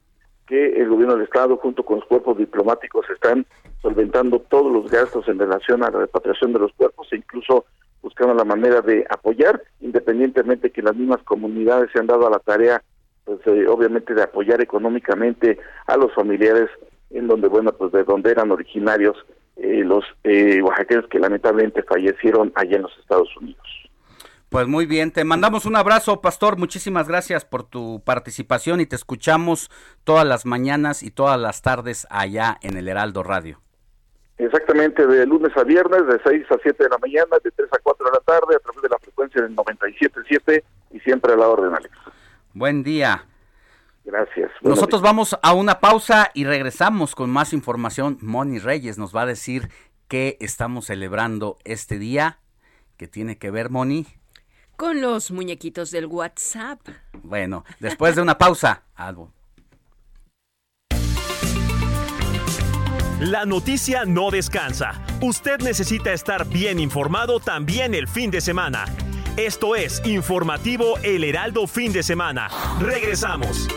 que 0.48 0.82
el 0.82 0.90
gobierno 0.90 1.16
del 1.16 1.26
Estado 1.26 1.56
junto 1.58 1.84
con 1.84 2.00
los 2.00 2.06
cuerpos 2.06 2.38
diplomáticos 2.38 3.08
están 3.12 3.46
solventando 3.82 4.40
todos 4.40 4.72
los 4.72 4.90
gastos 4.90 5.28
en 5.28 5.38
relación 5.38 5.84
a 5.84 5.92
la 5.92 6.00
repatriación 6.00 6.52
de 6.52 6.60
los 6.60 6.74
cuerpos 6.74 7.08
e 7.12 7.18
incluso 7.18 7.66
buscando 8.02 8.34
la 8.34 8.44
manera 8.44 8.82
de 8.82 9.06
apoyar, 9.10 9.62
independientemente 9.82 10.72
que 10.72 10.82
las 10.82 10.96
mismas 10.96 11.22
comunidades 11.24 11.92
se 11.92 12.00
han 12.00 12.08
dado 12.08 12.28
a 12.28 12.32
la 12.32 12.40
tarea, 12.40 12.84
pues 13.24 13.40
eh, 13.46 13.68
obviamente 13.68 14.14
de 14.14 14.24
apoyar 14.24 14.62
económicamente 14.62 15.60
a 15.86 15.96
los 15.96 16.14
familiares 16.14 16.70
en 17.12 17.28
donde, 17.28 17.48
bueno, 17.48 17.72
pues 17.72 17.92
de 17.92 18.04
donde 18.04 18.32
eran 18.32 18.52
originarios 18.52 19.16
eh, 19.56 19.84
los 19.86 20.04
oaxaqueños 20.64 21.08
que 21.08 21.20
lamentablemente 21.20 21.84
fallecieron 21.84 22.52
allá 22.56 22.78
en 22.78 22.82
los 22.82 22.98
Estados 22.98 23.30
Unidos. 23.38 23.83
Pues 24.54 24.68
muy 24.68 24.86
bien, 24.86 25.10
te 25.10 25.24
mandamos 25.24 25.66
un 25.66 25.76
abrazo, 25.76 26.22
Pastor. 26.22 26.60
Muchísimas 26.60 27.08
gracias 27.08 27.44
por 27.44 27.64
tu 27.64 28.04
participación 28.06 28.82
y 28.82 28.86
te 28.86 28.96
escuchamos 28.96 29.72
todas 30.04 30.28
las 30.28 30.46
mañanas 30.46 31.02
y 31.02 31.10
todas 31.10 31.40
las 31.40 31.64
tardes 31.64 32.06
allá 32.12 32.60
en 32.62 32.78
el 32.78 32.88
Heraldo 32.88 33.24
Radio. 33.24 33.60
Exactamente, 34.38 35.08
de 35.08 35.26
lunes 35.26 35.58
a 35.58 35.64
viernes, 35.64 36.06
de 36.06 36.20
6 36.24 36.46
a 36.52 36.58
7 36.62 36.84
de 36.84 36.88
la 36.88 37.00
mañana, 37.00 37.36
de 37.44 37.50
3 37.50 37.68
a 37.72 37.80
4 37.82 38.06
de 38.06 38.12
la 38.12 38.20
tarde, 38.20 38.56
a 38.56 38.60
través 38.60 38.82
de 38.84 38.90
la 38.90 39.00
frecuencia 39.00 39.42
del 39.42 39.56
97.7 39.56 40.64
y 40.92 41.00
siempre 41.00 41.34
a 41.34 41.36
la 41.36 41.48
orden, 41.48 41.74
Alex. 41.74 41.98
Buen 42.54 42.84
día. 42.84 43.26
Gracias. 44.06 44.52
Nosotros 44.62 45.02
vamos 45.02 45.36
a 45.42 45.54
una 45.54 45.80
pausa 45.80 46.30
y 46.36 46.44
regresamos 46.46 47.16
con 47.16 47.32
más 47.32 47.54
información. 47.54 48.20
Moni 48.22 48.60
Reyes 48.60 49.00
nos 49.00 49.16
va 49.16 49.24
a 49.24 49.26
decir 49.26 49.70
qué 50.08 50.38
estamos 50.40 50.86
celebrando 50.86 51.58
este 51.64 51.98
día, 51.98 52.38
que 52.98 53.08
tiene 53.08 53.40
que 53.40 53.50
ver, 53.50 53.72
Moni. 53.72 54.06
Con 54.76 55.02
los 55.02 55.32
muñequitos 55.32 55.92
del 55.92 56.08
WhatsApp. 56.08 56.80
Bueno, 57.22 57.64
después 57.80 58.16
de 58.16 58.22
una 58.22 58.38
pausa. 58.38 58.84
Algo. 58.96 59.32
La 63.20 63.46
noticia 63.46 64.04
no 64.04 64.32
descansa. 64.32 65.02
Usted 65.22 65.60
necesita 65.62 66.12
estar 66.12 66.46
bien 66.46 66.80
informado 66.80 67.40
también 67.40 67.94
el 67.94 68.08
fin 68.08 68.32
de 68.32 68.42
semana. 68.42 68.86
Esto 69.38 69.76
es 69.76 70.06
Informativo 70.06 70.98
El 71.04 71.24
Heraldo 71.24 71.66
Fin 71.66 71.94
de 71.94 72.04
Semana. 72.04 72.50
Regresamos. 72.80 73.68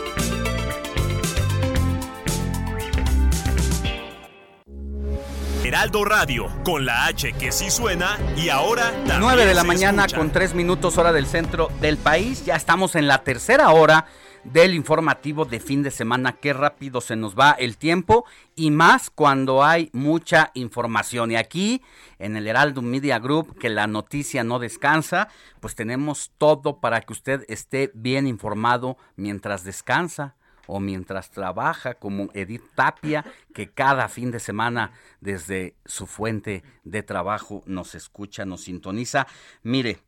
Heraldo 5.67 6.05
Radio, 6.05 6.47
con 6.63 6.85
la 6.85 7.07
H 7.07 7.33
que 7.33 7.51
sí 7.51 7.69
suena 7.69 8.17
y 8.37 8.47
ahora... 8.47 8.93
9 9.19 9.45
de 9.45 9.53
la 9.53 9.65
mañana 9.65 10.07
con 10.07 10.31
3 10.31 10.53
minutos 10.53 10.97
hora 10.97 11.11
del 11.11 11.25
centro 11.25 11.69
del 11.81 11.97
país. 11.97 12.45
Ya 12.45 12.55
estamos 12.55 12.95
en 12.95 13.05
la 13.05 13.25
tercera 13.25 13.69
hora 13.71 14.05
del 14.45 14.73
informativo 14.73 15.43
de 15.43 15.59
fin 15.59 15.83
de 15.83 15.91
semana. 15.91 16.37
Qué 16.37 16.53
rápido 16.53 17.01
se 17.01 17.17
nos 17.17 17.37
va 17.37 17.51
el 17.51 17.75
tiempo 17.75 18.23
y 18.55 18.71
más 18.71 19.09
cuando 19.09 19.61
hay 19.61 19.89
mucha 19.91 20.51
información. 20.53 21.31
Y 21.31 21.35
aquí 21.35 21.81
en 22.17 22.37
el 22.37 22.47
Heraldo 22.47 22.81
Media 22.81 23.19
Group, 23.19 23.59
que 23.59 23.67
la 23.67 23.87
noticia 23.87 24.45
no 24.45 24.59
descansa, 24.59 25.27
pues 25.59 25.75
tenemos 25.75 26.31
todo 26.37 26.79
para 26.79 27.01
que 27.01 27.11
usted 27.11 27.43
esté 27.49 27.91
bien 27.93 28.25
informado 28.25 28.95
mientras 29.17 29.65
descansa 29.65 30.36
o 30.67 30.79
mientras 30.79 31.31
trabaja 31.31 31.95
como 31.95 32.29
Edith 32.33 32.63
Tapia, 32.75 33.25
que 33.53 33.71
cada 33.71 34.07
fin 34.09 34.31
de 34.31 34.39
semana 34.39 34.91
desde 35.21 35.75
su 35.85 36.05
fuente 36.05 36.63
de 36.83 37.03
trabajo 37.03 37.63
nos 37.65 37.95
escucha, 37.95 38.45
nos 38.45 38.65
sintoniza. 38.65 39.27
Mire, 39.63 39.99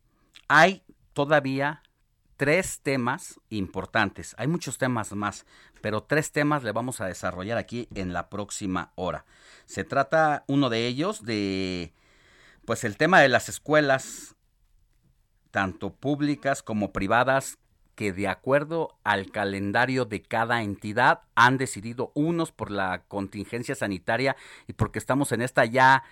hay 0.48 0.82
todavía 1.12 1.82
tres 2.36 2.80
temas 2.82 3.38
importantes. 3.50 4.34
Hay 4.38 4.46
muchos 4.46 4.78
temas 4.78 5.12
más, 5.12 5.44
pero 5.82 6.02
tres 6.02 6.32
temas 6.32 6.62
le 6.62 6.72
vamos 6.72 7.00
a 7.00 7.06
desarrollar 7.06 7.58
aquí 7.58 7.88
en 7.94 8.12
la 8.12 8.30
próxima 8.30 8.92
hora. 8.94 9.26
Se 9.66 9.84
trata 9.84 10.44
uno 10.46 10.70
de 10.70 10.86
ellos 10.86 11.24
de 11.24 11.92
pues 12.64 12.84
el 12.84 12.96
tema 12.96 13.20
de 13.20 13.28
las 13.28 13.48
escuelas 13.48 14.36
tanto 15.50 15.92
públicas 15.92 16.62
como 16.62 16.92
privadas 16.92 17.58
que 18.00 18.14
de 18.14 18.28
acuerdo 18.28 18.96
al 19.04 19.30
calendario 19.30 20.06
de 20.06 20.22
cada 20.22 20.62
entidad 20.62 21.20
han 21.34 21.58
decidido 21.58 22.12
unos 22.14 22.50
por 22.50 22.70
la 22.70 23.02
contingencia 23.08 23.74
sanitaria 23.74 24.36
y 24.66 24.72
porque 24.72 24.98
estamos 24.98 25.32
en 25.32 25.42
esta 25.42 25.66
ya 25.66 26.02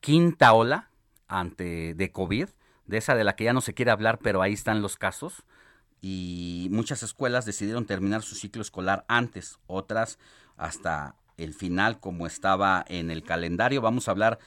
quinta 0.00 0.52
ola 0.54 0.90
ante 1.28 1.94
de 1.94 2.10
COVID 2.10 2.48
de 2.86 2.96
esa 2.96 3.14
de 3.14 3.22
la 3.22 3.36
que 3.36 3.44
ya 3.44 3.52
no 3.52 3.60
se 3.60 3.74
quiere 3.74 3.92
hablar, 3.92 4.18
pero 4.18 4.42
ahí 4.42 4.54
están 4.54 4.82
los 4.82 4.96
casos. 4.96 5.44
Y 6.00 6.66
muchas 6.72 7.04
escuelas 7.04 7.44
decidieron 7.44 7.86
terminar 7.86 8.22
su 8.22 8.34
ciclo 8.34 8.60
escolar 8.60 9.04
antes, 9.06 9.60
otras 9.68 10.18
hasta 10.56 11.14
el 11.36 11.54
final 11.54 12.00
como 12.00 12.26
estaba 12.26 12.84
en 12.88 13.12
el 13.12 13.22
calendario. 13.22 13.82
Vamos 13.82 14.08
a 14.08 14.10
hablar 14.10 14.40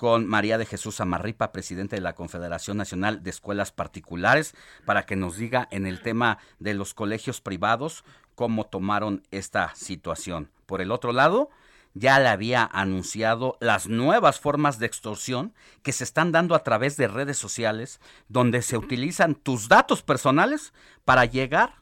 con 0.00 0.26
María 0.26 0.56
de 0.56 0.64
Jesús 0.64 0.98
Amarripa, 1.02 1.52
presidente 1.52 1.96
de 1.96 2.00
la 2.00 2.14
Confederación 2.14 2.78
Nacional 2.78 3.22
de 3.22 3.28
Escuelas 3.28 3.70
Particulares, 3.70 4.54
para 4.86 5.04
que 5.04 5.14
nos 5.14 5.36
diga 5.36 5.68
en 5.70 5.84
el 5.84 6.00
tema 6.00 6.38
de 6.58 6.72
los 6.72 6.94
colegios 6.94 7.42
privados 7.42 8.02
cómo 8.34 8.64
tomaron 8.64 9.22
esta 9.30 9.74
situación. 9.74 10.48
Por 10.64 10.80
el 10.80 10.90
otro 10.90 11.12
lado, 11.12 11.50
ya 11.92 12.18
le 12.18 12.28
había 12.28 12.64
anunciado 12.72 13.58
las 13.60 13.88
nuevas 13.88 14.40
formas 14.40 14.78
de 14.78 14.86
extorsión 14.86 15.52
que 15.82 15.92
se 15.92 16.04
están 16.04 16.32
dando 16.32 16.54
a 16.54 16.64
través 16.64 16.96
de 16.96 17.06
redes 17.06 17.36
sociales, 17.36 18.00
donde 18.30 18.62
se 18.62 18.78
utilizan 18.78 19.34
tus 19.34 19.68
datos 19.68 20.02
personales 20.02 20.72
para 21.04 21.26
llegar 21.26 21.74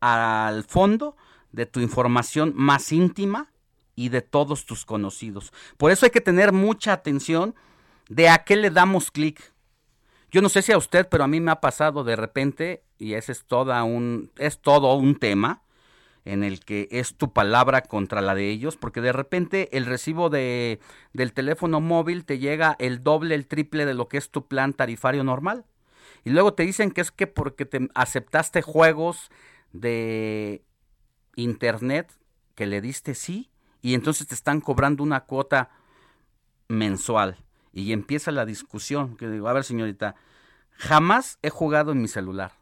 al 0.00 0.64
fondo 0.64 1.18
de 1.52 1.66
tu 1.66 1.80
información 1.80 2.54
más 2.56 2.92
íntima 2.92 3.50
y 3.96 4.08
de 4.08 4.22
todos 4.22 4.66
tus 4.66 4.84
conocidos. 4.84 5.52
Por 5.76 5.90
eso 5.90 6.06
hay 6.06 6.10
que 6.10 6.20
tener 6.20 6.52
mucha 6.52 6.92
atención 6.92 7.54
de 8.08 8.28
a 8.28 8.44
qué 8.44 8.56
le 8.56 8.70
damos 8.70 9.10
clic. 9.10 9.52
Yo 10.30 10.42
no 10.42 10.48
sé 10.48 10.62
si 10.62 10.72
a 10.72 10.78
usted, 10.78 11.08
pero 11.08 11.24
a 11.24 11.28
mí 11.28 11.40
me 11.40 11.52
ha 11.52 11.60
pasado 11.60 12.04
de 12.04 12.16
repente, 12.16 12.82
y 12.98 13.14
ese 13.14 13.32
es, 13.32 13.44
toda 13.44 13.82
un, 13.84 14.30
es 14.36 14.60
todo 14.60 14.94
un 14.94 15.16
tema, 15.18 15.62
en 16.24 16.42
el 16.42 16.60
que 16.60 16.88
es 16.90 17.16
tu 17.16 17.32
palabra 17.32 17.82
contra 17.82 18.22
la 18.22 18.34
de 18.34 18.50
ellos, 18.50 18.76
porque 18.76 19.00
de 19.00 19.12
repente 19.12 19.76
el 19.76 19.86
recibo 19.86 20.30
de, 20.30 20.80
del 21.12 21.32
teléfono 21.32 21.80
móvil 21.80 22.24
te 22.24 22.38
llega 22.38 22.76
el 22.78 23.02
doble, 23.02 23.34
el 23.34 23.46
triple 23.46 23.84
de 23.84 23.94
lo 23.94 24.08
que 24.08 24.16
es 24.16 24.30
tu 24.30 24.48
plan 24.48 24.72
tarifario 24.72 25.22
normal. 25.22 25.66
Y 26.24 26.30
luego 26.30 26.54
te 26.54 26.62
dicen 26.62 26.90
que 26.90 27.02
es 27.02 27.10
que 27.10 27.26
porque 27.26 27.66
te 27.66 27.88
aceptaste 27.94 28.62
juegos 28.62 29.30
de 29.72 30.64
internet 31.36 32.10
que 32.54 32.66
le 32.66 32.80
diste 32.80 33.14
sí, 33.14 33.50
y 33.84 33.94
entonces 33.94 34.26
te 34.26 34.34
están 34.34 34.60
cobrando 34.60 35.02
una 35.02 35.20
cuota 35.20 35.70
mensual. 36.68 37.36
Y 37.72 37.92
empieza 37.92 38.32
la 38.32 38.46
discusión, 38.46 39.16
que 39.16 39.28
digo, 39.28 39.48
a 39.48 39.52
ver 39.52 39.64
señorita, 39.64 40.14
jamás 40.70 41.38
he 41.42 41.50
jugado 41.50 41.92
en 41.92 42.00
mi 42.00 42.08
celular 42.08 42.52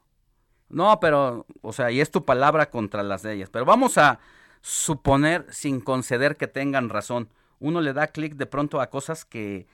no, 0.73 0.99
pero, 1.01 1.47
o 1.61 1.73
sea, 1.73 1.91
y 1.91 2.01
es 2.01 2.11
tu 2.11 2.25
palabra 2.25 2.71
contra 2.71 3.03
las 3.03 3.23
de 3.23 3.35
ellas. 3.35 3.51
Pero 3.51 3.67
vamos 3.67 3.99
a 3.99 4.19
suponer, 4.63 5.47
sin 5.51 5.81
conceder 5.81 6.37
que 6.37 6.49
tengan 6.49 6.89
razón, 6.89 7.29
uno 7.61 7.81
le 7.83 7.93
da 7.93 8.07
clic 8.09 8.35
de 8.35 8.47
pronto 8.47 8.81
a 8.81 8.89
cosas 8.89 9.25
que 9.27 9.67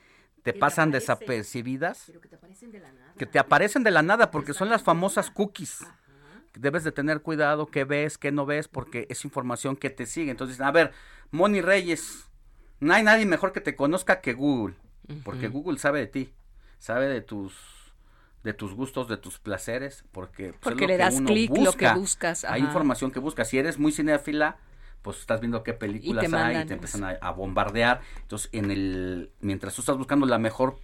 te 0.42 0.52
pasan 0.52 0.90
desapercibidas. 0.90 2.10
que 2.20 2.28
te 2.28 2.34
aparecen 2.34 2.72
de 2.72 2.80
la 2.80 2.92
nada. 2.92 3.12
Que 3.16 3.26
te 3.26 3.38
aparecen 3.38 3.84
de 3.84 3.90
la 3.92 4.02
nada 4.02 4.30
porque 4.30 4.52
son 4.52 4.68
las 4.68 4.82
famosas 4.82 5.30
cookies. 5.30 5.86
Debes 6.54 6.84
de 6.84 6.92
tener 6.92 7.20
cuidado 7.22 7.66
qué 7.66 7.84
ves, 7.84 8.18
qué 8.18 8.32
no 8.32 8.46
ves, 8.46 8.68
porque 8.68 9.06
es 9.10 9.24
información 9.24 9.76
que 9.76 9.90
te 9.90 10.06
sigue. 10.06 10.30
Entonces, 10.30 10.60
a 10.60 10.70
ver, 10.70 10.92
Moni 11.30 11.60
Reyes, 11.60 12.24
no 12.80 12.94
hay 12.94 13.02
nadie 13.02 13.26
mejor 13.26 13.52
que 13.52 13.60
te 13.60 13.76
conozca 13.76 14.20
que 14.20 14.32
Google, 14.32 14.74
porque 15.24 15.48
Google 15.48 15.78
sabe 15.78 16.00
de 16.00 16.06
ti, 16.06 16.32
sabe 16.78 17.08
de 17.08 17.20
tus 17.20 17.54
de 18.44 18.54
tus 18.54 18.72
gustos, 18.72 19.08
de 19.08 19.16
tus 19.16 19.38
placeres, 19.38 20.04
porque, 20.12 20.50
pues, 20.50 20.60
porque 20.60 20.86
le 20.86 20.96
das 20.96 21.20
clic 21.20 21.56
lo 21.56 21.72
que 21.72 21.92
buscas. 21.92 22.44
Hay 22.44 22.62
información 22.62 23.10
que 23.10 23.18
buscas. 23.18 23.48
Si 23.48 23.58
eres 23.58 23.78
muy 23.78 23.92
cinéfila, 23.92 24.56
pues 25.02 25.18
estás 25.18 25.40
viendo 25.40 25.62
qué 25.62 25.74
películas 25.74 26.32
hay 26.32 26.62
y 26.62 26.66
te 26.66 26.74
empiezan 26.74 27.18
a, 27.20 27.30
bombardear. 27.32 28.00
Entonces, 28.22 28.48
en 28.52 28.70
el 28.70 29.30
mientras 29.40 29.74
tú 29.74 29.82
estás 29.82 29.96
buscando 29.96 30.24
la 30.26 30.38
mejor 30.38 30.78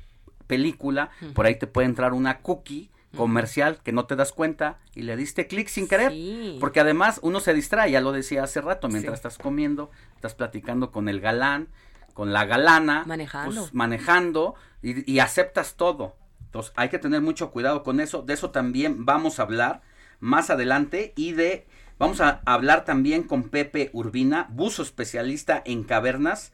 película, 0.46 1.10
por 1.34 1.46
ahí 1.46 1.56
te 1.56 1.66
puede 1.66 1.86
entrar 1.86 2.12
una 2.12 2.40
cookie 2.40 2.90
comercial 3.16 3.80
que 3.82 3.92
no 3.92 4.06
te 4.06 4.16
das 4.16 4.32
cuenta 4.32 4.78
y 4.94 5.02
le 5.02 5.16
diste 5.16 5.46
clic 5.46 5.68
sin 5.68 5.88
querer. 5.88 6.12
Porque 6.60 6.80
además 6.80 7.20
uno 7.22 7.40
se 7.40 7.54
distrae, 7.54 7.90
ya 7.90 8.00
lo 8.00 8.12
decía 8.12 8.44
hace 8.44 8.60
rato, 8.60 8.88
mientras 8.88 9.14
estás 9.14 9.38
comiendo, 9.38 9.90
estás 10.14 10.34
platicando 10.34 10.90
con 10.90 11.08
el 11.08 11.20
galán, 11.20 11.68
con 12.12 12.32
la 12.32 12.44
galana, 12.44 13.04
manejando, 13.06 13.60
pues, 13.62 13.74
manejando 13.74 14.54
y, 14.82 15.10
y 15.10 15.18
aceptas 15.18 15.74
todo. 15.74 16.16
Entonces 16.46 16.72
hay 16.76 16.88
que 16.88 16.98
tener 16.98 17.20
mucho 17.20 17.50
cuidado 17.50 17.82
con 17.82 18.00
eso. 18.00 18.22
De 18.22 18.34
eso 18.34 18.50
también 18.50 19.04
vamos 19.04 19.38
a 19.38 19.42
hablar 19.42 19.82
más 20.20 20.50
adelante 20.50 21.12
y 21.16 21.32
de... 21.32 21.66
Vamos 21.96 22.20
a 22.20 22.42
hablar 22.44 22.84
también 22.84 23.22
con 23.22 23.44
Pepe 23.44 23.90
Urbina, 23.92 24.48
buzo 24.50 24.82
especialista 24.82 25.62
en 25.64 25.84
cavernas, 25.84 26.52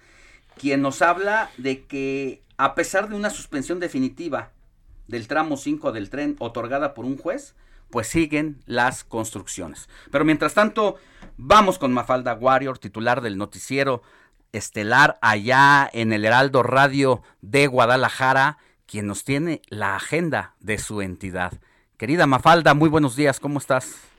quien 0.58 0.82
nos 0.82 1.00
habla 1.00 1.50
de 1.56 1.86
que 1.86 2.42
a 2.58 2.74
pesar 2.74 3.08
de 3.08 3.16
una 3.16 3.30
suspensión 3.30 3.80
definitiva 3.80 4.50
del 5.10 5.28
tramo 5.28 5.56
5 5.56 5.92
del 5.92 6.08
tren 6.08 6.36
otorgada 6.38 6.94
por 6.94 7.04
un 7.04 7.18
juez, 7.18 7.54
pues 7.90 8.06
siguen 8.06 8.62
las 8.66 9.04
construcciones. 9.04 9.88
Pero 10.10 10.24
mientras 10.24 10.54
tanto, 10.54 10.96
vamos 11.36 11.78
con 11.78 11.92
Mafalda 11.92 12.34
Warrior, 12.34 12.78
titular 12.78 13.20
del 13.20 13.36
noticiero 13.36 14.02
estelar 14.52 15.18
allá 15.20 15.88
en 15.92 16.12
el 16.12 16.24
Heraldo 16.24 16.62
Radio 16.62 17.22
de 17.40 17.66
Guadalajara 17.66 18.58
quien 18.90 19.06
nos 19.06 19.22
tiene 19.22 19.62
la 19.68 19.94
agenda 19.94 20.56
de 20.58 20.78
su 20.78 21.00
entidad. 21.00 21.52
Querida 21.96 22.26
Mafalda, 22.26 22.74
muy 22.74 22.88
buenos 22.88 23.14
días, 23.14 23.38
¿cómo 23.38 23.60
estás? 23.60 24.09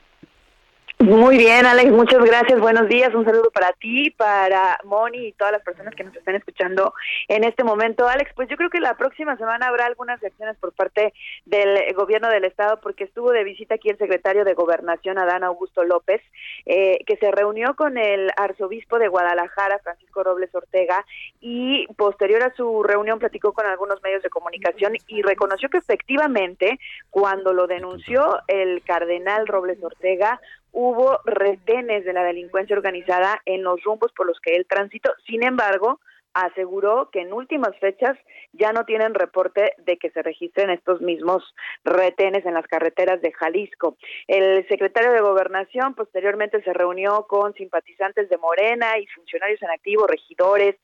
Muy 1.02 1.36
bien, 1.36 1.66
Alex, 1.66 1.90
muchas 1.90 2.22
gracias. 2.22 2.60
Buenos 2.60 2.86
días. 2.88 3.12
Un 3.12 3.24
saludo 3.24 3.50
para 3.50 3.72
ti, 3.72 4.12
para 4.12 4.78
Moni 4.84 5.26
y 5.26 5.32
todas 5.32 5.52
las 5.52 5.62
personas 5.62 5.96
que 5.96 6.04
nos 6.04 6.14
están 6.14 6.36
escuchando 6.36 6.94
en 7.26 7.42
este 7.42 7.64
momento. 7.64 8.06
Alex, 8.06 8.30
pues 8.36 8.48
yo 8.48 8.56
creo 8.56 8.70
que 8.70 8.78
la 8.78 8.96
próxima 8.96 9.36
semana 9.36 9.66
habrá 9.66 9.86
algunas 9.86 10.22
acciones 10.22 10.56
por 10.58 10.70
parte 10.70 11.12
del 11.44 11.92
gobierno 11.96 12.28
del 12.28 12.44
estado 12.44 12.78
porque 12.80 13.02
estuvo 13.02 13.32
de 13.32 13.42
visita 13.42 13.74
aquí 13.74 13.88
el 13.88 13.98
secretario 13.98 14.44
de 14.44 14.54
Gobernación, 14.54 15.18
Adán 15.18 15.42
Augusto 15.42 15.82
López, 15.82 16.22
eh, 16.66 17.00
que 17.04 17.16
se 17.16 17.32
reunió 17.32 17.74
con 17.74 17.98
el 17.98 18.30
arzobispo 18.36 19.00
de 19.00 19.08
Guadalajara, 19.08 19.80
Francisco 19.82 20.22
Robles 20.22 20.54
Ortega, 20.54 21.04
y 21.40 21.88
posterior 21.96 22.44
a 22.44 22.54
su 22.54 22.84
reunión 22.84 23.18
platicó 23.18 23.52
con 23.52 23.66
algunos 23.66 24.00
medios 24.04 24.22
de 24.22 24.30
comunicación 24.30 24.92
y 25.08 25.22
reconoció 25.22 25.68
que 25.68 25.78
efectivamente 25.78 26.78
cuando 27.10 27.52
lo 27.52 27.66
denunció 27.66 28.38
el 28.46 28.84
cardenal 28.84 29.48
Robles 29.48 29.82
Ortega, 29.82 30.40
hubo 30.72 31.20
retenes 31.24 32.04
de 32.04 32.12
la 32.12 32.24
delincuencia 32.24 32.76
organizada 32.76 33.40
en 33.44 33.62
los 33.62 33.82
rumbos 33.84 34.12
por 34.12 34.26
los 34.26 34.40
que 34.40 34.56
él 34.56 34.66
transitó. 34.68 35.12
Sin 35.26 35.44
embargo, 35.44 36.00
aseguró 36.34 37.10
que 37.10 37.20
en 37.20 37.32
últimas 37.32 37.76
fechas 37.78 38.16
ya 38.52 38.72
no 38.72 38.84
tienen 38.84 39.14
reporte 39.14 39.74
de 39.78 39.98
que 39.98 40.10
se 40.10 40.22
registren 40.22 40.70
estos 40.70 41.00
mismos 41.00 41.42
retenes 41.84 42.44
en 42.46 42.54
las 42.54 42.66
carreteras 42.66 43.20
de 43.20 43.32
Jalisco. 43.32 43.96
El 44.26 44.66
secretario 44.68 45.12
de 45.12 45.20
Gobernación 45.20 45.94
posteriormente 45.94 46.62
se 46.62 46.72
reunió 46.72 47.26
con 47.28 47.54
simpatizantes 47.54 48.28
de 48.28 48.38
Morena 48.38 48.98
y 48.98 49.06
funcionarios 49.08 49.62
en 49.62 49.70
activo, 49.70 50.06
regidores, 50.06 50.76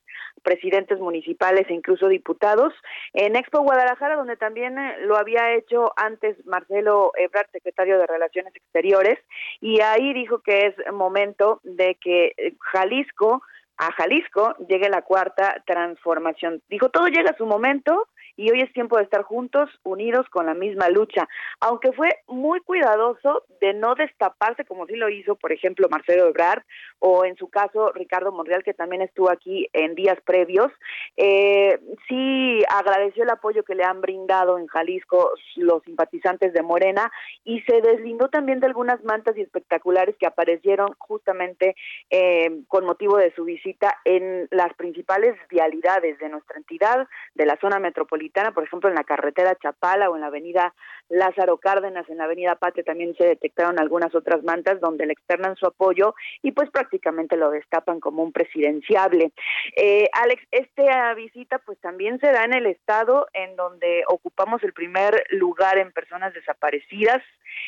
presidentes 0.42 0.98
municipales 0.98 1.66
e 1.68 1.74
incluso 1.74 2.08
diputados 2.08 2.72
en 3.12 3.36
Expo 3.36 3.60
Guadalajara, 3.60 4.16
donde 4.16 4.36
también 4.36 4.78
eh, 4.78 4.96
lo 5.00 5.16
había 5.16 5.54
hecho 5.54 5.92
antes 5.96 6.44
Marcelo 6.46 7.12
Ebrard, 7.16 7.50
secretario 7.50 7.98
de 7.98 8.06
Relaciones 8.06 8.54
Exteriores, 8.54 9.18
y 9.60 9.80
ahí 9.80 10.12
dijo 10.14 10.40
que 10.40 10.66
es 10.66 10.92
momento 10.92 11.60
de 11.64 11.96
que 11.96 12.32
eh, 12.36 12.54
Jalisco 12.60 13.42
a 13.78 13.92
Jalisco 13.92 14.56
llegue 14.68 14.88
la 14.88 15.02
cuarta 15.02 15.62
transformación. 15.64 16.60
Dijo, 16.68 16.88
todo 16.88 17.06
llega 17.06 17.30
a 17.30 17.36
su 17.36 17.46
momento 17.46 18.08
y 18.38 18.50
hoy 18.52 18.62
es 18.62 18.72
tiempo 18.72 18.96
de 18.96 19.02
estar 19.02 19.22
juntos, 19.24 19.68
unidos 19.82 20.24
con 20.30 20.46
la 20.46 20.54
misma 20.54 20.88
lucha. 20.90 21.28
Aunque 21.58 21.92
fue 21.92 22.20
muy 22.28 22.60
cuidadoso 22.60 23.42
de 23.60 23.74
no 23.74 23.96
destaparse 23.96 24.64
como 24.64 24.86
sí 24.86 24.94
lo 24.94 25.08
hizo, 25.08 25.34
por 25.34 25.52
ejemplo, 25.52 25.88
Marcelo 25.90 26.28
Ebrard 26.28 26.62
o 27.00 27.24
en 27.24 27.36
su 27.36 27.48
caso 27.48 27.90
Ricardo 27.92 28.30
Monreal, 28.30 28.62
que 28.62 28.74
también 28.74 29.02
estuvo 29.02 29.28
aquí 29.28 29.68
en 29.72 29.96
días 29.96 30.18
previos, 30.24 30.70
eh, 31.16 31.80
sí 32.08 32.62
agradeció 32.70 33.24
el 33.24 33.30
apoyo 33.30 33.64
que 33.64 33.74
le 33.74 33.82
han 33.82 34.00
brindado 34.00 34.56
en 34.56 34.68
Jalisco 34.68 35.32
los 35.56 35.82
simpatizantes 35.82 36.52
de 36.52 36.62
Morena 36.62 37.10
y 37.44 37.60
se 37.62 37.80
deslindó 37.80 38.28
también 38.28 38.60
de 38.60 38.66
algunas 38.66 39.02
mantas 39.02 39.36
espectaculares 39.36 40.14
que 40.16 40.26
aparecieron 40.26 40.94
justamente 40.98 41.74
eh, 42.10 42.62
con 42.68 42.84
motivo 42.84 43.16
de 43.16 43.34
su 43.34 43.44
visita 43.44 43.98
en 44.04 44.46
las 44.52 44.72
principales 44.74 45.34
vialidades 45.50 46.18
de 46.18 46.28
nuestra 46.28 46.56
entidad, 46.56 47.08
de 47.34 47.46
la 47.46 47.58
zona 47.60 47.80
metropolitana, 47.80 48.27
por 48.54 48.64
ejemplo, 48.64 48.88
en 48.88 48.94
la 48.94 49.04
carretera 49.04 49.56
Chapala 49.56 50.10
o 50.10 50.14
en 50.14 50.22
la 50.22 50.28
avenida 50.28 50.74
Lázaro 51.08 51.58
Cárdenas, 51.58 52.08
en 52.08 52.18
la 52.18 52.24
avenida 52.24 52.56
Patria 52.56 52.84
también 52.84 53.14
se 53.16 53.24
detectaron 53.24 53.80
algunas 53.80 54.14
otras 54.14 54.42
mantas 54.42 54.80
donde 54.80 55.06
le 55.06 55.12
externan 55.12 55.56
su 55.56 55.66
apoyo 55.66 56.14
y 56.42 56.52
pues 56.52 56.70
prácticamente 56.70 57.36
lo 57.36 57.50
destapan 57.50 58.00
como 58.00 58.22
un 58.22 58.32
presidenciable. 58.32 59.32
Eh, 59.76 60.08
Alex, 60.12 60.42
esta 60.50 61.14
visita 61.14 61.58
pues 61.58 61.78
también 61.78 62.20
se 62.20 62.30
da 62.30 62.44
en 62.44 62.54
el 62.54 62.66
estado 62.66 63.26
en 63.32 63.56
donde 63.56 64.04
ocupamos 64.08 64.62
el 64.62 64.72
primer 64.72 65.24
lugar 65.30 65.78
en 65.78 65.92
personas 65.92 66.34
desaparecidas, 66.34 67.22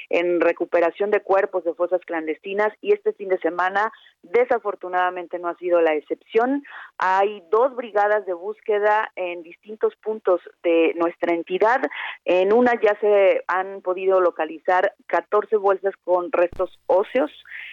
en 0.09 0.41
recuperación 0.41 1.11
de 1.11 1.21
cuerpos 1.21 1.65
de 1.65 1.75
fosas 1.75 2.01
clandestinas 2.07 2.73
y 2.81 2.93
este 2.93 3.13
fin 3.13 3.29
de 3.29 3.39
semana 3.39 3.93
desafortunadamente 4.23 5.39
no 5.39 5.49
ha 5.49 5.57
sido 5.57 5.81
la 5.81 5.95
excepción. 5.95 6.63
Hay 6.99 7.43
dos 7.51 7.75
brigadas 7.75 8.27
de 8.27 8.35
búsqueda 8.35 9.11
en 9.17 9.43
distintos 9.43 9.97
puntos 9.97 10.41
de 10.63 10.93
nuestra 10.97 11.35
entidad. 11.35 11.81
En 12.25 12.53
una 12.53 12.73
ya 12.81 12.97
se 13.01 13.43
han 13.47 13.81
podido 13.83 14.21
localizar 14.21 14.95
14 15.07 15.57
bolsas 15.57 15.95
con 16.05 16.31
restos 16.33 16.79
óseos. 16.87 17.31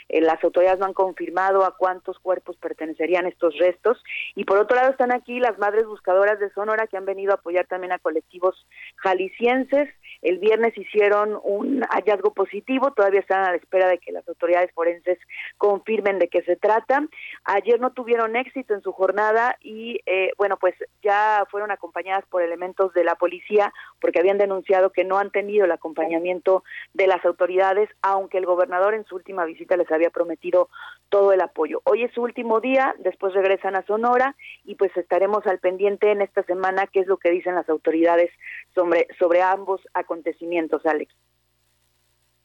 Eh, 0.10 0.22
las 0.22 0.44
autoridades 0.44 0.80
no 0.80 0.86
han 0.86 0.94
confirmado 0.94 1.66
a 1.66 1.76
cuántos 1.76 2.18
cuerpos 2.20 2.58
pertenecerían 2.58 3.26
estos 3.26 3.58
restos. 3.58 4.02
Y 4.36 4.46
por 4.46 4.58
otro 4.58 4.76
lado 4.76 4.92
están 4.92 5.12
aquí 5.12 5.40
las 5.40 5.58
madres 5.58 5.86
buscadoras 5.86 6.40
de 6.40 6.50
Sonora 6.52 6.88
que 6.88 6.98
han 6.98 7.06
venido 7.06 7.32
a 7.32 7.36
apoyar 7.36 7.68
también 7.68 7.92
a 7.92 8.00
colectivos 8.00 8.68
jaliscienses. 8.98 9.90
El 10.22 10.40
viernes 10.40 10.78
hicieron 10.78 11.40
un 11.44 11.82
hallazgo 11.82 12.34
positivo, 12.34 12.92
todavía 12.92 13.20
están 13.20 13.46
a 13.46 13.52
la 13.52 13.58
espera 13.58 13.88
de 13.88 14.00
que 14.00 14.12
las 14.12 14.28
autoridades 14.28 14.72
forenses 14.74 15.18
confirmen 15.58 16.20
de 16.20 16.28
qué 16.28 16.42
se 16.44 16.56
trata. 16.56 17.08
Ayer 17.44 17.80
no 17.80 17.92
tuvieron 17.92 18.36
éxito 18.36 18.74
en 18.74 18.82
su 18.82 18.92
jornada 18.92 19.58
y, 19.62 20.00
eh, 20.06 20.32
bueno, 20.38 20.58
pues 20.58 20.76
ya 21.04 21.46
fueron 21.50 21.72
acompañadas 21.72 22.26
por 22.30 22.42
elementos 22.42 22.94
de 22.94 23.04
la 23.04 23.16
policía 23.16 23.74
porque 24.00 24.20
habían 24.20 24.38
denunciado 24.38 24.92
que 24.92 25.04
no 25.04 25.18
han 25.18 25.32
tenido 25.32 25.66
el 25.66 25.72
acompañamiento 25.72 26.64
de 26.94 27.08
las 27.08 27.24
autoridades, 27.26 27.90
aunque 28.02 28.38
el 28.38 28.46
gobernador 28.46 28.94
en 28.94 29.06
su 29.06 29.16
última 29.16 29.46
visita 29.46 29.78
les 29.78 29.92
había 29.92 30.10
prometido 30.10 30.70
todo 31.10 31.32
el 31.32 31.42
apoyo. 31.42 31.82
Hoy 31.86 32.04
es 32.04 32.14
su 32.14 32.22
último 32.22 32.60
día, 32.60 32.96
después 33.00 33.34
regresan 33.34 33.76
a 33.76 33.86
Sonora 33.86 34.36
y 34.64 34.76
pues 34.76 34.96
estaremos 34.98 35.46
al 35.48 35.60
pendiente 35.60 36.12
en 36.12 36.22
esta 36.22 36.44
semana 36.44 36.88
qué 36.88 37.02
es 37.02 37.08
lo 37.08 37.18
que 37.18 37.32
dicen 37.32 37.56
las 37.56 37.70
autoridades 37.70 38.32
sobre, 38.76 39.42
ambos 39.42 39.82
acontecimientos, 39.94 40.86
Alex. 40.86 41.14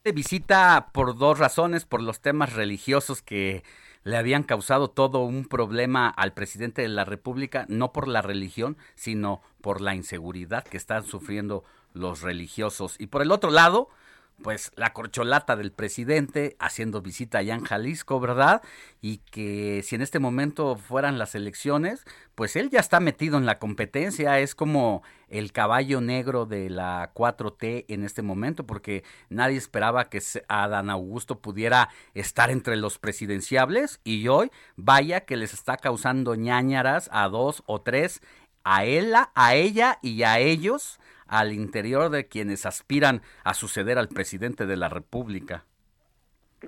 Visita 0.05 0.89
por 0.93 1.17
dos 1.17 1.39
razones, 1.39 1.85
por 1.85 2.03
los 2.03 2.21
temas 2.21 2.55
religiosos 2.55 3.23
que 3.23 3.63
le 4.05 4.17
habían 4.17 4.43
causado 4.43 4.91
todo 4.91 5.21
un 5.21 5.45
problema 5.45 6.09
al 6.09 6.33
presidente 6.33 6.83
de 6.83 6.89
la 6.89 7.05
República, 7.05 7.67
no 7.69 7.93
por 7.93 8.09
la 8.09 8.21
religión, 8.21 8.77
sino 8.97 9.43
por 9.61 9.81
la 9.81 9.95
inseguridad 9.95 10.65
que 10.65 10.77
están 10.77 11.05
sufriendo 11.05 11.63
los 11.93 12.23
religiosos. 12.23 12.97
Y 12.99 13.07
por 13.07 13.23
el 13.23 13.31
otro 13.31 13.51
lado, 13.51 13.91
pues 14.43 14.73
la 14.77 14.93
corcholata 14.93 15.57
del 15.57 15.73
presidente 15.73 16.57
haciendo 16.59 17.01
visita 17.01 17.39
allá 17.39 17.55
en 17.55 17.65
Jalisco, 17.65 18.21
¿verdad? 18.21 18.63
Y 19.01 19.19
que 19.19 19.83
si 19.85 19.95
en 19.95 20.03
este 20.03 20.19
momento 20.19 20.77
fueran 20.77 21.19
las 21.19 21.35
elecciones, 21.35 22.05
pues 22.35 22.57
él 22.57 22.71
ya 22.71 22.81
está 22.81 23.01
metido 23.01 23.39
en 23.39 23.47
la 23.47 23.59
competencia, 23.59 24.39
es 24.41 24.55
como 24.55 25.03
el 25.29 25.53
caballo 25.53 26.01
negro 26.01 26.47
de 26.47 26.71
la 26.71 27.13
4T 27.15 27.87
en 27.89 28.05
este 28.05 28.23
momento, 28.23 28.67
porque 28.67 29.05
nadie 29.29 29.57
esperaba 29.57 30.09
que 30.09 30.21
Adán 30.49 30.91
Augusto 30.91 31.41
pudiera 31.41 31.89
estar 32.15 32.51
entre 32.51 32.77
los 32.77 32.99
presidenciables 32.99 34.01
y 34.05 34.29
hoy 34.29 34.51
vaya 34.77 35.21
que 35.21 35.37
les 35.37 35.55
está 35.55 35.77
causando 35.77 36.35
ñañaras 36.35 37.09
a 37.13 37.29
dos 37.29 37.63
o 37.67 37.81
tres, 37.81 38.21
a 38.65 38.85
él, 38.85 39.15
a 39.15 39.55
ella 39.55 39.99
y 40.03 40.23
a 40.23 40.39
ellos 40.39 40.99
al 41.33 41.55
interior 41.55 42.11
de 42.11 42.29
quienes 42.29 42.67
aspiran 42.67 43.23
a 43.43 43.55
suceder 43.55 43.97
al 43.97 44.09
presidente 44.09 44.67
de 44.67 44.77
la 44.77 44.91
República. 44.91 45.65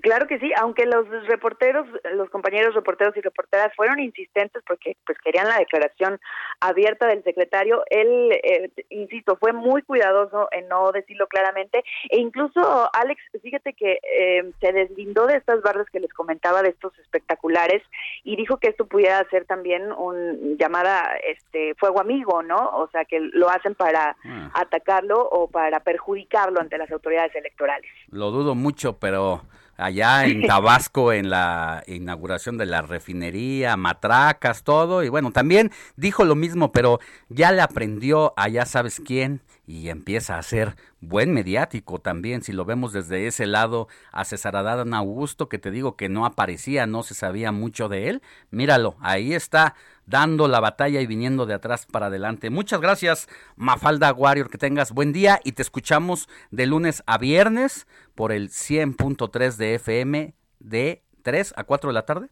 Claro 0.00 0.26
que 0.26 0.38
sí, 0.38 0.50
aunque 0.56 0.86
los 0.86 1.06
reporteros, 1.26 1.86
los 2.14 2.28
compañeros 2.30 2.74
reporteros 2.74 3.16
y 3.16 3.20
reporteras 3.20 3.74
fueron 3.76 4.00
insistentes 4.00 4.62
porque 4.66 4.96
pues 5.06 5.18
querían 5.18 5.46
la 5.46 5.58
declaración 5.58 6.20
abierta 6.60 7.06
del 7.06 7.22
secretario, 7.22 7.84
él, 7.90 8.32
eh, 8.42 8.70
insisto, 8.90 9.36
fue 9.36 9.52
muy 9.52 9.82
cuidadoso 9.82 10.48
en 10.50 10.68
no 10.68 10.90
decirlo 10.90 11.26
claramente 11.28 11.84
e 12.10 12.18
incluso 12.18 12.90
Alex, 12.92 13.22
fíjate 13.40 13.74
que 13.74 13.98
eh, 14.02 14.50
se 14.60 14.72
deslindó 14.72 15.26
de 15.26 15.36
estas 15.36 15.62
barras 15.62 15.88
que 15.90 16.00
les 16.00 16.12
comentaba 16.12 16.62
de 16.62 16.70
estos 16.70 16.96
espectaculares 16.98 17.82
y 18.24 18.36
dijo 18.36 18.56
que 18.58 18.68
esto 18.68 18.86
pudiera 18.86 19.24
ser 19.30 19.44
también 19.44 19.92
un 19.92 20.56
llamada 20.58 21.16
este 21.24 21.74
fuego 21.76 22.00
amigo, 22.00 22.42
¿no? 22.42 22.56
O 22.56 22.88
sea, 22.88 23.04
que 23.04 23.20
lo 23.20 23.48
hacen 23.48 23.74
para 23.74 24.16
ah. 24.24 24.50
atacarlo 24.54 25.20
o 25.28 25.48
para 25.48 25.80
perjudicarlo 25.80 26.60
ante 26.60 26.78
las 26.78 26.90
autoridades 26.90 27.34
electorales. 27.34 27.90
Lo 28.10 28.30
dudo 28.30 28.54
mucho, 28.54 28.98
pero 28.98 29.42
allá 29.76 30.24
en 30.26 30.46
Tabasco 30.46 31.12
en 31.12 31.30
la 31.30 31.82
inauguración 31.86 32.58
de 32.58 32.66
la 32.66 32.82
refinería, 32.82 33.76
matracas, 33.76 34.62
todo. 34.62 35.02
Y 35.02 35.08
bueno, 35.08 35.30
también 35.30 35.70
dijo 35.96 36.24
lo 36.24 36.34
mismo, 36.34 36.72
pero 36.72 37.00
ya 37.28 37.52
le 37.52 37.62
aprendió 37.62 38.32
a 38.36 38.48
ya 38.48 38.66
sabes 38.66 39.00
quién 39.04 39.40
y 39.66 39.88
empieza 39.88 40.38
a 40.38 40.42
ser 40.42 40.76
buen 41.00 41.32
mediático 41.32 41.98
también, 41.98 42.42
si 42.42 42.52
lo 42.52 42.64
vemos 42.64 42.92
desde 42.92 43.26
ese 43.26 43.46
lado, 43.46 43.88
a 44.12 44.24
César 44.24 44.56
Adán 44.56 44.94
Augusto, 44.94 45.48
que 45.48 45.58
te 45.58 45.70
digo 45.70 45.96
que 45.96 46.08
no 46.08 46.26
aparecía, 46.26 46.86
no 46.86 47.02
se 47.02 47.14
sabía 47.14 47.52
mucho 47.52 47.88
de 47.88 48.08
él, 48.08 48.22
míralo, 48.50 48.96
ahí 49.00 49.32
está 49.32 49.74
dando 50.06 50.48
la 50.48 50.60
batalla 50.60 51.00
y 51.00 51.06
viniendo 51.06 51.46
de 51.46 51.54
atrás 51.54 51.86
para 51.86 52.06
adelante. 52.06 52.50
Muchas 52.50 52.80
gracias, 52.80 53.28
Mafalda 53.56 54.12
Warrior, 54.12 54.50
que 54.50 54.58
tengas 54.58 54.92
buen 54.92 55.12
día 55.12 55.40
y 55.44 55.52
te 55.52 55.62
escuchamos 55.62 56.28
de 56.50 56.66
lunes 56.66 57.02
a 57.06 57.18
viernes 57.18 57.86
por 58.14 58.32
el 58.32 58.50
100.3 58.50 59.56
de 59.56 59.74
FM 59.76 60.34
de 60.60 61.02
3 61.22 61.54
a 61.56 61.64
4 61.64 61.88
de 61.88 61.94
la 61.94 62.04
tarde. 62.04 62.28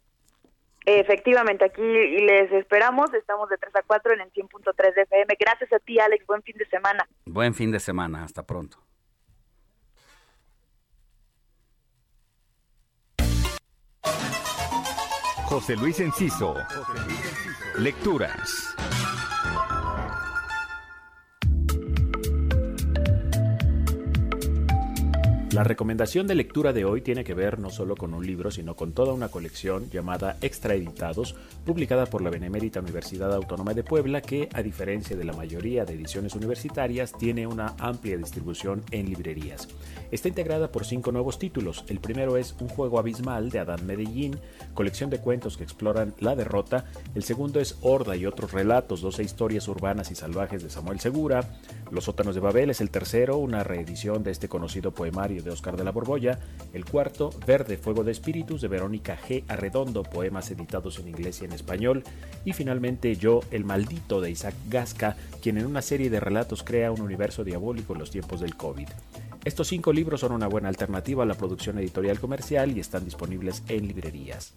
Efectivamente, 0.85 1.65
aquí 1.65 1.83
les 1.83 2.53
esperamos. 2.53 3.13
Estamos 3.15 3.49
de 3.49 3.59
3 3.59 3.77
a 3.77 3.83
4 3.83 4.15
en 4.15 4.21
el 4.23 4.33
100.3 4.33 4.95
de 4.95 5.03
FM. 5.03 5.37
Gracias 5.39 5.73
a 5.73 5.79
ti, 5.79 5.99
Alex. 5.99 6.27
Buen 6.27 6.43
fin 6.43 6.57
de 6.57 6.67
semana. 6.67 7.07
Buen 7.27 7.55
fin 7.55 7.71
de 7.71 7.81
semana. 7.81 8.25
Hasta 8.25 8.43
pronto. 8.43 8.79
José 15.53 15.77
Luis 15.77 16.01
Enciso. 16.01 16.57
Lecturas. 17.77 18.75
La 25.53 25.65
recomendación 25.65 26.27
de 26.27 26.35
lectura 26.35 26.73
de 26.73 26.87
hoy 26.87 27.03
tiene 27.03 27.25
que 27.25 27.35
ver 27.35 27.59
no 27.59 27.69
solo 27.69 27.95
con 27.95 28.15
un 28.15 28.27
libro, 28.27 28.51
sino 28.51 28.75
con 28.75 28.93
toda 28.93 29.13
una 29.13 29.29
colección 29.29 29.91
llamada 29.91 30.39
Extraeditados, 30.41 31.35
publicada 31.67 32.07
por 32.07 32.23
la 32.23 32.31
Benemérita 32.31 32.81
Universidad 32.81 33.35
Autónoma 33.35 33.75
de 33.75 33.85
Puebla, 33.85 34.23
que, 34.23 34.49
a 34.55 34.63
diferencia 34.63 35.15
de 35.15 35.25
la 35.25 35.35
mayoría 35.35 35.85
de 35.85 35.93
ediciones 35.93 36.35
universitarias, 36.35 37.13
tiene 37.13 37.47
una 37.47 37.75
amplia 37.79 38.17
distribución 38.17 38.83
en 38.93 39.11
librerías. 39.11 39.69
Está 40.11 40.29
integrada 40.29 40.73
por 40.73 40.87
cinco 40.87 41.13
nuevos 41.13 41.39
títulos. 41.39 41.85
El 41.87 42.01
primero 42.01 42.39
es 42.39 42.57
Un 42.59 42.69
juego 42.69 42.99
abismal 42.99 43.51
de 43.51 43.59
Adán 43.59 43.85
Medellín, 43.85 44.39
colección 44.73 45.11
de 45.11 45.19
cuentos 45.19 45.59
que 45.59 45.65
exploran 45.65 46.15
la 46.19 46.35
derrota. 46.35 46.87
El 47.15 47.25
segundo 47.25 47.61
es 47.61 47.77
Horda 47.83 48.17
y 48.17 48.25
otros 48.25 48.53
relatos, 48.53 49.03
12 49.03 49.23
historias 49.23 49.69
urbanas 49.69 50.11
y 50.11 50.15
salvajes 50.15 50.63
de 50.63 50.71
Samuel 50.71 50.99
Segura. 50.99 51.59
Los 51.91 52.05
sótanos 52.05 52.35
de 52.35 52.41
Babel 52.41 52.71
es 52.71 52.81
el 52.81 52.89
tercero, 52.89 53.37
una 53.37 53.65
reedición 53.65 54.23
de 54.23 54.31
este 54.31 54.49
conocido 54.49 54.93
poemario 54.93 55.42
de 55.43 55.51
Oscar 55.51 55.77
de 55.77 55.85
la 55.85 55.93
Borbolla. 55.93 56.39
El 56.73 56.85
cuarto, 56.85 57.31
Verde 57.47 57.77
Fuego 57.77 58.05
de 58.05 58.13
Espíritus 58.13 58.61
de 58.61 58.69
Verónica 58.69 59.19
G. 59.19 59.45
Arredondo, 59.49 60.03
poemas 60.03 60.51
editados 60.51 60.99
en 60.99 61.09
inglés 61.09 61.43
y 61.43 61.45
en 61.45 61.53
español. 61.53 62.05
Y 62.45 62.53
finalmente 62.53 63.17
Yo, 63.17 63.41
el 63.51 63.65
maldito 63.65 64.21
de 64.21 64.31
Isaac 64.31 64.55
Gasca, 64.69 65.17
quien 65.43 65.59
en 65.59 65.67
una 65.67 65.83
serie 65.83 66.11
de 66.11 66.21
relatos 66.21 66.63
crea 66.63 66.93
un 66.93 67.01
universo 67.01 67.45
diabólico 67.45 67.93
en 67.93 67.99
los 67.99 68.11
tiempos 68.11 68.41
del 68.41 68.57
COVID. 68.57 68.89
Estos 69.45 69.69
cinco 69.69 69.93
libros 69.93 70.21
son 70.21 70.33
una 70.33 70.47
buena 70.47 70.69
alternativa 70.69 71.25
a 71.25 71.27
la 71.27 71.35
producción 71.35 71.79
editorial 71.79 72.21
comercial 72.21 72.77
y 72.77 72.81
están 72.81 73.05
disponibles 73.05 73.63
en 73.69 73.89
librerías. 73.89 74.55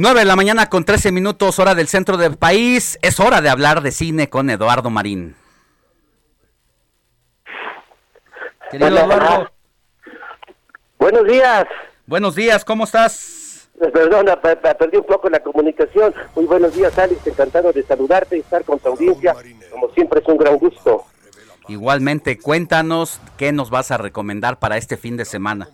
9 0.00 0.20
de 0.20 0.24
la 0.24 0.34
mañana 0.34 0.70
con 0.70 0.86
13 0.86 1.12
minutos, 1.12 1.58
hora 1.58 1.74
del 1.74 1.86
centro 1.86 2.16
del 2.16 2.38
país. 2.38 2.98
Es 3.02 3.20
hora 3.20 3.42
de 3.42 3.50
hablar 3.50 3.82
de 3.82 3.92
cine 3.92 4.30
con 4.30 4.48
Eduardo 4.48 4.88
Marín. 4.88 5.36
Querido 8.70 8.88
Eduardo. 8.88 9.50
Buenos 10.98 11.26
días. 11.26 11.66
Buenos 12.06 12.34
días, 12.34 12.64
¿cómo 12.64 12.84
estás? 12.84 13.68
Perdona, 13.92 14.40
perdí 14.40 14.96
un 14.96 15.04
poco 15.04 15.28
la 15.28 15.40
comunicación. 15.40 16.14
Muy 16.34 16.46
buenos 16.46 16.74
días, 16.74 16.98
Alex. 16.98 17.26
Encantado 17.26 17.70
de 17.70 17.82
saludarte 17.82 18.38
y 18.38 18.40
estar 18.40 18.64
con 18.64 18.78
tu 18.78 18.88
audiencia. 18.88 19.36
Como 19.70 19.90
siempre, 19.90 20.20
es 20.20 20.28
un 20.28 20.38
gran 20.38 20.56
gusto. 20.56 21.04
Igualmente, 21.68 22.38
cuéntanos 22.38 23.20
qué 23.36 23.52
nos 23.52 23.68
vas 23.68 23.90
a 23.90 23.98
recomendar 23.98 24.58
para 24.60 24.78
este 24.78 24.96
fin 24.96 25.18
de 25.18 25.26
semana. 25.26 25.68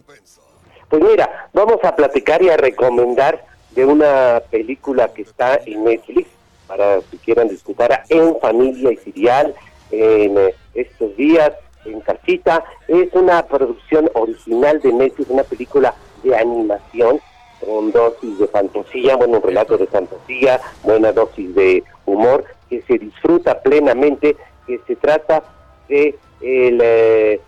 Pues 0.88 1.00
mira, 1.00 1.48
vamos 1.52 1.78
a 1.84 1.94
platicar 1.94 2.42
y 2.42 2.48
a 2.48 2.56
recomendar 2.56 3.54
de 3.76 3.84
una 3.84 4.42
película 4.50 5.08
que 5.08 5.22
está 5.22 5.60
en 5.66 5.84
Netflix, 5.84 6.28
para 6.66 7.00
si 7.02 7.18
quieran 7.18 7.48
disfrutar 7.48 8.02
en 8.08 8.36
familia 8.40 8.90
y 8.90 8.96
serial 8.96 9.54
en 9.92 10.36
eh, 10.38 10.54
estos 10.74 11.14
días, 11.16 11.52
en 11.84 12.00
casita. 12.00 12.64
Es 12.88 13.12
una 13.12 13.46
producción 13.46 14.10
original 14.14 14.80
de 14.80 14.92
Netflix, 14.92 15.30
una 15.30 15.44
película 15.44 15.94
de 16.24 16.34
animación 16.34 17.20
con 17.64 17.92
dosis 17.92 18.38
de 18.38 18.48
fantasía, 18.48 19.16
bueno, 19.16 19.36
un 19.36 19.42
relato 19.42 19.76
de 19.76 19.86
fantasía, 19.86 20.60
buena 20.82 21.12
dosis 21.12 21.54
de 21.54 21.84
humor, 22.06 22.44
que 22.68 22.82
se 22.82 22.98
disfruta 22.98 23.60
plenamente, 23.60 24.36
que 24.66 24.80
se 24.86 24.96
trata 24.96 25.42
de 25.88 26.18
el 26.40 26.80
eh, 26.82 27.40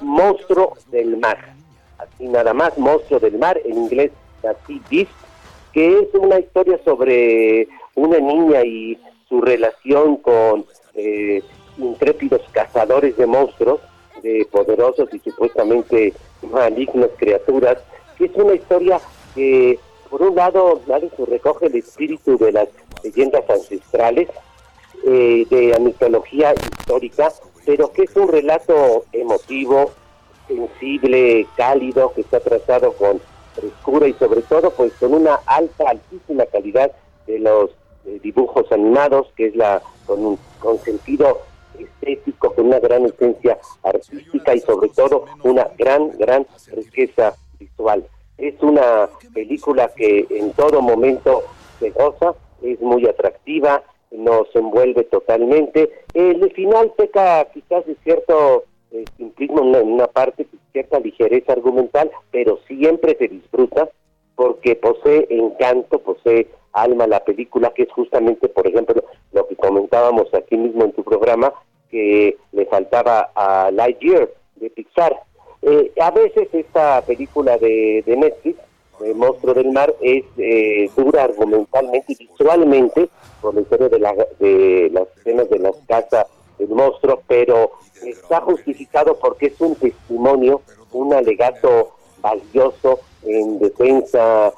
monstruo 0.00 0.76
del 0.90 1.16
mar. 1.16 1.54
Así 1.98 2.28
nada 2.28 2.52
más, 2.52 2.76
monstruo 2.78 3.18
del 3.20 3.38
mar, 3.38 3.58
en 3.64 3.76
inglés, 3.76 4.12
así 4.44 4.80
Beast, 4.90 5.10
que 5.72 6.00
es 6.00 6.14
una 6.14 6.38
historia 6.38 6.78
sobre 6.84 7.68
una 7.94 8.18
niña 8.18 8.64
y 8.64 8.98
su 9.28 9.40
relación 9.40 10.16
con 10.16 10.64
eh, 10.94 11.42
intrépidos 11.76 12.42
cazadores 12.52 13.16
de 13.16 13.26
monstruos, 13.26 13.80
de 14.22 14.46
poderosos 14.50 15.08
y 15.12 15.18
supuestamente 15.18 16.12
malignas 16.50 17.10
criaturas, 17.16 17.78
que 18.16 18.26
es 18.26 18.34
una 18.34 18.54
historia 18.54 19.00
que, 19.34 19.78
por 20.10 20.22
un 20.22 20.34
lado, 20.34 20.80
recoge 21.26 21.66
el 21.66 21.76
espíritu 21.76 22.36
de 22.38 22.52
las 22.52 22.68
leyendas 23.04 23.48
ancestrales, 23.48 24.28
eh, 25.04 25.46
de 25.48 25.68
la 25.68 25.78
mitología 25.78 26.52
histórica, 26.54 27.32
pero 27.64 27.92
que 27.92 28.02
es 28.02 28.16
un 28.16 28.28
relato 28.28 29.04
emotivo, 29.12 29.92
sensible, 30.48 31.46
cálido, 31.56 32.12
que 32.14 32.22
está 32.22 32.40
trazado 32.40 32.92
con 32.94 33.20
frescura 33.58 34.06
y 34.08 34.12
sobre 34.14 34.42
todo 34.42 34.70
pues 34.70 34.92
con 34.94 35.14
una 35.14 35.36
alta, 35.46 35.84
altísima 35.88 36.46
calidad 36.46 36.92
de 37.26 37.38
los 37.38 37.70
eh, 38.06 38.18
dibujos 38.22 38.70
animados, 38.72 39.28
que 39.36 39.46
es 39.46 39.56
la 39.56 39.82
con, 40.06 40.24
un, 40.24 40.38
con 40.60 40.78
sentido 40.78 41.42
estético, 41.78 42.54
con 42.54 42.66
una 42.66 42.80
gran 42.80 43.06
esencia 43.06 43.58
artística 43.82 44.54
y 44.54 44.60
sobre 44.60 44.88
todo 44.90 45.24
una 45.44 45.68
gran, 45.76 46.10
gran 46.18 46.46
riqueza 46.72 47.34
visual. 47.58 48.04
Es 48.36 48.54
una 48.62 49.08
película 49.34 49.90
que 49.94 50.26
en 50.30 50.52
todo 50.52 50.80
momento 50.80 51.42
se 51.78 51.90
goza, 51.90 52.34
es 52.62 52.80
muy 52.80 53.06
atractiva, 53.06 53.82
nos 54.10 54.54
envuelve 54.54 55.04
totalmente. 55.04 55.90
El 56.14 56.50
final 56.52 56.92
peca 56.96 57.46
quizás 57.52 57.86
de 57.86 57.96
cierto 58.04 58.64
eh, 58.90 59.04
simplismo 59.16 59.60
en 59.60 59.92
una, 59.92 60.06
parte, 60.06 60.46
cierta 60.72 60.98
ligereza 61.00 61.52
argumental, 61.52 62.10
pero 62.30 62.58
siempre 62.66 63.16
se 63.18 63.28
disfruta 63.28 63.88
porque 64.34 64.76
posee 64.76 65.26
encanto, 65.30 65.98
posee 65.98 66.48
alma 66.72 67.06
la 67.06 67.24
película, 67.24 67.72
que 67.74 67.82
es 67.82 67.92
justamente, 67.92 68.48
por 68.48 68.66
ejemplo, 68.66 69.02
lo 69.32 69.46
que 69.48 69.56
comentábamos 69.56 70.32
aquí 70.32 70.56
mismo 70.56 70.84
en 70.84 70.92
tu 70.92 71.02
programa, 71.02 71.52
que 71.90 72.36
le 72.52 72.66
faltaba 72.66 73.30
a 73.34 73.70
Lightyear 73.70 74.30
de 74.56 74.70
Pixar. 74.70 75.16
Eh, 75.62 75.92
a 76.00 76.10
veces 76.12 76.48
esta 76.52 77.02
película 77.02 77.58
de, 77.58 78.02
de 78.06 78.16
Netflix, 78.16 78.58
Monstruo 79.14 79.54
del 79.54 79.70
Mar, 79.70 79.94
es 80.00 80.24
eh, 80.38 80.90
dura 80.96 81.24
argumentalmente 81.24 82.12
y 82.12 82.26
visualmente, 82.26 83.08
por 83.40 83.54
historia 83.58 83.88
de, 83.88 83.98
la, 83.98 84.14
de 84.38 84.90
las 84.92 85.08
escenas 85.18 85.48
de 85.50 85.58
las 85.58 85.76
casas 85.86 86.26
del 86.58 86.68
monstruo, 86.68 87.22
pero 87.26 87.72
está 88.02 88.40
justificado 88.40 89.18
porque 89.18 89.46
es 89.46 89.60
un 89.60 89.74
testimonio, 89.76 90.62
un 90.92 91.14
alegato 91.14 91.94
valioso 92.20 93.00
en 93.24 93.58
defensa 93.58 94.52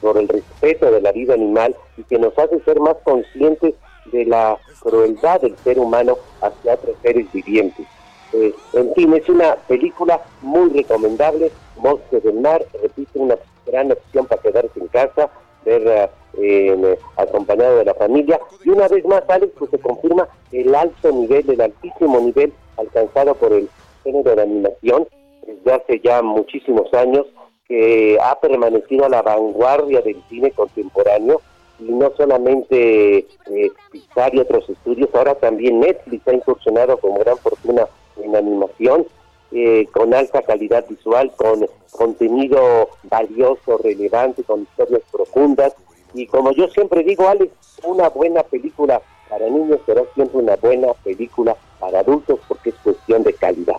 por 0.00 0.18
el 0.18 0.28
respeto 0.28 0.90
de 0.90 1.00
la 1.00 1.12
vida 1.12 1.34
animal 1.34 1.74
y 1.96 2.04
que 2.04 2.18
nos 2.18 2.36
hace 2.38 2.60
ser 2.60 2.80
más 2.80 2.96
conscientes 3.04 3.74
de 4.12 4.24
la 4.24 4.58
crueldad 4.80 5.40
del 5.40 5.56
ser 5.58 5.78
humano 5.78 6.16
hacia 6.40 6.74
otros 6.74 6.96
seres 7.02 7.30
vivientes. 7.32 7.86
Eh, 8.32 8.54
en 8.74 8.94
fin, 8.94 9.12
es 9.14 9.28
una 9.28 9.56
película 9.56 10.22
muy 10.42 10.70
recomendable, 10.70 11.50
Monstruos 11.76 12.22
del 12.22 12.40
Mar, 12.40 12.64
repite, 12.80 13.18
una 13.18 13.36
gran 13.66 13.90
opción 13.90 14.26
para 14.26 14.42
quedarse 14.42 14.78
en 14.78 14.88
casa, 14.88 15.30
ver 15.64 16.10
eh, 16.38 16.98
acompañado 17.16 17.78
de 17.78 17.84
la 17.84 17.94
familia. 17.94 18.40
Y 18.64 18.70
una 18.70 18.88
vez 18.88 19.04
más, 19.04 19.22
Alex, 19.28 19.52
pues 19.58 19.70
se 19.70 19.78
confirma 19.78 20.28
el 20.52 20.74
alto 20.74 21.10
nivel, 21.12 21.48
el 21.50 21.60
altísimo 21.60 22.20
nivel 22.20 22.52
alcanzado 22.76 23.34
por 23.34 23.52
el 23.52 23.68
género 24.02 24.34
de 24.34 24.42
animación 24.42 25.06
desde 25.46 25.72
hace 25.72 26.00
ya 26.00 26.22
muchísimos 26.22 26.92
años, 26.94 27.26
que 27.66 28.18
ha 28.20 28.38
permanecido 28.40 29.04
a 29.04 29.08
la 29.08 29.22
vanguardia 29.22 30.00
del 30.02 30.20
cine 30.28 30.50
contemporáneo 30.50 31.40
y 31.78 31.84
no 31.84 32.12
solamente 32.16 33.18
eh, 33.18 33.70
Pixar 33.90 34.34
y 34.34 34.40
otros 34.40 34.68
estudios, 34.68 35.08
ahora 35.14 35.34
también 35.36 35.80
Netflix 35.80 36.26
ha 36.28 36.34
incursionado 36.34 36.98
con 36.98 37.14
gran 37.14 37.38
fortuna 37.38 37.86
en 38.22 38.36
animación, 38.36 39.06
eh, 39.52 39.86
con 39.92 40.14
alta 40.14 40.42
calidad 40.42 40.86
visual, 40.88 41.32
con 41.36 41.66
contenido 41.90 42.88
valioso, 43.04 43.78
relevante, 43.78 44.44
con 44.44 44.62
historias 44.62 45.02
profundas. 45.10 45.74
Y 46.14 46.26
como 46.26 46.52
yo 46.52 46.68
siempre 46.68 47.02
digo, 47.02 47.28
Alex, 47.28 47.52
una 47.84 48.08
buena 48.08 48.42
película 48.42 49.00
para 49.28 49.48
niños 49.48 49.80
será 49.86 50.02
siempre 50.14 50.38
una 50.38 50.56
buena 50.56 50.92
película 51.04 51.56
para 51.78 52.00
adultos 52.00 52.40
porque 52.48 52.70
es 52.70 52.76
cuestión 52.76 53.22
de 53.22 53.32
calidad. 53.32 53.76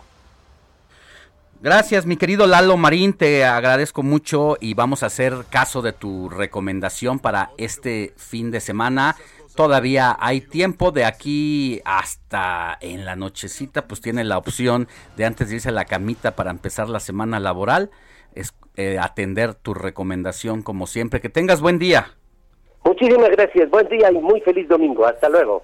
Gracias, 1.61 2.07
mi 2.07 2.18
querido 2.18 2.48
Lalo 2.48 2.76
Marín, 2.76 3.14
te 3.14 3.45
agradezco 3.45 4.02
mucho 4.02 4.57
y 4.60 4.73
vamos 4.73 5.03
a 5.03 5.06
hacer 5.06 5.45
caso 5.48 5.84
de 5.84 5.93
tu 5.93 6.27
recomendación 6.27 7.19
para 7.19 7.52
este 7.57 8.14
fin 8.18 8.49
de 8.49 8.60
semana. 8.60 9.15
Todavía 9.56 10.15
hay 10.19 10.41
tiempo 10.41 10.91
de 10.91 11.06
aquí 11.06 11.82
hasta 11.84 12.78
en 12.82 13.06
la 13.06 13.15
nochecita, 13.15 13.88
pues 13.88 14.02
tiene 14.02 14.23
la 14.23 14.38
opción 14.38 14.88
de 15.18 15.26
antes 15.26 15.49
de 15.49 15.56
irse 15.56 15.69
a 15.69 15.73
la 15.73 15.86
camita 15.86 16.36
para 16.36 16.52
empezar 16.52 16.90
la 16.90 16.99
semana 16.99 17.40
laboral, 17.40 17.91
es 18.34 18.53
eh, 18.78 18.98
atender 18.99 19.53
tu 19.53 19.73
recomendación 19.73 20.61
como 20.61 20.88
siempre. 20.88 21.19
Que 21.22 21.30
tengas 21.30 21.61
buen 21.61 21.80
día. 21.80 22.15
Muchísimas 22.84 23.30
gracias, 23.30 23.69
buen 23.69 23.88
día 23.90 24.11
y 24.11 24.18
muy 24.18 24.41
feliz 24.41 24.68
domingo. 24.68 25.06
Hasta 25.06 25.30
luego. 25.30 25.64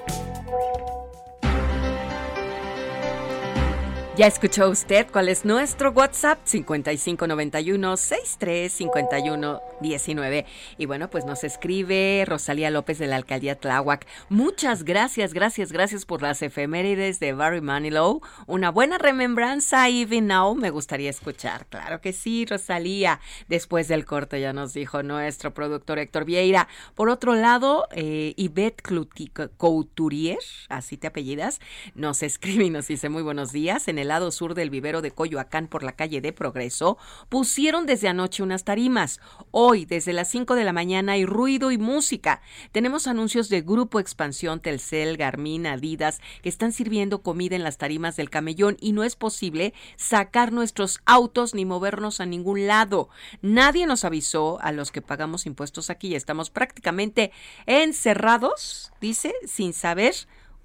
Ya 4.21 4.27
escuchó 4.27 4.69
usted 4.69 5.07
cuál 5.11 5.29
es 5.29 5.45
nuestro 5.45 5.89
WhatsApp 5.89 6.37
5591 6.43 7.97
635119 7.97 10.45
y 10.77 10.85
bueno, 10.85 11.09
pues 11.09 11.25
nos 11.25 11.43
escribe 11.43 12.23
Rosalía 12.27 12.69
López 12.69 12.99
de 12.99 13.07
la 13.07 13.15
alcaldía 13.15 13.55
Tláhuac. 13.55 14.05
Muchas 14.29 14.83
gracias, 14.83 15.33
gracias, 15.33 15.71
gracias 15.71 16.05
por 16.05 16.21
las 16.21 16.43
efemérides 16.43 17.19
de 17.19 17.33
Barry 17.33 17.61
Manilow. 17.61 18.21
Una 18.45 18.69
buena 18.69 18.99
remembranza 18.99 19.89
even 19.89 20.27
now 20.27 20.53
me 20.53 20.69
gustaría 20.69 21.09
escuchar. 21.09 21.65
Claro 21.65 21.99
que 21.99 22.13
sí, 22.13 22.45
Rosalía. 22.45 23.21
Después 23.47 23.87
del 23.87 24.05
corte 24.05 24.39
ya 24.39 24.53
nos 24.53 24.75
dijo 24.75 25.01
nuestro 25.01 25.55
productor 25.55 25.97
Héctor 25.97 26.25
Vieira. 26.25 26.67
Por 26.93 27.09
otro 27.09 27.33
lado, 27.33 27.87
eh, 27.91 28.35
Yvette 28.37 28.83
Couturier, 29.57 30.37
así 30.69 30.97
te 30.97 31.07
apellidas, 31.07 31.59
nos 31.95 32.21
escribe 32.21 32.65
y 32.65 32.69
nos 32.69 32.87
dice 32.87 33.09
muy 33.09 33.23
buenos 33.23 33.51
días 33.51 33.87
en 33.87 33.97
el 33.97 34.10
lado 34.11 34.31
sur 34.31 34.53
del 34.53 34.69
vivero 34.69 35.01
de 35.01 35.11
Coyoacán 35.11 35.67
por 35.67 35.83
la 35.83 35.93
calle 35.93 36.21
de 36.21 36.33
Progreso, 36.33 36.97
pusieron 37.29 37.85
desde 37.85 38.07
anoche 38.07 38.43
unas 38.43 38.63
tarimas. 38.63 39.19
Hoy, 39.49 39.85
desde 39.85 40.13
las 40.13 40.29
5 40.29 40.53
de 40.55 40.63
la 40.63 40.73
mañana, 40.73 41.13
hay 41.13 41.25
ruido 41.25 41.71
y 41.71 41.79
música. 41.79 42.41
Tenemos 42.71 43.07
anuncios 43.07 43.49
de 43.49 43.61
Grupo 43.61 43.99
Expansión, 43.99 44.59
Telcel, 44.59 45.17
Garmin, 45.17 45.65
Adidas, 45.65 46.21
que 46.43 46.49
están 46.49 46.71
sirviendo 46.71 47.23
comida 47.23 47.55
en 47.55 47.63
las 47.63 47.77
tarimas 47.77 48.15
del 48.15 48.29
camellón 48.29 48.77
y 48.79 48.91
no 48.91 49.03
es 49.03 49.15
posible 49.15 49.73
sacar 49.95 50.51
nuestros 50.51 50.99
autos 51.05 51.55
ni 51.55 51.65
movernos 51.65 52.21
a 52.21 52.25
ningún 52.25 52.67
lado. 52.67 53.09
Nadie 53.41 53.87
nos 53.87 54.05
avisó 54.05 54.59
a 54.61 54.71
los 54.71 54.91
que 54.91 55.01
pagamos 55.01 55.45
impuestos 55.47 55.89
aquí 55.89 56.11
estamos 56.15 56.49
prácticamente 56.49 57.31
encerrados, 57.65 58.91
dice, 58.99 59.33
sin 59.45 59.73
saber 59.73 60.15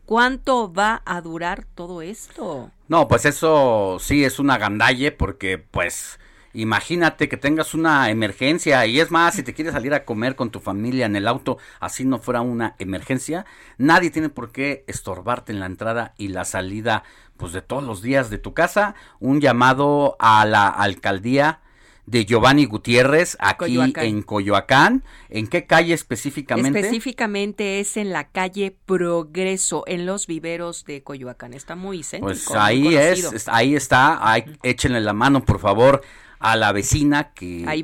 cuánto 0.07 0.73
va 0.73 1.03
a 1.05 1.21
durar 1.21 1.67
todo 1.75 2.01
esto. 2.01 2.71
No, 2.89 3.09
pues 3.09 3.25
eso 3.27 3.99
sí 4.01 4.25
es 4.25 4.39
una 4.39 4.57
gandalle 4.57 5.13
porque 5.13 5.59
pues 5.59 6.19
imagínate 6.55 7.29
que 7.29 7.37
tengas 7.37 7.75
una 7.75 8.09
emergencia 8.09 8.87
y 8.87 9.01
es 9.01 9.11
más, 9.11 9.35
si 9.35 9.43
te 9.43 9.53
quieres 9.53 9.75
salir 9.75 9.93
a 9.93 10.05
comer 10.07 10.37
con 10.37 10.51
tu 10.51 10.61
familia 10.61 11.05
en 11.05 11.17
el 11.17 11.29
auto, 11.29 11.59
así 11.81 12.05
no 12.05 12.19
fuera 12.19 12.41
una 12.41 12.77
emergencia, 12.79 13.45
nadie 13.77 14.11
tiene 14.11 14.31
por 14.31 14.53
qué 14.53 14.85
estorbarte 14.87 15.53
en 15.53 15.61
la 15.61 15.67
entrada 15.67 16.15
y 16.17 16.29
la 16.29 16.47
salida 16.47 17.03
pues 17.37 17.53
de 17.53 17.61
todos 17.61 17.83
los 17.83 18.01
días 18.01 18.31
de 18.31 18.39
tu 18.39 18.55
casa. 18.55 18.95
Un 19.21 19.41
llamado 19.41 20.17
a 20.19 20.47
la 20.47 20.69
alcaldía 20.69 21.61
de 22.07 22.25
Giovanni 22.25 22.65
Gutiérrez 22.65 23.37
aquí 23.41 23.77
Coyoacán. 23.77 24.05
en 24.05 24.23
Coyoacán. 24.23 25.05
¿En 25.29 25.47
qué 25.49 25.67
calle 25.67 25.93
específicamente? 25.93 26.79
Específicamente 26.79 27.81
es 27.81 27.97
en 27.97 28.13
la 28.13 28.29
calle 28.29 28.77
Progreso, 28.87 29.85
en 29.87 30.07
los 30.07 30.27
viveros 30.27 30.85
de 30.85 31.03
Coyoacán. 31.03 31.53
Está 31.53 31.75
muy 31.75 31.99
céntrico. 31.99 32.27
Pues 32.27 32.49
muy 32.49 32.59
ahí 32.59 32.97
es, 32.97 33.49
ahí 33.49 33.75
está, 33.75 34.31
ahí, 34.31 34.45
échenle 34.63 35.01
la 35.01 35.13
mano 35.13 35.45
por 35.45 35.59
favor 35.59 36.03
a 36.39 36.57
la 36.57 36.73
vecina 36.73 37.33
que 37.33 37.65
A 37.67 37.75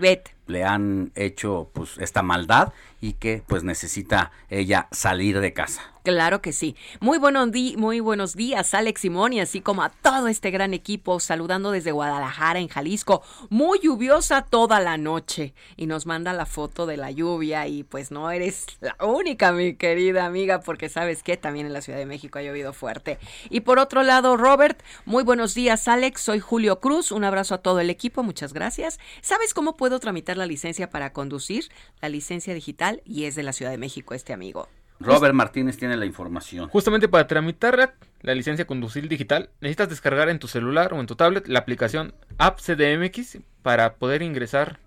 le 0.47 0.65
han 0.65 1.12
hecho 1.15 1.70
pues 1.73 1.99
esta 1.99 2.23
maldad 2.23 2.73
y 3.03 3.15
que 3.15 3.43
pues 3.47 3.65
necesita 3.65 4.31
ella 4.49 4.89
salir 4.93 5.41
de 5.41 5.53
casa. 5.53 5.83
Claro 6.05 6.43
que 6.43 6.53
sí. 6.53 6.74
Muy, 6.99 7.19
buenos 7.19 7.53
di- 7.53 7.77
muy 7.77 8.01
buenos 8.01 8.35
días, 8.35 8.74
Alex 8.74 9.03
Simón, 9.03 9.33
y 9.35 9.41
así 9.41 9.61
como 9.61 9.85
a 9.85 9.91
todo 9.91 10.27
este 10.27 10.51
gran 10.51 10.74
equipo, 10.74 11.20
saludando 11.20 11.70
desde 11.70 11.93
Guadalajara, 11.93 12.59
en 12.59 12.66
Jalisco. 12.66 13.23
Muy 13.51 13.79
lluviosa 13.81 14.43
toda 14.43 14.81
la 14.81 14.97
noche. 14.97 15.55
Y 15.77 15.87
nos 15.87 16.05
manda 16.07 16.33
la 16.33 16.45
foto 16.45 16.87
de 16.87 16.97
la 16.97 17.12
lluvia. 17.12 17.69
Y 17.69 17.85
pues 17.85 18.11
no 18.11 18.33
eres 18.33 18.66
la 18.81 18.97
única, 19.05 19.53
mi 19.53 19.74
querida 19.77 20.27
amiga, 20.27 20.61
porque 20.61 20.89
sabes 20.89 21.23
que 21.23 21.37
también 21.37 21.66
en 21.66 21.73
la 21.73 21.83
Ciudad 21.83 22.01
de 22.01 22.07
México 22.07 22.41
ha 22.41 22.43
llovido 22.43 22.73
fuerte. 22.73 23.20
Y 23.49 23.61
por 23.61 23.79
otro 23.79 24.03
lado, 24.03 24.37
Robert, 24.37 24.83
muy 25.05 25.23
buenos 25.23 25.55
días, 25.55 25.87
Alex. 25.87 26.20
Soy 26.20 26.41
Julio 26.41 26.81
Cruz. 26.81 27.12
Un 27.12 27.23
abrazo 27.23 27.55
a 27.55 27.59
todo 27.59 27.79
el 27.79 27.91
equipo. 27.91 28.24
Muchas 28.24 28.53
gracias. 28.53 28.99
¿Sabes 29.20 29.55
cómo 29.55 29.77
puedo 29.77 30.01
tramitar 30.01 30.37
la 30.37 30.47
licencia 30.47 30.91
para 30.91 31.12
conducir? 31.12 31.69
La 32.01 32.09
licencia 32.09 32.55
digital 32.55 32.91
y 33.05 33.24
es 33.24 33.35
de 33.35 33.43
la 33.43 33.52
Ciudad 33.52 33.70
de 33.70 33.78
México, 33.78 34.14
este 34.14 34.32
amigo. 34.32 34.69
Robert 35.01 35.35
Martínez 35.35 35.77
tiene 35.78 35.97
la 35.97 36.06
información. 36.06 36.69
Justamente 36.69 37.09
para 37.09 37.27
tramitar 37.27 37.94
la, 38.23 38.35
licencia 38.35 38.66
conducir 38.66 39.09
digital, 39.09 39.51
necesitas 39.60 39.89
descargar 39.89 40.28
en 40.28 40.39
tu 40.39 40.47
celular 40.47 40.93
o 40.94 41.01
en 41.01 41.06
tu 41.06 41.16
tablet 41.16 41.48
la 41.48 41.59
aplicación 41.59 42.14
App 42.39 42.60
CDMX 42.60 43.39
para 43.62 43.94
poder 43.94 44.23
ingresar, 44.23 44.78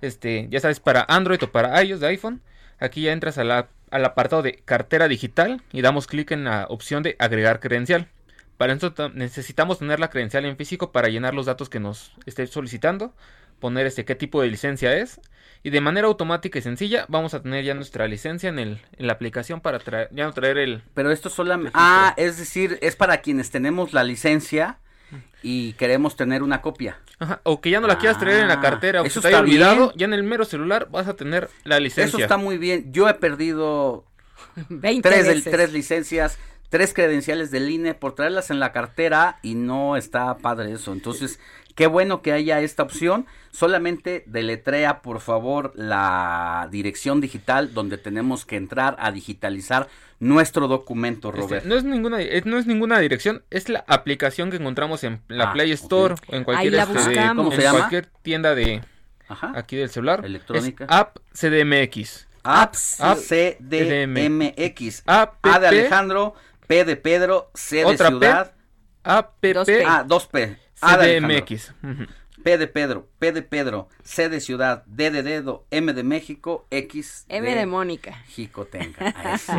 este, 0.00 0.48
ya 0.50 0.60
sabes, 0.60 0.80
para 0.80 1.04
Android 1.08 1.42
o 1.42 1.52
para 1.52 1.82
iOS 1.82 2.00
de 2.00 2.06
iPhone. 2.08 2.40
Aquí 2.80 3.02
ya 3.02 3.12
entras 3.12 3.38
a 3.38 3.44
la- 3.44 3.68
al 3.90 4.04
apartado 4.04 4.42
de 4.42 4.54
cartera 4.64 5.06
digital 5.06 5.62
y 5.72 5.82
damos 5.82 6.06
clic 6.06 6.30
en 6.30 6.44
la 6.44 6.66
opción 6.70 7.02
de 7.02 7.16
agregar 7.18 7.60
credencial. 7.60 8.08
Para 8.56 8.72
eso 8.72 8.92
ta- 8.92 9.10
necesitamos 9.10 9.78
tener 9.80 10.00
la 10.00 10.08
credencial 10.08 10.44
en 10.46 10.56
físico 10.56 10.92
para 10.92 11.08
llenar 11.08 11.34
los 11.34 11.46
datos 11.46 11.68
que 11.68 11.78
nos 11.80 12.12
esté 12.26 12.46
solicitando, 12.46 13.14
poner 13.62 13.86
este 13.86 14.04
qué 14.04 14.14
tipo 14.14 14.42
de 14.42 14.48
licencia 14.48 14.94
es 14.98 15.18
y 15.62 15.70
de 15.70 15.80
manera 15.80 16.08
automática 16.08 16.58
y 16.58 16.62
sencilla 16.62 17.06
vamos 17.08 17.32
a 17.32 17.40
tener 17.42 17.64
ya 17.64 17.72
nuestra 17.72 18.06
licencia 18.08 18.50
en, 18.50 18.58
el, 18.58 18.80
en 18.98 19.06
la 19.06 19.14
aplicación 19.14 19.60
para 19.62 19.78
traer, 19.78 20.08
ya 20.12 20.24
no 20.26 20.32
traer 20.34 20.58
el... 20.58 20.82
Pero 20.92 21.10
esto 21.12 21.30
solamente... 21.30 21.70
Ah, 21.74 22.12
es 22.18 22.36
decir, 22.36 22.78
es 22.82 22.96
para 22.96 23.22
quienes 23.22 23.50
tenemos 23.50 23.92
la 23.94 24.02
licencia 24.04 24.78
y 25.42 25.72
queremos 25.74 26.16
tener 26.16 26.42
una 26.42 26.60
copia. 26.62 26.98
Ajá, 27.18 27.40
o 27.44 27.60
que 27.60 27.70
ya 27.70 27.80
no 27.80 27.86
la 27.86 27.98
quieras 27.98 28.18
traer 28.18 28.40
en 28.40 28.48
la 28.48 28.54
Ah, 28.54 28.60
cartera 28.60 29.02
o 29.02 29.04
eso 29.04 29.20
se 29.20 29.28
te 29.28 29.34
haya 29.36 29.44
está 29.46 29.74
bien. 29.74 29.90
ya 29.94 30.04
en 30.06 30.14
el 30.14 30.22
mero 30.24 30.44
celular 30.44 30.88
vas 30.90 31.06
a 31.08 31.14
tener 31.14 31.48
la 31.64 31.78
licencia. 31.80 32.08
Eso 32.08 32.18
está 32.18 32.36
muy 32.36 32.58
bien. 32.58 32.92
Yo 32.92 33.08
he 33.08 33.14
perdido 33.14 34.04
20 34.68 35.08
tres, 35.08 35.26
del- 35.26 35.44
tres 35.44 35.72
licencias, 35.72 36.38
tres 36.70 36.92
credenciales 36.94 37.50
del 37.50 37.68
INE 37.70 37.94
por 37.94 38.14
traerlas 38.14 38.50
en 38.50 38.58
la 38.58 38.72
cartera 38.72 39.38
y 39.42 39.54
no 39.54 39.96
está 39.96 40.38
padre 40.38 40.72
eso. 40.72 40.92
Entonces, 40.92 41.38
qué 41.74 41.86
bueno 41.86 42.22
que 42.22 42.32
haya 42.32 42.60
esta 42.60 42.82
opción. 42.82 43.26
Solamente 43.50 44.24
deletrea, 44.26 45.02
por 45.02 45.20
favor, 45.20 45.72
la 45.74 46.68
dirección 46.70 47.20
digital 47.20 47.74
donde 47.74 47.98
tenemos 47.98 48.44
que 48.46 48.56
entrar 48.56 48.96
a 48.98 49.12
digitalizar 49.12 49.88
nuestro 50.20 50.68
documento, 50.68 51.28
Este, 51.30 51.40
Robert. 51.40 51.64
no 51.66 51.74
es 51.74 51.84
ninguna 51.84 52.18
no 52.44 52.56
es 52.58 52.66
ninguna 52.66 52.98
dirección, 53.00 53.42
es 53.50 53.68
la 53.68 53.84
aplicación 53.88 54.50
que 54.50 54.56
encontramos 54.56 55.02
en 55.04 55.20
la 55.28 55.50
Ah, 55.50 55.52
Play 55.52 55.72
Store 55.72 56.14
o 56.28 56.34
en 56.36 56.44
cualquier 56.44 56.72
Ahí 56.72 56.76
la 56.76 56.82
este, 56.84 56.94
de- 56.98 57.04
buscamos. 57.08 57.44
¿Cómo 57.46 57.60
en 57.62 57.70
cualquier 57.70 58.06
tienda 58.22 58.54
de 58.54 58.82
Ajá. 59.28 59.52
aquí 59.56 59.76
del 59.76 59.90
celular. 59.90 60.24
Electrónica. 60.24 60.84
Es 60.84 60.90
App 60.90 61.18
CDMX. 61.34 62.28
Apps 62.44 63.00
App 63.00 63.18
CDMX. 63.18 65.02
App 65.06 65.44
A 65.46 65.58
de 65.60 65.66
Alejandro, 65.68 66.34
P 66.66 66.84
de 66.84 66.96
Pedro, 66.96 67.50
C 67.54 67.76
de 67.76 67.84
Otra 67.86 68.08
P, 68.10 68.18
Ciudad. 68.18 68.52
App 69.04 69.34
Ah, 69.86 70.04
dos 70.06 70.26
P. 70.26 70.56
A 70.82 70.96
de. 70.98 71.20
P 72.42 72.58
de 72.58 72.66
Pedro, 72.66 73.08
P 73.20 73.30
de 73.30 73.42
Pedro, 73.42 73.88
C 74.02 74.28
de 74.28 74.40
Ciudad, 74.40 74.82
D 74.86 75.12
de 75.12 75.22
Dedo, 75.22 75.64
M 75.70 75.92
de 75.92 76.02
México, 76.02 76.66
X 76.72 77.24
M 77.28 77.54
de 77.54 77.66
Mónica. 77.66 78.20
Jicotenca. 78.26 79.10
Eso. 79.34 79.52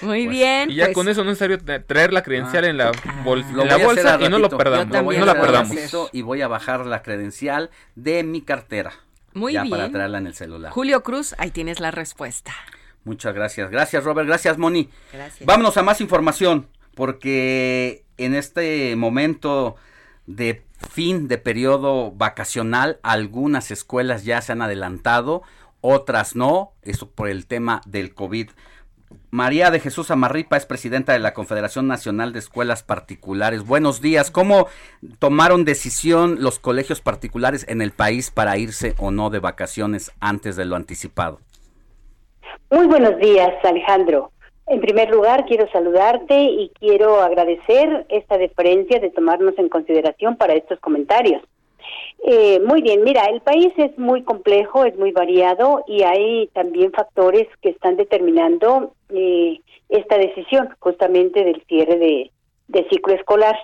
Muy 0.00 0.26
bien. 0.26 0.70
Y 0.70 0.76
ya 0.76 0.86
pues, 0.86 0.94
con 0.94 1.08
eso 1.08 1.24
no 1.24 1.30
es 1.32 1.38
necesario 1.40 1.58
tra- 1.58 1.84
traer 1.86 2.14
la 2.14 2.22
credencial 2.22 2.64
Ah. 2.64 2.68
en 2.68 2.76
la, 2.78 2.92
bol- 3.22 3.44
Lo 3.52 3.62
en 3.64 3.68
la 3.68 3.76
voy 3.76 3.84
a 3.84 3.90
hacer 3.92 4.04
bolsa 4.04 4.18
y 4.24 4.28
no 4.30 4.38
lo 4.38 4.48
perdamos. 4.48 4.86
Yo 4.86 4.92
también 4.92 5.20
No 5.20 5.26
la 5.26 5.38
perdamos. 5.38 5.76
Y 6.12 6.22
voy 6.22 6.40
a 6.40 6.48
bajar 6.48 6.86
la 6.86 7.02
credencial 7.02 7.70
de 7.96 8.22
mi 8.24 8.40
cartera. 8.40 8.92
Muy 9.34 9.52
ya 9.52 9.62
bien. 9.62 9.70
para 9.70 9.90
traerla 9.90 10.18
en 10.18 10.26
el 10.28 10.34
celular. 10.34 10.72
Julio 10.72 11.02
Cruz, 11.02 11.34
ahí 11.36 11.50
tienes 11.50 11.80
la 11.80 11.90
respuesta. 11.90 12.52
Muchas 13.04 13.34
gracias. 13.34 13.70
Gracias, 13.70 14.04
Robert. 14.04 14.26
Gracias, 14.26 14.56
Moni. 14.56 14.88
Gracias. 15.12 15.44
Vámonos 15.46 15.76
a 15.76 15.82
más 15.82 16.00
información, 16.00 16.66
porque 16.94 18.04
en 18.16 18.34
este 18.34 18.96
momento 18.96 19.76
de 20.26 20.64
fin 20.90 21.28
de 21.28 21.38
periodo 21.38 22.12
vacacional, 22.12 22.98
algunas 23.02 23.70
escuelas 23.70 24.24
ya 24.24 24.40
se 24.40 24.52
han 24.52 24.62
adelantado, 24.62 25.42
otras 25.80 26.34
no, 26.36 26.72
eso 26.82 27.10
por 27.10 27.28
el 27.28 27.46
tema 27.46 27.80
del 27.86 28.14
COVID. 28.14 28.50
María 29.30 29.70
de 29.70 29.80
Jesús 29.80 30.10
Amarripa 30.10 30.56
es 30.56 30.66
presidenta 30.66 31.12
de 31.12 31.18
la 31.18 31.34
Confederación 31.34 31.86
Nacional 31.86 32.32
de 32.32 32.38
Escuelas 32.38 32.82
Particulares. 32.82 33.64
Buenos 33.64 34.00
días. 34.00 34.30
¿Cómo 34.30 34.68
tomaron 35.18 35.64
decisión 35.64 36.38
los 36.40 36.58
colegios 36.58 37.00
particulares 37.00 37.66
en 37.68 37.82
el 37.82 37.90
país 37.90 38.30
para 38.30 38.56
irse 38.56 38.94
o 38.98 39.10
no 39.10 39.30
de 39.30 39.40
vacaciones 39.40 40.12
antes 40.20 40.56
de 40.56 40.64
lo 40.64 40.76
anticipado? 40.76 41.40
Muy 42.70 42.86
buenos 42.86 43.18
días, 43.18 43.52
Alejandro. 43.64 44.30
En 44.66 44.80
primer 44.80 45.10
lugar, 45.10 45.44
quiero 45.46 45.70
saludarte 45.70 46.40
y 46.42 46.70
quiero 46.78 47.20
agradecer 47.20 48.06
esta 48.08 48.38
deferencia 48.38 48.98
de 48.98 49.10
tomarnos 49.10 49.58
en 49.58 49.68
consideración 49.68 50.36
para 50.36 50.54
estos 50.54 50.80
comentarios. 50.80 51.42
Eh, 52.26 52.60
muy 52.60 52.80
bien, 52.80 53.04
mira, 53.04 53.24
el 53.26 53.42
país 53.42 53.72
es 53.76 53.96
muy 53.98 54.22
complejo, 54.22 54.84
es 54.86 54.96
muy 54.96 55.12
variado 55.12 55.84
y 55.86 56.02
hay 56.02 56.46
también 56.54 56.92
factores 56.92 57.46
que 57.60 57.68
están 57.68 57.96
determinando 57.96 58.94
eh, 59.10 59.60
esta 59.90 60.16
decisión 60.16 60.70
justamente 60.78 61.44
del 61.44 61.62
cierre 61.66 61.98
de, 61.98 62.30
de 62.68 62.88
ciclo 62.88 63.12
escolar. 63.14 63.56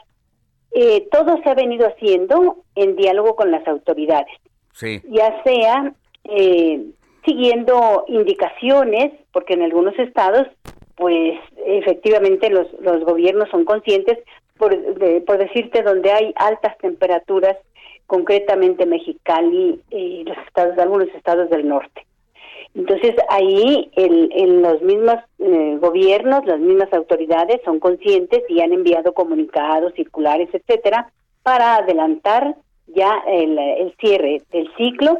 Eh, 0.72 1.08
todo 1.10 1.40
se 1.42 1.48
ha 1.48 1.54
venido 1.54 1.88
haciendo 1.88 2.58
en 2.74 2.94
diálogo 2.96 3.34
con 3.34 3.50
las 3.50 3.66
autoridades 3.66 4.30
Sí. 4.72 5.00
ya 5.08 5.42
sea 5.42 5.92
eh, 6.24 6.84
siguiendo 7.24 8.04
indicaciones, 8.08 9.12
porque 9.32 9.54
en 9.54 9.62
algunos 9.62 9.98
estados, 9.98 10.46
pues 11.00 11.38
efectivamente 11.66 12.50
los, 12.50 12.66
los 12.80 13.02
gobiernos 13.04 13.48
son 13.50 13.64
conscientes, 13.64 14.18
por, 14.58 14.70
de- 14.76 15.22
por 15.22 15.38
decirte, 15.38 15.82
donde 15.82 16.12
hay 16.12 16.32
altas 16.36 16.76
temperaturas, 16.78 17.56
concretamente 18.06 18.84
Mexicali 18.84 19.80
y 19.90 20.24
los 20.24 20.36
estados, 20.46 20.76
algunos 20.78 21.08
estados 21.14 21.48
del 21.48 21.66
norte. 21.66 22.04
Entonces 22.74 23.14
ahí 23.30 23.90
el, 23.96 24.30
en 24.34 24.62
los 24.62 24.82
mismos 24.82 25.16
eh, 25.38 25.78
gobiernos, 25.80 26.44
las 26.44 26.60
mismas 26.60 26.92
autoridades 26.92 27.60
son 27.64 27.80
conscientes 27.80 28.42
y 28.48 28.60
han 28.60 28.72
enviado 28.72 29.14
comunicados, 29.14 29.94
circulares, 29.94 30.48
etcétera, 30.52 31.10
para 31.42 31.76
adelantar 31.76 32.56
ya 32.88 33.22
el, 33.26 33.58
el 33.58 33.94
cierre 33.98 34.42
del 34.52 34.68
ciclo, 34.76 35.18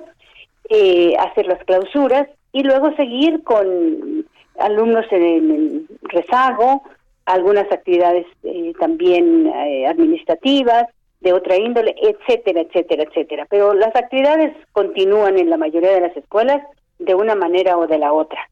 eh, 0.69 1.15
hacer 1.19 1.47
las 1.47 1.65
clausuras 1.65 2.29
y 2.53 2.65
luego 2.65 2.95
seguir 2.97 3.43
con 3.45 4.27
alumnos 4.61 5.07
en, 5.11 5.51
en 5.51 5.89
rezago, 6.03 6.83
algunas 7.27 7.71
actividades 7.71 8.27
eh, 8.43 8.73
también 8.79 9.47
eh, 9.47 9.87
administrativas, 9.87 10.87
de 11.21 11.33
otra 11.33 11.57
índole, 11.57 11.95
etcétera, 12.01 12.63
etcétera, 12.63 13.05
etcétera. 13.05 13.47
Pero 13.49 13.75
las 13.75 13.95
actividades 13.95 14.57
continúan 14.73 15.39
en 15.39 15.51
la 15.51 15.57
mayoría 15.57 15.93
de 15.93 16.01
las 16.01 16.17
escuelas 16.17 16.63
de 16.99 17.15
una 17.15 17.35
manera 17.35 17.77
o 17.77 17.87
de 17.87 17.99
la 17.99 18.13
otra. 18.13 18.49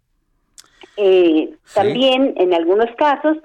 Eh, 0.97 1.51
También 1.75 2.35
en 2.37 2.53
algunos 2.53 2.95
casos 2.97 3.39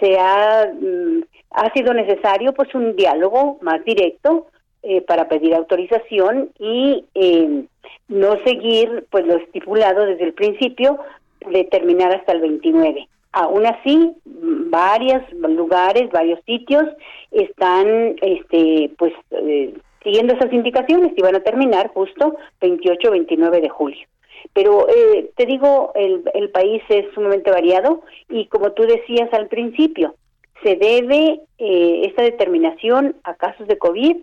se 0.00 0.18
ha, 0.18 0.70
mm, 0.72 1.22
ha 1.52 1.72
sido 1.72 1.94
necesario 1.94 2.52
pues 2.52 2.74
un 2.74 2.96
diálogo 2.96 3.58
más 3.62 3.82
directo 3.84 4.48
eh, 4.82 5.00
para 5.00 5.28
pedir 5.28 5.54
autorización 5.54 6.50
y 6.58 7.04
eh, 7.14 7.64
no 8.08 8.36
seguir 8.44 9.06
pues 9.10 9.26
lo 9.26 9.36
estipulado 9.36 10.04
desde 10.04 10.24
el 10.24 10.34
principio 10.34 10.98
de 11.46 11.64
terminar 11.64 12.14
hasta 12.14 12.32
el 12.32 12.40
29. 12.40 13.08
Aún 13.32 13.66
así, 13.66 14.12
varios 14.24 15.22
lugares, 15.32 16.10
varios 16.10 16.40
sitios 16.46 16.84
están 17.30 18.16
este 18.22 18.90
pues 18.96 19.12
eh, 19.30 19.74
siguiendo 20.02 20.34
esas 20.34 20.52
indicaciones 20.52 21.12
y 21.16 21.22
van 21.22 21.36
a 21.36 21.40
terminar 21.40 21.88
justo 21.88 22.36
28-29 22.60 23.60
de 23.60 23.68
julio. 23.68 24.06
Pero 24.52 24.88
eh, 24.88 25.30
te 25.36 25.44
digo, 25.44 25.92
el, 25.94 26.22
el 26.32 26.50
país 26.50 26.82
es 26.88 27.12
sumamente 27.14 27.50
variado 27.50 28.02
y 28.28 28.46
como 28.46 28.72
tú 28.72 28.84
decías 28.84 29.32
al 29.32 29.48
principio, 29.48 30.14
se 30.62 30.76
debe 30.76 31.40
eh, 31.58 32.02
esta 32.04 32.22
determinación 32.22 33.16
a 33.24 33.34
casos 33.34 33.66
de 33.66 33.78
COVID, 33.78 34.16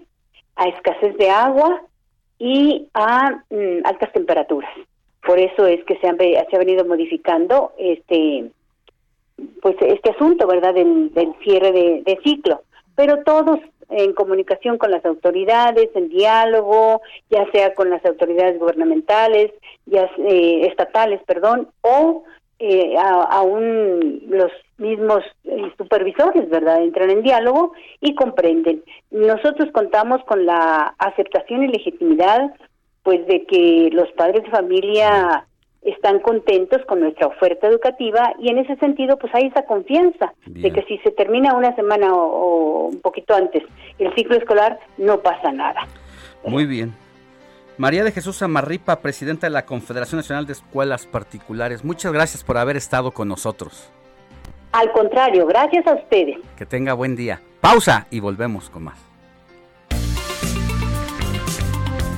a 0.56 0.68
escasez 0.70 1.18
de 1.18 1.30
agua 1.30 1.82
y 2.40 2.88
a 2.94 3.44
mm, 3.50 3.86
altas 3.86 4.12
temperaturas. 4.12 4.72
Por 5.26 5.40
eso 5.40 5.66
es 5.66 5.84
que 5.86 5.98
se, 5.98 6.08
han, 6.08 6.18
se 6.18 6.56
ha 6.56 6.60
venido 6.60 6.86
modificando 6.86 7.72
este 7.78 8.52
pues 9.62 9.76
este 9.82 10.12
asunto, 10.12 10.48
¿verdad?, 10.48 10.74
del, 10.74 11.14
del 11.14 11.34
cierre 11.44 11.72
de, 11.72 12.20
ciclo. 12.24 12.62
Pero 12.96 13.24
todos 13.24 13.60
en 13.90 14.14
comunicación 14.14 14.78
con 14.78 14.92
las 14.92 15.04
autoridades, 15.06 15.90
en 15.96 16.10
diálogo, 16.10 17.02
ya 17.30 17.50
sea 17.52 17.74
con 17.74 17.90
las 17.90 18.04
autoridades 18.06 18.60
gubernamentales, 18.60 19.52
ya 19.86 20.10
eh, 20.18 20.68
estatales, 20.68 21.22
perdón, 21.26 21.70
o 21.82 22.24
eh, 22.60 22.96
aún 22.98 24.24
los 24.30 24.52
mismos 24.78 25.24
eh, 25.44 25.72
supervisores, 25.78 26.50
¿verdad?, 26.50 26.82
entran 26.84 27.10
en 27.10 27.24
diálogo 27.24 27.74
y 28.00 28.16
comprenden. 28.16 28.84
Nosotros 29.12 29.70
contamos 29.74 30.24
con 30.26 30.46
la 30.46 30.96
aceptación 30.98 31.64
y 31.64 31.68
legitimidad, 31.68 32.54
pues, 33.04 33.26
de 33.28 33.46
que 33.46 33.90
los 33.92 34.10
padres 34.14 34.44
de 34.44 34.50
familia 34.50 35.46
están 35.84 36.20
contentos 36.20 36.82
con 36.88 37.02
nuestra 37.02 37.28
oferta 37.28 37.68
educativa 37.68 38.34
y 38.40 38.50
en 38.50 38.58
ese 38.58 38.78
sentido 38.78 39.18
pues 39.18 39.36
hay 39.36 39.48
esa 39.48 39.66
confianza 39.66 40.34
de 40.46 40.72
que 40.72 40.82
si 40.84 40.98
se 41.00 41.12
termina 41.12 41.56
una 41.56 41.76
semana 41.76 42.14
o, 42.14 42.22
o 42.22 42.88
un 42.88 43.02
poquito 43.02 43.36
antes 43.36 43.64
el 44.00 44.14
ciclo 44.16 44.38
escolar 44.38 44.80
no 44.98 45.20
pasa 45.20 45.52
nada. 45.52 45.86
Muy 46.46 46.66
bien. 46.66 46.94
María 47.78 48.04
de 48.04 48.12
Jesús 48.12 48.42
Amarripa, 48.44 49.00
presidenta 49.02 49.48
de 49.48 49.52
la 49.52 49.66
Confederación 49.66 50.20
Nacional 50.20 50.46
de 50.46 50.54
Escuelas 50.54 51.08
Particulares, 51.08 51.84
muchas 51.84 52.14
gracias 52.14 52.44
por 52.44 52.58
haber 52.58 52.78
estado 52.78 53.12
con 53.12 53.28
nosotros. 53.28 53.92
Al 54.72 54.92
contrario, 54.92 55.46
gracias 55.48 55.86
a 55.88 55.96
ustedes. 55.96 56.38
Que 56.58 56.66
tenga 56.66 56.94
buen 56.94 57.16
día. 57.16 57.42
Pausa 57.62 58.08
y 58.10 58.20
volvemos 58.20 58.70
con 58.70 58.84
más. 58.84 59.13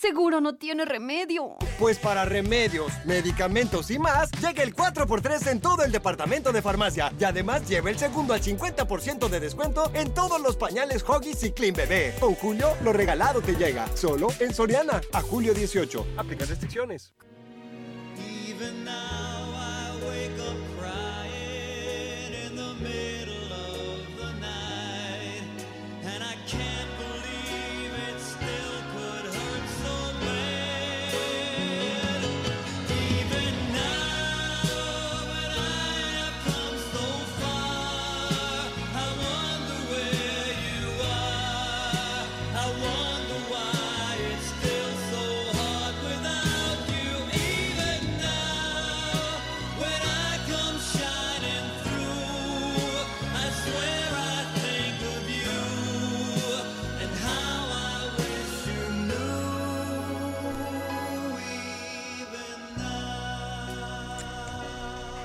Seguro 0.00 0.40
no 0.40 0.54
tiene 0.54 0.86
remedio. 0.86 1.56
Pues 1.78 1.98
para 1.98 2.24
remedios, 2.24 2.90
medicamentos 3.04 3.90
y 3.90 3.98
más, 3.98 4.30
llega 4.40 4.62
el 4.62 4.74
4x3 4.74 5.46
en 5.48 5.60
todo 5.60 5.84
el 5.84 5.92
departamento 5.92 6.52
de 6.52 6.62
farmacia. 6.62 7.12
Y 7.20 7.24
además 7.24 7.68
lleva 7.68 7.90
el 7.90 7.98
segundo 7.98 8.32
al 8.32 8.40
50% 8.40 9.28
de 9.28 9.40
descuento 9.40 9.90
en 9.92 10.14
todos 10.14 10.40
los 10.40 10.56
pañales 10.56 11.04
Huggies 11.06 11.44
y 11.44 11.52
Clean 11.52 11.74
Bebé. 11.74 12.14
Con 12.18 12.34
Julio, 12.34 12.74
lo 12.82 12.94
regalado 12.94 13.42
te 13.42 13.54
llega. 13.54 13.94
Solo 13.94 14.28
en 14.38 14.54
Soriana. 14.54 15.02
A 15.12 15.20
julio 15.20 15.52
18. 15.52 16.06
Aplica 16.16 16.46
restricciones. 16.46 17.12
Even 18.16 18.84
now 18.86 19.29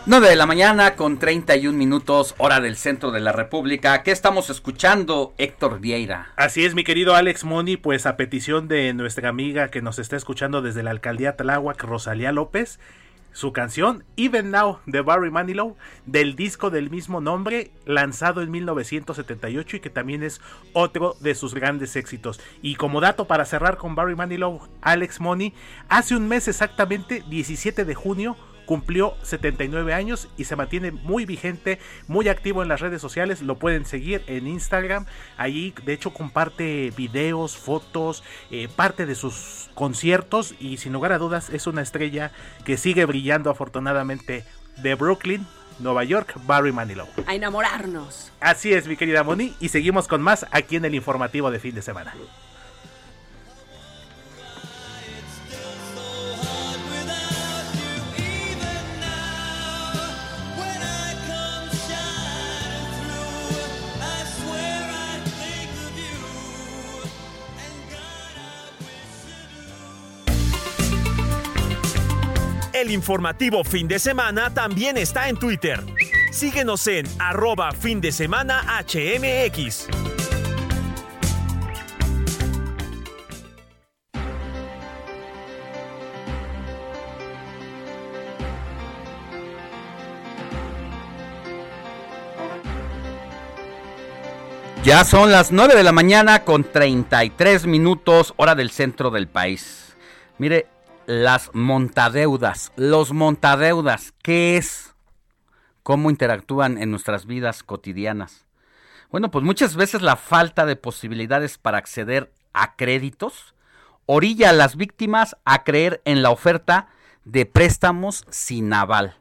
9 0.08 0.30
de 0.30 0.36
la 0.36 0.46
mañana 0.46 0.96
con 0.96 1.18
31 1.18 1.76
minutos, 1.76 2.36
hora 2.38 2.60
del 2.60 2.78
centro 2.78 3.10
de 3.10 3.20
la 3.20 3.32
República. 3.32 4.04
¿Qué 4.04 4.12
estamos 4.12 4.52
escuchando, 4.52 5.34
Héctor 5.40 5.80
Vieira? 5.80 6.28
Así 6.36 6.64
es, 6.64 6.76
mi 6.76 6.84
querido 6.84 7.16
Alex 7.16 7.44
Moni, 7.44 7.76
pues 7.76 8.06
a 8.06 8.16
petición 8.16 8.68
de 8.68 8.94
nuestra 8.94 9.30
amiga 9.30 9.70
que 9.70 9.82
nos 9.82 9.98
está 9.98 10.16
escuchando 10.16 10.62
desde 10.62 10.84
la 10.84 10.92
alcaldía 10.92 11.36
Tláhuac, 11.36 11.82
Rosalía 11.82 12.32
López, 12.32 12.80
su 13.32 13.52
canción 13.52 14.04
Even 14.16 14.52
Now 14.52 14.78
de 14.86 15.02
Barry 15.02 15.32
Manilow, 15.32 15.76
del 16.06 16.36
disco 16.36 16.70
del 16.70 16.92
mismo 16.92 17.20
nombre, 17.20 17.72
lanzado 17.88 18.44
en 18.44 18.52
1978 18.52 19.78
y 19.78 19.80
que 19.80 19.90
también 19.90 20.22
es 20.22 20.40
otro 20.74 21.18
de 21.20 21.34
sus 21.34 21.56
grandes 21.56 21.96
éxitos. 21.96 22.40
Y 22.62 22.76
como 22.76 23.02
dato 23.02 23.26
para 23.26 23.44
cerrar 23.44 23.78
con 23.78 23.96
Barry 23.96 24.16
Manilow, 24.16 24.70
Alex 24.82 25.20
Moni, 25.20 25.56
hace 25.90 26.16
un 26.16 26.28
mes 26.28 26.48
exactamente, 26.48 27.24
17 27.28 27.86
de 27.86 27.96
junio, 27.96 28.38
cumplió 28.66 29.16
79 29.24 29.94
años 29.94 30.28
y 30.38 30.46
se 30.46 30.56
mantiene 30.56 30.92
muy 30.92 31.26
vigente, 31.26 31.80
muy 32.08 32.28
activo 32.28 32.64
en 32.64 32.70
las 32.70 32.82
redes 32.82 33.02
sociales. 33.02 33.42
Lo 33.42 33.58
pueden 33.58 33.86
seguir 33.86 34.24
en 34.28 34.48
Instagram. 34.48 35.06
Allí, 35.38 35.74
de 35.86 35.94
hecho, 35.94 36.14
comparte 36.14 36.92
videos, 36.96 37.58
fotos, 37.58 38.24
eh, 38.52 38.68
parte 38.76 39.06
de 39.06 39.16
sus 39.16 39.70
conciertos 39.76 40.56
y 40.60 40.78
sin 40.78 40.94
lugar 40.94 41.12
a 41.12 41.18
dudas 41.18 41.50
es 41.50 41.68
una 41.68 41.82
estrella 41.82 42.32
que 42.64 42.78
sigue 42.78 43.06
brillando 43.06 43.50
afortunadamente 43.50 44.46
de 44.78 44.96
Brooklyn, 44.96 45.46
Nueva 45.80 46.04
York, 46.04 46.34
Barry 46.46 46.72
Manilow. 46.72 47.08
A 47.28 47.36
enamorarnos. 47.36 48.32
Así 48.40 48.74
es, 48.74 48.88
mi 48.88 48.98
querida 48.98 49.24
Moni, 49.24 49.54
y 49.60 49.70
seguimos 49.70 50.08
con 50.08 50.22
más 50.22 50.46
aquí 50.52 50.76
en 50.76 50.86
el 50.86 50.96
informativo 50.96 51.52
de 51.52 51.60
fin 51.60 51.76
de 51.76 51.82
semana. 51.82 52.14
El 72.76 72.92
informativo 72.92 73.64
fin 73.64 73.88
de 73.88 74.00
semana 74.00 74.54
también 74.54 74.98
está 74.98 75.30
en 75.30 75.38
Twitter. 75.38 75.82
Síguenos 76.34 76.86
en 76.88 77.06
arroba 77.20 77.72
fin 77.72 78.02
de 78.02 78.12
semana 78.12 78.66
HMX. 78.86 79.88
Ya 94.84 95.06
son 95.06 95.32
las 95.32 95.54
9 95.54 95.76
de 95.76 95.84
la 95.84 95.94
mañana 95.94 96.44
con 96.44 96.70
33 96.70 97.68
minutos, 97.68 98.34
hora 98.36 98.54
del 98.54 98.70
centro 98.70 99.12
del 99.12 99.30
país. 99.30 99.96
Mire, 100.38 100.68
las 101.08 101.52
montadeudas, 101.54 102.72
los 102.76 103.14
montadeudas, 103.14 104.14
¿qué 104.22 104.58
es? 104.58 104.96
¿Cómo 105.84 106.10
interactúan 106.10 106.78
en 106.78 106.92
nuestras 106.92 107.26
vidas 107.26 107.64
cotidianas? 107.64 108.46
Bueno, 109.12 109.30
pues 109.30 109.46
muchas 109.46 109.76
veces 109.76 110.02
la 110.02 110.16
falta 110.16 110.66
de 110.66 110.76
posibilidades 110.76 111.58
para 111.58 111.78
acceder 111.78 112.34
a 112.54 112.76
créditos 112.76 113.54
orilla 114.06 114.50
a 114.50 114.54
las 114.54 114.76
víctimas 114.76 115.38
a 115.46 115.64
creer 115.64 116.02
en 116.06 116.22
la 116.22 116.32
oferta 116.32 116.90
de 117.24 117.46
préstamos 117.46 118.26
sin 118.30 118.74
aval. 118.74 119.18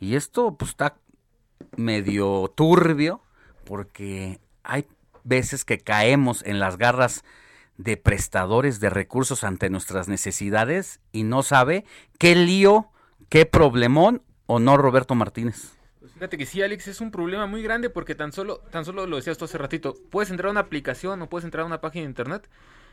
Y 0.00 0.14
esto 0.16 0.56
pues 0.56 0.70
está 0.70 0.96
medio 1.76 2.52
turbio 2.54 3.22
porque 3.64 4.40
hay 4.62 4.86
veces 5.24 5.64
que 5.64 5.78
caemos 5.78 6.42
en 6.44 6.58
las 6.58 6.78
garras 6.78 7.24
de 7.78 7.96
prestadores 7.96 8.80
de 8.80 8.90
recursos 8.90 9.44
ante 9.44 9.70
nuestras 9.70 10.08
necesidades 10.08 11.00
y 11.12 11.22
no 11.22 11.42
sabe 11.42 11.84
qué 12.18 12.34
lío, 12.34 12.90
qué 13.28 13.46
problemón 13.46 14.22
o 14.46 14.58
no 14.58 14.76
Roberto 14.76 15.14
Martínez. 15.14 15.72
Pues 16.00 16.12
fíjate 16.12 16.36
que 16.36 16.44
sí, 16.44 16.60
Alex, 16.60 16.88
es 16.88 17.00
un 17.00 17.10
problema 17.10 17.46
muy 17.46 17.62
grande 17.62 17.88
porque 17.88 18.14
tan 18.14 18.32
solo, 18.32 18.58
tan 18.70 18.84
solo 18.84 19.06
lo 19.06 19.16
decías 19.16 19.38
tú 19.38 19.44
hace 19.44 19.58
ratito, 19.58 19.96
puedes 20.10 20.30
entrar 20.30 20.48
a 20.48 20.50
una 20.50 20.60
aplicación 20.60 21.22
o 21.22 21.28
puedes 21.28 21.44
entrar 21.44 21.62
a 21.62 21.66
una 21.66 21.80
página 21.80 22.02
de 22.02 22.10
internet 22.10 22.48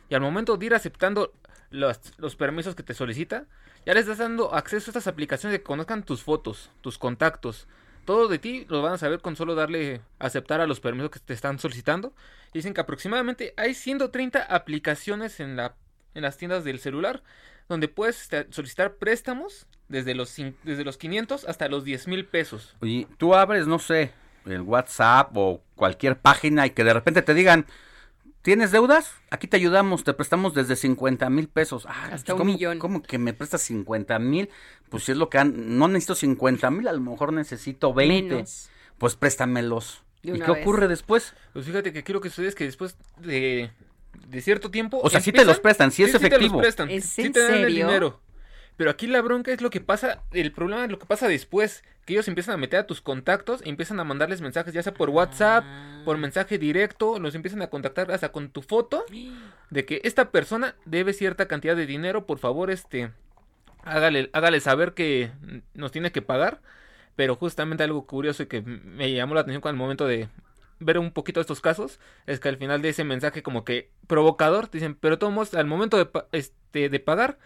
y 0.08 0.16
al 0.16 0.22
momento 0.22 0.56
de 0.56 0.66
ir 0.68 0.76
aceptando 0.76 1.34
los, 1.72 2.00
los 2.18 2.36
permisos 2.36 2.76
que 2.76 2.84
te 2.84 2.94
solicita, 2.94 3.46
ya 3.86 3.94
les 3.94 4.04
estás 4.04 4.20
dando 4.20 4.54
acceso 4.54 4.90
a 4.90 4.92
estas 4.92 5.08
aplicaciones 5.08 5.58
que 5.58 5.64
conozcan 5.64 6.04
tus 6.04 6.22
fotos, 6.22 6.72
tus 6.82 7.00
contactos, 7.00 7.68
todo 8.06 8.28
de 8.28 8.40
ti 8.40 8.66
lo 8.70 8.82
van 8.82 8.94
a 8.94 8.98
saber 8.98 9.20
con 9.20 9.36
solo 9.36 9.56
darle 9.56 10.02
aceptar 10.20 10.62
a 10.62 10.68
los 10.68 10.80
permisos 10.80 11.12
que 11.12 11.20
te 11.20 11.34
están 11.34 11.60
solicitando. 11.60 12.14
Dicen 12.54 12.74
que 12.74 12.82
aproximadamente 12.82 13.54
hay 13.58 13.74
130 13.74 14.42
aplicaciones 14.44 15.40
en, 15.40 15.56
la, 15.56 15.76
en 16.14 16.22
las 16.22 16.38
tiendas 16.38 16.64
del 16.64 16.80
celular 16.80 17.24
donde 17.68 17.88
puedes 17.88 18.22
este, 18.22 18.48
solicitar 18.52 18.96
préstamos 18.96 19.68
desde 19.88 20.14
los, 20.14 20.36
desde 20.64 20.84
los 20.84 20.98
500 20.98 21.46
hasta 21.46 21.68
los 21.68 21.84
10 21.84 22.08
mil 22.08 22.26
pesos. 22.26 22.76
Oye, 22.82 23.08
tú 23.18 23.36
abres, 23.36 23.68
no 23.68 23.80
sé, 23.80 24.12
el 24.46 24.62
WhatsApp 24.62 25.36
o 25.36 25.62
cualquier 25.76 26.18
página 26.18 26.66
y 26.66 26.72
que 26.72 26.84
de 26.84 26.94
repente 26.94 27.22
te 27.22 27.34
digan, 27.34 27.66
¿Tienes 28.46 28.70
deudas? 28.72 29.12
Aquí 29.32 29.48
te 29.48 29.58
ayudamos, 29.58 30.04
te 30.04 30.14
prestamos 30.14 30.54
desde 30.54 30.76
50 30.76 31.32
mil 31.32 31.48
pesos. 31.48 31.88
Ah, 31.90 32.10
Hasta 32.12 32.34
un 32.34 32.38
¿cómo, 32.38 32.52
millón. 32.52 32.78
¿Cómo 32.78 33.02
que 33.02 33.18
me 33.18 33.34
prestas 33.34 33.64
50 33.64 34.20
mil? 34.20 34.50
Pues 34.90 35.04
si 35.06 35.14
es 35.14 35.18
lo 35.18 35.32
que 35.32 35.40
han, 35.40 35.80
no 35.80 35.88
necesito 35.88 36.14
50 36.14 36.70
mil, 36.70 36.88
a 36.88 36.94
lo 36.94 37.02
mejor 37.02 37.34
necesito 37.34 37.92
20. 37.92 38.36
Menos. 38.36 38.70
Pues 39.00 39.16
préstamelos. 39.16 40.04
¿Y 40.22 40.32
qué 40.34 40.52
vez. 40.52 40.62
ocurre 40.62 40.88
después? 40.88 41.34
Pues 41.54 41.66
fíjate 41.66 41.92
que 41.92 42.14
lo 42.14 42.22
que 42.22 42.30
sucede 42.30 42.50
es 42.50 42.54
que 42.54 42.66
después 42.66 42.96
de, 43.18 43.72
de 44.28 44.42
cierto 44.42 44.70
tiempo... 44.70 45.00
O 45.02 45.10
sea, 45.10 45.22
sí 45.22 45.32
te 45.32 45.44
los 45.44 45.60
prestan, 45.60 45.90
sí 45.92 46.04
es 46.04 46.12
te 46.12 46.20
los 46.20 46.24
efectivo. 46.24 46.60
prestan, 46.60 46.92
¿Es 46.92 47.06
sí 47.06 47.24
en 47.24 47.34
te 47.34 47.40
dan 47.40 47.54
el 47.56 47.62
serio? 47.62 47.88
dinero. 47.88 48.22
Pero 48.78 48.90
aquí 48.90 49.08
la 49.08 49.22
bronca 49.22 49.52
es 49.52 49.62
lo 49.62 49.70
que 49.70 49.82
pasa, 49.82 50.24
el 50.32 50.52
problema 50.52 50.86
es 50.86 50.92
lo 50.92 51.00
que 51.00 51.06
pasa 51.06 51.28
después, 51.28 51.84
que 52.06 52.14
ellos 52.14 52.28
empiezan 52.28 52.56
a 52.56 52.58
meter 52.58 52.80
a 52.80 52.88
tus 52.88 53.02
contactos, 53.02 53.62
e 53.64 53.70
empiezan 53.70 54.00
a 54.00 54.04
mandarles 54.04 54.42
mensajes, 54.42 54.74
ya 54.74 54.84
sea 54.84 54.94
por 54.94 55.10
WhatsApp, 55.10 55.64
Ah. 55.66 56.02
por 56.06 56.18
mensaje 56.18 56.58
directo, 56.58 57.18
los 57.20 57.36
empiezan 57.36 57.62
a 57.62 57.68
contactar 57.68 58.12
hasta 58.12 58.32
con 58.32 58.50
tu 58.50 58.62
foto, 58.62 59.06
de 59.70 59.86
que 59.86 60.02
esta 60.04 60.30
persona 60.32 60.76
debe 60.86 61.14
cierta 61.14 61.48
cantidad 61.48 61.76
de 61.76 61.86
dinero, 61.86 62.26
por 62.26 62.38
favor, 62.40 62.70
este, 62.70 63.12
hágale, 63.84 64.30
hágale 64.34 64.60
saber 64.60 64.94
que 64.94 65.32
nos 65.74 65.92
tiene 65.92 66.12
que 66.12 66.22
pagar. 66.22 66.62
Pero 67.16 67.38
justamente 67.38 67.82
algo 67.82 68.06
curioso 68.06 68.44
y 68.44 68.48
que 68.48 68.62
me 68.62 69.10
llamó 69.14 69.36
la 69.36 69.42
atención 69.42 69.62
con 69.62 69.70
el 69.70 69.78
momento 69.78 70.06
de 70.06 70.28
ver 70.80 71.00
un 71.00 71.12
poquito 71.12 71.40
estos 71.40 71.62
casos 71.62 72.02
es 72.26 72.42
que 72.42 72.50
al 72.50 72.58
final 72.58 72.82
de 72.82 72.90
ese 72.90 73.06
mensaje 73.06 73.42
como 73.42 73.64
que 73.64 73.90
provocador 74.08 74.68
te 74.68 74.80
dicen, 74.80 74.96
pero 74.96 75.18
todos 75.18 75.54
al 75.54 75.66
momento 75.66 75.96
de, 75.98 76.10
este, 76.34 76.90
de 76.90 77.00
pagar, 77.00 77.38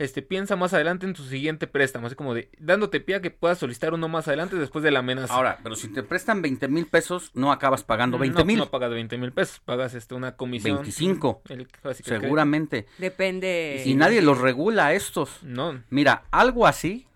este 0.00 0.22
piensa 0.22 0.56
más 0.56 0.72
adelante 0.72 1.04
en 1.04 1.12
tu 1.12 1.22
siguiente 1.24 1.66
préstamo, 1.66 2.06
así 2.06 2.16
como 2.16 2.32
de 2.32 2.48
dándote 2.58 3.00
pie 3.00 3.16
a 3.16 3.20
que 3.20 3.30
puedas 3.30 3.58
solicitar 3.58 3.92
uno 3.92 4.08
más 4.08 4.26
adelante 4.28 4.56
después 4.56 4.82
de 4.82 4.90
la 4.90 5.00
amenaza. 5.00 5.32
Ahora, 5.34 5.58
pero 5.62 5.76
si 5.76 5.88
te 5.88 6.02
prestan 6.02 6.40
20 6.40 6.68
mil 6.68 6.86
pesos, 6.86 7.30
no 7.34 7.52
acabas 7.52 7.84
pagando 7.84 8.16
20 8.16 8.38
no, 8.38 8.44
mil. 8.46 8.58
No 8.58 8.70
pagas 8.70 8.90
20 8.90 9.18
mil 9.18 9.32
pesos, 9.32 9.60
pagas 9.60 9.92
este, 9.92 10.14
una 10.14 10.36
comisión. 10.36 10.76
25. 10.76 11.42
El- 11.50 11.68
así 11.84 12.02
que 12.02 12.14
el 12.14 12.22
Seguramente. 12.22 12.86
Depende. 12.96 13.82
Y 13.84 13.94
nadie 13.94 14.22
los 14.22 14.38
regula 14.38 14.86
a 14.86 14.94
estos. 14.94 15.42
No. 15.42 15.82
Mira, 15.90 16.24
algo 16.30 16.66
así, 16.66 17.06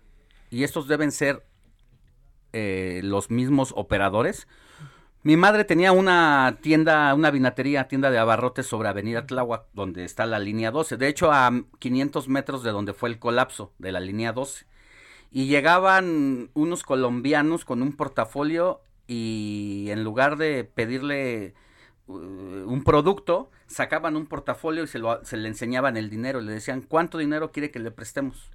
y 0.51 0.63
estos 0.63 0.87
deben 0.87 1.11
ser 1.11 1.43
eh, 2.53 3.01
los 3.03 3.31
mismos 3.31 3.73
operadores. 3.75 4.47
Mi 5.25 5.37
madre 5.37 5.63
tenía 5.63 5.91
una 5.91 6.59
tienda, 6.61 7.11
una 7.15 7.31
vinatería, 7.31 7.87
tienda 7.87 8.11
de 8.11 8.19
abarrotes 8.19 8.67
sobre 8.67 8.89
Avenida 8.89 9.25
Tláhuac, 9.25 9.63
donde 9.73 10.05
está 10.05 10.27
la 10.27 10.37
línea 10.37 10.69
12. 10.69 10.97
De 10.97 11.07
hecho, 11.07 11.31
a 11.31 11.51
500 11.79 12.27
metros 12.27 12.61
de 12.61 12.69
donde 12.69 12.93
fue 12.93 13.09
el 13.09 13.17
colapso 13.17 13.73
de 13.79 13.91
la 13.91 13.99
línea 13.99 14.33
12. 14.33 14.67
Y 15.31 15.47
llegaban 15.47 16.51
unos 16.53 16.83
colombianos 16.83 17.65
con 17.65 17.81
un 17.81 17.93
portafolio 17.93 18.81
y 19.07 19.87
en 19.89 20.03
lugar 20.03 20.37
de 20.37 20.63
pedirle 20.63 21.55
uh, 22.05 22.13
un 22.13 22.83
producto, 22.83 23.49
sacaban 23.65 24.15
un 24.17 24.27
portafolio 24.27 24.83
y 24.83 24.87
se, 24.87 24.99
lo, 24.99 25.25
se 25.25 25.37
le 25.37 25.47
enseñaban 25.47 25.97
el 25.97 26.11
dinero. 26.11 26.39
Le 26.39 26.51
decían, 26.51 26.81
¿cuánto 26.81 27.17
dinero 27.17 27.51
quiere 27.51 27.71
que 27.71 27.79
le 27.79 27.89
prestemos? 27.89 28.51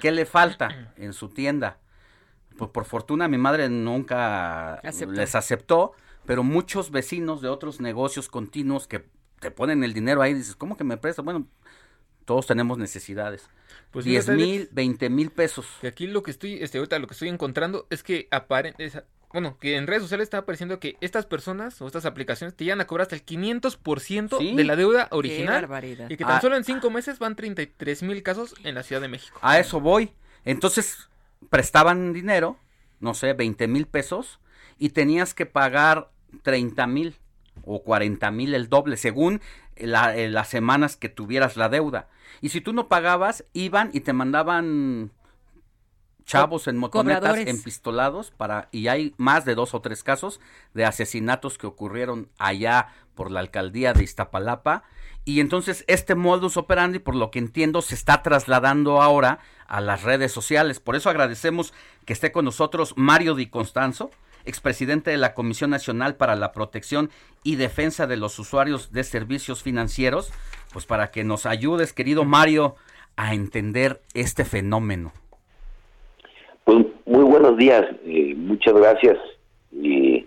¿Qué 0.00 0.10
le 0.10 0.26
falta 0.26 0.92
en 0.96 1.12
su 1.12 1.28
tienda? 1.28 1.78
Pues 2.56 2.72
por 2.72 2.86
fortuna 2.86 3.28
mi 3.28 3.38
madre 3.38 3.68
nunca 3.68 4.80
les 4.82 5.36
aceptó, 5.36 5.92
pero 6.28 6.44
muchos 6.44 6.90
vecinos 6.92 7.40
de 7.40 7.48
otros 7.48 7.80
negocios 7.80 8.28
continuos 8.28 8.86
que 8.86 9.04
te 9.40 9.50
ponen 9.50 9.82
el 9.82 9.94
dinero 9.94 10.20
ahí, 10.22 10.34
dices, 10.34 10.54
¿cómo 10.54 10.76
que 10.76 10.84
me 10.84 10.96
prestas? 10.98 11.24
Bueno, 11.24 11.48
todos 12.24 12.46
tenemos 12.46 12.76
necesidades. 12.78 13.48
Pues 13.90 14.04
10 14.04 14.26
fíjate, 14.26 14.36
mil, 14.36 14.56
Alex, 14.60 14.74
20 14.74 15.10
mil 15.10 15.30
pesos. 15.30 15.66
Que 15.80 15.88
aquí 15.88 16.06
lo 16.06 16.22
que 16.22 16.30
estoy, 16.30 16.62
este, 16.62 16.78
ahorita 16.78 16.98
lo 16.98 17.06
que 17.06 17.14
estoy 17.14 17.28
encontrando 17.30 17.86
es 17.90 18.02
que 18.02 18.28
aparen, 18.30 18.74
es- 18.78 19.02
bueno, 19.32 19.56
que 19.58 19.76
en 19.76 19.86
redes 19.86 20.02
sociales 20.02 20.24
está 20.26 20.38
apareciendo 20.38 20.78
que 20.80 20.96
estas 21.00 21.24
personas 21.26 21.80
o 21.80 21.86
estas 21.86 22.04
aplicaciones 22.04 22.54
te 22.54 22.64
llegan 22.64 22.80
a 22.82 22.86
cobrar 22.86 23.02
hasta 23.02 23.14
el 23.16 23.24
500% 23.24 24.38
Sí. 24.38 24.54
de 24.54 24.64
la 24.64 24.76
deuda 24.76 25.08
Qué 25.08 25.16
original. 25.16 25.62
barbaridad. 25.62 26.10
Y 26.10 26.16
que 26.18 26.24
tan 26.24 26.36
Ah. 26.36 26.40
solo 26.40 26.56
en 26.56 26.64
cinco 26.64 26.90
meses 26.90 27.18
van 27.18 27.36
33 27.36 28.02
mil 28.02 28.22
casos 28.22 28.54
en 28.64 28.74
la 28.74 28.82
Ciudad 28.82 29.00
de 29.00 29.08
México. 29.08 29.38
A 29.42 29.58
eso 29.58 29.80
voy. 29.80 30.12
Entonces, 30.44 31.08
prestaban 31.50 32.12
dinero, 32.12 32.58
no 33.00 33.14
sé, 33.14 33.32
20 33.32 33.66
mil 33.68 33.86
pesos, 33.86 34.40
y 34.78 34.90
tenías 34.90 35.34
que 35.34 35.46
pagar 35.46 36.10
30 36.42 36.86
mil 36.86 37.16
o 37.64 37.82
40 37.82 38.30
mil 38.30 38.54
el 38.54 38.68
doble, 38.68 38.96
según 38.96 39.40
la- 39.76 40.16
eh, 40.16 40.28
las 40.28 40.48
semanas 40.48 40.96
que 40.96 41.08
tuvieras 41.08 41.56
la 41.56 41.68
deuda. 41.68 42.08
Y 42.40 42.50
si 42.50 42.60
tú 42.60 42.72
no 42.72 42.88
pagabas, 42.88 43.44
iban 43.52 43.90
y 43.92 44.00
te 44.00 44.12
mandaban 44.12 45.10
chavos 46.24 46.68
en 46.68 46.76
motonetas 46.76 47.20
cobradores. 47.20 47.48
empistolados 47.48 48.30
para 48.30 48.68
y 48.70 48.88
hay 48.88 49.14
más 49.16 49.44
de 49.46 49.54
dos 49.54 49.72
o 49.74 49.80
tres 49.80 50.02
casos 50.04 50.40
de 50.74 50.84
asesinatos 50.84 51.56
que 51.56 51.66
ocurrieron 51.66 52.28
allá 52.38 52.88
por 53.14 53.30
la 53.30 53.40
alcaldía 53.40 53.94
de 53.94 54.04
Iztapalapa 54.04 54.82
y 55.24 55.40
entonces 55.40 55.84
este 55.88 56.14
modus 56.14 56.58
operandi 56.58 56.98
por 56.98 57.14
lo 57.16 57.30
que 57.30 57.38
entiendo 57.38 57.80
se 57.80 57.94
está 57.94 58.22
trasladando 58.22 59.00
ahora 59.00 59.38
a 59.68 59.80
las 59.80 60.02
redes 60.02 60.30
sociales 60.30 60.80
por 60.80 60.96
eso 60.96 61.08
agradecemos 61.08 61.72
que 62.04 62.12
esté 62.12 62.30
con 62.30 62.44
nosotros 62.44 62.92
Mario 62.96 63.34
Di 63.34 63.46
Constanzo 63.46 64.10
expresidente 64.48 65.10
de 65.10 65.18
la 65.18 65.34
Comisión 65.34 65.70
Nacional 65.70 66.16
para 66.16 66.36
la 66.36 66.52
Protección 66.52 67.10
y 67.44 67.56
Defensa 67.56 68.06
de 68.06 68.16
los 68.16 68.38
Usuarios 68.38 68.92
de 68.92 69.04
Servicios 69.04 69.62
Financieros 69.62 70.32
pues 70.72 70.86
para 70.86 71.10
que 71.10 71.24
nos 71.24 71.46
ayudes 71.46 71.92
querido 71.92 72.24
Mario 72.24 72.74
a 73.16 73.34
entender 73.34 74.00
este 74.14 74.44
fenómeno 74.44 75.12
Pues 76.64 76.86
muy 77.06 77.24
buenos 77.24 77.56
días, 77.56 77.84
eh, 78.04 78.34
muchas 78.36 78.74
gracias. 78.74 79.16
Y, 79.72 80.26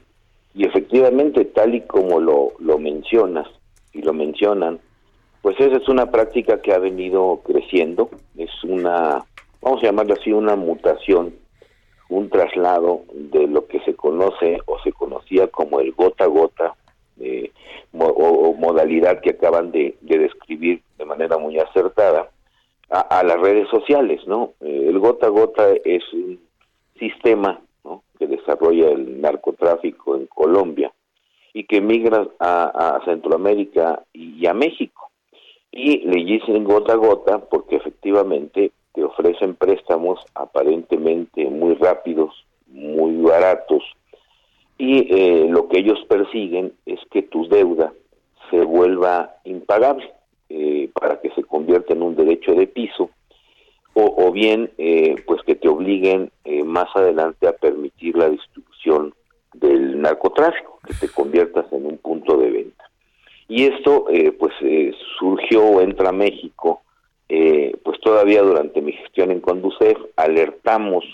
efectivamente, 0.56 1.46
tal 1.46 1.76
y 1.76 1.82
como 1.82 2.20
lo 2.20 2.78
mencionas 2.80 3.48
y 3.94 4.02
lo 4.02 4.14
mencionan, 4.14 4.80
pues 5.42 5.60
esa 5.60 5.78
es 5.78 5.90
una 5.90 6.12
práctica 6.12 6.62
que 6.62 6.74
ha 6.74 6.78
venido 6.78 7.42
creciendo, 7.44 8.10
es 8.38 8.52
una, 8.64 9.24
vamos 9.62 9.82
a 9.82 9.88
llamarlo 9.88 10.14
así, 10.14 10.32
una 10.32 10.56
mutación, 10.56 11.34
un 12.12 12.30
traslado 12.30 13.02
de 13.14 13.48
lo 13.48 13.68
que 13.68 13.80
se 13.82 13.96
conoce 13.96 14.60
o 14.66 14.80
se 14.84 14.92
conocía 14.92 15.48
como 15.48 15.80
el 15.80 15.94
gota 15.94 16.26
a 16.26 16.28
gota, 16.28 16.76
eh, 17.20 17.52
o, 17.94 18.54
modalidad 18.54 19.22
que 19.22 19.32
acaban 19.32 19.72
de, 19.72 19.96
de 20.02 20.20
describir 20.20 20.82
de 20.98 21.06
manera 21.06 21.38
muy 21.38 21.58
acertada, 21.58 22.30
a, 22.92 23.24
las 23.24 23.40
redes 23.40 23.70
sociales, 23.70 24.20
¿no? 24.28 24.54
Eh, 24.60 24.88
el 24.90 25.00
gota 25.00 25.28
a 25.28 25.30
gota 25.30 25.70
es 25.86 26.04
un 26.14 26.40
sistema, 27.00 27.62
que 28.20 28.28
desarrolla 28.28 28.90
el 28.90 29.20
narcotráfico 29.20 30.16
en 30.16 30.28
Colombia 30.28 30.94
y 31.54 31.64
que 31.64 31.82
migra 31.82 32.28
a, 32.40 33.02
Centroamérica 33.06 34.04
y 34.14 34.46
a 34.46 34.54
México. 34.54 35.10
Y 35.72 36.06
le 36.06 36.24
dicen 36.24 36.64
gota 36.64 36.94
a 36.94 36.98
gota 36.98 37.40
porque 37.40 37.78
efectivamente 37.78 38.72
te 38.94 39.04
ofrecen 39.04 39.56
préstamos 39.56 40.20
aparentemente 40.36 41.46
muy 41.46 41.76
rápidos, 41.76 42.46
muy 42.68 43.16
baratos, 43.18 43.84
y 44.82 45.14
eh, 45.16 45.48
lo 45.48 45.68
que 45.68 45.78
ellos 45.78 46.00
persiguen 46.10 46.74
es 46.88 47.00
que 47.12 47.22
tu 47.22 47.48
deuda 47.48 47.94
se 48.50 48.62
vuelva 48.62 49.36
impagable 49.44 50.12
eh, 50.50 50.90
para 51.00 51.22
que 51.22 51.30
se 51.36 51.44
convierta 51.44 51.94
en 51.94 52.02
un 52.02 52.16
derecho 52.16 52.56
de 52.56 52.66
piso 52.66 53.12
o, 53.94 54.26
o 54.26 54.32
bien 54.32 54.72
eh, 54.80 55.18
pues 55.28 55.44
que 55.44 55.54
te 55.54 55.70
obliguen 55.70 56.32
más 56.66 56.88
adelante 56.96 57.48
a 57.48 57.54
permitir 57.54 58.18
la 58.18 58.28
distribución 58.28 59.14
del 59.54 60.02
narcotráfico, 60.02 60.80
que 60.88 60.96
te 60.96 61.10
conviertas 61.10 61.72
en 61.72 61.86
un 61.86 62.00
punto 62.00 62.36
de 62.38 62.50
venta. 62.50 62.90
Y 63.48 63.66
esto 63.66 64.06
pues 64.40 64.54
surgió 65.20 65.64
o 65.64 65.82
entra 65.82 66.10
a 66.10 66.14
México 66.14 66.82
pues 67.84 68.00
todavía 68.02 68.42
durante 68.42 68.82
mi 68.82 68.94
gestión 68.94 69.32
en 69.32 69.40
Conducef 69.40 69.98
alertamos 70.18 71.06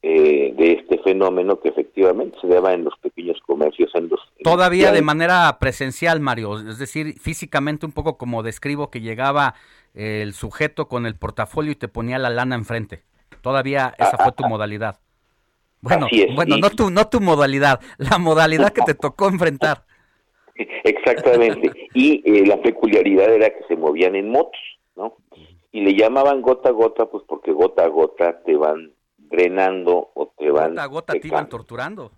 eh, 0.00 0.54
de 0.56 0.74
este 0.74 0.98
fenómeno 0.98 1.58
que 1.58 1.70
efectivamente 1.70 2.38
se 2.40 2.46
daba 2.46 2.72
en 2.72 2.84
los 2.84 2.96
pequeños 3.00 3.36
comercios. 3.44 3.90
En 3.94 4.08
los, 4.08 4.20
Todavía 4.44 4.92
de 4.92 5.02
manera 5.02 5.58
presencial, 5.58 6.20
Mario, 6.20 6.56
es 6.60 6.78
decir, 6.78 7.18
físicamente 7.18 7.84
un 7.84 7.90
poco 7.90 8.16
como 8.16 8.44
describo 8.44 8.90
que 8.90 9.00
llegaba 9.00 9.54
el 9.94 10.34
sujeto 10.34 10.86
con 10.86 11.04
el 11.04 11.16
portafolio 11.16 11.72
y 11.72 11.74
te 11.74 11.88
ponía 11.88 12.18
la 12.18 12.30
lana 12.30 12.54
enfrente. 12.54 13.02
Todavía 13.42 13.92
esa 13.98 14.16
fue 14.18 14.30
tu 14.30 14.44
modalidad. 14.44 15.00
Bueno, 15.80 16.06
bueno, 16.34 16.58
no 16.58 16.70
tu, 16.70 16.90
no 16.90 17.08
tu 17.08 17.20
modalidad, 17.20 17.80
la 17.98 18.18
modalidad 18.18 18.72
que 18.72 18.82
te 18.82 18.94
tocó 18.94 19.28
enfrentar. 19.28 19.84
Exactamente. 20.84 21.72
y 21.94 22.22
eh, 22.24 22.46
la 22.46 22.60
peculiaridad 22.60 23.32
era 23.32 23.48
que 23.50 23.64
se 23.66 23.76
movían 23.76 24.14
en 24.14 24.30
motos, 24.30 24.60
¿no? 24.98 25.14
Y 25.72 25.80
le 25.80 25.94
llamaban 25.94 26.42
gota 26.42 26.70
a 26.70 26.72
gota, 26.72 27.06
pues 27.06 27.24
porque 27.26 27.52
gota 27.52 27.84
a 27.84 27.88
gota 27.88 28.42
te 28.42 28.56
van 28.56 28.92
drenando 29.16 30.10
o 30.14 30.32
te 30.36 30.50
van... 30.50 30.70
Gota 30.70 30.82
a 30.82 30.86
gota 30.86 31.12
te 31.14 31.26
iban 31.26 31.48
torturando. 31.48 32.10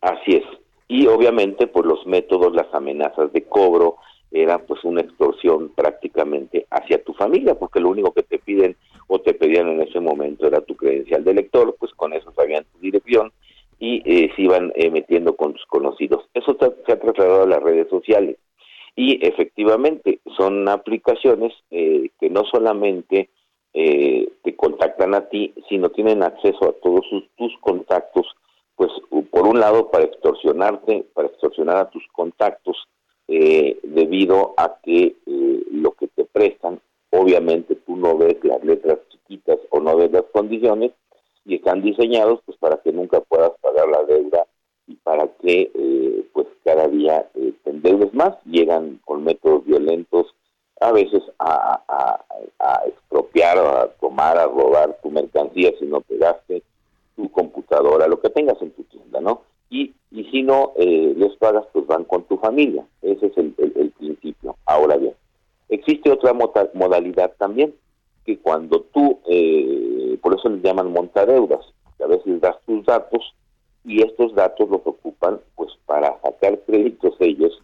Así 0.00 0.36
es. 0.36 0.44
Y 0.86 1.06
obviamente, 1.06 1.66
pues 1.66 1.84
los 1.84 2.06
métodos, 2.06 2.54
las 2.54 2.72
amenazas 2.72 3.32
de 3.32 3.44
cobro, 3.44 3.96
era 4.30 4.58
pues 4.58 4.84
una 4.84 5.00
extorsión 5.00 5.70
prácticamente 5.70 6.66
hacia 6.70 7.02
tu 7.02 7.14
familia, 7.14 7.54
porque 7.54 7.80
lo 7.80 7.88
único 7.88 8.12
que 8.12 8.22
te 8.22 8.38
piden 8.38 8.76
o 9.06 9.20
te 9.20 9.34
pedían 9.34 9.68
en 9.68 9.80
ese 9.80 10.00
momento 10.00 10.46
era 10.46 10.60
tu 10.60 10.76
credencial 10.76 11.24
de 11.24 11.34
lector, 11.34 11.74
pues 11.78 11.92
con 11.94 12.12
eso 12.12 12.30
sabían 12.32 12.64
tu 12.72 12.78
dirección 12.78 13.32
y 13.78 14.02
eh, 14.04 14.30
se 14.36 14.42
iban 14.42 14.72
eh, 14.74 14.90
metiendo 14.90 15.34
con 15.34 15.54
tus 15.54 15.64
conocidos. 15.66 16.28
Eso 16.34 16.56
se 16.58 16.92
ha 16.92 17.00
trasladado 17.00 17.44
a 17.44 17.46
las 17.46 17.62
redes 17.62 17.88
sociales 17.88 18.36
y 18.98 19.24
efectivamente 19.24 20.18
son 20.36 20.68
aplicaciones 20.68 21.52
eh, 21.70 22.10
que 22.18 22.28
no 22.30 22.42
solamente 22.50 23.30
eh, 23.72 24.28
te 24.42 24.56
contactan 24.56 25.14
a 25.14 25.28
ti, 25.28 25.54
si 25.68 25.78
no 25.78 25.90
tienen 25.90 26.24
acceso 26.24 26.68
a 26.68 26.72
todos 26.82 27.06
tus 27.36 27.56
contactos, 27.60 28.26
pues 28.74 28.90
por 29.30 29.46
un 29.46 29.60
lado 29.60 29.88
para 29.92 30.02
extorsionarte, 30.02 31.04
para 31.14 31.28
extorsionar 31.28 31.76
a 31.76 31.90
tus 31.90 32.04
contactos, 32.08 32.76
eh, 33.28 33.78
debido 33.84 34.54
a 34.56 34.78
que 34.82 35.14
eh, 35.24 35.62
lo 35.70 35.92
que 35.92 36.08
te 36.08 36.24
prestan, 36.24 36.80
obviamente 37.10 37.76
tú 37.76 37.96
no 37.96 38.18
ves 38.18 38.38
las 38.42 38.64
letras 38.64 38.98
chiquitas 39.10 39.60
o 39.70 39.78
no 39.78 39.96
ves 39.96 40.10
las 40.10 40.24
condiciones 40.32 40.90
y 41.44 41.54
están 41.54 41.82
diseñados 41.82 42.40
pues 42.44 42.58
para 42.58 42.78
que 42.78 42.90
nunca 42.90 43.20
puedas 43.20 43.52
pagar 43.60 43.88
la 43.90 44.02
deuda 44.02 44.44
y 44.88 44.94
para 44.96 45.28
que 45.40 45.70
eh, 45.74 46.26
pues 46.32 46.46
cada 46.64 46.88
día 46.88 47.28
te 47.34 47.70
endeudes 47.70 48.12
más, 48.14 48.34
llegan 48.44 49.00
con 49.04 49.22
métodos 49.22 49.64
violentos 49.64 50.34
a 50.80 50.92
veces 50.92 51.22
a, 51.38 51.82
expropiar, 52.86 53.58
a 53.58 53.88
tomar, 54.00 54.38
a 54.38 54.46
robar 54.46 54.98
tu 55.02 55.10
mercancía 55.10 55.72
si 55.78 55.86
no 55.86 56.00
pegaste 56.00 56.62
tu 57.16 57.30
computadora, 57.30 58.06
lo 58.06 58.20
que 58.20 58.30
tengas 58.30 58.60
en 58.62 58.70
tu 58.72 58.84
tienda, 58.84 59.20
¿no? 59.20 59.42
Y, 59.70 59.92
y 60.10 60.24
si 60.30 60.42
no 60.42 60.72
eh, 60.76 61.14
les 61.16 61.36
pagas, 61.36 61.66
pues 61.72 61.86
van 61.86 62.04
con 62.04 62.22
tu 62.24 62.38
familia. 62.38 62.86
Ese 63.02 63.26
es 63.26 63.36
el, 63.36 63.52
principio. 63.98 64.56
Ahora 64.64 64.96
bien, 64.96 65.14
existe 65.68 66.10
otra 66.10 66.32
modalidad 66.32 67.32
también, 67.38 67.74
que 68.24 68.38
cuando 68.38 68.82
tú, 68.92 69.18
eh, 69.26 70.16
por 70.22 70.34
eso 70.34 70.48
les 70.48 70.62
llaman 70.62 70.92
montadeudas, 70.92 71.66
que 71.96 72.04
a 72.04 72.06
veces 72.06 72.40
das 72.40 72.56
tus 72.64 72.84
datos 72.86 73.34
y 73.84 74.02
estos 74.02 74.34
datos 74.34 74.68
los 74.68 74.80
ocupan 74.84 75.40
pues 75.56 75.70
para 75.86 76.20
sacar 76.20 76.58
créditos 76.66 77.14
ellos 77.20 77.60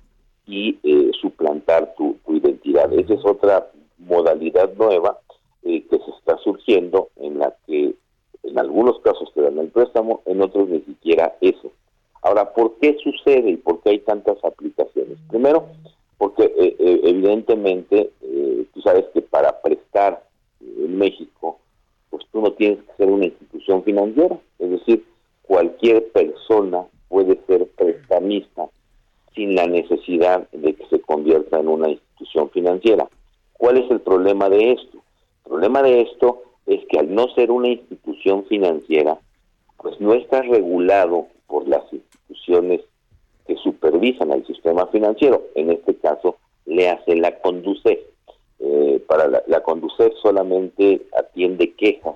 y 0.47 0.79
eh, 0.83 1.11
suplantar 1.21 1.95
tu, 1.97 2.17
identidad. 2.29 2.93
Esa 2.93 3.15
es 3.15 3.25
otra 3.25 3.71
modalidad 3.99 4.75
nueva 4.75 5.19
eh, 5.63 5.83
que 5.89 5.99
se 5.99 6.11
está 6.19 6.37
surgiendo 6.39 7.09
en 7.17 7.39
la 7.39 7.55
que 7.67 7.95
en 8.43 8.59
algunos 8.59 8.99
casos 9.01 9.33
te 9.35 9.41
dan 9.41 9.59
el 9.59 9.69
préstamo, 9.69 10.23
en 10.27 10.43
otros 10.43 10.69
ni 10.69 10.81
siquiera 10.81 11.37
eso. 11.41 11.71
Ahora, 12.23 12.53
¿por 12.53 12.75
qué 12.79 12.97
sucede 13.03 13.51
y 13.51 13.57
por 13.57 13.81
qué 13.81 13.91
hay 13.91 13.99
tantas 14.01 14.43
aplicaciones? 14.45 15.19
Primero, 15.29 15.69
porque 16.19 16.45
eh, 16.45 16.77
evidentemente 17.05 18.11
tú 18.73 18.81
sabes 18.83 19.05
que 19.15 19.23
para 19.23 19.61
prestar 19.61 20.23
en 20.61 20.99
México, 20.99 21.59
pues 22.11 22.25
tú 22.33 22.41
no 22.41 22.53
tienes 22.53 22.79
que 22.85 22.93
ser 22.97 23.11
una 23.11 23.27
institución 23.27 23.83
financiera, 23.83 24.39
es 24.59 24.71
decir, 24.71 25.05
cualquier 25.47 26.11
persona 26.13 26.87
puede 27.09 27.39
ser 27.47 27.69
prestamista 27.69 28.69
sin 29.35 29.55
la 29.55 29.67
necesidad 29.67 30.49
de 30.51 30.75
que 30.75 30.87
se 30.87 31.01
convierta 31.01 31.59
en 31.59 31.69
una 31.69 31.91
institución 31.91 32.51
financiera. 32.51 33.09
¿Cuál 33.55 33.79
es 33.79 33.91
el 33.91 34.01
problema 34.01 34.49
de 34.49 34.73
esto? 34.73 34.99
El 35.45 35.51
problema 35.51 35.83
de 35.83 36.03
esto 36.03 36.43
es 36.67 36.81
que 36.89 36.99
al 36.99 37.15
no 37.15 37.29
ser 37.35 37.51
una 37.51 37.69
institución 37.69 38.45
financiera, 38.47 39.19
pues 39.77 40.01
no 40.01 40.15
está 40.15 40.43
regulado 40.43 41.27
por 41.47 41.69
las 41.69 41.83
instituciones 41.93 42.81
que 43.47 43.57
supervisan 43.57 44.33
al 44.33 44.47
sistema 44.47 44.87
financiero. 44.87 45.43
En 45.55 45.71
este 45.71 45.95
caso, 45.97 46.37
le 46.65 46.89
hace 46.89 47.17
la 47.17 47.39
CONDUCEF. 47.41 47.99
Eh, 48.61 49.05
para 49.07 49.29
la, 49.29 49.43
la 49.47 49.63
solamente 50.23 51.03
atiende 51.15 51.75
quejas 51.75 52.15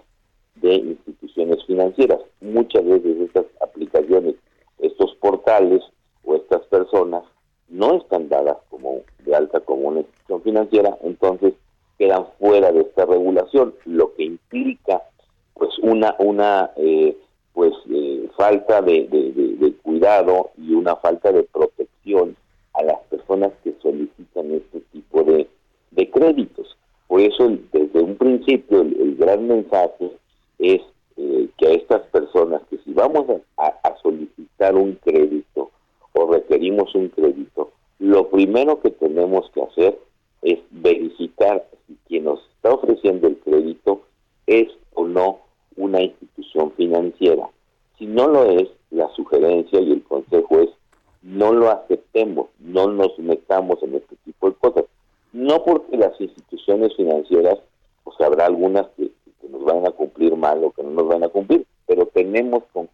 de 0.60 0.74
instituciones 0.74 1.64
financieras. 1.66 2.20
Muchas 2.40 2.84
veces 2.84 3.20
estas 3.20 3.46
aplicaciones, 3.60 4.34
estos 4.78 5.14
portales, 5.16 5.82
o 6.24 6.36
estas 6.36 6.62
personas 6.66 7.24
no 7.68 7.96
están 7.96 8.28
dadas 8.28 8.58
como 8.70 9.00
de 9.24 9.34
alta 9.34 9.60
como 9.60 9.88
una 9.88 10.00
institución 10.00 10.42
financiera, 10.42 10.98
entonces 11.02 11.54
quedan 11.98 12.26
fuera 12.38 12.70
de 12.72 12.80
esta 12.80 13.06
regulación, 13.06 13.74
lo 13.84 14.14
que 14.14 14.24
implica 14.24 15.02
pues 15.54 15.76
una 15.82 16.14
una 16.18 16.70
eh, 16.76 17.16
pues 17.52 17.72
eh, 17.90 18.28
falta 18.36 18.80
de, 18.82 19.74
cuidado 19.82 20.50
y 20.56 20.74
una 20.74 20.94
falta 20.96 21.32
de 21.32 21.42
protección 21.42 22.36
a 22.74 22.82
las 22.84 22.98
personas 23.10 23.50
que 23.64 23.74
solicitan 23.82 24.52
este 24.52 24.80
tipo 24.92 25.24
de, 25.24 25.48
créditos. 26.12 26.76
Por 27.06 27.20
eso 27.20 27.50
desde 27.72 28.00
un 28.00 28.16
principio 28.16 28.82
el, 28.82 29.16
gran 29.16 29.46
mensaje 29.46 30.12
es 30.58 30.82
eh, 31.16 31.48
que 31.56 31.66
a 31.66 31.70
estas 31.72 32.02
personas 32.08 32.62
que 32.70 32.78
si 32.78 32.92
vamos 32.92 33.26
a 33.56 33.96
solicitar 34.02 34.74
un 34.76 34.94
crédito 34.96 35.70
o 36.12 36.32
requerimos 36.32 36.94
un 36.94 37.08
crédito, 37.08 37.72
lo 37.98 38.28
primero 38.28 38.80
que 38.80 38.90
tenemos 38.90 39.50
que 39.50 39.62
hacer 39.62 39.98
es 40.42 40.58
verificar 40.70 41.66
si 41.86 41.96
quien 42.06 42.24
nos 42.24 42.40
está 42.56 42.72
ofreciendo 42.72 43.26
el 43.26 43.38
crédito 43.38 44.02
es 44.46 44.68
o 44.94 45.06
no 45.06 45.40
una 45.76 46.02
institución 46.02 46.72
financiera. 46.72 47.48
Si 47.98 48.06
no 48.06 48.28
lo 48.28 48.44
es, 48.44 48.68
la 48.90 49.08
sugerencia 49.10 49.80
y 49.80 49.92
el 49.92 50.02
consejo 50.04 50.60
es 50.60 50.70
no 51.22 51.52
lo 51.52 51.70
aceptemos, 51.70 52.48
no 52.60 52.86
nos 52.86 53.18
metamos 53.18 53.82
en 53.82 53.96
este 53.96 54.16
tipo 54.24 54.48
de 54.48 54.56
cosas. 54.56 54.84
No 55.32 55.62
porque 55.64 55.96
las 55.96 56.18
instituciones 56.20 56.94
financieras, 56.96 57.58
pues 58.04 58.18
habrá 58.20 58.46
algunas 58.46 58.86
que, 58.96 59.07
van 59.72 59.86
a 59.86 59.90
cumplir 59.90 60.34
mal 60.36 60.62
o 60.64 60.72
que 60.72 60.82
no 60.82 60.90
nos 60.90 61.08
van 61.08 61.24
a 61.24 61.28
cumplir, 61.28 61.64
pero 61.86 62.06
tenemos 62.06 62.64
con 62.72 62.88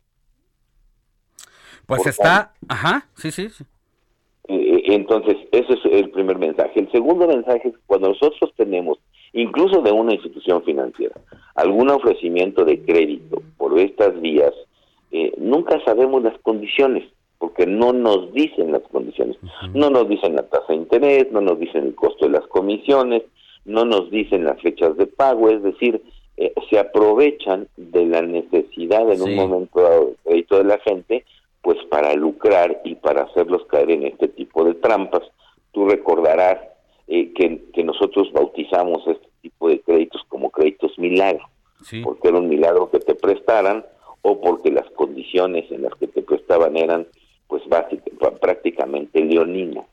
pues 1.87 2.07
está, 2.07 2.53
ajá, 2.69 3.07
sí, 3.15 3.31
sí, 3.31 3.49
sí. 3.51 3.65
Entonces, 4.47 5.37
ese 5.53 5.73
es 5.73 5.85
el 5.85 6.11
primer 6.11 6.39
mensaje. 6.39 6.81
El 6.81 6.91
segundo 6.91 7.27
mensaje 7.27 7.69
es 7.69 7.75
cuando 7.87 8.09
nosotros 8.09 8.53
tenemos, 8.57 8.99
incluso 9.33 9.81
de 9.81 9.91
una 9.91 10.15
institución 10.15 10.63
financiera, 10.65 11.15
algún 11.55 11.91
ofrecimiento 11.91 12.65
de 12.65 12.83
crédito 12.83 13.43
por 13.57 13.79
estas 13.79 14.21
vías, 14.21 14.53
eh, 15.13 15.33
nunca 15.39 15.83
sabemos 15.85 16.23
las 16.23 16.39
condiciones, 16.41 17.05
porque 17.39 17.67
no 17.67 17.93
nos 17.93 18.33
dicen 18.33 18.73
las 18.73 18.83
condiciones. 18.83 19.37
No 19.73 19.91
nos 19.91 20.09
dicen 20.09 20.37
la 20.37 20.43
tasa 20.43 20.67
de 20.69 20.77
interés, 20.77 21.31
no 21.33 21.41
nos 21.41 21.59
dicen 21.59 21.85
el 21.85 21.95
costo 21.95 22.27
de 22.27 22.33
las 22.33 22.47
comisiones, 22.49 23.23
no 23.65 23.85
nos 23.85 24.11
dicen 24.11 24.45
las 24.45 24.61
fechas 24.61 24.97
de 24.97 25.07
pago, 25.07 25.49
es 25.51 25.63
decir, 25.63 26.03
se 26.69 26.79
aprovechan 26.79 27.69
de 27.77 28.07
la 28.07 28.23
necesidad 28.23 29.11
en 29.11 29.23
un 29.23 29.37
momento 29.37 29.81
dado 29.81 30.07
de 30.07 30.17
crédito 30.25 30.59
de 30.59 30.65
la 30.65 30.79
gente, 30.79 31.25
pues 31.63 31.79
para 31.89 32.15
lucrar 32.15 32.81
y 32.85 32.95
para 32.97 33.23
hacerlos 33.23 33.65
caer 33.67 33.91
en 33.91 34.07
este 34.07 34.29
tipo 34.29 34.65
de 34.65 34.75
trampas. 34.75 35.23
Tú 35.73 35.89
recordarás 35.89 36.59
eh, 37.07 37.33
que, 37.35 37.63
que 37.73 37.85
nosotros 37.85 38.33
bautizamos 38.33 39.07
este 39.07 39.29
tipo 39.43 39.69
de 39.69 39.81
créditos 39.81 40.23
como 40.29 40.51
créditos 40.51 40.99
milagro, 40.99 41.49
porque 42.03 42.29
era 42.29 42.39
un 42.39 42.49
milagro 42.49 42.91
que 42.91 42.99
te 42.99 43.15
prestaran 43.15 43.85
o 44.23 44.41
porque 44.41 44.71
las 44.71 44.89
condiciones 44.93 45.71
en 45.71 45.83
las 45.83 45.95
que 45.97 46.07
te 46.07 46.23
prestaban 46.23 46.77
eran 46.77 47.07
pues 47.47 47.63
básicamente, 47.69 48.41
prácticamente 48.41 49.25
leoninas. 49.25 49.87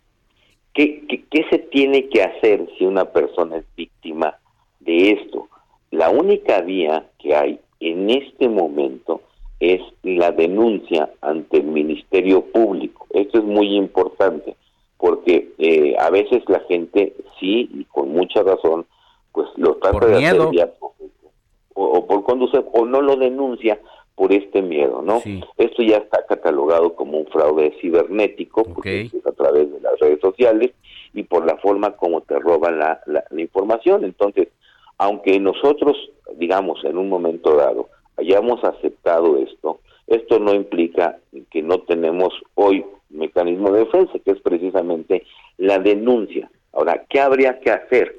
¿Qué, 0.74 1.06
qué, 1.08 1.26
qué 1.30 1.46
se 1.50 1.60
tiene 1.60 2.08
que 2.08 2.24
hacer 2.24 2.66
si 2.78 2.86
una 2.86 3.06
persona 3.06 3.58
es 3.58 3.66
víctima 3.76 4.38
de 4.80 5.12
esto? 5.12 5.50
La 5.92 6.10
única 6.10 6.62
vía 6.62 7.06
que 7.20 7.36
hay 7.36 7.60
en 7.80 8.10
este 8.10 8.50
momento 8.50 9.22
es 9.60 9.82
la 10.04 10.32
denuncia 10.32 11.10
ante 11.22 11.58
el 11.58 11.66
Ministerio 11.66 12.42
Público. 12.46 13.08
Esto 13.12 13.40
es 13.40 13.44
muy 13.44 13.76
importante 13.76 14.56
porque 14.98 15.52
eh, 15.58 15.96
a 15.98 16.12
veces 16.12 16.44
la 16.48 16.60
gente 16.62 17.16
sí, 17.40 17.70
y 17.74 17.86
con 17.86 18.12
mucha 18.14 18.44
razón, 18.44 18.86
pues 19.32 19.48
lo 19.58 19.76
trata 19.78 20.06
de 20.06 20.26
hacer 20.26 20.40
o, 20.40 20.94
o, 21.74 22.06
por 22.06 22.24
conducir 22.24 22.64
o 22.72 22.86
no 22.86 23.02
lo 23.02 23.16
denuncia 23.16 23.80
por 24.16 24.32
este 24.32 24.62
miedo, 24.62 25.02
¿no? 25.02 25.20
Esto 25.58 25.82
ya 25.82 25.98
está 25.98 26.24
catalogado 26.28 26.94
como 26.94 27.18
un 27.18 27.26
fraude 27.28 27.76
cibernético, 27.82 28.64
porque 28.64 29.02
es 29.02 29.26
a 29.26 29.32
través 29.32 29.72
de 29.72 29.80
las 29.80 30.00
redes 30.00 30.20
sociales 30.20 30.72
y 31.16 31.24
por 31.24 31.46
la 31.46 31.58
forma 31.58 31.96
como 31.96 32.22
te 32.22 32.38
roban 32.38 32.78
la, 32.78 33.02
la, 33.08 33.24
información. 33.42 34.04
Entonces, 34.04 34.50
aunque 35.02 35.40
nosotros, 35.40 35.98
digamos, 36.36 36.86
en 36.86 36.96
un 36.96 37.10
momento 37.10 37.56
dado, 37.56 37.90
hayamos 38.18 38.64
aceptado 38.64 39.36
esto, 39.40 39.80
esto 40.06 40.38
no 40.38 40.54
implica 40.54 41.18
que 41.50 41.64
no 41.64 41.80
tenemos 41.80 42.32
hoy 42.54 42.86
mecanismo 43.10 43.72
de 43.72 43.80
defensa, 43.80 44.20
que 44.24 44.30
es 44.30 44.40
precisamente 44.42 45.26
la 45.58 45.80
denuncia. 45.80 46.52
Ahora, 46.72 47.04
¿qué 47.10 47.20
habría 47.20 47.60
que 47.62 47.72
hacer 47.72 48.16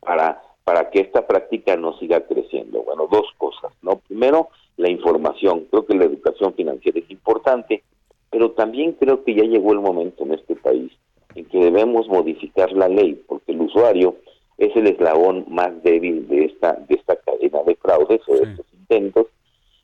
para, 0.00 0.40
para 0.64 0.88
que 0.88 1.00
esta 1.00 1.26
práctica 1.26 1.76
no 1.76 1.98
siga 1.98 2.22
creciendo? 2.22 2.82
Bueno, 2.82 3.08
dos 3.10 3.26
cosas, 3.36 3.70
¿no? 3.82 3.96
Primero, 3.98 4.48
la 4.78 4.90
información. 4.90 5.66
Creo 5.70 5.84
que 5.84 5.96
la 5.96 6.06
educación 6.06 6.54
financiera 6.54 6.98
es 6.98 7.10
importante, 7.10 7.82
pero 8.30 8.52
también 8.52 8.92
creo 8.92 9.22
que 9.22 9.34
ya 9.34 9.44
llegó 9.44 9.74
el 9.74 9.80
momento 9.80 10.24
en 10.24 10.32
este 10.32 10.56
país 10.56 10.92
en 11.34 11.44
que 11.44 11.58
debemos 11.58 12.08
modificar 12.08 12.72
la 12.72 12.88
ley, 12.88 13.22
porque 13.28 13.52
el 13.52 13.60
usuario 13.60 14.16
es 14.58 14.74
el 14.76 14.86
eslabón 14.86 15.44
más 15.48 15.82
débil 15.82 16.28
de 16.28 16.46
esta 16.46 16.72
de 16.88 16.94
esta 16.94 17.16
cadena 17.16 17.62
de 17.64 17.74
fraudes 17.76 18.20
o 18.28 18.34
de 18.34 18.50
estos 18.50 18.66
intentos 18.72 19.26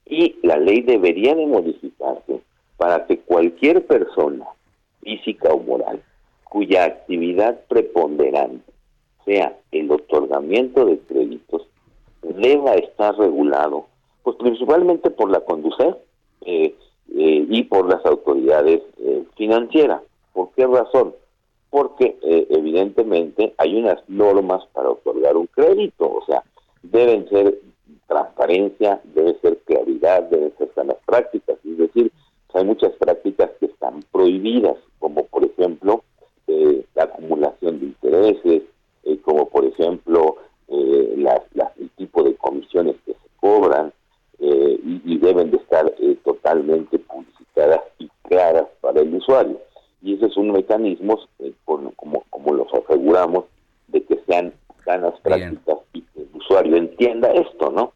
y 0.06 0.36
la 0.42 0.56
ley 0.56 0.82
debería 0.82 1.34
de 1.34 1.46
modificarse 1.46 2.40
para 2.76 3.06
que 3.06 3.18
cualquier 3.18 3.86
persona 3.86 4.46
física 5.02 5.52
o 5.52 5.60
moral 5.60 6.02
cuya 6.44 6.84
actividad 6.84 7.60
preponderante 7.68 8.72
sea 9.24 9.56
el 9.72 9.90
otorgamiento 9.90 10.84
de 10.86 10.98
créditos 10.98 11.66
deba 12.22 12.74
estar 12.74 13.16
regulado 13.16 13.86
pues 14.22 14.36
principalmente 14.36 15.10
por 15.10 15.30
la 15.30 15.40
conducir 15.40 15.96
eh, 16.42 16.74
eh, 17.14 17.46
y 17.48 17.62
por 17.64 17.88
las 17.88 18.04
autoridades 18.04 18.82
eh, 18.98 19.24
financieras. 19.36 20.02
¿Por 20.32 20.50
qué 20.52 20.66
razón? 20.66 21.14
Porque 21.70 22.16
evidentemente 22.22 23.54
hay 23.58 23.76
unas 23.76 23.98
normas 24.08 24.64
para 24.72 24.90
otorgar 24.90 25.36
un 25.36 25.46
crédito, 25.48 26.10
o 26.10 26.24
sea, 26.24 26.42
deben 26.82 27.28
ser 27.28 27.58
transparencia, 28.06 29.02
debe 29.14 29.38
ser 29.40 29.58
claridad, 29.58 30.22
deben 30.24 30.52
ser 30.56 30.70
sanas 30.74 30.96
prácticas, 31.04 31.58
es 31.64 31.76
decir, 31.76 32.10
hay 32.54 32.64
muchas 32.64 32.92
prácticas 32.94 33.50
que 33.60 33.66
están 33.66 34.02
prohibidas, 34.10 34.76
como 34.98 35.24
por 35.26 35.44
ejemplo 35.44 36.02
la 36.94 37.04
acumulación 37.04 37.78
de 37.78 37.86
intereses, 37.86 38.62
como 39.22 39.48
por 39.48 39.64
ejemplo 39.66 40.36
las, 40.68 41.42
el 41.78 41.90
tipo 41.90 42.22
de 42.22 42.34
comisiones 42.34 42.96
que 43.04 43.12
se 43.12 43.28
cobran, 43.40 43.92
eh, 44.40 44.80
y, 45.04 45.18
deben 45.18 45.50
de 45.50 45.56
estar 45.56 45.92
eh, 45.98 46.16
totalmente 46.24 46.96
publicitadas 47.00 47.80
y 47.98 48.08
claras 48.22 48.66
para 48.80 49.00
el 49.00 49.12
usuario. 49.12 49.60
Y 50.02 50.14
ese 50.14 50.26
es 50.26 50.36
un 50.36 50.52
mecanismo, 50.52 51.18
eh, 51.40 51.52
como, 51.64 51.92
como 52.30 52.54
los 52.54 52.68
aseguramos, 52.72 53.44
de 53.88 54.02
que 54.02 54.20
sean 54.26 54.52
sanas 54.84 55.14
prácticas 55.20 55.78
y 55.92 56.02
que 56.02 56.20
el 56.22 56.28
usuario 56.34 56.76
entienda 56.76 57.30
esto, 57.32 57.70
¿no? 57.70 57.92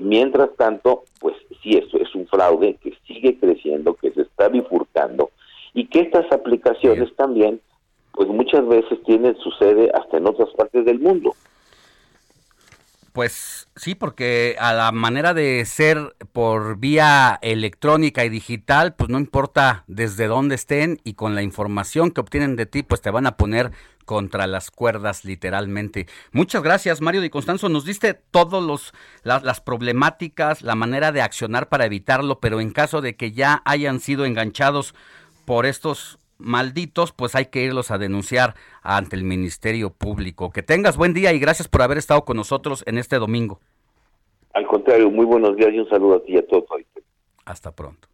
mientras 0.00 0.54
tanto, 0.56 1.04
pues 1.20 1.36
sí, 1.62 1.76
esto 1.76 1.98
es 1.98 2.14
un 2.14 2.26
fraude 2.26 2.76
que 2.82 2.92
sigue 3.06 3.38
creciendo, 3.38 3.94
que 3.94 4.10
se 4.12 4.22
está 4.22 4.48
bifurcando 4.48 5.30
y 5.74 5.86
que 5.86 6.00
estas 6.00 6.30
aplicaciones 6.32 7.14
también, 7.16 7.60
pues 8.12 8.28
muchas 8.28 8.66
veces 8.66 9.02
tienen 9.04 9.36
su 9.38 9.50
sede 9.52 9.90
hasta 9.94 10.18
en 10.18 10.26
otras 10.26 10.50
partes 10.54 10.84
del 10.84 11.00
mundo. 11.00 11.34
Pues 13.12 13.68
sí, 13.76 13.94
porque 13.94 14.56
a 14.58 14.72
la 14.72 14.90
manera 14.90 15.34
de 15.34 15.64
ser 15.66 16.16
por 16.32 16.78
vía 16.78 17.38
electrónica 17.42 18.24
y 18.24 18.30
digital, 18.30 18.94
pues 18.94 19.10
no 19.10 19.18
importa 19.18 19.84
desde 19.86 20.28
dónde 20.28 20.54
estén 20.54 20.98
y 21.04 21.12
con 21.12 21.34
la 21.34 21.42
información 21.42 22.10
que 22.10 22.22
obtienen 22.22 22.56
de 22.56 22.64
ti, 22.64 22.82
pues 22.82 23.02
te 23.02 23.10
van 23.10 23.26
a 23.26 23.36
poner 23.36 23.70
contra 24.06 24.46
las 24.46 24.70
cuerdas 24.70 25.24
literalmente. 25.24 26.06
Muchas 26.32 26.62
gracias, 26.62 27.02
Mario 27.02 27.20
Di 27.20 27.28
Constanzo. 27.28 27.68
Nos 27.68 27.84
diste 27.84 28.14
todos 28.14 28.64
los 28.64 28.94
las 29.24 29.60
problemáticas, 29.60 30.62
la 30.62 30.74
manera 30.74 31.12
de 31.12 31.20
accionar 31.20 31.68
para 31.68 31.84
evitarlo, 31.84 32.40
pero 32.40 32.60
en 32.60 32.70
caso 32.70 33.02
de 33.02 33.16
que 33.16 33.32
ya 33.32 33.62
hayan 33.66 34.00
sido 34.00 34.24
enganchados 34.24 34.94
por 35.44 35.66
estos 35.66 36.18
malditos, 36.42 37.12
pues 37.12 37.34
hay 37.34 37.46
que 37.46 37.62
irlos 37.62 37.90
a 37.90 37.98
denunciar 37.98 38.54
ante 38.82 39.16
el 39.16 39.24
Ministerio 39.24 39.90
Público. 39.90 40.50
Que 40.50 40.62
tengas 40.62 40.96
buen 40.96 41.14
día 41.14 41.32
y 41.32 41.38
gracias 41.38 41.68
por 41.68 41.82
haber 41.82 41.98
estado 41.98 42.24
con 42.24 42.36
nosotros 42.36 42.82
en 42.86 42.98
este 42.98 43.16
domingo. 43.16 43.60
Al 44.52 44.66
contrario, 44.66 45.10
muy 45.10 45.24
buenos 45.24 45.56
días 45.56 45.70
y 45.72 45.78
un 45.78 45.88
saludo 45.88 46.16
a 46.16 46.22
ti 46.22 46.32
y 46.32 46.38
a 46.38 46.46
todos. 46.46 46.64
Hasta 47.44 47.72
pronto. 47.72 48.08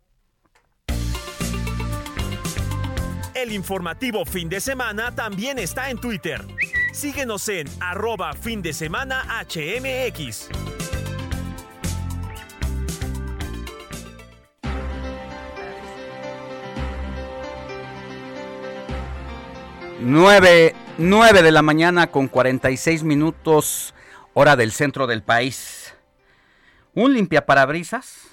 El 3.34 3.52
informativo 3.52 4.24
fin 4.24 4.48
de 4.48 4.60
semana 4.60 5.14
también 5.14 5.58
está 5.58 5.90
en 5.90 5.98
Twitter. 5.98 6.40
Síguenos 6.92 7.48
en 7.48 7.68
arroba 7.80 8.32
fin 8.32 8.62
de 8.62 8.72
semana 8.72 9.22
HMX. 9.48 10.77
9, 20.00 20.76
9 20.98 21.42
de 21.42 21.50
la 21.50 21.62
mañana 21.62 22.06
con 22.06 22.28
46 22.28 23.02
minutos, 23.02 23.94
hora 24.32 24.54
del 24.54 24.70
centro 24.70 25.08
del 25.08 25.24
país. 25.24 25.92
Un 26.94 27.14
limpiaparabrisas 27.14 28.28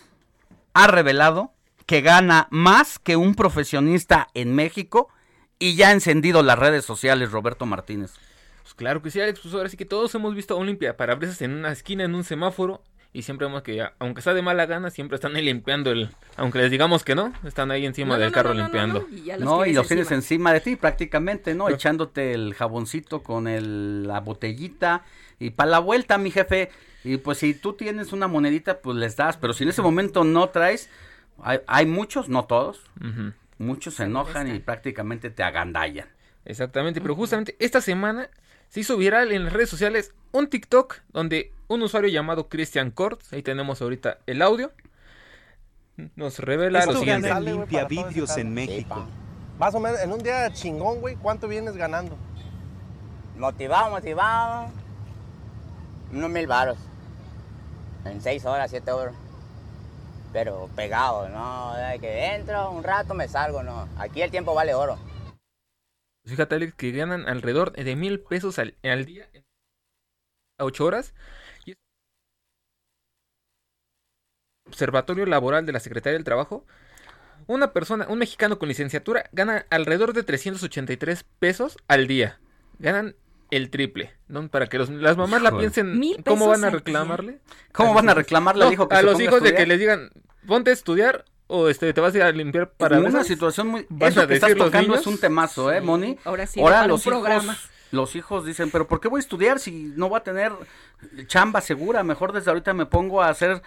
ha 0.73 0.85
revelado 0.85 1.53
que 1.87 2.01
gana 2.01 2.47
más 2.51 2.99
que 2.99 3.15
un 3.15 3.33
profesionista 3.33 4.27
en 4.35 4.53
México 4.53 5.09
y 5.57 5.75
ya 5.75 5.89
ha 5.89 5.91
encendido 5.93 6.43
las 6.43 6.59
redes 6.59 6.85
sociales, 6.85 7.31
Roberto 7.31 7.65
Martínez. 7.65 8.13
Pues 8.61 8.75
claro 8.75 9.01
que 9.01 9.09
sí, 9.09 9.19
Alex, 9.19 9.39
pues 9.39 9.55
ahora 9.55 9.69
que 9.69 9.85
todos 9.85 10.13
hemos 10.13 10.35
visto 10.35 10.53
a 10.53 10.57
un 10.57 10.67
limpiaparabrisas 10.67 11.41
en 11.41 11.51
una 11.51 11.71
esquina, 11.71 12.03
en 12.03 12.13
un 12.13 12.23
semáforo, 12.23 12.83
y 13.15 13.21
siempre 13.21 13.47
vemos 13.47 13.63
que, 13.63 13.81
aunque 13.99 14.19
está 14.19 14.33
de 14.33 14.41
mala 14.41 14.65
gana, 14.65 14.89
siempre 14.89 15.15
están 15.15 15.37
ahí 15.37 15.45
limpiando 15.45 15.89
el. 15.89 16.09
Aunque 16.35 16.59
les 16.59 16.69
digamos 16.69 17.05
que 17.05 17.15
no, 17.15 17.31
están 17.45 17.71
ahí 17.71 17.85
encima 17.85 18.17
del 18.17 18.33
carro 18.33 18.53
limpiando. 18.53 19.07
No, 19.39 19.65
y, 19.65 19.71
los 19.71 19.87
tienes 19.87 20.11
encima 20.11 20.51
de 20.51 20.59
ti 20.59 20.75
prácticamente, 20.75 21.55
¿no? 21.55 21.69
Echándote 21.69 22.33
el 22.33 22.53
jaboncito 22.53 23.23
con 23.23 23.47
el, 23.47 24.05
la 24.05 24.19
botellita 24.19 25.05
y 25.39 25.51
para 25.51 25.71
la 25.71 25.79
vuelta, 25.79 26.17
mi 26.17 26.29
jefe. 26.29 26.69
Y 27.05 27.15
pues 27.15 27.37
si 27.37 27.53
tú 27.53 27.71
tienes 27.71 28.11
una 28.11 28.27
monedita, 28.27 28.81
pues 28.81 28.97
les 28.97 29.15
das. 29.15 29.37
Pero 29.37 29.53
si 29.53 29.63
en 29.63 29.69
ese 29.69 29.81
momento 29.81 30.25
no 30.25 30.49
traes, 30.49 30.89
hay, 31.41 31.59
hay 31.67 31.85
muchos, 31.85 32.27
no 32.27 32.43
todos. 32.43 32.81
Muchos 33.57 33.93
se 33.93 34.03
enojan 34.03 34.53
y 34.53 34.59
prácticamente 34.59 35.29
te 35.29 35.41
agandallan. 35.41 36.09
Exactamente, 36.43 36.99
pero 36.99 37.15
justamente 37.15 37.55
esta 37.59 37.79
semana 37.79 38.29
se 38.69 38.79
hizo 38.79 38.97
viral 38.97 39.31
en 39.31 39.45
las 39.45 39.53
redes 39.53 39.69
sociales 39.69 40.13
un 40.31 40.49
TikTok 40.49 41.01
donde 41.13 41.53
un 41.67 41.81
usuario 41.81 42.09
llamado 42.09 42.49
Christian 42.49 42.91
Kortz, 42.91 43.33
ahí 43.33 43.41
tenemos 43.41 43.81
ahorita 43.81 44.19
el 44.27 44.41
audio, 44.41 44.71
nos 46.15 46.39
revela 46.39 46.85
lo 46.85 46.97
siguiente. 46.97 47.33
limpia 47.39 47.85
vidrios 47.85 48.35
en 48.37 48.53
México. 48.53 49.05
Más 49.57 49.73
o 49.73 49.79
menos, 49.79 50.01
en 50.01 50.11
un 50.11 50.19
día 50.19 50.51
chingón, 50.51 50.99
güey, 50.99 51.15
¿cuánto 51.15 51.47
vienes 51.47 51.77
ganando? 51.77 52.17
Motivado, 53.37 53.91
motivado. 53.91 54.69
Unos 56.11 56.29
mil 56.29 56.47
varos. 56.47 56.77
En 58.03 58.21
seis 58.21 58.45
horas, 58.45 58.69
siete 58.69 58.91
horas. 58.91 59.15
Pero 60.33 60.69
pegado, 60.75 61.29
¿no? 61.29 61.73
De 61.75 61.99
que 61.99 62.35
entro 62.35 62.71
un 62.71 62.83
rato 62.83 63.13
me 63.13 63.27
salgo, 63.27 63.63
¿no? 63.63 63.87
Aquí 63.97 64.21
el 64.21 64.31
tiempo 64.31 64.53
vale 64.53 64.73
oro. 64.73 64.97
Fíjate, 66.25 66.55
Alex, 66.55 66.73
que 66.75 66.91
ganan 66.91 67.27
alrededor 67.27 67.71
de 67.73 67.95
mil 67.95 68.19
pesos 68.19 68.57
al, 68.59 68.75
día 69.05 69.29
a 70.57 70.65
ocho 70.65 70.85
horas. 70.85 71.13
Observatorio 74.67 75.25
Laboral 75.27 75.65
de 75.65 75.71
la 75.73 75.79
Secretaría 75.79 76.15
del 76.17 76.23
Trabajo, 76.23 76.65
una 77.45 77.71
persona, 77.71 78.07
un 78.09 78.17
mexicano 78.17 78.57
con 78.57 78.67
licenciatura, 78.67 79.29
gana 79.31 79.65
alrededor 79.69 80.13
de 80.13 80.23
383 80.23 81.23
pesos 81.37 81.77
al 81.87 82.07
día. 82.07 82.39
Ganan 82.79 83.15
el 83.51 83.69
triple, 83.69 84.15
¿no? 84.27 84.47
Para 84.49 84.67
que 84.67 84.79
los- 84.79 84.89
las 84.89 85.17
mamás 85.17 85.43
la 85.43 85.55
piensen, 85.55 85.99
Mil 85.99 86.23
¿cómo 86.23 86.47
van 86.47 86.63
a 86.63 86.67
al 86.67 86.73
reclamarle? 86.73 87.39
¿Cómo 87.71 87.93
van 87.93 88.09
a 88.09 88.15
reclamarle 88.15 88.63
al 88.63 88.69
No, 88.69 88.73
hijo 88.73 88.89
que 88.89 88.95
a 88.95 88.99
se 88.99 89.03
los 89.03 89.13
ponga 89.13 89.23
a 89.23 89.27
hijos 89.27 89.43
de 89.43 89.53
que 89.53 89.65
les 89.67 89.79
digan, 89.79 90.09
ponte 90.47 90.71
a 90.71 90.73
estudiar 90.73 91.25
o 91.47 91.69
este 91.69 91.93
te 91.93 92.01
vas 92.01 92.13
a 92.13 92.17
ir 92.17 92.23
a 92.23 92.31
limpiar 92.31 92.71
para 92.71 92.99
una 92.99 93.23
situación 93.23 93.67
muy 93.67 93.85
¿Vas 93.89 94.11
eso 94.11 94.21
a 94.21 94.27
que 94.27 94.33
estás 94.35 94.49
los 94.51 94.65
tocando 94.67 94.87
niños? 94.89 95.01
es 95.01 95.07
un 95.07 95.17
temazo, 95.19 95.71
¿eh, 95.71 95.81
Moni? 95.81 96.17
ahora 96.23 96.47
sí, 96.47 96.59
un 96.59 97.01
programa. 97.01 97.53
hijos 97.53 97.69
los 97.91 98.15
hijos 98.15 98.45
dicen, 98.45 98.71
"¿Pero 98.71 98.87
por 98.87 98.99
qué 98.99 99.07
voy 99.07 99.19
a 99.19 99.21
estudiar 99.21 99.59
si 99.59 99.93
no 99.95 100.09
voy 100.09 100.17
a 100.17 100.23
tener 100.23 100.51
chamba 101.27 101.61
segura? 101.61 102.03
Mejor 102.03 102.33
desde 102.33 102.49
ahorita 102.51 102.73
me 102.73 102.85
pongo 102.85 103.21
a 103.21 103.29
hacer 103.29 103.61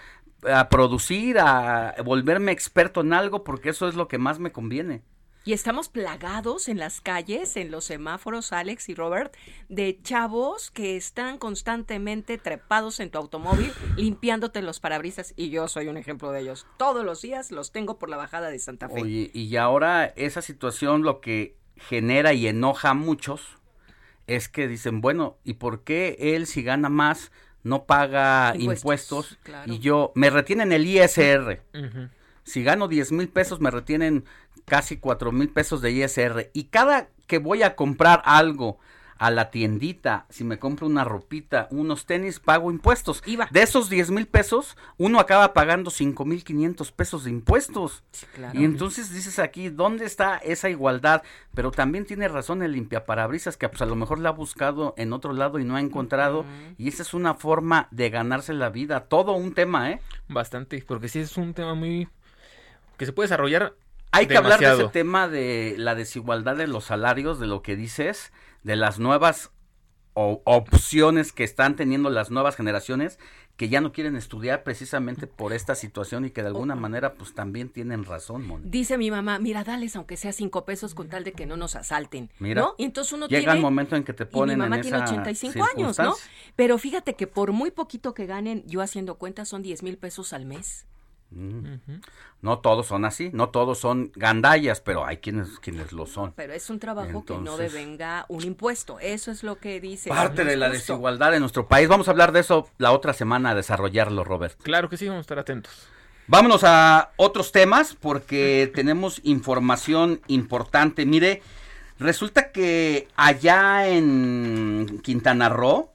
a 0.49 0.69
producir, 0.69 1.39
a 1.39 1.95
volverme 2.05 2.53
experto 2.53 3.01
en 3.01 3.13
algo 3.13 3.43
porque 3.43 3.71
eso 3.71 3.89
es 3.89 3.95
lo 3.95 4.07
que 4.09 4.19
más 4.19 4.39
me 4.39 4.53
conviene." 4.53 5.03
Y 5.45 5.55
estamos 5.55 5.89
plagados 5.89 6.69
en 6.69 6.79
las 6.79 7.01
calles, 7.01 7.57
en 7.57 7.71
los 7.71 7.87
semáforos, 7.87 8.53
Alex 8.53 8.89
y 8.91 8.95
Robert, 8.95 9.35
de 9.69 9.99
chavos 10.03 10.71
que 10.71 10.97
están 10.97 11.39
constantemente 11.39 12.37
trepados 12.37 13.01
en 13.01 13.11
tu 13.11 13.19
automóvil, 13.19 13.73
limpiándote 13.97 14.61
los 14.61 14.79
parabrisas. 14.79 15.33
Y 15.37 15.49
yo 15.49 15.67
soy 15.69 15.89
un 15.89 15.97
ejemplo 15.97 16.33
de 16.33 16.41
ellos. 16.41 16.67
Todos 16.77 17.05
los 17.05 17.23
días 17.23 17.51
los 17.51 17.73
tengo 17.73 17.99
por 17.99 18.11
la 18.11 18.19
bajada 18.19 18.51
de 18.51 18.59
Santa 18.59 18.89
Fe. 18.91 19.01
Oye, 19.01 19.31
y 19.33 19.57
ahora 19.57 20.05
esa 20.17 20.43
situación 20.43 21.03
lo 21.03 21.21
que 21.21 21.57
genera 21.77 22.35
y 22.35 22.47
enoja 22.47 22.91
a 22.91 22.95
muchos 22.95 23.59
es 24.27 24.49
que 24.51 24.69
dicen, 24.69 25.01
bueno, 25.01 25.39
¿y 25.45 25.55
por 25.55 25.83
qué 25.83 26.17
él 26.19 26.47
si 26.47 26.63
gana 26.63 26.91
más 26.91 27.33
no 27.63 27.85
paga 27.85 28.53
Impuestos, 28.55 28.83
impuestos, 28.83 29.39
claro. 29.43 29.73
y 29.73 29.79
yo 29.79 30.13
me 30.15 30.29
retienen 30.29 30.73
el 30.73 30.85
ISR? 30.87 31.63
Si 32.45 32.63
gano 32.63 32.89
10 32.89 33.13
mil 33.13 33.29
pesos 33.29 33.61
me 33.61 33.71
retienen 33.71 34.25
casi 34.69 34.99
4 34.99 35.33
mil 35.33 35.49
pesos 35.49 35.81
de 35.81 35.91
ISR 35.91 36.51
y 36.53 36.65
cada 36.65 37.09
que 37.27 37.39
voy 37.39 37.63
a 37.63 37.77
comprar 37.77 38.23
algo 38.25 38.79
a 39.19 39.33
la 39.33 39.51
tiendita, 39.51 40.27
si 40.31 40.45
me 40.45 40.59
compro 40.59 40.87
una 40.87 41.05
ropita, 41.05 41.67
unos 41.73 42.07
tenis, 42.07 42.39
pago 42.39 42.71
impuestos. 42.71 43.23
De 43.51 43.63
esos 43.63 43.91
10 43.91 44.13
mil 44.13 44.27
pesos, 44.27 44.77
uno 44.97 45.19
acaba 45.19 45.53
pagando 45.53 45.91
5 45.91 46.25
mil 46.25 46.45
500 46.45 46.93
pesos 46.93 47.25
de 47.25 47.31
impuestos. 47.31 48.05
claro. 48.35 48.59
Y 48.59 48.65
entonces 48.65 49.13
dices 49.13 49.41
aquí, 49.41 49.71
¿dónde 49.71 50.05
está 50.05 50.39
esa 50.39 50.71
igualdad? 50.71 51.23
Pero 51.53 51.73
también 51.73 52.07
tiene 52.07 52.29
razón 52.29 52.63
el 52.63 52.73
limpiaparabrisas 52.73 53.57
que 53.57 53.69
pues 53.69 53.83
a 53.83 53.87
lo 53.87 53.97
mejor 53.97 54.21
la 54.21 54.29
ha 54.29 54.33
buscado 54.33 54.95
en 54.97 55.13
otro 55.13 55.33
lado 55.33 55.59
y 55.59 55.65
no 55.65 55.75
ha 55.75 55.81
encontrado. 55.81 56.45
Y 56.79 56.89
esa 56.89 57.03
es 57.03 57.13
una 57.13 57.35
forma 57.35 57.89
de 57.91 58.11
ganarse 58.11 58.53
la 58.53 58.71
vida. 58.71 59.07
Todo 59.09 59.33
un 59.33 59.53
tema, 59.53 59.91
¿eh? 59.91 60.01
Bastante, 60.29 60.85
porque 60.87 61.09
sí 61.09 61.19
es 61.19 61.37
un 61.37 61.55
tema 61.55 61.75
muy 61.75 62.09
que 62.97 63.07
se 63.07 63.13
puede 63.13 63.27
desarrollar 63.27 63.75
Hay 64.11 64.27
que 64.27 64.37
hablar 64.37 64.61
de 64.61 64.73
ese 64.73 64.89
tema 64.89 65.29
de 65.29 65.75
la 65.79 65.95
desigualdad 65.95 66.57
de 66.57 66.67
los 66.67 66.85
salarios, 66.85 67.39
de 67.39 67.47
lo 67.47 67.63
que 67.63 67.77
dices, 67.77 68.33
de 68.63 68.77
las 68.77 68.99
nuevas 68.99 69.51
opciones 70.15 71.33
que 71.33 71.45
están 71.45 71.77
teniendo 71.77 72.11
las 72.11 72.31
nuevas 72.31 72.57
generaciones 72.57 73.19
que 73.59 73.69
ya 73.69 73.81
no 73.81 73.93
quieren 73.93 74.15
estudiar 74.15 74.63
precisamente 74.63 75.27
por 75.27 75.53
esta 75.53 75.75
situación 75.75 76.25
y 76.25 76.31
que 76.31 76.43
de 76.43 76.49
alguna 76.49 76.77
manera 76.77 77.15
pues 77.15 77.35
también 77.35 77.69
tienen 77.69 78.05
razón, 78.05 78.47
Moni. 78.47 78.65
Dice 78.69 78.97
mi 78.99 79.11
mamá, 79.11 79.41
mira, 79.41 79.65
dales 79.65 79.97
aunque 79.97 80.17
sea 80.17 80.33
cinco 80.33 80.65
pesos 80.65 80.95
con 80.95 81.09
tal 81.09 81.25
de 81.25 81.33
que 81.33 81.45
no 81.45 81.57
nos 81.57 81.75
asalten. 81.75 82.31
Mira, 82.39 82.63
¿no? 82.63 82.75
Y 82.79 82.85
entonces 82.85 83.13
uno 83.13 83.27
llega 83.27 83.41
tiene... 83.41 83.57
el 83.57 83.61
momento 83.61 83.97
en 83.97 84.05
que 84.05 84.13
te 84.13 84.27
ponen 84.27 84.55
y 84.55 84.57
mi 84.57 84.63
mamá 84.63 84.77
en 84.77 84.83
tiene 84.83 84.97
esa 84.99 85.07
85 85.07 85.67
años, 85.77 85.99
¿no? 85.99 86.15
Pero 86.55 86.79
fíjate 86.79 87.15
que 87.15 87.27
por 87.27 87.51
muy 87.51 87.73
poquito 87.73 88.15
que 88.15 88.27
ganen, 88.27 88.63
yo 88.67 88.81
haciendo 88.81 89.17
cuentas, 89.17 89.49
son 89.49 89.63
10 89.63 89.83
mil 89.83 89.99
pesos 89.99 90.33
al 90.33 90.47
mes. 90.47 90.87
Mm. 91.31 91.75
No 92.41 92.61
todos 92.61 92.87
son 92.87 93.05
así, 93.05 93.31
no 93.33 93.51
todos 93.51 93.79
son 93.79 94.13
gandallas, 94.15 94.81
pero 94.81 95.05
hay 95.05 95.19
quienes 95.19 95.59
quienes 95.59 95.93
lo 95.93 96.07
son. 96.07 96.33
Pero 96.33 96.53
es 96.53 96.71
un 96.71 96.79
trabajo 96.79 97.25
que 97.25 97.37
no 97.37 97.57
devenga 97.57 98.25
un 98.29 98.45
impuesto. 98.45 98.99
Eso 99.01 99.31
es 99.31 99.43
lo 99.43 99.59
que 99.59 99.81
dice. 99.81 100.09
Parte 100.09 100.45
de 100.45 100.57
la 100.57 100.69
justo. 100.69 100.79
desigualdad 100.79 101.35
en 101.35 101.41
nuestro 101.41 101.69
país. 101.69 101.89
Vamos 101.89 102.09
a 102.09 102.13
hablar 102.13 102.33
de 102.33 102.41
eso 102.41 102.71
la 102.79 102.93
otra 102.93 103.13
semana, 103.13 103.51
a 103.51 103.55
desarrollarlo, 103.55 104.25
Robert. 104.25 104.59
Claro 104.63 104.89
que 104.89 104.97
sí, 104.97 105.07
vamos 105.07 105.19
a 105.19 105.23
estar 105.23 105.39
atentos. 105.39 105.89
Vámonos 106.29 106.63
a 106.65 107.11
otros 107.17 107.53
temas 107.53 107.95
porque 107.95 108.71
tenemos 108.75 109.21
información 109.25 110.21
importante. 110.29 111.05
Mire, 111.07 111.43
resulta 111.99 112.53
que 112.53 113.09
allá 113.17 113.89
en 113.89 115.01
Quintana 115.03 115.49
Roo, 115.49 115.91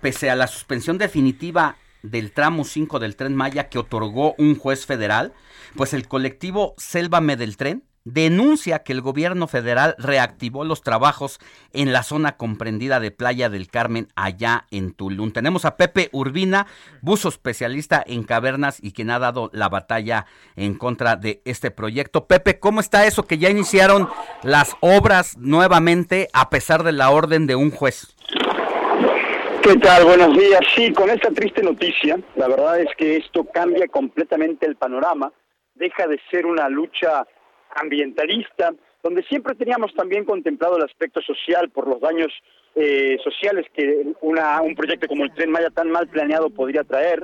pese 0.00 0.30
a 0.30 0.36
la 0.36 0.46
suspensión 0.46 0.98
definitiva 0.98 1.76
del 2.02 2.32
tramo 2.32 2.64
5 2.64 2.98
del 2.98 3.16
tren 3.16 3.34
Maya 3.34 3.68
que 3.68 3.78
otorgó 3.78 4.34
un 4.38 4.56
juez 4.56 4.86
federal, 4.86 5.32
pues 5.76 5.94
el 5.94 6.08
colectivo 6.08 6.74
Sélvame 6.78 7.36
del 7.36 7.56
Tren 7.56 7.84
denuncia 8.04 8.80
que 8.80 8.92
el 8.92 9.02
gobierno 9.02 9.46
federal 9.46 9.94
reactivó 9.98 10.64
los 10.64 10.82
trabajos 10.82 11.38
en 11.72 11.92
la 11.92 12.02
zona 12.02 12.36
comprendida 12.36 12.98
de 12.98 13.10
Playa 13.10 13.50
del 13.50 13.68
Carmen 13.68 14.08
allá 14.16 14.66
en 14.70 14.92
Tulum. 14.92 15.32
Tenemos 15.32 15.64
a 15.64 15.76
Pepe 15.76 16.08
Urbina, 16.12 16.66
buzo 17.02 17.28
especialista 17.28 18.02
en 18.06 18.24
cavernas 18.24 18.78
y 18.82 18.92
quien 18.92 19.10
ha 19.10 19.18
dado 19.18 19.50
la 19.52 19.68
batalla 19.68 20.26
en 20.56 20.74
contra 20.74 21.16
de 21.16 21.42
este 21.44 21.70
proyecto. 21.70 22.26
Pepe, 22.26 22.58
¿cómo 22.58 22.80
está 22.80 23.06
eso 23.06 23.24
que 23.24 23.38
ya 23.38 23.50
iniciaron 23.50 24.08
las 24.42 24.76
obras 24.80 25.36
nuevamente 25.36 26.28
a 26.32 26.48
pesar 26.50 26.82
de 26.84 26.92
la 26.92 27.10
orden 27.10 27.46
de 27.46 27.54
un 27.54 27.70
juez? 27.70 28.16
¿Qué 29.62 29.76
tal? 29.76 30.04
Buenos 30.04 30.36
días. 30.36 30.60
Sí, 30.74 30.92
con 30.92 31.10
esta 31.10 31.30
triste 31.30 31.62
noticia, 31.62 32.18
la 32.36 32.48
verdad 32.48 32.80
es 32.80 32.88
que 32.96 33.16
esto 33.16 33.44
cambia 33.44 33.86
completamente 33.88 34.66
el 34.66 34.76
panorama, 34.76 35.32
deja 35.74 36.06
de 36.06 36.18
ser 36.30 36.46
una 36.46 36.68
lucha 36.68 37.26
ambientalista, 37.74 38.72
donde 39.02 39.22
siempre 39.24 39.54
teníamos 39.54 39.94
también 39.94 40.24
contemplado 40.24 40.76
el 40.76 40.84
aspecto 40.84 41.20
social 41.20 41.70
por 41.70 41.86
los 41.88 42.00
daños 42.00 42.32
eh, 42.74 43.18
sociales 43.22 43.66
que 43.74 44.06
una, 44.22 44.60
un 44.62 44.74
proyecto 44.74 45.06
como 45.08 45.24
el 45.24 45.34
Tren 45.34 45.50
Maya 45.50 45.70
tan 45.70 45.90
mal 45.90 46.08
planeado 46.08 46.50
podría 46.50 46.84
traer. 46.84 47.22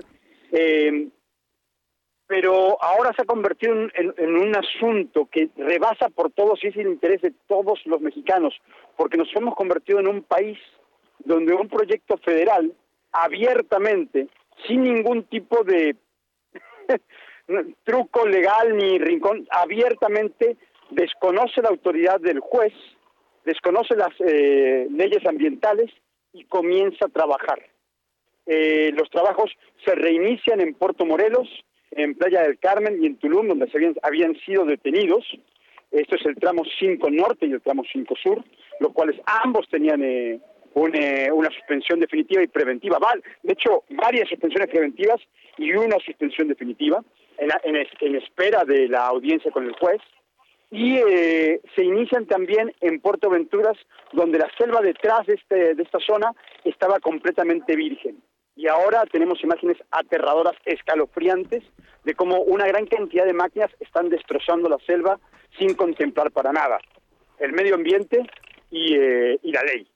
Eh, 0.52 1.08
pero 2.28 2.82
ahora 2.82 3.12
se 3.14 3.22
ha 3.22 3.26
convertido 3.26 3.72
en, 3.72 3.92
en- 3.94 4.14
en 4.18 4.36
un 4.36 4.56
asunto 4.56 5.28
que 5.30 5.48
rebasa 5.56 6.08
por 6.08 6.30
todos 6.32 6.62
y 6.62 6.68
es 6.68 6.76
el 6.76 6.88
interés 6.88 7.22
de 7.22 7.32
todos 7.46 7.80
los 7.86 8.00
mexicanos, 8.00 8.54
porque 8.96 9.16
nos 9.16 9.28
hemos 9.36 9.54
convertido 9.54 10.00
en 10.00 10.08
un 10.08 10.22
país 10.22 10.58
donde 11.20 11.54
un 11.54 11.68
proyecto 11.68 12.16
federal 12.18 12.72
abiertamente, 13.12 14.28
sin 14.66 14.82
ningún 14.82 15.24
tipo 15.24 15.64
de 15.64 15.96
truco 17.84 18.26
legal 18.26 18.76
ni 18.76 18.98
rincón, 18.98 19.46
abiertamente 19.50 20.56
desconoce 20.90 21.62
la 21.62 21.70
autoridad 21.70 22.20
del 22.20 22.40
juez, 22.40 22.72
desconoce 23.44 23.96
las 23.96 24.12
eh, 24.20 24.86
leyes 24.90 25.24
ambientales 25.26 25.90
y 26.32 26.44
comienza 26.44 27.06
a 27.06 27.10
trabajar. 27.10 27.60
Eh, 28.46 28.92
los 28.92 29.10
trabajos 29.10 29.50
se 29.84 29.94
reinician 29.94 30.60
en 30.60 30.74
Puerto 30.74 31.04
Morelos, 31.04 31.48
en 31.90 32.14
Playa 32.14 32.42
del 32.42 32.58
Carmen 32.58 33.02
y 33.02 33.06
en 33.06 33.16
Tulum, 33.16 33.48
donde 33.48 33.68
se 33.70 33.78
habían, 33.78 33.94
habían 34.02 34.36
sido 34.40 34.64
detenidos. 34.64 35.24
Esto 35.90 36.16
es 36.16 36.26
el 36.26 36.36
tramo 36.36 36.62
5 36.78 37.10
norte 37.10 37.46
y 37.46 37.52
el 37.52 37.62
tramo 37.62 37.82
5 37.90 38.14
sur, 38.22 38.44
los 38.80 38.92
cuales 38.92 39.20
ambos 39.26 39.66
tenían 39.68 40.02
eh, 40.02 40.40
eh, 40.94 41.30
una 41.32 41.48
suspensión 41.50 42.00
definitiva 42.00 42.42
y 42.42 42.48
preventiva. 42.48 42.98
De 43.42 43.52
hecho, 43.54 43.84
varias 43.90 44.28
suspensiones 44.28 44.68
preventivas 44.68 45.20
y 45.56 45.72
una 45.72 45.96
suspensión 46.04 46.48
definitiva 46.48 47.02
en, 47.38 47.48
la- 47.48 47.60
en 47.64 47.76
es- 47.76 47.88
en 48.00 48.16
espera 48.16 48.64
de 48.64 48.88
la 48.88 49.06
audiencia 49.06 49.50
con 49.50 49.64
el 49.64 49.72
juez. 49.72 50.00
Y 50.70 50.96
eh, 50.98 51.60
se 51.74 51.84
inician 51.84 52.26
también 52.26 52.74
en 52.80 53.00
Puerto 53.00 53.30
Venturas, 53.30 53.76
donde 54.12 54.38
la 54.38 54.50
selva 54.58 54.80
detrás 54.82 55.24
de, 55.26 55.34
este, 55.34 55.74
de 55.74 55.82
esta 55.82 56.00
zona 56.00 56.32
estaba 56.64 56.98
completamente 57.00 57.76
virgen. 57.76 58.20
Y 58.56 58.68
ahora 58.68 59.04
tenemos 59.12 59.42
imágenes 59.44 59.76
aterradoras, 59.90 60.56
escalofriantes, 60.64 61.62
de 62.04 62.14
cómo 62.14 62.40
una 62.42 62.66
gran 62.66 62.86
cantidad 62.86 63.24
de 63.26 63.32
máquinas 63.32 63.70
están 63.80 64.08
destrozando 64.08 64.68
la 64.68 64.78
selva 64.86 65.18
sin 65.58 65.74
contemplar 65.74 66.30
para 66.32 66.52
nada 66.52 66.78
el 67.38 67.52
medio 67.52 67.74
ambiente 67.74 68.22
y, 68.70 68.94
eh, 68.96 69.38
y 69.42 69.52
la 69.52 69.62
ley. 69.62 69.86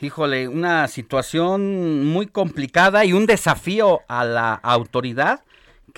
Híjole, 0.00 0.46
una 0.46 0.86
situación 0.86 2.06
muy 2.06 2.28
complicada 2.28 3.04
y 3.04 3.12
un 3.12 3.26
desafío 3.26 4.02
a 4.06 4.24
la 4.24 4.54
autoridad 4.54 5.40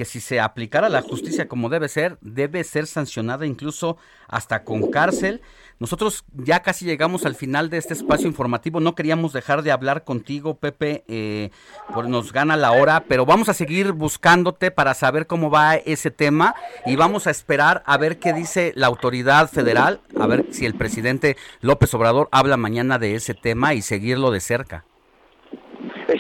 que 0.01 0.07
si 0.07 0.19
se 0.23 0.41
aplicara 0.41 0.89
la 0.89 1.03
justicia 1.03 1.47
como 1.47 1.69
debe 1.69 1.87
ser, 1.91 2.17
debe 2.23 2.65
ser 2.65 2.87
sancionada 2.87 3.45
incluso 3.45 3.99
hasta 4.29 4.65
con 4.65 4.91
cárcel. 4.91 5.43
Nosotros 5.79 6.25
ya 6.33 6.63
casi 6.63 6.87
llegamos 6.87 7.27
al 7.27 7.35
final 7.35 7.69
de 7.69 7.77
este 7.77 7.93
espacio 7.93 8.27
informativo. 8.27 8.81
No 8.81 8.95
queríamos 8.95 9.35
dejar 9.35 9.63
de 9.63 9.73
hablar 9.73 10.05
contigo, 10.05 10.57
Pepe, 10.57 11.05
eh, 11.07 11.51
por- 11.93 12.09
nos 12.09 12.33
gana 12.33 12.57
la 12.57 12.73
hora, 12.73 13.05
pero 13.09 13.27
vamos 13.27 13.51
a 13.51 13.53
seguir 13.53 13.93
buscándote 13.93 14.71
para 14.71 14.95
saber 14.95 15.27
cómo 15.27 15.51
va 15.51 15.75
ese 15.77 16.11
tema 16.11 16.55
y 16.87 16.97
vamos 16.97 17.27
a 17.27 17.31
esperar 17.31 17.83
a 17.85 17.99
ver 17.99 18.19
qué 18.19 18.33
dice 18.33 18.73
la 18.77 18.87
autoridad 18.87 19.51
federal, 19.51 20.01
a 20.19 20.27
ver 20.27 20.47
si 20.51 20.65
el 20.65 20.77
presidente 20.77 21.37
López 21.61 21.93
Obrador 21.93 22.31
habla 22.33 22.57
mañana 22.57 22.99
de 22.99 23.17
ese 23.17 23.35
tema 23.35 23.75
y 23.75 23.83
seguirlo 23.83 24.31
de 24.31 24.41
cerca. 24.41 24.87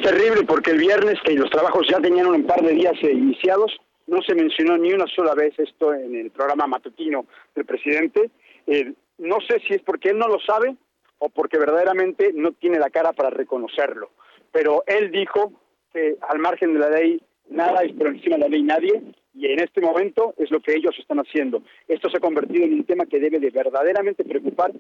Es 0.01 0.07
terrible 0.07 0.45
porque 0.45 0.71
el 0.71 0.79
viernes, 0.79 1.19
que 1.25 1.35
los 1.35 1.51
trabajos 1.51 1.87
ya 1.89 2.01
tenían 2.01 2.27
un 2.27 2.45
par 2.45 2.63
de 2.63 2.73
días 2.73 2.95
iniciados, 3.03 3.77
no 4.07 4.23
se 4.23 4.35
mencionó 4.35 4.79
ni 4.79 4.93
una 4.93 5.07
sola 5.07 5.35
vez 5.35 5.59
esto 5.59 5.93
en 5.95 6.15
el 6.15 6.31
programa 6.31 6.67
matutino 6.67 7.27
del 7.55 7.65
presidente. 7.65 8.31
Eh, 8.67 8.93
no 9.19 9.39
sé 9.47 9.61
si 9.67 9.75
es 9.75 9.83
porque 9.83 10.11
él 10.11 10.19
no 10.19 10.27
lo 10.27 10.41
sabe 10.41 10.75
o 11.19 11.29
porque 11.29 11.59
verdaderamente 11.59 12.33
no 12.35 12.53
tiene 12.53 12.79
la 12.79 12.91
cara 12.91 13.13
para 13.13 13.31
reconocerlo. 13.31 14.11
Pero 14.51 14.83
él 14.87 15.11
dijo 15.11 15.53
que 15.93 16.17
al 16.29 16.39
margen 16.39 16.75
de 16.75 16.81
la 16.81 16.91
ley 16.91 17.21
nada 17.51 17.85
y 17.85 17.93
por 17.93 18.09
encima 18.09 18.37
de 18.37 18.43
la 18.43 18.49
ley 18.49 18.63
nadie, 18.63 19.03
y 19.35 19.47
en 19.47 19.61
este 19.61 19.81
momento 19.81 20.35
es 20.39 20.51
lo 20.51 20.61
que 20.61 20.75
ellos 20.75 20.97
están 20.99 21.19
haciendo. 21.19 21.63
Esto 21.89 22.09
se 22.11 22.17
ha 22.17 22.21
convertido 22.21 22.65
en 22.65 22.75
un 22.75 22.85
tema 22.85 23.07
que 23.07 23.21
debe 23.21 23.39
de 23.39 23.51
verdaderamente 23.51 24.25
preocupar, 24.25 24.73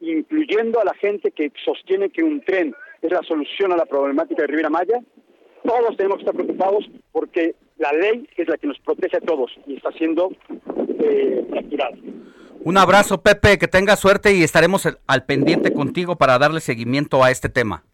incluyendo 0.00 0.80
a 0.80 0.84
la 0.84 0.94
gente 0.94 1.30
que 1.30 1.52
sostiene 1.64 2.10
que 2.10 2.22
un 2.22 2.40
tren 2.42 2.74
es 3.02 3.10
la 3.10 3.22
solución 3.22 3.72
a 3.72 3.76
la 3.76 3.86
problemática 3.86 4.42
de 4.42 4.48
Rivera 4.48 4.70
Maya. 4.70 5.00
Todos 5.64 5.96
tenemos 5.96 6.16
que 6.18 6.22
estar 6.22 6.34
preocupados 6.34 6.88
porque 7.12 7.54
la 7.76 7.92
ley 7.92 8.28
es 8.36 8.48
la 8.48 8.56
que 8.56 8.66
nos 8.66 8.78
protege 8.80 9.16
a 9.16 9.20
todos 9.20 9.50
y 9.66 9.76
está 9.76 9.90
siendo 9.92 10.30
eh. 11.00 11.46
Un 12.64 12.76
abrazo, 12.76 13.22
Pepe, 13.22 13.58
que 13.58 13.68
tenga 13.68 13.96
suerte 13.96 14.34
y 14.34 14.42
estaremos 14.42 14.86
al 15.06 15.24
pendiente 15.24 15.72
contigo 15.72 16.16
para 16.16 16.38
darle 16.38 16.60
seguimiento 16.60 17.22
a 17.22 17.30
este 17.30 17.48
tema. 17.48 17.84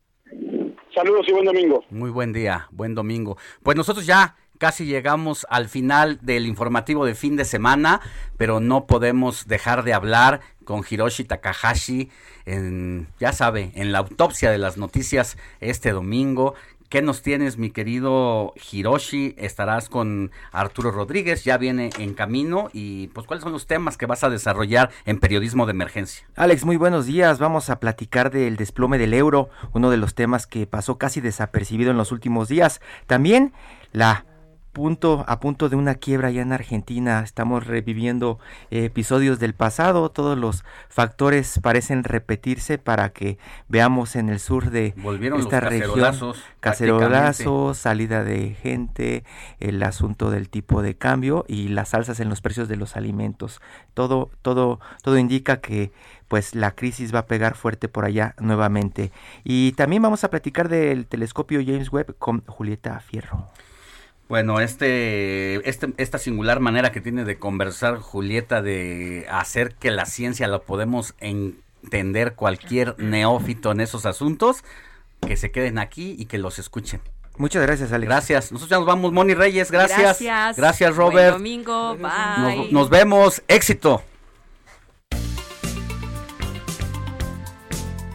Saludos 0.95 1.27
y 1.29 1.33
buen 1.33 1.45
domingo. 1.45 1.85
Muy 1.91 2.11
buen 2.11 2.33
día, 2.33 2.69
buen 2.71 2.95
domingo. 2.95 3.37
Pues 3.63 3.77
nosotros 3.77 4.07
ya 4.07 4.37
casi 4.59 4.87
llegamos 4.87 5.47
al 5.51 5.69
final 5.69 6.19
del 6.23 6.47
informativo 6.47 7.05
de 7.05 7.15
fin 7.15 7.37
de 7.37 7.45
semana, 7.45 8.01
pero 8.39 8.61
no 8.61 8.87
podemos 8.87 9.47
dejar 9.47 9.83
de 9.85 9.93
hablar 9.93 10.41
con 10.65 10.83
Hiroshi 10.89 11.25
Takahashi, 11.25 12.11
en, 12.47 13.09
ya 13.21 13.33
sabe, 13.33 13.73
en 13.75 13.93
la 13.93 13.99
autopsia 13.99 14.51
de 14.51 14.59
las 14.59 14.77
noticias 14.77 15.37
este 15.61 15.93
domingo. 15.93 16.55
¿Qué 16.89 17.03
nos 17.03 17.23
tienes, 17.23 17.59
mi 17.59 17.71
querido 17.71 18.55
Hiroshi? 18.71 19.35
Estarás 19.37 19.89
con 19.89 20.31
Arturo 20.53 20.93
Rodríguez, 20.93 21.43
ya 21.43 21.57
viene 21.57 21.91
en 21.99 22.15
camino. 22.15 22.71
Y 22.73 23.09
pues, 23.09 23.27
¿cuáles 23.27 23.43
son 23.43 23.53
los 23.53 23.67
temas 23.67 23.97
que 23.97 24.07
vas 24.07 24.23
a 24.23 24.31
desarrollar 24.31 24.91
en 25.05 25.19
periodismo 25.19 25.67
de 25.67 25.73
emergencia? 25.73 26.25
Alex, 26.37 26.65
muy 26.65 26.77
buenos 26.77 27.07
días. 27.07 27.41
Vamos 27.41 27.69
a 27.69 27.81
platicar 27.81 28.31
del 28.31 28.57
desplome 28.57 28.99
del 28.99 29.15
euro, 29.15 29.49
uno 29.73 29.91
de 29.91 29.97
los 29.97 30.15
temas 30.15 30.47
que 30.47 30.67
pasó 30.67 30.97
casi 30.97 31.21
desapercibido 31.21 31.91
en 31.91 31.97
los 31.97 32.13
últimos 32.13 32.49
días. 32.49 32.81
También 33.07 33.53
la 33.91 34.25
punto 34.75 35.25
a 35.27 35.41
punto 35.41 35.71
de 35.71 35.77
una 35.77 35.95
quiebra 35.95 36.31
ya 36.31 36.43
en 36.43 36.53
Argentina. 36.53 37.21
Estamos 37.21 37.67
reviviendo 37.67 38.39
eh, 38.71 38.85
episodios 38.85 39.39
del 39.39 39.55
pasado. 39.55 40.11
Todos 40.11 40.37
los 40.37 40.65
factores 40.91 41.59
parecen 41.63 42.05
repetirse 42.05 42.77
para 42.77 43.11
que 43.11 43.39
veamos 43.69 44.17
en 44.17 44.29
el 44.29 44.41
sur 44.41 44.71
de 44.71 44.95
esta 45.39 45.61
región 45.61 46.35
cacerolazos, 46.61 47.79
salida 47.79 48.25
de 48.25 48.55
gente, 48.55 49.25
el 49.61 49.83
asunto 49.83 50.31
del 50.31 50.51
tipo 50.51 50.83
de 50.83 50.97
cambio 50.97 51.47
y 51.49 51.69
las 51.69 51.95
alzas 51.95 52.21
en 52.21 52.29
los 52.29 52.43
precios 52.43 52.69
de 52.69 52.77
los 52.77 52.97
alimentos. 52.97 53.63
Todo 53.95 54.31
todo 54.43 54.81
todo 55.03 55.17
indica 55.17 55.61
que 55.61 55.93
pues 56.29 56.55
la 56.55 56.73
crisis 56.73 57.15
va 57.15 57.21
a 57.21 57.27
pegar 57.27 57.55
fuerte 57.55 57.89
por 57.89 58.05
allá 58.05 58.35
nuevamente. 58.41 59.13
Y 59.45 59.73
también 59.73 60.03
vamos 60.03 60.25
a 60.25 60.31
platicar 60.31 60.69
del 60.69 61.07
telescopio 61.07 61.61
James 61.65 61.93
Webb 61.93 62.17
con 62.19 62.45
Julieta 62.47 62.99
Fierro. 62.99 63.49
Bueno, 64.29 64.61
este, 64.61 65.69
este, 65.69 65.93
esta 65.99 66.19
singular 66.19 66.61
manera 66.61 66.93
que 66.93 67.01
tiene 67.01 67.25
de 67.25 67.39
conversar 67.39 67.99
Julieta, 67.99 68.63
de 68.63 69.27
hacer 69.31 69.75
que 69.75 69.91
la 69.91 70.07
ciencia 70.07 70.49
lo 70.49 70.63
podemos 70.63 71.15
entender 71.21 72.35
cualquier 72.35 72.99
neófito 72.99 73.73
en 73.73 73.81
esos 73.81 74.07
asuntos, 74.07 74.65
que 75.27 75.37
se 75.37 75.51
queden 75.51 75.79
aquí 75.79 76.17
y 76.19 76.25
que 76.27 76.39
los 76.39 76.59
escuchen. 76.59 77.01
Muchas 77.37 77.63
gracias, 77.63 77.93
Alex. 77.93 78.09
Gracias. 78.09 78.53
Nosotros 78.53 78.71
ya 78.71 78.77
nos 78.79 78.87
vamos, 78.87 79.13
Moni 79.13 79.35
Reyes. 79.35 79.71
Gracias. 79.71 80.01
Gracias. 80.01 80.57
Gracias, 80.57 80.97
Robert. 80.97 81.33
Buen 81.33 81.43
domingo. 81.43 81.97
Bye. 81.97 82.57
Nos, 82.57 82.73
nos 82.73 82.91
vemos. 82.91 83.43
Éxito. 83.49 84.03